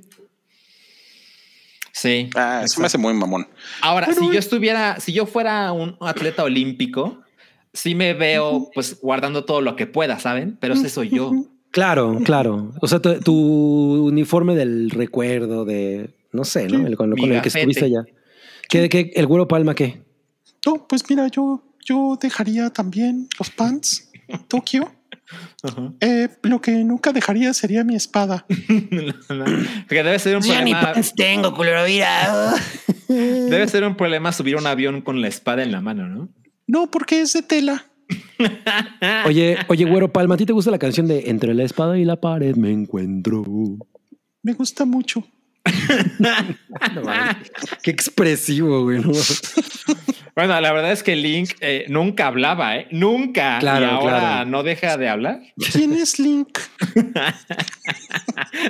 [1.94, 2.30] Sí.
[2.36, 3.48] Ah, eso me hace muy mamón.
[3.82, 4.34] Ahora, Bueno, si eh.
[4.34, 7.24] yo estuviera, si yo fuera un atleta olímpico,
[7.74, 10.58] sí me veo pues guardando todo lo que pueda, ¿saben?
[10.60, 11.32] Pero ese soy yo.
[11.72, 12.72] Claro, claro.
[12.82, 16.86] O sea, tu, tu uniforme del recuerdo de, no sé, ¿no?
[16.88, 18.06] El con, el que estuviste allá.
[18.70, 20.02] ¿Qué, qué, el güero palma qué?
[20.66, 24.12] No, pues mira, yo, yo dejaría también los pants,
[24.48, 24.92] Tokio.
[26.00, 28.46] Eh, lo que nunca dejaría sería mi espada.
[29.28, 30.94] Porque debe ser un Ya ni problema.
[30.94, 32.54] pants tengo, culero, mira.
[33.08, 36.30] Debe ser un problema subir un avión con la espada en la mano, ¿no?
[36.66, 37.87] No, porque es de tela.
[39.26, 42.06] Oye, oye, güero palma, ¿a ti te gusta la canción de Entre la espada y
[42.06, 43.44] la pared me encuentro?
[44.44, 45.24] Me gusta mucho.
[46.94, 47.02] No.
[47.84, 49.00] Qué expresivo, güey.
[49.00, 49.12] ¿no?
[50.36, 52.88] Bueno, la verdad es que Link eh, nunca hablaba, ¿eh?
[52.92, 53.58] Nunca.
[53.60, 54.50] Claro, y ahora claro.
[54.50, 55.42] no deja de hablar.
[55.74, 56.60] ¿Quién es Link?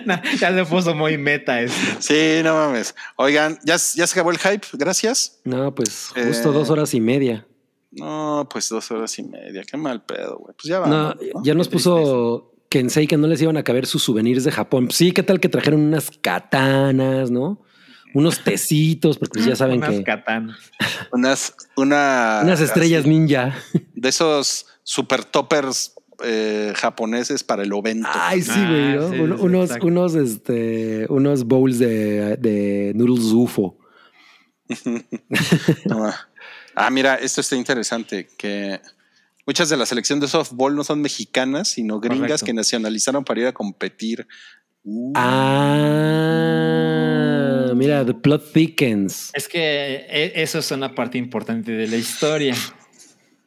[0.06, 1.78] No, ya se puso muy meta esto.
[2.00, 2.96] Sí, no mames.
[3.16, 4.66] Oigan, ya, ya se acabó el hype.
[4.74, 5.40] Gracias.
[5.44, 7.46] No, pues justo Eh, dos horas y media.
[7.98, 9.64] No, pues dos horas y media.
[9.70, 10.56] Qué mal pedo, güey.
[10.56, 11.16] Pues ya No, vamos.
[11.34, 11.44] ¿no?
[11.44, 14.90] ya nos Qué puso Kensei que no les iban a caber sus souvenirs de Japón.
[14.92, 17.62] Sí, ¿qué tal que trajeron unas katanas, no?
[18.14, 20.58] Unos tecitos, porque pues ya saben Unas que katanas.
[21.12, 23.56] Unas, una, unas estrellas así, ninja.
[23.94, 25.94] de esos super toppers
[26.24, 28.08] eh, japoneses para el ovento.
[28.12, 29.10] Ay, sí, Ah, güey, ¿no?
[29.12, 29.88] sí, Uno- sí, unos, exacto.
[29.88, 33.78] unos, este, unos bowls de, de noodles UFO.
[35.86, 36.12] No.
[36.80, 38.80] Ah, mira, esto está interesante, que
[39.48, 42.46] muchas de la selección de softball no son mexicanas, sino gringas Correcto.
[42.46, 44.28] que nacionalizaron para ir a competir.
[44.84, 45.12] Uh,
[47.70, 49.32] Ah, mira, The Plot Thickens.
[49.34, 52.54] Es que eh, eso es una parte importante de la historia.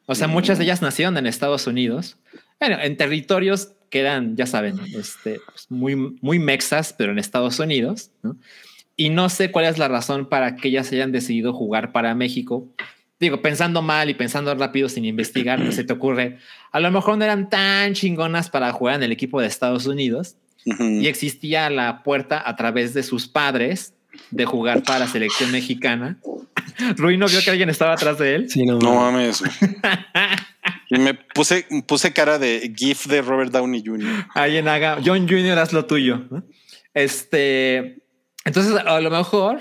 [0.07, 2.19] O sea, muchas de ellas nacieron en Estados Unidos,
[2.59, 7.61] bueno, en territorios que eran, ya saben, este, pues, muy, muy mexas, pero en Estados
[7.61, 8.37] Unidos, ¿no?
[8.97, 12.69] Y no sé cuál es la razón para que ellas hayan decidido jugar para México.
[13.21, 16.39] Digo, pensando mal y pensando rápido sin investigar, pues, se te ocurre,
[16.73, 20.37] a lo mejor no eran tan chingonas para jugar en el equipo de Estados Unidos,
[20.65, 23.95] y existía la puerta a través de sus padres
[24.31, 26.19] de jugar para la selección mexicana.
[26.97, 28.51] Rui no vio que alguien estaba atrás de él.
[28.51, 29.41] Sí, no, No mames.
[29.41, 29.53] güey.
[30.91, 34.27] y me puse, puse cara de GIF de Robert Downey Jr.
[34.35, 35.59] Alguien haga, John Jr.
[35.59, 36.27] haz lo tuyo.
[36.95, 38.03] Este,
[38.45, 39.61] entonces a lo mejor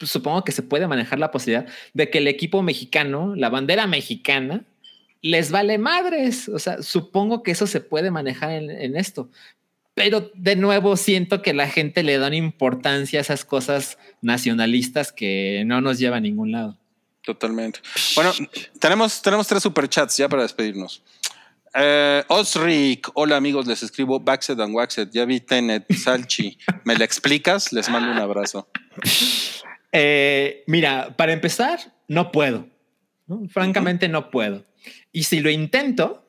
[0.00, 4.64] supongo que se puede manejar la posibilidad de que el equipo mexicano, la bandera mexicana,
[5.22, 6.48] les vale madres.
[6.48, 9.30] O sea, supongo que eso se puede manejar en, en esto.
[9.94, 15.12] Pero de nuevo siento que la gente le da una importancia a esas cosas nacionalistas
[15.12, 16.78] que no nos lleva a ningún lado.
[17.22, 17.80] Totalmente.
[18.14, 18.32] Bueno,
[18.78, 21.02] tenemos, tenemos tres superchats ya para despedirnos.
[21.74, 25.10] Eh, Osric, hola amigos, les escribo Baxed and Waxed.
[25.12, 26.58] Ya vi Tenet, Salchi.
[26.84, 27.72] ¿Me la explicas?
[27.72, 28.68] Les mando un abrazo.
[29.92, 31.78] Eh, mira, para empezar,
[32.08, 32.66] no puedo.
[33.26, 33.48] ¿no?
[33.48, 34.64] Francamente, no puedo.
[35.12, 36.26] Y si lo intento,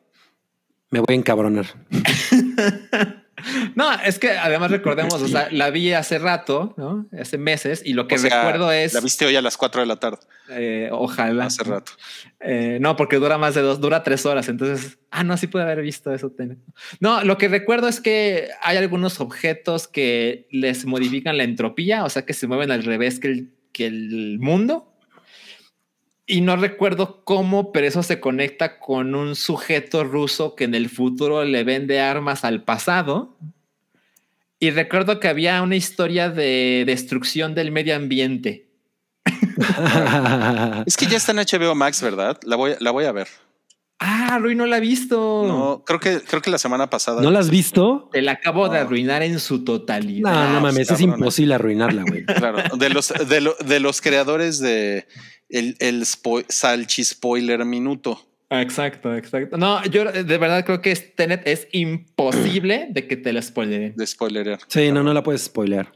[0.90, 1.66] Me voy a encabronar.
[3.76, 7.08] no, es que además recordemos, o sea, la vi hace rato, ¿no?
[7.20, 9.82] Hace meses, y lo que O sea, recuerdo es, La viste hoy a las 4
[9.82, 11.46] de la tarde, eh, ojalá.
[11.46, 11.94] hace rato.
[12.40, 14.50] Eh, no, porque dura más de dos, dura tres horas.
[14.50, 16.32] Entonces, ah, no, sí puede haber visto eso.
[17.00, 22.10] No, lo que recuerdo es que hay algunos objetos que les modifican la entropía, o
[22.10, 24.91] sea, que se mueven al revés que el, que el mundo.
[26.32, 30.90] Y no recuerdo cómo, pero eso se conecta con un sujeto ruso que en el
[30.90, 33.36] futuro le vende armas al pasado.
[34.60, 38.68] Y recuerdo que había una historia de destrucción del medio ambiente.
[40.86, 42.38] Es que ya está en HBO Max, ¿verdad?
[42.44, 43.28] La voy, la voy a ver.
[44.00, 45.44] Ah, Rui no la ha visto.
[45.48, 47.22] No, creo que, creo que la semana pasada.
[47.22, 48.10] ¿No la has visto?
[48.12, 50.32] Te la acabo de arruinar en su totalidad.
[50.32, 52.26] No, no mames, es imposible arruinarla, güey.
[52.26, 55.06] Claro, de los, de, lo- de los creadores de
[55.52, 58.28] el, el spo- Salchi Spoiler Minuto.
[58.50, 59.58] Exacto, exacto.
[59.58, 63.96] No, yo de verdad creo que es- Tenet es imposible de que te la spoileren.
[63.96, 64.60] de spoilerear.
[64.68, 65.92] Sí, no, no la puedes spoilear.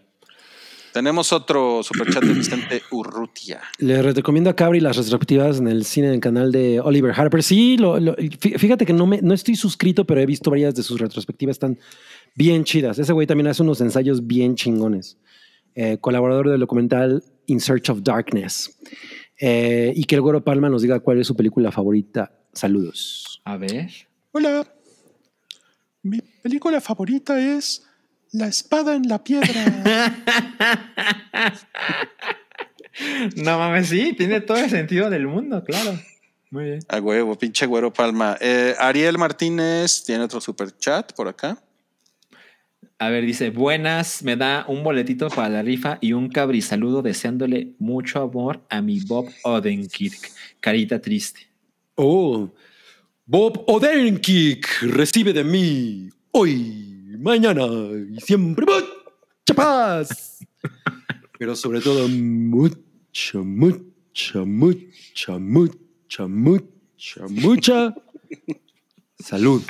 [0.94, 3.60] Tenemos otro superchat de Vicente Urrutia.
[3.80, 7.44] Les recomiendo a Cabri las retrospectivas en el cine del canal de Oliver Harper.
[7.44, 10.74] Sí, lo- lo- fí- fíjate que no, me, no estoy suscrito, pero he visto varias
[10.74, 11.56] de sus retrospectivas.
[11.56, 11.78] Están
[12.36, 12.98] bien chidas.
[12.98, 15.18] Ese güey también hace unos ensayos bien chingones.
[15.76, 18.78] Eh, colaborador del documental In Search of Darkness.
[19.40, 22.32] Eh, y que el Goro Palma nos diga cuál es su película favorita.
[22.54, 23.42] Saludos.
[23.46, 23.92] A ver.
[24.32, 24.66] Hola.
[26.04, 27.84] Mi película favorita es
[28.32, 30.14] La espada en la piedra.
[33.36, 36.00] No mames, sí, tiene todo el sentido del mundo, claro.
[36.50, 36.80] Muy bien.
[36.88, 38.38] A huevo, pinche güero palma.
[38.40, 41.62] Eh, Ariel Martínez tiene otro superchat por acá.
[42.98, 47.02] A ver, dice, buenas, me da un boletito para la rifa y un cabri saludo
[47.02, 50.32] deseándole mucho amor a mi Bob Odenkirk.
[50.62, 51.42] Carita triste.
[51.96, 52.50] Oh,
[53.26, 57.66] Bob Odenkirk recibe de mí hoy, mañana
[58.10, 60.40] y siempre mucha paz.
[61.38, 67.94] Pero sobre todo mucha, mucha, mucha, mucha, mucha, mucha
[69.20, 69.62] salud.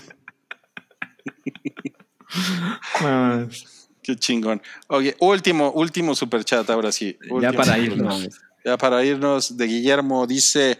[4.02, 4.62] Qué chingón.
[4.88, 7.18] Oye, último, último superchat ahora sí.
[7.42, 8.30] ya para irnos.
[8.64, 10.78] Ya para irnos, de Guillermo dice: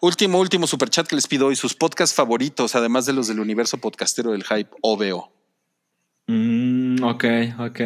[0.00, 3.78] Último, último superchat que les pido hoy, sus podcasts favoritos, además de los del universo
[3.78, 5.32] podcastero del hype OVO.
[6.28, 7.24] Mm, ok,
[7.58, 7.80] ok.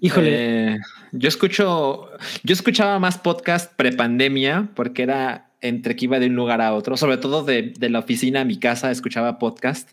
[0.00, 0.74] Híjole.
[0.74, 0.78] Eh,
[1.12, 2.10] yo escucho,
[2.42, 6.96] yo escuchaba más podcast prepandemia porque era entre que iba de un lugar a otro,
[6.96, 9.90] sobre todo de, de la oficina a mi casa, escuchaba podcast.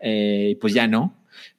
[0.00, 1.14] Eh, pues ya no,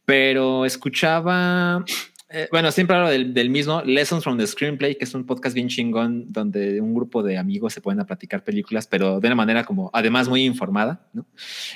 [0.10, 1.86] pero escuchaba.
[2.30, 5.54] eh, bueno, siempre hablo del, del mismo Lessons from the Screenplay, que es un podcast
[5.54, 9.36] bien chingón donde un grupo de amigos se pueden a platicar películas, pero de una
[9.36, 11.08] manera como además muy informada.
[11.14, 11.28] ¿no?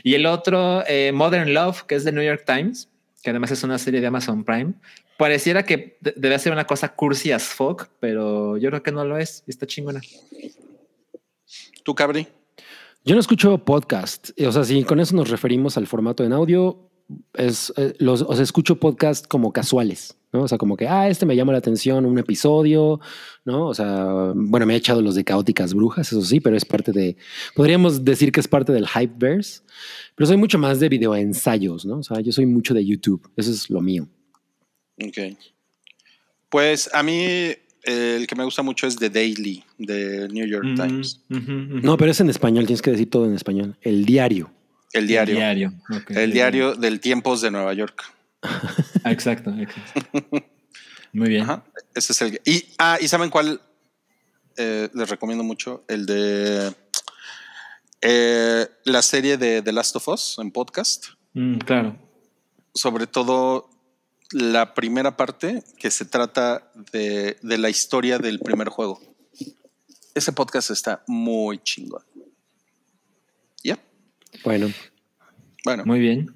[0.01, 2.89] Y el otro, eh, Modern Love, que es de New York Times,
[3.21, 4.73] que además es una serie de Amazon Prime.
[5.15, 9.05] Pareciera que de- debe ser una cosa cursi as fuck, pero yo creo que no
[9.05, 9.43] lo es.
[9.45, 10.01] Está chingona.
[11.83, 12.27] ¿Tú, Cabri?
[13.05, 14.31] Yo no escucho podcast.
[14.43, 16.89] O sea, si con eso nos referimos al formato en audio,
[17.33, 20.15] es, eh, los, o sea, escucho podcast como casuales.
[20.33, 20.41] ¿no?
[20.41, 22.99] O sea, como que, ah, este me llama la atención, un episodio,
[23.45, 23.67] ¿no?
[23.67, 26.91] O sea, bueno, me he echado los de Caóticas Brujas, eso sí, pero es parte
[26.91, 27.15] de,
[27.53, 29.61] podríamos decir que es parte del Hypeverse,
[30.15, 31.99] pero soy mucho más de videoensayos, ¿no?
[31.99, 34.07] O sea, yo soy mucho de YouTube, eso es lo mío.
[34.99, 35.37] Ok.
[36.49, 37.21] Pues a mí
[37.85, 41.21] eh, el que me gusta mucho es The Daily de New York Mm, Times.
[41.29, 43.75] No, pero es en español, tienes que decir todo en español.
[43.81, 44.51] El diario.
[44.93, 45.33] El diario.
[45.33, 45.73] El diario.
[45.89, 46.11] ok.
[46.11, 48.03] El diario del Tiempos de Nueva York.
[49.05, 50.17] Exacto, exacto.
[51.13, 51.43] Muy bien.
[51.43, 51.63] Ajá.
[51.93, 52.41] Ese es el.
[52.45, 53.61] Y, ah, ¿y saben cuál?
[54.57, 55.83] Eh, les recomiendo mucho.
[55.87, 56.73] El de
[58.01, 61.07] eh, la serie de The Last of Us en podcast.
[61.33, 61.97] Mm, claro.
[62.73, 63.69] Sobre todo
[64.31, 68.99] la primera parte que se trata de, de la historia del primer juego.
[70.15, 72.03] Ese podcast está muy chingón.
[74.43, 74.71] Bueno,
[75.63, 76.35] Bueno, Muy bien.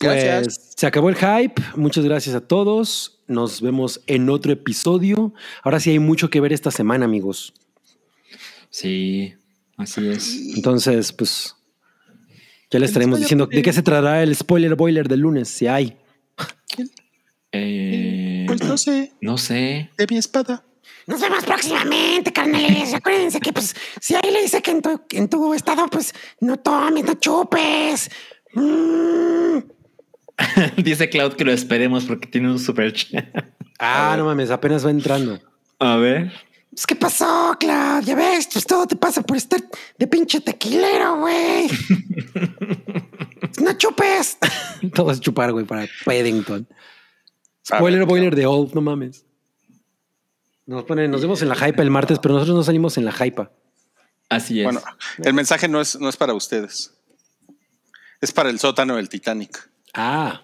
[0.00, 0.44] Gracias.
[0.44, 1.62] pues se acabó el hype.
[1.76, 3.22] Muchas gracias a todos.
[3.26, 5.32] Nos vemos en otro episodio.
[5.62, 7.54] Ahora sí hay mucho que ver esta semana, amigos.
[8.68, 9.34] Sí,
[9.76, 10.56] así es.
[10.56, 11.54] Entonces, pues
[12.70, 15.96] ya les estaremos diciendo de qué se tratará el spoiler boiler del lunes, si hay.
[17.52, 19.90] Eh, pues no sé, no sé.
[19.96, 20.64] de mi espada.
[21.06, 22.94] Nos vemos próximamente, carnales.
[22.94, 26.56] Acuérdense que, pues, si ahí le dice que en tu, en tu estado, pues, no
[26.58, 28.10] tomes, no chupes.
[28.54, 29.58] Mm.
[30.82, 33.26] Dice Cloud que lo esperemos porque tiene un super chat.
[33.78, 35.40] Ah, no mames, apenas va entrando.
[35.78, 36.32] A ver.
[36.70, 38.02] Pues, ¿qué pasó, Clau?
[38.02, 39.60] Ya ves, pues todo te pasa por estar
[39.98, 41.68] de pinche tequilero, güey.
[43.62, 44.38] no chupes.
[44.92, 46.66] Todo es chupar, güey, para Paddington.
[47.66, 49.24] Spoiler ver, boiler de Old, no mames.
[50.66, 53.12] Nos ponen, nos vemos en la hype el martes, pero nosotros no salimos en la
[53.12, 53.48] hype.
[54.30, 54.64] Así es.
[54.64, 54.80] Bueno,
[55.18, 56.94] el mensaje no es, no es para ustedes.
[58.20, 59.70] Es para el sótano del Titanic.
[59.92, 60.40] Ah,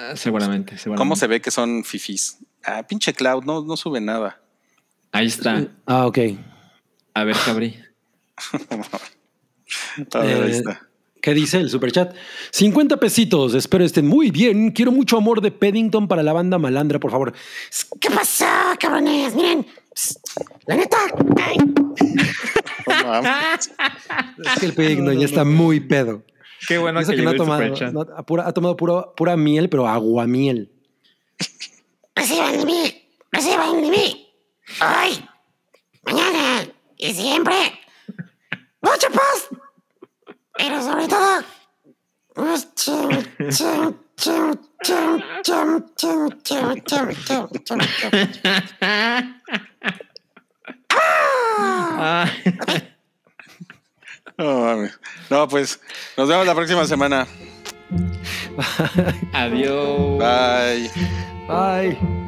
[0.00, 0.98] Ah, seguramente, seguramente.
[1.00, 2.38] ¿Cómo se ve que son fifís?
[2.64, 4.40] Ah, pinche Cloud, no, no sube nada.
[5.10, 5.66] Ahí está.
[5.86, 6.18] ah, ok.
[7.14, 7.82] A ver, Cabri.
[10.14, 10.87] A ver, ahí Eh, está.
[11.20, 12.14] ¿Qué dice el superchat?
[12.52, 14.70] 50 pesitos, espero estén muy bien.
[14.70, 17.32] Quiero mucho amor de Paddington para la banda malandra, por favor.
[18.00, 18.44] ¿Qué pasó,
[18.78, 19.34] cabrones?
[19.34, 20.18] Miren, psst,
[20.66, 20.96] la neta,
[21.42, 21.56] ay.
[24.44, 26.22] Es que el Paddington ya está muy pedo.
[26.66, 27.74] Qué bueno eso que, que no ha tomado,
[28.16, 30.72] ha pura- ha tomado puro- pura miel, pero aguamiel.
[32.14, 34.28] reciban de mí, reciban de mí.
[34.80, 35.24] Hoy,
[36.04, 37.54] mañana y siempre.
[38.80, 39.48] ¡Mucha paz!
[40.58, 41.44] Pero sobre todo.
[50.90, 52.26] ah.
[54.36, 54.88] no,
[55.30, 55.80] no, pues
[56.16, 57.26] nos vemos la próxima semana.
[59.32, 60.18] Adiós.
[60.18, 60.90] Bye.
[61.48, 62.27] Bye.